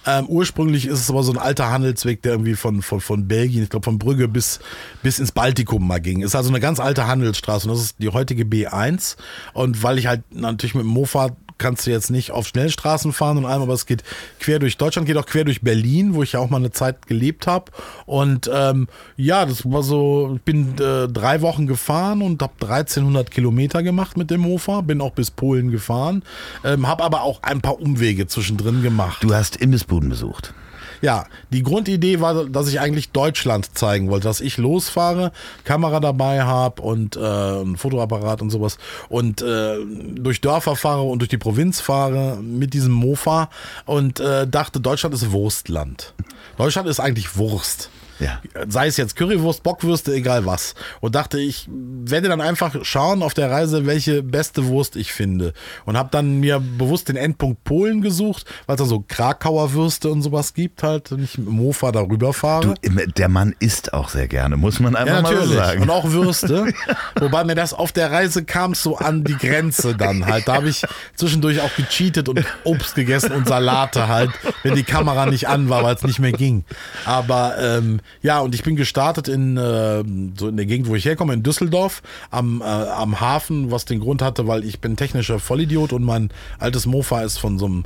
Ähm, 0.06 0.24
ursprünglich 0.26 0.86
ist 0.86 1.00
es 1.00 1.10
aber 1.10 1.22
so 1.22 1.32
ein 1.32 1.38
alter 1.38 1.70
Handelsweg, 1.70 2.22
der 2.22 2.32
irgendwie 2.32 2.54
von, 2.54 2.80
von, 2.80 3.02
von 3.02 3.28
Belgien, 3.28 3.62
ich 3.62 3.68
glaube 3.68 3.84
von 3.84 3.98
Brügge 3.98 4.26
bis, 4.26 4.60
bis 5.02 5.18
ins 5.18 5.32
Baltikum 5.32 5.86
mal 5.86 6.00
ging. 6.00 6.22
Ist 6.22 6.34
also 6.34 6.48
eine 6.48 6.60
ganz 6.60 6.80
alte 6.80 7.06
Handelsstraße 7.06 7.68
und 7.68 7.74
das 7.74 7.84
ist 7.84 7.96
die 7.98 8.08
heutige 8.08 8.44
B1. 8.44 9.16
Und 9.60 9.82
weil 9.82 9.98
ich 9.98 10.06
halt 10.06 10.22
natürlich 10.34 10.74
mit 10.74 10.84
dem 10.84 10.90
Mofa 10.90 11.30
kannst 11.60 11.86
du 11.86 11.90
jetzt 11.90 12.10
nicht 12.10 12.32
auf 12.32 12.48
Schnellstraßen 12.48 13.12
fahren 13.12 13.36
und 13.36 13.44
allem, 13.44 13.62
aber 13.62 13.74
es 13.74 13.86
geht 13.86 14.02
quer 14.40 14.58
durch 14.58 14.78
Deutschland, 14.78 15.06
geht 15.06 15.18
auch 15.18 15.26
quer 15.26 15.44
durch 15.44 15.60
Berlin, 15.60 16.14
wo 16.14 16.22
ich 16.22 16.32
ja 16.32 16.40
auch 16.40 16.48
mal 16.48 16.56
eine 16.56 16.72
Zeit 16.72 17.06
gelebt 17.06 17.46
habe. 17.46 17.70
Und 18.06 18.50
ähm, 18.52 18.88
ja, 19.16 19.44
das 19.44 19.70
war 19.70 19.82
so, 19.82 20.32
ich 20.36 20.42
bin 20.42 20.74
äh, 20.78 21.06
drei 21.06 21.42
Wochen 21.42 21.66
gefahren 21.66 22.22
und 22.22 22.42
habe 22.42 22.54
1300 22.60 23.30
Kilometer 23.30 23.82
gemacht 23.82 24.16
mit 24.16 24.30
dem 24.30 24.40
Mofa, 24.40 24.80
bin 24.80 25.00
auch 25.00 25.12
bis 25.12 25.30
Polen 25.30 25.70
gefahren, 25.70 26.22
ähm, 26.64 26.88
habe 26.88 27.04
aber 27.04 27.22
auch 27.22 27.42
ein 27.42 27.60
paar 27.60 27.78
Umwege 27.78 28.26
zwischendrin 28.26 28.82
gemacht. 28.82 29.22
Du 29.22 29.34
hast 29.34 29.56
Imbissbuden 29.56 30.08
besucht. 30.08 30.54
Ja, 31.02 31.24
die 31.50 31.62
Grundidee 31.62 32.20
war, 32.20 32.44
dass 32.44 32.68
ich 32.68 32.80
eigentlich 32.80 33.10
Deutschland 33.10 33.76
zeigen 33.76 34.10
wollte, 34.10 34.28
dass 34.28 34.40
ich 34.40 34.58
losfahre, 34.58 35.32
Kamera 35.64 36.00
dabei 36.00 36.42
habe 36.42 36.82
und 36.82 37.16
äh, 37.16 37.20
ein 37.20 37.76
Fotoapparat 37.76 38.42
und 38.42 38.50
sowas 38.50 38.78
und 39.08 39.40
äh, 39.40 39.76
durch 40.14 40.40
Dörfer 40.40 40.76
fahre 40.76 41.02
und 41.02 41.20
durch 41.20 41.30
die 41.30 41.38
Provinz 41.38 41.80
fahre 41.80 42.36
mit 42.42 42.74
diesem 42.74 42.92
Mofa 42.92 43.48
und 43.86 44.20
äh, 44.20 44.46
dachte, 44.46 44.80
Deutschland 44.80 45.14
ist 45.14 45.32
Wurstland. 45.32 46.12
Deutschland 46.58 46.88
ist 46.88 47.00
eigentlich 47.00 47.36
Wurst. 47.36 47.90
Ja. 48.20 48.40
Sei 48.68 48.86
es 48.86 48.96
jetzt 48.96 49.16
Currywurst, 49.16 49.62
Bockwürste, 49.62 50.12
egal 50.14 50.46
was. 50.46 50.74
Und 51.00 51.14
dachte, 51.14 51.38
ich 51.38 51.68
werde 51.70 52.28
dann 52.28 52.40
einfach 52.40 52.74
schauen 52.82 53.22
auf 53.22 53.34
der 53.34 53.50
Reise, 53.50 53.86
welche 53.86 54.22
beste 54.22 54.66
Wurst 54.66 54.96
ich 54.96 55.12
finde. 55.12 55.52
Und 55.86 55.96
habe 55.96 56.10
dann 56.12 56.40
mir 56.40 56.60
bewusst 56.60 57.08
den 57.08 57.16
Endpunkt 57.16 57.64
Polen 57.64 58.02
gesucht, 58.02 58.44
weil 58.66 58.76
es 58.76 58.80
da 58.80 58.84
so 58.86 59.04
Krakauer 59.06 59.72
Würste 59.72 60.10
und 60.10 60.22
sowas 60.22 60.54
gibt 60.54 60.82
halt, 60.82 61.10
wenn 61.10 61.24
ich 61.24 61.38
mit 61.38 61.46
dem 61.46 61.54
Mofa 61.54 61.92
darüber 61.92 62.32
fahre. 62.32 62.74
Du, 62.82 63.06
der 63.06 63.28
Mann 63.28 63.54
isst 63.58 63.92
auch 63.94 64.08
sehr 64.08 64.28
gerne, 64.28 64.56
muss 64.56 64.80
man 64.80 64.96
einfach 64.96 65.16
Ja, 65.16 65.22
mal 65.22 65.28
so 65.28 65.34
natürlich. 65.40 65.56
sagen. 65.58 65.82
Und 65.82 65.90
auch 65.90 66.10
Würste. 66.10 66.72
Wobei 67.20 67.44
mir 67.44 67.54
das 67.54 67.72
auf 67.72 67.92
der 67.92 68.10
Reise 68.12 68.44
kam 68.44 68.74
so 68.74 68.98
an 68.98 69.24
die 69.24 69.36
Grenze 69.36 69.94
dann 69.96 70.26
halt. 70.26 70.48
Da 70.48 70.54
habe 70.54 70.68
ich 70.68 70.82
zwischendurch 71.14 71.60
auch 71.60 71.74
gecheatet 71.76 72.28
und 72.28 72.44
Obst 72.64 72.94
gegessen 72.94 73.32
und 73.32 73.48
Salate 73.48 74.08
halt, 74.08 74.30
wenn 74.62 74.74
die 74.74 74.82
Kamera 74.82 75.26
nicht 75.26 75.48
an 75.48 75.68
war, 75.68 75.82
weil 75.82 75.94
es 75.94 76.02
nicht 76.02 76.18
mehr 76.18 76.32
ging. 76.32 76.64
Aber 77.04 77.56
ähm, 77.58 78.00
ja, 78.22 78.40
und 78.40 78.54
ich 78.54 78.62
bin 78.62 78.76
gestartet 78.76 79.28
in, 79.28 79.56
äh, 79.56 80.04
so 80.36 80.48
in 80.48 80.56
der 80.56 80.66
Gegend, 80.66 80.88
wo 80.88 80.94
ich 80.94 81.04
herkomme, 81.04 81.34
in 81.34 81.42
Düsseldorf, 81.42 82.02
am, 82.30 82.60
äh, 82.60 82.64
am 82.64 83.20
Hafen, 83.20 83.70
was 83.70 83.84
den 83.84 84.00
Grund 84.00 84.22
hatte, 84.22 84.46
weil 84.46 84.64
ich 84.64 84.80
bin 84.80 84.96
technischer 84.96 85.38
Vollidiot 85.38 85.92
und 85.92 86.04
mein 86.04 86.30
altes 86.58 86.86
Mofa 86.86 87.22
ist 87.22 87.38
von 87.38 87.58
so 87.58 87.66
einem 87.66 87.84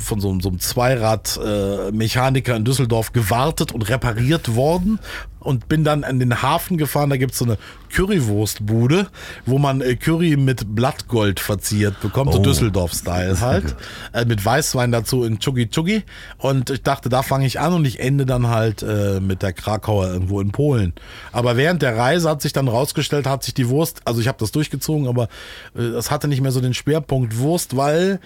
von 0.00 0.20
so, 0.20 0.30
einem- 0.30 0.40
so 0.40 0.48
einem 0.48 0.58
Zweirad-Mechaniker 0.60 2.56
in 2.56 2.64
Düsseldorf 2.64 3.12
gewartet 3.12 3.72
und 3.72 3.82
repariert 3.88 4.54
worden 4.54 4.98
und 5.40 5.68
bin 5.68 5.84
dann 5.84 6.04
an 6.04 6.18
den 6.18 6.42
Hafen 6.42 6.76
gefahren. 6.76 7.08
Da 7.10 7.16
gibt's 7.16 7.38
so 7.38 7.46
eine 7.46 7.56
Currywurstbude, 7.94 9.08
wo 9.46 9.58
man 9.58 9.80
äh, 9.80 9.96
Curry 9.96 10.36
mit 10.36 10.74
Blattgold 10.74 11.40
verziert 11.40 11.98
bekommt, 12.00 12.32
so 12.32 12.38
Oh. 12.38 12.42
Düsseldorf-Style 12.42 13.40
halt. 13.40 13.74
Äh, 14.12 14.26
mit 14.26 14.44
Weißwein 14.44 14.92
dazu 14.92 15.24
in 15.24 15.38
Chuggi 15.38 15.68
Chuggi. 15.68 16.02
Und 16.38 16.68
ich 16.70 16.82
dachte, 16.82 17.08
da 17.08 17.22
fange 17.22 17.46
ich 17.46 17.58
an 17.58 17.72
und 17.72 17.84
ich 17.86 18.00
ende 18.00 18.26
dann 18.26 18.48
halt 18.48 18.82
äh, 18.82 19.20
mit 19.20 19.42
der 19.42 19.52
Krakauer 19.54 20.08
irgendwo 20.08 20.40
in 20.40 20.52
Polen. 20.52 20.92
Aber 21.32 21.56
während 21.56 21.80
der 21.82 21.96
Reise 21.96 22.28
hat 22.28 22.42
sich 22.42 22.52
dann 22.52 22.68
rausgestellt, 22.68 23.26
hat 23.26 23.42
sich 23.42 23.54
die 23.54 23.68
Wurst, 23.68 24.00
also 24.04 24.20
ich 24.20 24.28
habe 24.28 24.38
das 24.38 24.52
durchgezogen, 24.52 25.08
aber 25.08 25.28
äh, 25.74 25.80
es 25.80 26.10
hatte 26.10 26.28
nicht 26.28 26.42
mehr 26.42 26.52
so 26.52 26.60
den 26.60 26.74
Schwerpunkt 26.74 27.38
Wurst, 27.38 27.76
weil 27.76 28.20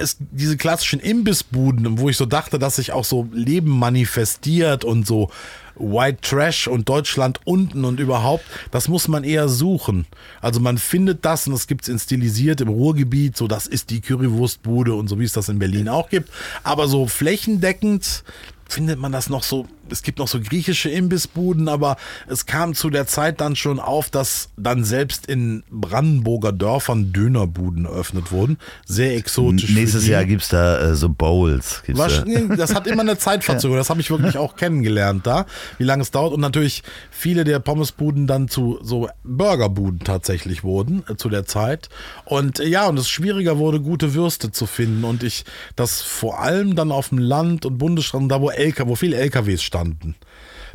es 0.00 0.16
diese 0.18 0.56
klassischen 0.56 1.00
Imbissbuden, 1.00 1.98
wo 1.98 2.08
ich 2.08 2.16
so 2.16 2.26
dachte, 2.26 2.58
dass 2.58 2.76
sich 2.76 2.92
auch 2.92 3.04
so 3.04 3.28
Leben 3.32 3.70
manifestiert 3.70 4.84
und 4.84 5.06
so 5.06 5.30
White 5.76 6.18
Trash 6.20 6.68
und 6.68 6.88
Deutschland 6.88 7.40
unten 7.44 7.84
und 7.84 7.98
überhaupt, 7.98 8.44
das 8.70 8.88
muss 8.88 9.08
man 9.08 9.24
eher 9.24 9.48
suchen. 9.48 10.06
Also 10.40 10.60
man 10.60 10.78
findet 10.78 11.24
das 11.24 11.46
und 11.46 11.52
das 11.52 11.66
gibt's 11.66 11.88
in 11.88 11.98
stilisiert 11.98 12.60
im 12.60 12.68
Ruhrgebiet, 12.68 13.36
so 13.36 13.48
das 13.48 13.66
ist 13.66 13.90
die 13.90 14.00
Currywurstbude 14.00 14.94
und 14.94 15.08
so 15.08 15.18
wie 15.18 15.24
es 15.24 15.32
das 15.32 15.48
in 15.48 15.58
Berlin 15.58 15.88
auch 15.88 16.08
gibt. 16.08 16.30
Aber 16.62 16.86
so 16.86 17.06
flächendeckend 17.06 18.24
findet 18.68 18.98
man 18.98 19.12
das 19.12 19.28
noch 19.28 19.42
so, 19.42 19.66
es 19.90 20.02
gibt 20.02 20.18
noch 20.18 20.28
so 20.28 20.40
griechische 20.40 20.88
Imbissbuden, 20.90 21.68
aber 21.68 21.96
es 22.28 22.46
kam 22.46 22.74
zu 22.74 22.90
der 22.90 23.06
Zeit 23.06 23.40
dann 23.40 23.56
schon 23.56 23.80
auf, 23.80 24.10
dass 24.10 24.50
dann 24.56 24.84
selbst 24.84 25.26
in 25.26 25.62
Brandenburger 25.70 26.52
Dörfern 26.52 27.12
Dönerbuden 27.12 27.84
eröffnet 27.84 28.32
wurden. 28.32 28.58
Sehr 28.86 29.16
exotisch. 29.16 29.70
Nächstes. 29.70 30.06
Jahr 30.06 30.24
gibt's 30.24 30.48
da 30.48 30.80
äh, 30.80 30.94
so 30.94 31.08
Bowls. 31.08 31.82
Was, 31.88 32.24
da. 32.24 32.56
das 32.56 32.74
hat 32.74 32.86
immer 32.86 33.02
eine 33.02 33.18
Zeitverzögerung. 33.18 33.74
Das 33.84 33.90
habe 33.90 34.00
ich 34.00 34.08
wirklich 34.10 34.38
auch 34.38 34.56
kennengelernt 34.56 35.26
da, 35.26 35.46
wie 35.78 35.84
lange 35.84 36.02
es 36.02 36.10
dauert. 36.10 36.32
Und 36.32 36.40
natürlich 36.40 36.82
viele 37.10 37.44
der 37.44 37.58
Pommesbuden 37.58 38.26
dann 38.26 38.48
zu 38.48 38.78
so 38.82 39.08
Burgerbuden 39.24 40.00
tatsächlich 40.00 40.64
wurden 40.64 41.02
äh, 41.08 41.16
zu 41.16 41.28
der 41.28 41.44
Zeit. 41.44 41.88
Und 42.24 42.60
äh, 42.60 42.66
ja, 42.66 42.86
und 42.86 42.98
es 42.98 43.08
schwieriger 43.08 43.58
wurde, 43.58 43.80
gute 43.80 44.14
Würste 44.14 44.52
zu 44.52 44.66
finden. 44.66 45.04
Und 45.04 45.22
ich 45.22 45.44
das 45.76 46.00
vor 46.02 46.40
allem 46.40 46.76
dann 46.76 46.92
auf 46.92 47.10
dem 47.10 47.18
Land 47.18 47.66
und 47.66 47.78
Bundesstraßen, 47.78 48.28
da 48.28 48.40
wo 48.40 48.50
LK, 48.50 48.86
wo 48.86 48.94
viele 48.94 49.16
LKWs 49.16 49.62
standen. 49.74 50.14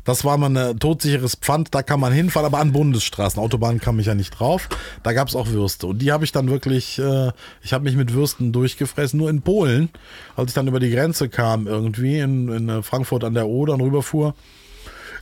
Das 0.04 0.26
war 0.26 0.38
mal 0.38 0.56
ein 0.56 0.80
todsicheres 0.80 1.36
Pfand, 1.36 1.74
da 1.74 1.84
kann 1.84 2.00
man 2.00 2.12
hinfahren, 2.12 2.46
aber 2.46 2.60
an 2.60 2.72
Bundesstraßen. 2.72 3.42
Autobahnen 3.42 3.80
kam 3.80 4.00
ich 4.00 4.08
ja 4.08 4.16
nicht 4.16 4.32
drauf. 4.32 4.68
Da 5.04 5.14
gab 5.14 5.28
es 5.28 5.36
auch 5.36 5.48
Würste. 5.48 5.88
Und 5.88 6.02
die 6.02 6.12
habe 6.12 6.26
ich 6.26 6.32
dann 6.32 6.50
wirklich, 6.50 7.00
äh, 7.00 7.32
ich 7.62 7.74
habe 7.74 7.84
mich 7.84 7.96
mit 7.96 8.14
Würsten 8.14 8.52
durchgefressen. 8.52 9.20
Nur 9.20 9.30
in 9.30 9.42
Polen, 9.42 9.90
als 10.36 10.52
ich 10.52 10.56
dann 10.56 10.68
über 10.68 10.80
die 10.80 10.90
Grenze 10.90 11.30
kam, 11.30 11.68
irgendwie 11.68 12.20
in, 12.20 12.50
in 12.50 12.70
äh, 12.70 12.82
Frankfurt 12.82 13.24
an 13.24 13.34
der 13.34 13.48
Oder 13.48 13.74
und 13.74 13.82
rüberfuhr, 13.82 14.36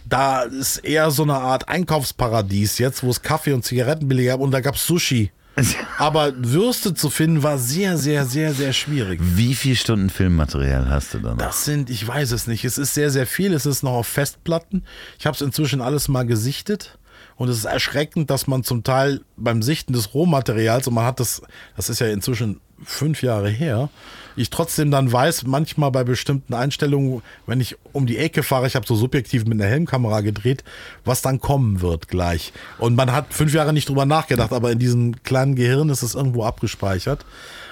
da 0.05 0.43
ist 0.43 0.77
eher 0.77 1.11
so 1.11 1.23
eine 1.23 1.35
Art 1.35 1.67
Einkaufsparadies 1.67 2.77
jetzt, 2.77 3.03
wo 3.03 3.09
es 3.09 3.21
Kaffee 3.21 3.53
und 3.53 3.65
Zigaretten 3.65 4.07
billiger 4.07 4.33
gab 4.33 4.41
und 4.41 4.51
da 4.51 4.61
gab 4.61 4.75
es 4.75 4.87
Sushi. 4.87 5.31
Aber 5.97 6.33
Würste 6.37 6.93
zu 6.93 7.09
finden 7.09 7.43
war 7.43 7.57
sehr, 7.57 7.97
sehr, 7.97 8.25
sehr, 8.25 8.53
sehr 8.53 8.73
schwierig. 8.73 9.19
Wie 9.21 9.55
viel 9.55 9.75
Stunden 9.75 10.09
Filmmaterial 10.09 10.89
hast 10.89 11.13
du 11.13 11.19
da 11.19 11.31
noch? 11.31 11.37
Das 11.37 11.65
sind, 11.65 11.89
ich 11.89 12.07
weiß 12.07 12.31
es 12.31 12.47
nicht. 12.47 12.65
Es 12.65 12.77
ist 12.77 12.93
sehr, 12.93 13.09
sehr 13.09 13.25
viel. 13.25 13.53
Es 13.53 13.65
ist 13.65 13.83
noch 13.83 13.93
auf 13.93 14.07
Festplatten. 14.07 14.83
Ich 15.19 15.25
habe 15.25 15.35
es 15.35 15.41
inzwischen 15.41 15.81
alles 15.81 16.07
mal 16.07 16.25
gesichtet. 16.25 16.97
Und 17.35 17.49
es 17.49 17.57
ist 17.57 17.65
erschreckend, 17.65 18.29
dass 18.29 18.47
man 18.47 18.63
zum 18.63 18.83
Teil 18.83 19.21
beim 19.35 19.61
Sichten 19.61 19.93
des 19.93 20.13
Rohmaterials, 20.13 20.87
und 20.87 20.95
man 20.95 21.05
hat 21.05 21.19
das, 21.19 21.41
das 21.75 21.89
ist 21.89 21.99
ja 21.99 22.07
inzwischen 22.07 22.59
fünf 22.83 23.23
Jahre 23.23 23.49
her, 23.49 23.89
ich 24.35 24.51
trotzdem 24.51 24.91
dann 24.91 25.11
weiß, 25.11 25.45
manchmal 25.45 25.91
bei 25.91 26.03
bestimmten 26.03 26.53
Einstellungen, 26.53 27.23
wenn 27.47 27.59
ich 27.59 27.75
um 27.91 28.05
die 28.05 28.17
Ecke 28.17 28.43
fahre, 28.43 28.67
ich 28.67 28.75
habe 28.75 28.85
so 28.85 28.95
subjektiv 28.95 29.45
mit 29.45 29.59
einer 29.59 29.69
Helmkamera 29.69 30.21
gedreht, 30.21 30.63
was 31.03 31.23
dann 31.23 31.39
kommen 31.41 31.81
wird 31.81 32.07
gleich. 32.07 32.53
Und 32.77 32.95
man 32.95 33.11
hat 33.11 33.33
fünf 33.33 33.53
Jahre 33.53 33.73
nicht 33.73 33.89
drüber 33.89 34.05
nachgedacht, 34.05 34.53
aber 34.53 34.71
in 34.71 34.79
diesem 34.79 35.23
kleinen 35.23 35.55
Gehirn 35.55 35.89
ist 35.89 36.03
es 36.03 36.13
irgendwo 36.13 36.43
abgespeichert. 36.43 37.25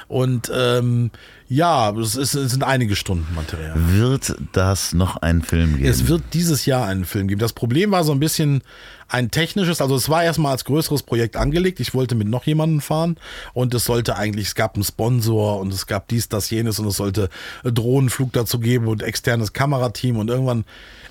Und 0.08 0.52
ähm, 0.54 1.12
ja, 1.48 1.92
es, 1.92 2.16
ist, 2.16 2.34
es 2.34 2.52
sind 2.52 2.64
einige 2.64 2.96
Stunden 2.96 3.34
Material. 3.36 3.74
Wird 3.76 4.36
das 4.52 4.94
noch 4.94 5.18
einen 5.18 5.44
Film 5.44 5.78
geben? 5.78 5.88
Es 5.88 6.08
wird 6.08 6.24
dieses 6.34 6.66
Jahr 6.66 6.88
einen 6.88 7.06
Film 7.06 7.28
geben. 7.28 7.40
Das 7.40 7.54
Problem 7.54 7.92
war 7.92 8.04
so 8.04 8.12
ein 8.12 8.20
bisschen 8.20 8.64
ein 9.08 9.30
technisches, 9.30 9.82
also 9.82 9.96
es 9.96 10.10
war 10.10 10.24
erstmal 10.24 10.52
als 10.54 10.66
größeres 10.66 11.04
Projekt 11.04 11.36
angelegt. 11.36 11.80
Ich 11.80 11.94
wollte 11.94 12.16
mit 12.16 12.28
noch 12.28 12.46
jemandem 12.46 12.82
fahren 12.82 13.18
und 13.54 13.74
es 13.76 13.86
sollte 13.86 14.16
eigentlich, 14.16 14.48
es 14.48 14.56
gab 14.56 14.76
einen 14.76 14.84
Sponsor 14.84 15.60
und 15.60 15.72
es 15.72 15.86
gab 15.86 16.08
dies, 16.08 16.30
das, 16.30 16.50
jenes 16.50 16.80
und 16.80 16.88
es 16.88 16.98
sollte 16.98 17.30
Drohnenflug 17.64 18.34
dazu 18.34 18.60
geben 18.60 18.88
und 18.88 19.04
externes 19.04 19.54
Kamerateam 19.54 20.18
und 20.18 20.30
irgendwann 20.30 20.66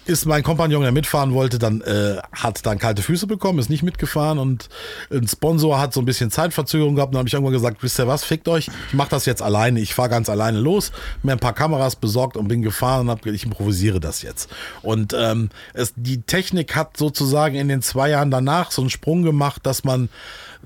ist 0.07 0.27
mein 0.27 0.43
Kompagnon, 0.43 0.83
der 0.83 0.93
mitfahren 0.93 1.33
wollte, 1.33 1.59
dann 1.59 1.81
äh, 1.81 2.19
hat 2.33 2.67
dann 2.67 2.79
kalte 2.79 3.03
Füße 3.03 3.27
bekommen, 3.27 3.59
ist 3.59 3.71
nicht 3.71 3.83
mitgefahren 3.83 4.39
und 4.39 4.69
ein 5.11 5.27
Sponsor 5.27 5.81
hat 5.81 5.95
so 5.95 6.01
ein 6.01 6.05
bisschen 6.05 6.31
Zeitverzögerung 6.31 6.95
gehabt. 6.95 7.11
Und 7.11 7.15
dann 7.15 7.21
habe 7.21 7.29
ich 7.29 7.35
irgendwann 7.35 7.55
gesagt, 7.55 7.83
wisst 7.83 7.99
ihr 7.99 8.07
was, 8.07 8.25
fickt 8.25 8.49
euch, 8.49 8.69
ich 8.89 8.95
mache 8.95 9.11
das 9.11 9.25
jetzt 9.27 9.41
alleine. 9.41 9.81
Ich 9.81 9.95
fahre 9.95 10.11
ganz 10.11 10.24
alleine 10.29 10.59
los, 10.59 10.93
mir 11.23 11.33
ein 11.33 11.39
paar 11.39 11.53
Kameras 11.53 11.97
besorgt 11.97 12.37
und 12.37 12.49
bin 12.49 12.63
gefahren 12.63 13.03
und 13.03 13.11
habe 13.11 13.31
ich 13.31 13.45
improvisiere 13.45 14.01
das 14.01 14.23
jetzt. 14.23 14.51
Und 14.83 15.15
ähm, 15.17 15.51
es, 15.73 15.93
die 15.97 16.23
Technik 16.23 16.75
hat 16.77 16.97
sozusagen 16.97 17.55
in 17.57 17.69
den 17.69 17.83
zwei 17.83 18.11
Jahren 18.11 18.31
danach 18.31 18.71
so 18.71 18.83
einen 18.83 18.91
Sprung 18.91 19.23
gemacht, 19.23 19.67
dass 19.67 19.85
man 19.85 20.09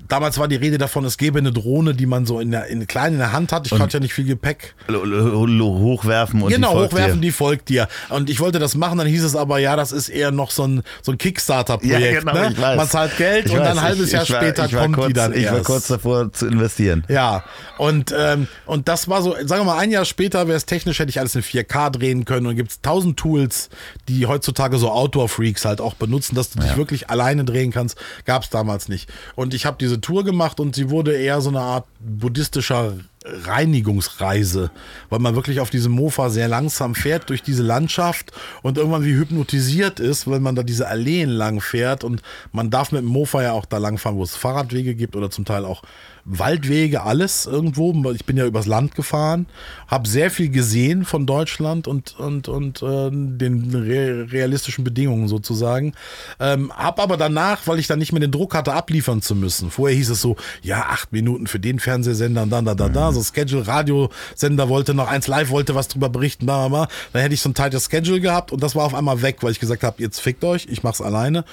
Damals 0.07 0.37
war 0.39 0.47
die 0.47 0.55
Rede 0.55 0.77
davon, 0.77 1.05
es 1.05 1.17
gäbe 1.17 1.39
eine 1.39 1.51
Drohne, 1.51 1.93
die 1.93 2.05
man 2.05 2.25
so 2.25 2.39
in 2.39 2.51
der, 2.51 2.67
in 2.67 2.87
klein 2.87 3.13
in 3.13 3.19
der 3.19 3.31
Hand 3.31 3.51
hat. 3.51 3.67
Ich 3.71 3.77
hatte 3.79 3.97
ja 3.97 3.99
nicht 3.99 4.13
viel 4.13 4.25
Gepäck. 4.25 4.73
Hochwerfen 4.87 6.41
und 6.41 6.49
Genau, 6.51 6.69
die 6.71 6.77
folgt 6.77 6.93
hochwerfen, 6.93 7.21
dir. 7.21 7.27
die 7.27 7.31
folgt 7.31 7.69
dir. 7.69 7.87
Und 8.09 8.29
ich 8.29 8.39
wollte 8.39 8.59
das 8.59 8.75
machen, 8.75 8.97
dann 8.97 9.07
hieß 9.07 9.23
es 9.23 9.35
aber, 9.35 9.59
ja, 9.59 9.75
das 9.75 9.91
ist 9.91 10.09
eher 10.09 10.31
noch 10.31 10.51
so 10.51 10.63
ein, 10.65 10.83
so 11.01 11.11
ein 11.11 11.17
Kickstarter-Projekt. 11.17 11.99
Ja, 12.13 12.19
genau, 12.19 12.33
ne? 12.33 12.49
ich. 12.51 12.57
Man 12.59 12.87
zahlt 12.87 13.17
Geld 13.17 13.45
Ich 13.47 13.51
und 13.51 13.59
weiß, 13.59 13.67
dann 13.67 13.77
ein 13.79 13.83
halbes 13.83 14.07
ich- 14.07 14.13
Jahr 14.13 14.23
ich 14.23 14.31
war- 14.31 14.41
später 14.41 14.65
ich 14.65 14.73
kommt 14.75 14.95
kurz, 14.95 15.07
die 15.07 15.13
dann 15.13 15.33
Ich 15.33 15.43
erst. 15.43 15.53
war 15.55 15.63
kurz 15.63 15.87
davor 15.87 16.31
zu 16.33 16.47
investieren. 16.47 17.03
Ja, 17.07 17.43
und, 17.77 18.13
ähm, 18.17 18.47
und 18.65 18.87
das 18.87 19.07
war 19.07 19.21
so, 19.21 19.31
sagen 19.33 19.61
wir 19.61 19.65
mal, 19.65 19.77
ein 19.77 19.91
Jahr 19.91 20.05
später 20.05 20.47
wäre 20.47 20.57
es 20.57 20.65
technisch, 20.65 20.99
hätte 20.99 21.09
ich 21.09 21.19
alles 21.19 21.35
in 21.35 21.41
4K 21.43 21.89
drehen 21.89 22.25
können 22.25 22.47
und 22.47 22.55
gibt 22.55 22.71
es 22.71 22.81
tausend 22.81 23.17
Tools, 23.17 23.69
die 24.07 24.25
heutzutage 24.25 24.77
so 24.77 24.89
Outdoor-Freaks 24.91 25.65
halt 25.65 25.81
auch 25.81 25.93
benutzen, 25.93 26.35
dass 26.35 26.51
du 26.51 26.59
dich 26.59 26.75
wirklich 26.77 27.09
alleine 27.09 27.45
drehen 27.45 27.71
kannst. 27.71 27.97
Gab 28.25 28.43
es 28.43 28.49
damals 28.49 28.89
nicht. 28.89 29.09
Und 29.35 29.53
ich 29.53 29.65
habe 29.65 29.77
diese 29.89 30.01
Tour 30.01 30.23
gemacht 30.23 30.59
und 30.59 30.75
sie 30.75 30.89
wurde 30.89 31.15
eher 31.17 31.41
so 31.41 31.49
eine 31.49 31.61
Art 31.61 31.85
buddhistischer 31.99 32.93
Reinigungsreise, 33.25 34.71
weil 35.09 35.19
man 35.19 35.35
wirklich 35.35 35.59
auf 35.59 35.69
diesem 35.69 35.91
Mofa 35.91 36.29
sehr 36.29 36.47
langsam 36.47 36.95
fährt 36.95 37.29
durch 37.29 37.43
diese 37.43 37.63
Landschaft 37.63 38.31
und 38.61 38.77
irgendwann 38.77 39.03
wie 39.03 39.13
hypnotisiert 39.13 39.99
ist, 39.99 40.29
wenn 40.29 40.41
man 40.41 40.55
da 40.55 40.63
diese 40.63 40.87
Alleen 40.87 41.29
lang 41.29 41.59
fährt 41.59 42.05
und 42.05 42.21
man 42.53 42.69
darf 42.69 42.93
mit 42.93 43.01
dem 43.01 43.09
Mofa 43.09 43.43
ja 43.43 43.51
auch 43.51 43.65
da 43.65 43.77
lang 43.77 43.97
fahren, 43.97 44.15
wo 44.15 44.23
es 44.23 44.37
Fahrradwege 44.37 44.95
gibt 44.95 45.17
oder 45.17 45.29
zum 45.29 45.43
Teil 45.43 45.65
auch 45.65 45.81
Waldwege, 46.25 47.01
alles 47.01 47.45
irgendwo. 47.45 47.91
Ich 48.11 48.25
bin 48.25 48.37
ja 48.37 48.45
übers 48.45 48.67
Land 48.67 48.93
gefahren, 48.93 49.47
habe 49.87 50.07
sehr 50.07 50.29
viel 50.29 50.49
gesehen 50.49 51.03
von 51.03 51.25
Deutschland 51.25 51.87
und, 51.87 52.19
und, 52.19 52.47
und 52.47 52.81
äh, 52.83 53.09
den 53.11 53.73
re 53.73 54.31
realistischen 54.31 54.83
Bedingungen 54.83 55.27
sozusagen. 55.27 55.93
Ähm, 56.39 56.71
hab 56.75 56.99
aber 56.99 57.17
danach, 57.17 57.65
weil 57.65 57.79
ich 57.79 57.87
dann 57.87 57.99
nicht 57.99 58.11
mehr 58.11 58.19
den 58.19 58.31
Druck 58.31 58.53
hatte, 58.53 58.73
abliefern 58.73 59.21
zu 59.21 59.35
müssen. 59.35 59.71
Vorher 59.71 59.97
hieß 59.97 60.09
es 60.09 60.21
so, 60.21 60.35
ja, 60.61 60.85
acht 60.89 61.11
Minuten 61.11 61.47
für 61.47 61.59
den 61.59 61.79
Fernsehsender 61.79 62.43
und 62.43 62.51
dann, 62.51 62.65
da, 62.65 62.75
da, 62.75 62.89
da. 62.89 63.08
So 63.13 63.23
Schedule, 63.23 63.67
Radiosender 63.67 64.69
wollte 64.69 64.93
noch 64.93 65.07
eins 65.07 65.27
live, 65.27 65.49
wollte 65.49 65.75
was 65.75 65.87
drüber 65.87 66.09
berichten, 66.09 66.45
bla, 66.45 66.67
bla, 66.67 66.85
bla. 66.85 66.87
Dann 67.13 67.21
hätte 67.21 67.33
ich 67.33 67.41
so 67.41 67.49
ein 67.49 67.53
tightes 67.53 67.89
Schedule 67.89 68.19
gehabt 68.19 68.51
und 68.51 68.63
das 68.63 68.75
war 68.75 68.85
auf 68.85 68.93
einmal 68.93 69.21
weg, 69.21 69.37
weil 69.41 69.51
ich 69.51 69.59
gesagt 69.59 69.83
habe, 69.83 70.01
jetzt 70.01 70.19
fickt 70.19 70.43
euch, 70.43 70.67
ich 70.69 70.83
mach's 70.83 71.01
alleine. 71.01 71.45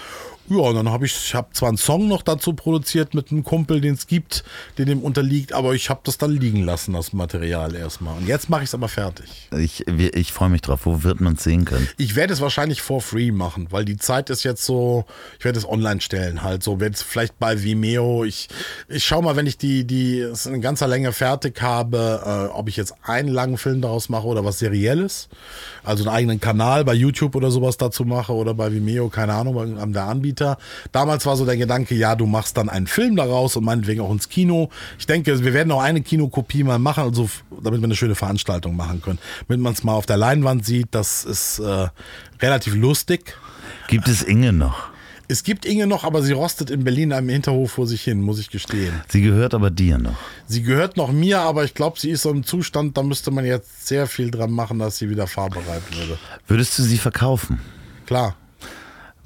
Ja, 0.48 0.58
und 0.58 0.76
dann 0.76 0.90
habe 0.90 1.06
ich, 1.06 1.14
ich 1.14 1.34
habe 1.34 1.48
zwar 1.52 1.68
einen 1.68 1.78
Song 1.78 2.08
noch 2.08 2.22
dazu 2.22 2.52
produziert 2.52 3.14
mit 3.14 3.30
einem 3.30 3.44
Kumpel, 3.44 3.80
den 3.80 3.94
es 3.94 4.06
gibt, 4.06 4.44
den 4.78 4.86
dem 4.86 5.02
unterliegt, 5.02 5.52
aber 5.52 5.74
ich 5.74 5.90
habe 5.90 6.00
das 6.04 6.18
dann 6.18 6.30
liegen 6.30 6.64
lassen, 6.64 6.92
das 6.92 7.12
Material 7.12 7.74
erstmal. 7.74 8.16
Und 8.16 8.28
jetzt 8.28 8.48
mache 8.48 8.62
ich 8.62 8.68
es 8.68 8.74
aber 8.74 8.88
fertig. 8.88 9.48
Ich, 9.56 9.86
ich 9.86 10.32
freue 10.32 10.48
mich 10.48 10.62
drauf. 10.62 10.80
Wo 10.84 11.02
wird 11.02 11.20
man 11.20 11.34
es 11.34 11.44
sehen 11.44 11.64
können? 11.64 11.88
Ich 11.96 12.14
werde 12.14 12.32
es 12.32 12.40
wahrscheinlich 12.40 12.82
for 12.82 13.00
free 13.00 13.32
machen, 13.32 13.68
weil 13.70 13.84
die 13.84 13.96
Zeit 13.96 14.30
ist 14.30 14.44
jetzt 14.44 14.64
so, 14.64 15.04
ich 15.38 15.44
werde 15.44 15.58
es 15.58 15.68
online 15.68 16.00
stellen 16.00 16.42
halt 16.42 16.62
so, 16.62 16.80
werde 16.80 16.94
es 16.94 17.02
vielleicht 17.02 17.38
bei 17.38 17.62
Vimeo, 17.62 18.24
ich, 18.24 18.48
ich 18.88 19.04
schau 19.04 19.22
mal, 19.22 19.36
wenn 19.36 19.46
ich 19.46 19.58
die, 19.58 19.84
die 19.84 20.20
es 20.20 20.46
in 20.46 20.60
ganzer 20.60 20.88
Länge 20.88 21.12
fertig 21.12 21.60
habe, 21.60 22.22
äh, 22.24 22.54
ob 22.54 22.68
ich 22.68 22.76
jetzt 22.76 22.94
einen 23.02 23.28
langen 23.28 23.58
Film 23.58 23.80
daraus 23.80 24.08
mache 24.08 24.26
oder 24.26 24.44
was 24.44 24.58
Serielles, 24.58 25.28
also 25.82 26.04
einen 26.04 26.14
eigenen 26.14 26.40
Kanal 26.40 26.84
bei 26.84 26.94
YouTube 26.94 27.34
oder 27.34 27.50
sowas 27.50 27.76
dazu 27.76 28.04
mache 28.04 28.32
oder 28.32 28.54
bei 28.54 28.72
Vimeo, 28.72 29.08
keine 29.08 29.34
Ahnung, 29.34 29.78
an 29.78 29.92
der 29.92 30.04
Anbieter 30.04 30.35
Anbieter. 30.36 30.58
Damals 30.92 31.26
war 31.26 31.36
so 31.36 31.44
der 31.44 31.56
Gedanke, 31.56 31.94
ja, 31.94 32.14
du 32.14 32.26
machst 32.26 32.56
dann 32.56 32.68
einen 32.68 32.86
Film 32.86 33.16
daraus 33.16 33.56
und 33.56 33.64
meinetwegen 33.64 34.00
auch 34.00 34.10
ins 34.10 34.28
Kino. 34.28 34.70
Ich 34.98 35.06
denke, 35.06 35.42
wir 35.42 35.54
werden 35.54 35.72
auch 35.72 35.82
eine 35.82 36.02
Kinokopie 36.02 36.62
mal 36.62 36.78
machen, 36.78 37.04
also 37.04 37.28
damit 37.62 37.80
wir 37.80 37.84
eine 37.84 37.96
schöne 37.96 38.14
Veranstaltung 38.14 38.76
machen 38.76 39.02
können. 39.02 39.18
Damit 39.48 39.62
man 39.62 39.72
es 39.72 39.84
mal 39.84 39.94
auf 39.94 40.06
der 40.06 40.16
Leinwand 40.16 40.64
sieht, 40.64 40.88
das 40.90 41.24
ist 41.24 41.58
äh, 41.58 41.88
relativ 42.40 42.74
lustig. 42.74 43.36
Gibt 43.88 44.08
es 44.08 44.22
Inge 44.22 44.52
noch? 44.52 44.90
Es 45.28 45.42
gibt 45.42 45.64
Inge 45.64 45.88
noch, 45.88 46.04
aber 46.04 46.22
sie 46.22 46.32
rostet 46.32 46.70
in 46.70 46.84
Berlin 46.84 47.12
einem 47.12 47.28
Hinterhof 47.28 47.72
vor 47.72 47.88
sich 47.88 48.02
hin, 48.02 48.20
muss 48.20 48.38
ich 48.38 48.48
gestehen. 48.48 48.94
Sie 49.08 49.22
gehört 49.22 49.54
aber 49.54 49.70
dir 49.70 49.98
noch. 49.98 50.14
Sie 50.46 50.62
gehört 50.62 50.96
noch 50.96 51.10
mir, 51.10 51.40
aber 51.40 51.64
ich 51.64 51.74
glaube, 51.74 51.98
sie 51.98 52.10
ist 52.10 52.22
so 52.22 52.30
im 52.30 52.44
Zustand, 52.44 52.96
da 52.96 53.02
müsste 53.02 53.32
man 53.32 53.44
jetzt 53.44 53.88
sehr 53.88 54.06
viel 54.06 54.30
dran 54.30 54.52
machen, 54.52 54.78
dass 54.78 54.98
sie 54.98 55.10
wieder 55.10 55.26
fahrbereit 55.26 55.82
würde. 55.96 56.16
Würdest 56.46 56.78
du 56.78 56.84
sie 56.84 56.98
verkaufen? 56.98 57.58
Klar. 58.06 58.36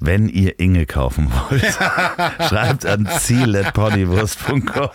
Wenn 0.03 0.29
ihr 0.29 0.59
Inge 0.59 0.87
kaufen 0.87 1.31
wollt, 1.31 1.63
schreibt 2.49 2.87
an 2.87 3.07
ziel.ponywurst.com. 3.19 4.89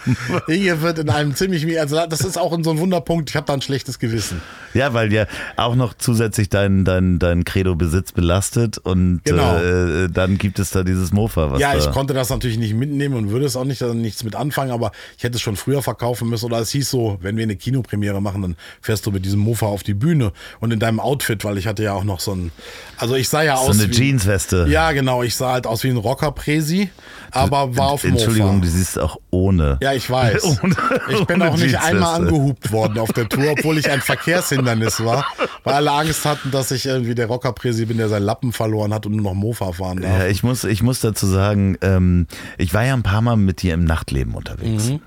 Inge 0.49 0.83
wird 0.83 0.99
in 0.99 1.11
einem 1.11 1.33
ziemlich, 1.37 1.79
also 1.79 2.05
das 2.09 2.23
ist 2.23 2.37
auch 2.37 2.53
in 2.53 2.65
so 2.65 2.73
ein 2.73 2.79
Wunderpunkt, 2.79 3.31
ich 3.31 3.37
habe 3.37 3.47
da 3.47 3.53
ein 3.53 3.63
schlechtes 3.63 4.01
Gewissen. 4.01 4.43
Ja, 4.75 4.95
weil 4.95 5.13
ja 5.13 5.27
auch 5.57 5.77
noch 5.77 5.95
zusätzlich 5.95 6.49
dein, 6.49 6.85
dein, 6.85 7.21
dein 7.21 7.45
Credo-Besitz 7.45 8.11
belastet 8.11 8.79
und 8.79 9.21
genau. 9.23 9.57
äh, 9.59 10.09
dann 10.09 10.39
gibt 10.39 10.59
es 10.59 10.71
da 10.71 10.83
dieses 10.83 11.13
Mofa. 11.13 11.53
Was 11.53 11.61
ja, 11.61 11.77
ich 11.77 11.89
konnte 11.93 12.13
das 12.13 12.29
natürlich 12.29 12.59
nicht 12.59 12.75
mitnehmen 12.75 13.15
und 13.15 13.31
würde 13.31 13.47
es 13.47 13.55
auch 13.55 13.65
nicht, 13.65 13.83
also 13.83 13.95
nichts 13.95 14.25
mit 14.25 14.35
anfangen, 14.35 14.73
aber 14.73 14.91
ich 15.17 15.23
hätte 15.23 15.37
es 15.37 15.41
schon 15.41 15.55
früher 15.55 15.83
verkaufen 15.83 16.29
müssen 16.29 16.47
oder 16.47 16.59
es 16.59 16.71
hieß 16.71 16.91
so, 16.91 17.19
wenn 17.21 17.37
wir 17.37 17.45
eine 17.45 17.55
Kinopremiere 17.55 18.21
machen, 18.21 18.43
dann 18.43 18.57
fährst 18.81 19.07
du 19.07 19.13
mit 19.13 19.25
diesem 19.25 19.39
Mofa 19.39 19.67
auf 19.67 19.85
die 19.85 19.95
Bühne 19.95 20.33
und 20.59 20.73
in 20.73 20.81
deinem 20.81 20.99
Outfit, 20.99 21.45
weil 21.45 21.59
ich 21.59 21.69
hatte 21.69 21.85
ja 21.85 21.93
auch 21.93 22.05
noch 22.05 22.19
so 22.19 22.35
ein, 22.35 22.51
also 22.99 23.15
ich 23.15 23.29
sah 23.29 23.43
ja 23.43 23.57
so 23.57 23.71
aus 23.71 23.77
So 23.77 23.85
eine 23.85 23.93
Jeansweste. 23.93 24.67
Ja, 24.69 24.96
genau. 24.97 25.23
Ich 25.23 25.37
sah 25.37 25.53
halt 25.53 25.67
aus 25.67 25.85
wie 25.85 25.91
ein 25.91 25.99
Rocker-Präsi, 25.99 26.89
aber 27.31 27.77
war 27.77 27.91
auf 27.91 28.01
dem 28.01 28.13
Entschuldigung, 28.13 28.63
du 28.63 28.67
siehst 28.67 28.99
auch 28.99 29.19
ohne. 29.31 29.79
Ja, 29.83 29.93
ich 29.93 30.09
weiß. 30.09 30.43
ohne, 30.63 30.75
ich 31.11 31.25
bin 31.27 31.43
auch 31.43 31.57
nicht 31.57 31.79
einmal 31.79 32.23
angehupt 32.23 32.73
worden 32.73 32.99
auf 32.99 33.13
der 33.13 33.29
Tour, 33.29 33.53
obwohl 33.53 33.77
ich 33.77 33.91
ein 33.91 34.01
Verkehrshindernis 34.01 35.05
war, 35.05 35.27
weil 35.65 35.75
alle 35.75 35.93
Angst 35.93 36.25
hatten, 36.25 36.51
dass 36.51 36.71
ich 36.71 36.87
irgendwie 36.87 37.15
der 37.15 37.27
Rocker-Präsi 37.27 37.85
bin, 37.85 37.99
der 37.99 38.09
seinen 38.09 38.23
Lappen 38.25 38.53
verloren 38.53 38.95
hat 38.95 39.05
und 39.05 39.15
nur 39.17 39.23
noch 39.23 39.35
Mofa 39.35 39.73
fahren 39.73 40.01
darf. 40.01 40.19
Ja, 40.19 40.27
ich 40.27 40.43
muss, 40.43 40.65
ich 40.65 40.83
muss 40.83 41.01
dazu 41.01 41.27
sagen, 41.27 41.77
ähm, 41.83 42.27
ich 42.57 42.73
war 42.73 42.85
ja 42.85 42.95
ein 42.95 43.03
paar 43.03 43.21
Mal 43.21 43.37
mit 43.37 43.61
dir 43.61 43.75
im 43.75 43.85
Nachtleben 43.85 44.35
unterwegs. 44.35 44.89
Mhm. 44.89 45.01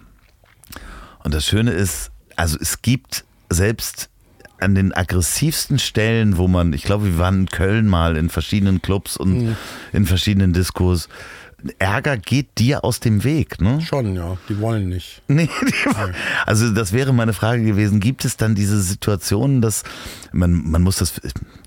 Und 1.24 1.34
das 1.34 1.46
Schöne 1.46 1.72
ist, 1.72 2.12
also 2.36 2.58
es 2.62 2.84
gibt 2.84 3.26
selbst 3.50 4.10
an 4.60 4.76
den 4.76 4.94
aggressivsten 4.94 5.80
Stellen, 5.80 6.38
wo 6.38 6.48
man, 6.48 6.74
ich 6.74 6.84
glaube, 6.84 7.06
wir 7.06 7.18
waren 7.18 7.42
in 7.42 7.46
Köln 7.48 7.88
mal 7.88 8.18
in 8.18 8.30
verschiedenen 8.30 8.82
Clubs 8.82 9.18
und 9.18 9.46
mhm. 9.46 9.56
in 9.94 10.06
verschiedenen 10.06 10.54
Diskos. 10.54 11.10
Ärger 11.78 12.18
geht 12.18 12.58
dir 12.58 12.86
aus 12.86 13.02
dem 13.02 13.26
Weg, 13.26 13.60
ne? 13.60 13.82
Schon, 13.82 14.16
ja. 14.16 14.38
Die 14.48 14.60
wollen 14.60 14.90
nicht. 14.90 15.22
Nee, 15.28 15.50
wollen. 15.86 16.16
also 16.46 16.74
das 16.74 16.94
wäre 16.94 17.12
meine 17.12 17.34
Frage 17.34 17.64
gewesen. 17.64 18.00
Gibt 18.00 18.24
es 18.24 18.38
dann 18.38 18.56
diese 18.56 18.82
Situationen, 18.82 19.62
dass 19.62 19.84
man, 20.32 20.54
man 20.54 20.82
muss 20.82 20.98
das, 20.98 21.20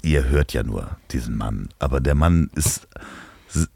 ihr 0.03 0.29
hört 0.31 0.55
ja 0.55 0.63
nur 0.63 0.97
diesen 1.11 1.37
Mann, 1.37 1.69
aber 1.79 2.01
der 2.01 2.15
Mann 2.15 2.51
ist 2.55 2.89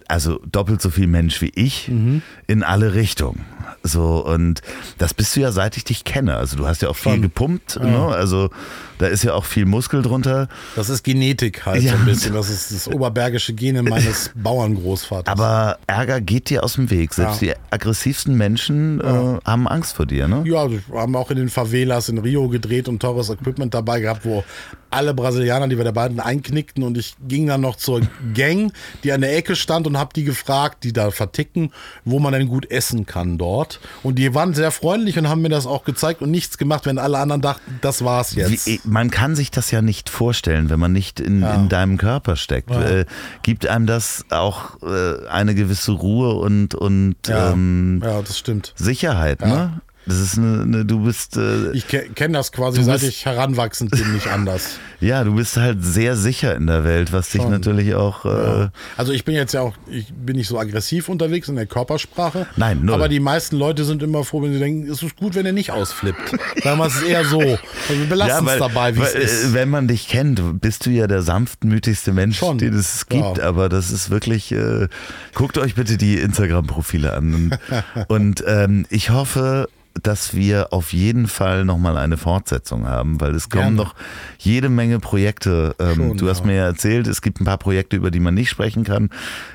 also 0.09 0.41
doppelt 0.51 0.81
so 0.81 0.91
viel 0.91 1.07
Mensch 1.07 1.41
wie 1.43 1.53
ich 1.55 1.89
mhm. 1.89 2.23
in 2.47 2.63
alle 2.63 2.95
Richtungen. 2.95 3.45
So, 3.87 4.25
und 4.25 4.63
das 4.99 5.15
bist 5.15 5.37
du 5.37 5.41
ja, 5.41 5.53
seit 5.53 5.77
ich 5.77 5.85
dich 5.85 6.05
kenne. 6.05 6.37
Also 6.37 6.57
du 6.57 6.67
hast 6.67 6.83
ja 6.83 6.89
auch 6.89 6.97
viel 6.97 7.13
Schon. 7.13 7.23
gepumpt, 7.23 7.77
ja. 7.77 7.87
ne? 7.87 8.07
Also 8.15 8.51
da 8.99 9.07
ist 9.07 9.25
ja 9.25 9.35
auch 9.35 9.45
viel 9.45 9.67
Muskel 9.67 10.03
drunter. 10.03 10.49
Das 10.75 10.89
ist 10.89 11.03
Genetik 11.03 11.67
halt 11.67 11.83
ja. 11.83 11.93
so 11.93 11.99
ein 11.99 12.05
bisschen. 12.05 12.35
Das 12.35 12.49
ist 12.49 12.73
das 12.73 12.89
oberbergische 12.89 13.53
Gene 13.53 13.83
meines 13.83 14.31
Bauerngroßvaters. 14.35 15.31
Aber 15.31 15.79
Ärger 15.87 16.21
geht 16.21 16.51
dir 16.51 16.65
aus 16.65 16.75
dem 16.75 16.91
Weg. 16.91 17.13
Selbst 17.13 17.43
ja. 17.43 17.55
die 17.55 17.61
aggressivsten 17.71 18.37
Menschen 18.37 19.01
äh, 19.01 19.39
haben 19.45 19.69
Angst 19.69 19.95
vor 19.95 20.07
dir, 20.07 20.29
ne? 20.29 20.43
Ja, 20.47 20.71
wir 20.71 20.81
haben 20.95 21.15
auch 21.17 21.31
in 21.31 21.37
den 21.37 21.49
Favelas 21.49 22.09
in 22.09 22.19
Rio 22.19 22.49
gedreht 22.49 22.89
und 22.89 23.01
teures 23.01 23.31
Equipment 23.31 23.75
dabei 23.75 24.01
gehabt, 24.01 24.25
wo 24.25 24.45
alle 24.91 25.15
Brasilianer, 25.15 25.69
die 25.69 25.77
wir 25.77 25.85
der 25.85 25.93
beiden 25.93 26.21
einknickten 26.21 26.83
und 26.83 26.97
ich 26.97 27.17
ging 27.27 27.47
dann 27.47 27.61
noch 27.61 27.77
zur 27.77 28.01
Gang, 28.35 28.73
die 29.05 29.13
an 29.13 29.21
der 29.21 29.37
Ecke 29.37 29.57
stand 29.57 29.87
und 29.87 29.99
habe 29.99 30.13
die 30.15 30.25
gefragt, 30.25 30.85
die 30.85 30.93
da 30.93 31.11
verticken, 31.11 31.73
wo 32.05 32.19
man 32.19 32.33
denn 32.33 32.49
gut 32.49 32.71
essen 32.71 33.05
kann 33.05 33.37
dort. 33.37 33.76
Und 34.03 34.17
die 34.17 34.35
waren 34.35 34.55
sehr 34.55 34.71
freundlich 34.71 35.19
und 35.19 35.29
haben 35.29 35.43
mir 35.43 35.49
das 35.49 35.67
auch 35.67 35.85
gezeigt 35.85 36.23
und 36.23 36.31
nichts 36.31 36.59
gemacht, 36.59 36.87
wenn 36.87 36.99
alle 36.99 37.19
anderen 37.19 37.43
dachten, 37.43 37.79
das 37.81 38.05
war's 38.05 38.35
jetzt. 38.35 38.67
Wie, 38.67 38.81
man 38.85 39.11
kann 39.11 39.35
sich 39.35 39.51
das 39.51 39.71
ja 39.71 39.83
nicht 39.83 40.11
vorstellen, 40.11 40.71
wenn 40.71 40.81
man 40.81 40.93
nicht 40.93 41.21
in, 41.21 41.43
ja. 41.43 41.55
in 41.55 41.69
deinem 41.69 41.97
Körper 41.97 42.37
steckt. 42.37 42.71
Ja. 42.71 42.83
Äh, 42.83 43.07
gibt 43.43 43.67
einem 43.67 43.87
das 43.87 44.25
auch 44.31 44.83
äh, 44.83 45.27
eine 45.29 45.55
gewisse 45.55 45.93
Ruhe 45.93 46.35
und, 46.35 46.75
und 46.75 47.17
ja. 47.27 47.53
Ähm, 47.53 48.01
ja, 48.05 48.23
das 48.23 48.39
stimmt. 48.39 48.73
Sicherheit, 48.77 49.41
ne? 49.41 49.81
Das 50.07 50.21
ist 50.21 50.39
eine, 50.39 50.63
eine 50.63 50.85
du 50.85 51.01
bist. 51.01 51.37
Äh, 51.37 51.73
ich 51.73 51.89
kenne 51.89 52.39
das 52.39 52.53
quasi, 52.53 52.83
seit 52.85 53.03
ich 53.03 53.27
heranwachsend 53.27 53.91
bin, 53.91 54.13
nicht 54.15 54.29
anders. 54.29 54.79
ja, 55.01 55.25
du 55.25 55.35
bist 55.35 55.57
halt 55.57 55.85
sehr 55.85 56.17
sicher 56.17 56.55
in 56.55 56.69
der 56.69 56.85
Welt, 56.85 57.13
was 57.13 57.31
dich 57.31 57.43
natürlich 57.43 57.95
auch. 57.97 58.25
Äh, 58.25 58.29
ja. 58.29 58.71
Also 58.97 59.13
ich 59.13 59.25
bin 59.25 59.35
jetzt 59.35 59.53
ja 59.53 59.63
auch, 59.63 59.75
ich 59.91 60.13
bin 60.15 60.37
nicht 60.37 60.47
so 60.47 60.61
aggressiv 60.61 61.09
unterwegs 61.09 61.49
in 61.49 61.57
der 61.57 61.67
Körpersprache. 61.67 62.47
Nein, 62.57 62.85
null. 62.85 62.95
Aber 62.95 63.09
die 63.09 63.19
meisten 63.19 63.57
Leute 63.57 63.85
sind 63.85 64.01
immer 64.03 64.23
froh, 64.23 64.43
wenn 64.43 64.53
sie 64.53 64.61
denken, 64.61 64.89
es 64.89 65.03
ist 65.03 65.17
gut, 65.17 65.35
wenn 65.35 65.45
er 65.45 65.53
nicht 65.53 65.73
ausflippt. 65.73 66.31
Sagen 66.63 66.79
wir 66.79 66.87
es 66.87 67.03
eher 67.03 67.25
so. 67.25 67.41
Also 67.41 67.59
wir 67.89 68.07
belassen 68.09 68.47
ja, 68.47 68.53
es 68.53 68.59
dabei, 68.61 68.95
wie 68.95 69.01
es 69.01 69.15
ist. 69.15 69.45
Äh, 69.45 69.55
wenn 69.55 69.71
man 69.71 69.89
dich 69.89 70.07
kennt, 70.07 70.61
bist 70.61 70.87
du 70.87 70.91
ja 70.91 71.09
der 71.09 71.23
sanftmütigste 71.23 72.13
Mensch, 72.13 72.39
Schon. 72.39 72.59
den 72.59 72.75
es 72.75 73.07
gibt. 73.09 73.39
Ja. 73.39 73.45
Aber 73.45 73.69
das 73.69 73.91
ist 73.91 74.11
wirklich. 74.11 74.53
Äh, 74.53 74.87
guckt 75.35 75.59
euch 75.59 75.75
bitte 75.75 75.97
die 75.97 76.19
Instagram-Profile 76.19 77.13
an. 77.13 77.35
Und, 77.35 77.59
und 78.09 78.45
ähm, 78.47 78.87
ich 78.89 79.11
hoffe, 79.11 79.69
dass 80.03 80.35
wir 80.35 80.73
auf 80.73 80.93
jeden 80.93 81.29
Fall 81.29 81.65
nochmal 81.65 81.97
eine 81.97 82.17
Fortsetzung 82.17 82.87
haben, 82.87 83.21
weil 83.21 83.35
es 83.35 83.49
kommen 83.49 83.75
noch 83.75 83.95
jede 84.39 84.69
Menge 84.69 84.99
Projekte. 85.01 85.75
Ähm, 85.79 85.95
Schon, 85.95 86.17
du 86.17 86.29
hast 86.29 86.41
ja. 86.41 86.47
mir 86.47 86.55
ja 86.55 86.65
erzählt, 86.67 87.07
es 87.07 87.23
gibt 87.23 87.41
ein 87.41 87.45
paar 87.45 87.59
Projekte, 87.59 87.97
über 87.97 88.11
die 88.11 88.21
man 88.21 88.35
nicht 88.35 88.51
sprechen 88.51 88.85
kann, 88.85 89.11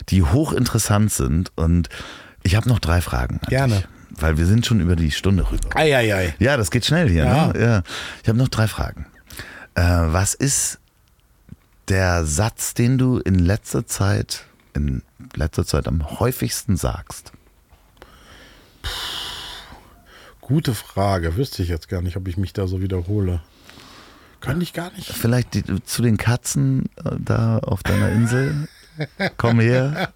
die 0.10 0.24
hochinteressant 0.24 1.12
sind. 1.12 1.52
Und 1.56 1.90
ich 2.44 2.56
habe 2.56 2.68
noch 2.70 2.80
drei 2.80 3.02
Fragen. 3.02 3.40
Gerne. 3.48 3.76
Dich, 3.76 3.88
weil 4.22 4.38
wir 4.38 4.46
sind 4.46 4.66
schon 4.66 4.80
über 4.80 4.96
die 4.96 5.12
Stunde 5.12 5.50
rüber. 5.50 5.70
Ei, 5.76 5.96
ei, 5.96 6.16
ei. 6.16 6.36
Ja, 6.40 6.58
das 6.58 6.72
geht 6.72 6.86
schnell 6.86 7.10
hier. 7.10 7.26
Ja. 7.26 7.48
Ne? 7.48 7.62
ja. 7.62 7.84
Ich 8.24 8.30
habe 8.30 8.38
noch 8.38 8.50
drei 8.50 8.68
Fragen. 8.68 9.06
Äh, 9.76 9.82
was 9.84 10.34
ist 10.34 10.80
der 11.88 12.26
Satz, 12.26 12.74
den 12.74 12.98
du 12.98 13.20
in 13.20 13.36
letzter 13.36 13.86
Zeit, 13.86 14.46
in 14.74 15.02
letzter 15.36 15.66
Zeit 15.66 15.88
am 15.88 16.20
häufigsten 16.20 16.78
sagst? 16.78 17.32
Puh. 18.82 18.90
Gute 20.52 20.74
Frage. 20.74 21.38
Wüsste 21.38 21.64
ich 21.64 21.70
jetzt 21.70 21.88
gar 21.88 22.02
nicht, 22.02 22.18
ob 22.18 22.28
ich 22.28 22.36
mich 22.36 22.52
da 22.52 22.68
so 22.68 22.82
wiederhole. 22.82 23.40
Könnte 24.42 24.64
ich 24.64 24.74
gar 24.74 24.92
nicht. 24.92 25.10
Vielleicht 25.10 25.54
die, 25.54 25.64
zu 25.86 26.02
den 26.02 26.18
Katzen 26.18 26.90
äh, 27.06 27.12
da 27.18 27.60
auf 27.60 27.84
deiner 27.84 28.10
Insel. 28.10 28.68
Komm 29.38 29.60
her. 29.60 30.10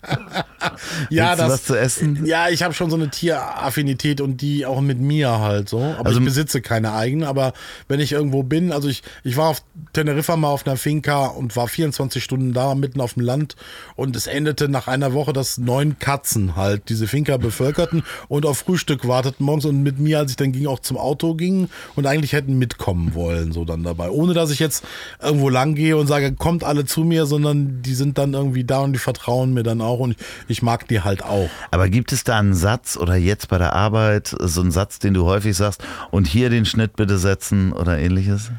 ja, 1.09 1.29
Willst 1.29 1.39
du 1.39 1.43
das, 1.43 1.51
was 1.51 1.63
zu 1.65 1.75
essen? 1.79 2.25
Ja, 2.25 2.49
ich 2.49 2.63
habe 2.63 2.73
schon 2.73 2.89
so 2.89 2.95
eine 2.95 3.09
Tieraffinität 3.09 4.21
und 4.21 4.41
die 4.41 4.65
auch 4.65 4.81
mit 4.81 4.99
mir 4.99 5.39
halt 5.39 5.69
so. 5.69 5.79
Aber 5.81 6.07
Also- 6.07 6.19
ich 6.19 6.25
besitze 6.25 6.61
keine 6.61 6.93
eigenen. 6.93 7.27
Aber 7.27 7.53
wenn 7.87 7.99
ich 7.99 8.11
irgendwo 8.11 8.43
bin, 8.43 8.71
also 8.71 8.87
ich, 8.89 9.03
ich 9.23 9.37
war 9.37 9.49
auf 9.49 9.63
Teneriffa 9.93 10.35
mal 10.35 10.49
auf 10.49 10.65
einer 10.67 10.77
Finca 10.77 11.27
und 11.27 11.55
war 11.55 11.67
24 11.67 12.23
Stunden 12.23 12.53
da, 12.53 12.75
mitten 12.75 13.01
auf 13.01 13.13
dem 13.13 13.23
Land. 13.23 13.55
Und 13.95 14.15
es 14.15 14.27
endete 14.27 14.67
nach 14.69 14.87
einer 14.87 15.13
Woche, 15.13 15.33
dass 15.33 15.57
neun 15.57 15.97
Katzen 15.99 16.55
halt 16.55 16.89
diese 16.89 17.07
Finca 17.07 17.37
bevölkerten 17.37 18.03
und 18.27 18.45
auf 18.45 18.59
Frühstück 18.59 19.07
warteten 19.07 19.45
morgens 19.45 19.65
und 19.65 19.83
mit 19.83 19.99
mir, 19.99 20.19
als 20.19 20.31
ich 20.31 20.37
dann 20.37 20.51
ging, 20.51 20.67
auch 20.67 20.79
zum 20.79 20.97
Auto 20.97 21.35
gingen 21.35 21.69
und 21.95 22.05
eigentlich 22.07 22.33
hätten 22.33 22.57
mitkommen 22.57 23.13
wollen, 23.13 23.51
so 23.51 23.65
dann 23.65 23.83
dabei. 23.83 24.09
Ohne 24.09 24.33
dass 24.33 24.51
ich 24.51 24.59
jetzt 24.59 24.83
irgendwo 25.21 25.49
lang 25.49 25.75
gehe 25.75 25.95
und 25.97 26.07
sage, 26.07 26.33
kommt 26.33 26.63
alle 26.63 26.85
zu 26.85 27.01
mir, 27.03 27.25
sondern 27.25 27.81
die 27.81 27.93
sind 27.95 28.17
dann 28.17 28.33
irgendwie 28.33 28.64
da 28.65 28.79
und 28.79 28.93
die 28.93 28.99
vertrauen 28.99 29.53
mir 29.53 29.63
dann 29.63 29.81
auch 29.81 29.99
und 29.99 30.11
ich, 30.11 30.17
ich 30.47 30.61
mag 30.61 30.87
die 30.87 31.01
halt 31.01 31.23
auch. 31.23 31.49
Aber 31.71 31.89
gibt 31.89 32.11
es 32.11 32.23
da 32.23 32.39
einen 32.39 32.53
Satz 32.53 32.97
oder 32.97 33.15
jetzt 33.15 33.49
bei 33.49 33.57
der 33.57 33.73
Arbeit 33.73 34.35
so 34.39 34.61
einen 34.61 34.71
Satz, 34.71 34.99
den 34.99 35.13
du 35.13 35.25
häufig 35.25 35.55
sagst 35.55 35.83
und 36.11 36.27
hier 36.27 36.49
den 36.49 36.65
Schnitt 36.65 36.95
bitte 36.95 37.17
setzen 37.17 37.71
oder 37.71 37.97
ähnliches? 37.97 38.51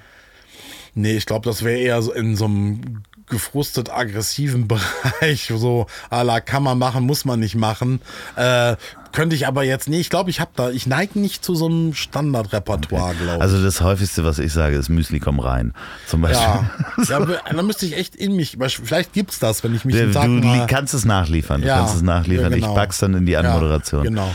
Nee, 0.94 1.16
ich 1.16 1.26
glaube, 1.26 1.44
das 1.44 1.62
wäre 1.62 1.78
eher 1.78 2.00
so 2.00 2.12
in 2.12 2.36
so 2.36 2.46
einem 2.46 3.02
gefrustet 3.28 3.90
aggressiven 3.90 4.68
Bereich, 5.20 5.52
so 5.54 5.86
à 6.10 6.22
la 6.22 6.40
kann 6.40 6.62
man 6.62 6.78
machen, 6.78 7.04
muss 7.04 7.24
man 7.24 7.40
nicht 7.40 7.54
machen. 7.56 8.00
Äh, 8.36 8.76
könnte 9.12 9.34
ich 9.34 9.46
aber 9.46 9.62
jetzt 9.64 9.88
nicht. 9.88 10.00
Ich 10.00 10.10
glaube, 10.10 10.28
ich 10.30 10.40
habe 10.40 10.50
da, 10.56 10.70
ich 10.70 10.86
neige 10.86 11.18
nicht 11.18 11.42
zu 11.44 11.54
so 11.54 11.66
einem 11.66 11.94
Standardrepertoire, 11.94 13.14
glaube 13.14 13.36
ich. 13.36 13.40
Also 13.40 13.62
das 13.62 13.80
häufigste, 13.80 14.24
was 14.24 14.38
ich 14.38 14.52
sage, 14.52 14.76
ist 14.76 14.88
Müsli 14.90 15.20
komm 15.20 15.40
rein. 15.40 15.72
Zum 16.06 16.20
Beispiel. 16.20 16.42
ja, 16.46 16.70
ja, 17.20 17.26
dann 17.50 17.66
müsste 17.66 17.86
ich 17.86 17.96
echt 17.96 18.14
in 18.14 18.36
mich, 18.36 18.58
vielleicht 18.60 19.12
gibt's 19.14 19.38
das, 19.38 19.64
wenn 19.64 19.74
ich 19.74 19.84
mich 19.86 19.96
den 19.96 20.12
Tag 20.12 20.24
du 20.24 20.28
mal, 20.32 20.66
kannst 20.66 20.92
es 20.92 21.04
nachliefern. 21.06 21.62
Du 21.62 21.66
Ja, 21.68 21.78
kannst 21.78 21.96
es 21.96 22.02
nachliefern. 22.02 22.52
ja, 22.52 22.56
genau. 22.58 22.68
Ich 22.70 22.74
pack's 22.74 22.98
dann 22.98 23.14
in 23.14 23.24
die 23.26 23.36
Anmoderation. 23.36 24.02
Genau. 24.04 24.34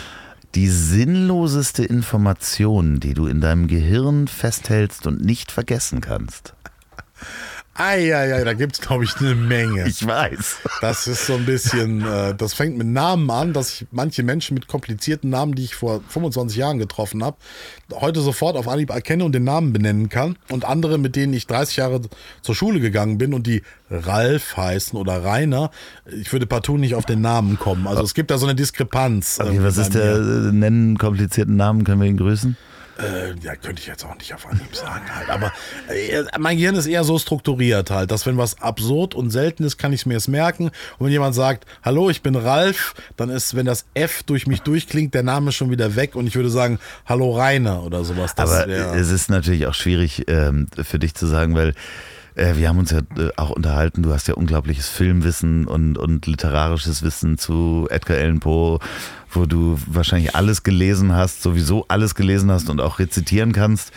Die 0.56 0.68
sinnloseste 0.68 1.86
Information, 1.86 3.00
die 3.00 3.14
du 3.14 3.28
in 3.28 3.40
deinem 3.40 3.68
Gehirn 3.68 4.28
festhältst 4.28 5.06
und 5.08 5.24
nicht 5.24 5.52
vergessen 5.52 6.02
kannst. 6.02 6.54
Eieiei, 7.82 8.44
da 8.44 8.54
gibt's 8.54 8.80
glaube 8.80 9.06
ich 9.06 9.18
eine 9.18 9.34
Menge. 9.34 9.88
Ich 9.88 10.06
weiß. 10.06 10.58
Das 10.82 11.08
ist 11.08 11.26
so 11.26 11.34
ein 11.34 11.46
bisschen, 11.46 12.06
äh, 12.06 12.36
das 12.36 12.54
fängt 12.54 12.78
mit 12.78 12.88
Namen 12.88 13.30
an, 13.32 13.54
dass 13.54 13.74
ich 13.74 13.88
manche 13.92 14.24
Menschen 14.24 14.54
mit 14.54 14.68
komplizierten 14.68 15.30
Namen, 15.30 15.56
die 15.56 15.64
ich 15.64 15.76
vor 15.76 16.02
25 16.08 16.58
Jahren 16.58 16.78
getroffen 16.78 17.24
habe, 17.24 17.38
heute 17.94 18.22
sofort 18.22 18.56
auf 18.56 18.68
Anhieb 18.68 18.92
erkenne 18.92 19.26
und 19.26 19.34
den 19.34 19.44
Namen 19.44 19.74
benennen 19.74 20.10
kann. 20.10 20.38
Und 20.50 20.66
andere, 20.66 20.98
mit 20.98 21.16
denen 21.16 21.34
ich 21.34 21.48
30 21.48 21.78
Jahre 21.78 22.02
zur 22.42 22.56
Schule 22.56 22.80
gegangen 22.80 23.18
bin 23.18 23.34
und 23.34 23.48
die 23.48 23.64
Ralf 23.90 24.58
heißen 24.58 24.98
oder 24.98 25.24
Rainer, 25.24 25.72
ich 26.06 26.32
würde 26.32 26.46
partout 26.46 26.78
nicht 26.78 26.96
auf 26.96 27.06
den 27.06 27.22
Namen 27.22 27.58
kommen. 27.58 27.88
Also 27.88 28.04
es 28.04 28.14
gibt 28.14 28.32
da 28.32 28.38
so 28.38 28.46
eine 28.46 28.56
Diskrepanz. 28.56 29.40
Okay, 29.40 29.50
irgendwie 29.50 29.66
was 29.66 29.78
ist 29.78 29.96
der 29.96 30.20
nennen 30.20 30.98
komplizierten 30.98 31.56
Namen? 31.56 31.84
Können 31.84 32.02
wir 32.02 32.08
ihn 32.08 32.18
grüßen? 32.18 32.56
Äh, 33.04 33.34
ja, 33.44 33.56
könnte 33.56 33.82
ich 33.82 33.88
jetzt 33.88 34.06
auch 34.06 34.16
nicht 34.16 34.34
auf 34.34 34.46
Anhieb 34.48 34.76
sagen 34.76 35.04
halt. 35.16 35.30
Aber 35.30 35.52
äh, 35.90 36.24
mein 36.40 36.58
Gehirn 36.58 36.76
ist 36.76 36.86
eher 36.88 37.04
so 37.04 37.18
strukturiert 37.20 37.90
halt, 37.90 38.12
dass 38.12 38.26
wenn 38.26 38.38
was 38.38 38.62
absurd 38.62 39.16
und 39.16 39.30
selten 39.32 39.64
ist, 39.64 39.78
kann 39.78 39.94
ich 39.94 40.02
es 40.02 40.06
mir 40.06 40.14
jetzt 40.16 40.28
merken. 40.28 40.66
Und 40.98 41.06
wenn 41.06 41.12
jemand 41.12 41.36
sagt, 41.36 41.66
hallo, 41.84 42.10
ich 42.10 42.22
bin 42.22 42.36
Ralf, 42.36 42.94
dann 43.18 43.30
ist, 43.30 43.56
wenn 43.56 43.66
das 43.66 43.86
F 43.94 44.24
durch 44.24 44.48
mich 44.48 44.62
durchklingt, 44.62 45.14
der 45.14 45.24
Name 45.24 45.52
schon 45.52 45.72
wieder 45.72 45.96
weg 45.96 46.16
und 46.16 46.28
ich 46.28 46.36
würde 46.36 46.50
sagen, 46.50 46.80
hallo 47.06 47.32
Rainer 47.36 47.84
oder 47.84 48.04
sowas. 48.04 48.36
Das 48.36 48.50
Aber 48.52 48.68
wär- 48.68 48.94
es 48.94 49.10
ist 49.10 49.30
natürlich 49.30 49.66
auch 49.68 49.74
schwierig 49.74 50.26
ähm, 50.28 50.68
für 50.82 51.00
dich 51.00 51.16
zu 51.16 51.26
sagen, 51.28 51.56
weil 51.56 51.74
äh, 52.36 52.56
wir 52.56 52.70
haben 52.70 52.80
uns 52.80 52.92
ja 52.92 53.00
äh, 53.18 53.30
auch 53.38 53.50
unterhalten, 53.50 54.04
du 54.04 54.14
hast 54.14 54.28
ja 54.28 54.36
unglaubliches 54.36 54.90
Filmwissen 54.90 55.68
und, 55.68 55.98
und 55.98 56.26
literarisches 56.28 57.04
Wissen 57.04 57.38
zu 57.38 57.88
Edgar 57.90 58.18
Allan 58.18 58.40
Poe, 58.40 58.80
wo 59.32 59.46
du 59.46 59.78
wahrscheinlich 59.88 60.36
alles 60.36 60.64
gelesen 60.64 61.14
hast, 61.14 61.42
sowieso 61.42 61.86
alles 61.88 62.16
gelesen 62.16 62.52
hast 62.52 62.70
und 62.70 62.82
auch 62.82 63.00
rezitieren 63.00 63.52
kannst. 63.52 63.92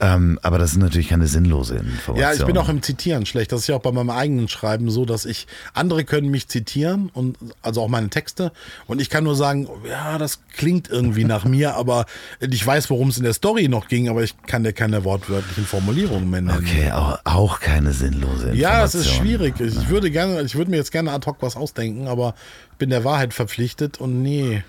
Ähm, 0.00 0.38
aber 0.42 0.58
das 0.58 0.72
ist 0.72 0.76
natürlich 0.78 1.08
keine 1.08 1.26
sinnlose 1.26 1.74
Information. 1.74 2.16
Ja, 2.18 2.32
ich 2.32 2.44
bin 2.44 2.56
auch 2.56 2.68
im 2.68 2.82
Zitieren 2.82 3.26
schlecht. 3.26 3.50
Das 3.50 3.60
ist 3.62 3.66
ja 3.66 3.74
auch 3.74 3.82
bei 3.82 3.90
meinem 3.90 4.10
eigenen 4.10 4.48
Schreiben 4.48 4.90
so, 4.90 5.04
dass 5.04 5.24
ich, 5.24 5.48
andere 5.74 6.04
können 6.04 6.30
mich 6.30 6.46
zitieren 6.46 7.10
und 7.12 7.36
also 7.62 7.82
auch 7.82 7.88
meine 7.88 8.08
Texte 8.08 8.52
und 8.86 9.00
ich 9.00 9.10
kann 9.10 9.24
nur 9.24 9.34
sagen, 9.34 9.68
ja, 9.88 10.16
das 10.18 10.40
klingt 10.56 10.88
irgendwie 10.88 11.24
nach 11.24 11.44
mir, 11.46 11.74
aber 11.74 12.06
ich 12.38 12.64
weiß, 12.64 12.90
worum 12.90 13.08
es 13.08 13.16
in 13.18 13.24
der 13.24 13.32
Story 13.32 13.66
noch 13.66 13.88
ging, 13.88 14.08
aber 14.08 14.22
ich 14.22 14.36
kann 14.46 14.62
dir 14.62 14.72
keine 14.72 15.02
wortwörtlichen 15.04 15.64
Formulierungen 15.64 16.30
mehr 16.30 16.42
nennen. 16.42 16.58
Okay, 16.64 16.92
auch, 16.92 17.18
auch 17.24 17.58
keine 17.58 17.92
sinnlose 17.92 18.50
Information. 18.50 18.56
Ja, 18.60 18.84
es 18.84 18.94
ist 18.94 19.10
schwierig. 19.10 19.58
Ich 19.58 19.88
würde 19.88 20.12
gerne, 20.12 20.42
ich 20.42 20.54
würde 20.54 20.70
mir 20.70 20.76
jetzt 20.76 20.92
gerne 20.92 21.10
ad 21.10 21.26
hoc 21.26 21.38
was 21.40 21.56
ausdenken, 21.56 22.06
aber 22.06 22.34
bin 22.78 22.90
der 22.90 23.02
Wahrheit 23.02 23.34
verpflichtet 23.34 23.98
und 23.98 24.22
nee. 24.22 24.62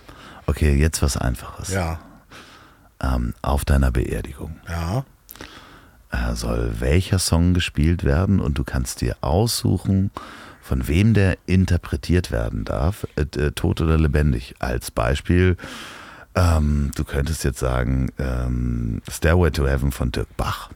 Okay, 0.48 0.74
jetzt 0.76 1.04
was 1.04 1.18
Einfaches. 1.18 1.70
Ja, 1.72 2.00
Ähm, 3.02 3.36
auf 3.44 3.64
deiner 3.64 3.92
Beerdigung 3.92 4.56
ja. 4.68 5.06
Äh, 6.12 6.36
soll 6.36 6.76
welcher 6.80 7.20
Song 7.20 7.54
gespielt 7.54 8.04
werden 8.04 8.40
und 8.40 8.58
du 8.58 8.64
kannst 8.64 9.02
dir 9.02 9.18
aussuchen, 9.22 10.12
von 10.62 10.88
wem 10.88 11.14
der 11.14 11.38
interpretiert 11.46 12.32
werden 12.32 12.66
darf, 12.66 13.08
äh, 13.16 13.22
äh, 13.40 13.52
tot 13.52 13.82
oder 13.82 13.98
lebendig. 13.98 14.56
Als 14.60 14.92
Beispiel, 14.92 15.58
ähm, 16.36 16.92
du 16.96 17.04
könntest 17.04 17.44
jetzt 17.44 17.60
sagen, 17.60 18.12
ähm, 18.20 19.02
Stairway 19.10 19.52
to 19.52 19.68
Heaven 19.68 19.92
von 19.92 20.12
Dirk 20.12 20.36
Bach. 20.38 20.70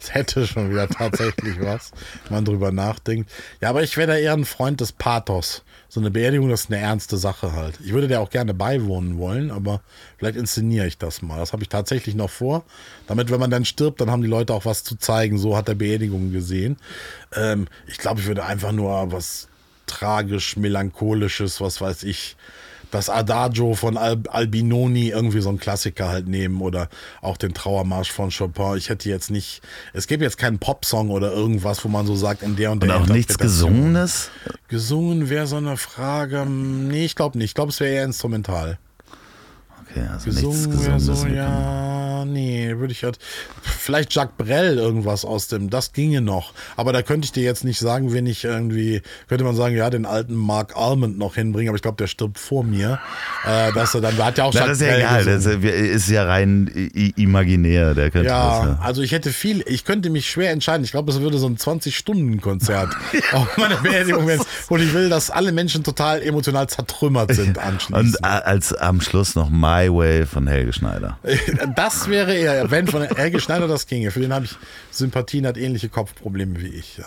Es 0.00 0.14
hätte 0.14 0.46
schon 0.46 0.70
wieder 0.70 0.88
tatsächlich 0.88 1.60
was, 1.60 1.92
wenn 2.24 2.36
man 2.36 2.44
drüber 2.44 2.72
nachdenkt. 2.72 3.30
Ja, 3.60 3.70
aber 3.70 3.82
ich 3.82 3.96
wäre 3.96 4.08
da 4.08 4.16
eher 4.16 4.32
ein 4.32 4.44
Freund 4.44 4.80
des 4.80 4.92
Pathos. 4.92 5.62
So 5.88 6.00
eine 6.00 6.10
Beerdigung, 6.10 6.48
das 6.48 6.62
ist 6.62 6.70
eine 6.70 6.80
ernste 6.80 7.16
Sache 7.16 7.52
halt. 7.52 7.80
Ich 7.84 7.92
würde 7.92 8.06
der 8.06 8.20
auch 8.20 8.30
gerne 8.30 8.54
beiwohnen 8.54 9.18
wollen, 9.18 9.50
aber 9.50 9.80
vielleicht 10.18 10.36
inszeniere 10.36 10.86
ich 10.86 10.98
das 10.98 11.20
mal. 11.20 11.38
Das 11.38 11.52
habe 11.52 11.62
ich 11.62 11.68
tatsächlich 11.68 12.14
noch 12.14 12.30
vor. 12.30 12.64
Damit, 13.08 13.30
wenn 13.30 13.40
man 13.40 13.50
dann 13.50 13.64
stirbt, 13.64 14.00
dann 14.00 14.10
haben 14.10 14.22
die 14.22 14.28
Leute 14.28 14.54
auch 14.54 14.64
was 14.64 14.84
zu 14.84 14.96
zeigen. 14.96 15.36
So 15.38 15.56
hat 15.56 15.68
er 15.68 15.74
Beerdigung 15.74 16.30
gesehen. 16.32 16.76
Ähm, 17.34 17.66
ich 17.88 17.98
glaube, 17.98 18.20
ich 18.20 18.26
würde 18.26 18.44
einfach 18.44 18.72
nur 18.72 19.10
was 19.10 19.48
tragisch, 19.86 20.56
melancholisches, 20.56 21.60
was 21.60 21.80
weiß 21.80 22.04
ich, 22.04 22.36
das 22.90 23.08
Adagio 23.08 23.74
von 23.74 23.96
Al 23.96 24.20
Albinoni, 24.28 25.08
irgendwie 25.08 25.40
so 25.40 25.48
ein 25.50 25.58
Klassiker 25.58 26.08
halt 26.08 26.28
nehmen 26.28 26.60
oder 26.60 26.88
auch 27.20 27.36
den 27.36 27.54
Trauermarsch 27.54 28.10
von 28.10 28.30
Chopin. 28.30 28.76
Ich 28.76 28.88
hätte 28.88 29.08
jetzt 29.08 29.30
nicht, 29.30 29.62
es 29.92 30.06
gäbe 30.06 30.24
jetzt 30.24 30.38
keinen 30.38 30.58
Popsong 30.58 31.10
oder 31.10 31.32
irgendwas, 31.32 31.84
wo 31.84 31.88
man 31.88 32.06
so 32.06 32.16
sagt, 32.16 32.42
in 32.42 32.56
der 32.56 32.72
und 32.72 32.82
Und 32.82 32.88
der 32.88 32.98
auch 32.98 33.06
nichts. 33.06 33.38
Gesungenes? 33.38 34.30
Gesungen 34.68 35.28
wäre 35.28 35.46
so 35.46 35.56
eine 35.56 35.76
Frage. 35.76 36.46
Nee, 36.46 37.04
ich 37.04 37.14
glaube 37.14 37.38
nicht. 37.38 37.50
Ich 37.50 37.54
glaube, 37.54 37.70
es 37.70 37.80
wäre 37.80 37.92
eher 37.92 38.04
instrumental. 38.04 38.78
Okay, 39.90 40.06
also 40.12 40.28
nichts 40.30 40.42
Gesungen 40.42 40.82
wäre 40.84 40.94
Gesungenes. 40.96 41.20
so, 41.22 41.26
ja, 41.26 42.24
nee, 42.24 42.74
würde 42.76 42.92
ich 42.92 43.02
halt. 43.02 43.18
Vielleicht 43.62 44.14
Jacques 44.14 44.34
Brel 44.36 44.78
irgendwas 44.78 45.24
aus 45.24 45.48
dem, 45.48 45.70
das 45.70 45.92
ginge 45.92 46.20
noch. 46.20 46.52
Aber 46.76 46.92
da 46.92 47.02
könnte 47.02 47.24
ich 47.24 47.32
dir 47.32 47.42
jetzt 47.42 47.64
nicht 47.64 47.78
sagen, 47.80 48.12
wenn 48.12 48.26
ich 48.26 48.44
irgendwie, 48.44 49.02
könnte 49.28 49.44
man 49.44 49.56
sagen, 49.56 49.74
ja, 49.76 49.90
den 49.90 50.06
alten 50.06 50.34
Mark 50.34 50.76
Almond 50.76 51.18
noch 51.18 51.34
hinbringen, 51.34 51.68
aber 51.70 51.76
ich 51.76 51.82
glaube, 51.82 51.96
der 51.96 52.06
stirbt 52.06 52.38
vor 52.38 52.62
mir. 52.62 53.00
Äh, 53.46 53.72
dass 53.72 53.94
er 53.94 54.00
dann, 54.00 54.16
der 54.16 54.26
hat 54.26 54.38
ja 54.38 54.44
auch 54.44 54.54
Na, 54.54 54.60
Jacques 54.60 54.78
das 54.78 54.80
ist 54.80 54.86
ja 54.88 54.96
egal, 54.98 55.24
das 55.24 55.44
gesungen. 55.44 55.62
ist 55.64 56.08
ja 56.08 56.24
rein 56.24 56.66
imaginär, 57.16 57.94
der 57.94 58.10
könnte 58.10 58.28
Ja, 58.28 58.66
das. 58.66 58.80
also 58.80 59.02
ich 59.02 59.12
hätte 59.12 59.32
viel, 59.32 59.62
ich 59.66 59.84
könnte 59.84 60.10
mich 60.10 60.30
schwer 60.30 60.50
entscheiden. 60.50 60.84
Ich 60.84 60.90
glaube, 60.92 61.10
es 61.10 61.20
würde 61.20 61.38
so 61.38 61.46
ein 61.48 61.56
20-Stunden-Konzert 61.56 62.90
auf 63.32 63.56
meiner 63.56 63.76
Beerdigung 63.76 64.26
werden. 64.26 64.44
Und 64.68 64.80
ich 64.80 64.92
will, 64.92 65.08
dass 65.08 65.30
alle 65.30 65.52
Menschen 65.52 65.82
total 65.84 66.22
emotional 66.22 66.68
zertrümmert 66.68 67.34
sind 67.34 67.58
anschließend. 67.58 68.16
Und 68.16 68.24
als 68.24 68.72
am 68.74 69.00
Schluss 69.00 69.34
noch 69.34 69.50
My 69.80 69.88
Way 69.88 70.26
von 70.26 70.46
Helge 70.46 70.72
Schneider. 70.72 71.18
Das 71.74 72.08
wäre 72.08 72.34
eher, 72.34 72.70
wenn 72.70 72.86
von 72.86 73.02
Helge 73.02 73.40
Schneider 73.40 73.66
das 73.66 73.86
ginge. 73.86 74.10
Für 74.10 74.20
den 74.20 74.32
habe 74.32 74.44
ich 74.44 74.56
Sympathien, 74.90 75.46
hat 75.46 75.56
ähnliche 75.56 75.88
Kopfprobleme 75.88 76.60
wie 76.60 76.68
ich. 76.68 76.98
Ja. 76.98 77.04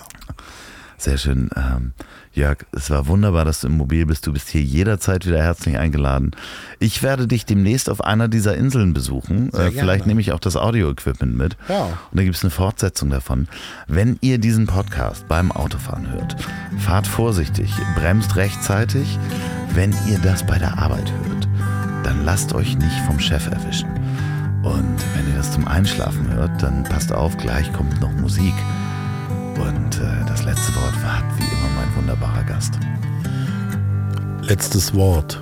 Sehr 0.97 1.17
schön. 1.17 1.49
Ähm, 1.55 1.93
Jörg, 2.31 2.59
es 2.71 2.89
war 2.89 3.07
wunderbar, 3.07 3.45
dass 3.45 3.61
du 3.61 3.67
im 3.67 3.77
Mobil 3.77 4.05
bist. 4.05 4.25
Du 4.25 4.33
bist 4.33 4.49
hier 4.49 4.61
jederzeit 4.61 5.27
wieder 5.27 5.43
herzlich 5.43 5.77
eingeladen. 5.77 6.31
Ich 6.79 7.03
werde 7.03 7.27
dich 7.27 7.45
demnächst 7.45 7.89
auf 7.89 8.03
einer 8.03 8.27
dieser 8.27 8.55
Inseln 8.55 8.93
besuchen. 8.93 9.53
Äh, 9.53 9.71
vielleicht 9.71 10.07
nehme 10.07 10.21
ich 10.21 10.31
auch 10.31 10.39
das 10.39 10.55
Audio-Equipment 10.55 11.37
mit. 11.37 11.57
Ja. 11.67 11.83
Und 11.85 12.17
da 12.17 12.23
gibt 12.23 12.35
es 12.35 12.43
eine 12.43 12.51
Fortsetzung 12.51 13.09
davon. 13.09 13.47
Wenn 13.87 14.17
ihr 14.21 14.39
diesen 14.39 14.65
Podcast 14.65 15.27
beim 15.27 15.51
Autofahren 15.51 16.11
hört, 16.11 16.37
fahrt 16.79 17.05
vorsichtig, 17.05 17.71
bremst 17.95 18.35
rechtzeitig. 18.35 19.19
Wenn 19.75 19.93
ihr 20.07 20.19
das 20.19 20.45
bei 20.45 20.57
der 20.57 20.77
Arbeit 20.77 21.11
hört, 21.11 21.42
dann 22.03 22.23
lasst 22.25 22.53
euch 22.53 22.77
nicht 22.77 22.99
vom 23.07 23.19
Chef 23.19 23.47
erwischen. 23.47 23.89
Und 24.63 24.95
wenn 25.15 25.27
ihr 25.29 25.37
das 25.37 25.51
zum 25.51 25.67
Einschlafen 25.67 26.31
hört, 26.33 26.61
dann 26.61 26.83
passt 26.83 27.11
auf, 27.11 27.35
gleich 27.37 27.71
kommt 27.73 27.99
noch 28.01 28.13
Musik. 28.13 28.53
Und 29.55 29.99
äh, 29.99 30.25
das 30.27 30.43
letzte 30.43 30.73
Wort 30.75 30.95
hat 31.03 31.23
wie 31.37 31.43
immer 31.43 31.69
mein 31.75 31.95
wunderbarer 31.95 32.43
Gast. 32.43 32.79
Letztes 34.41 34.93
Wort. 34.93 35.41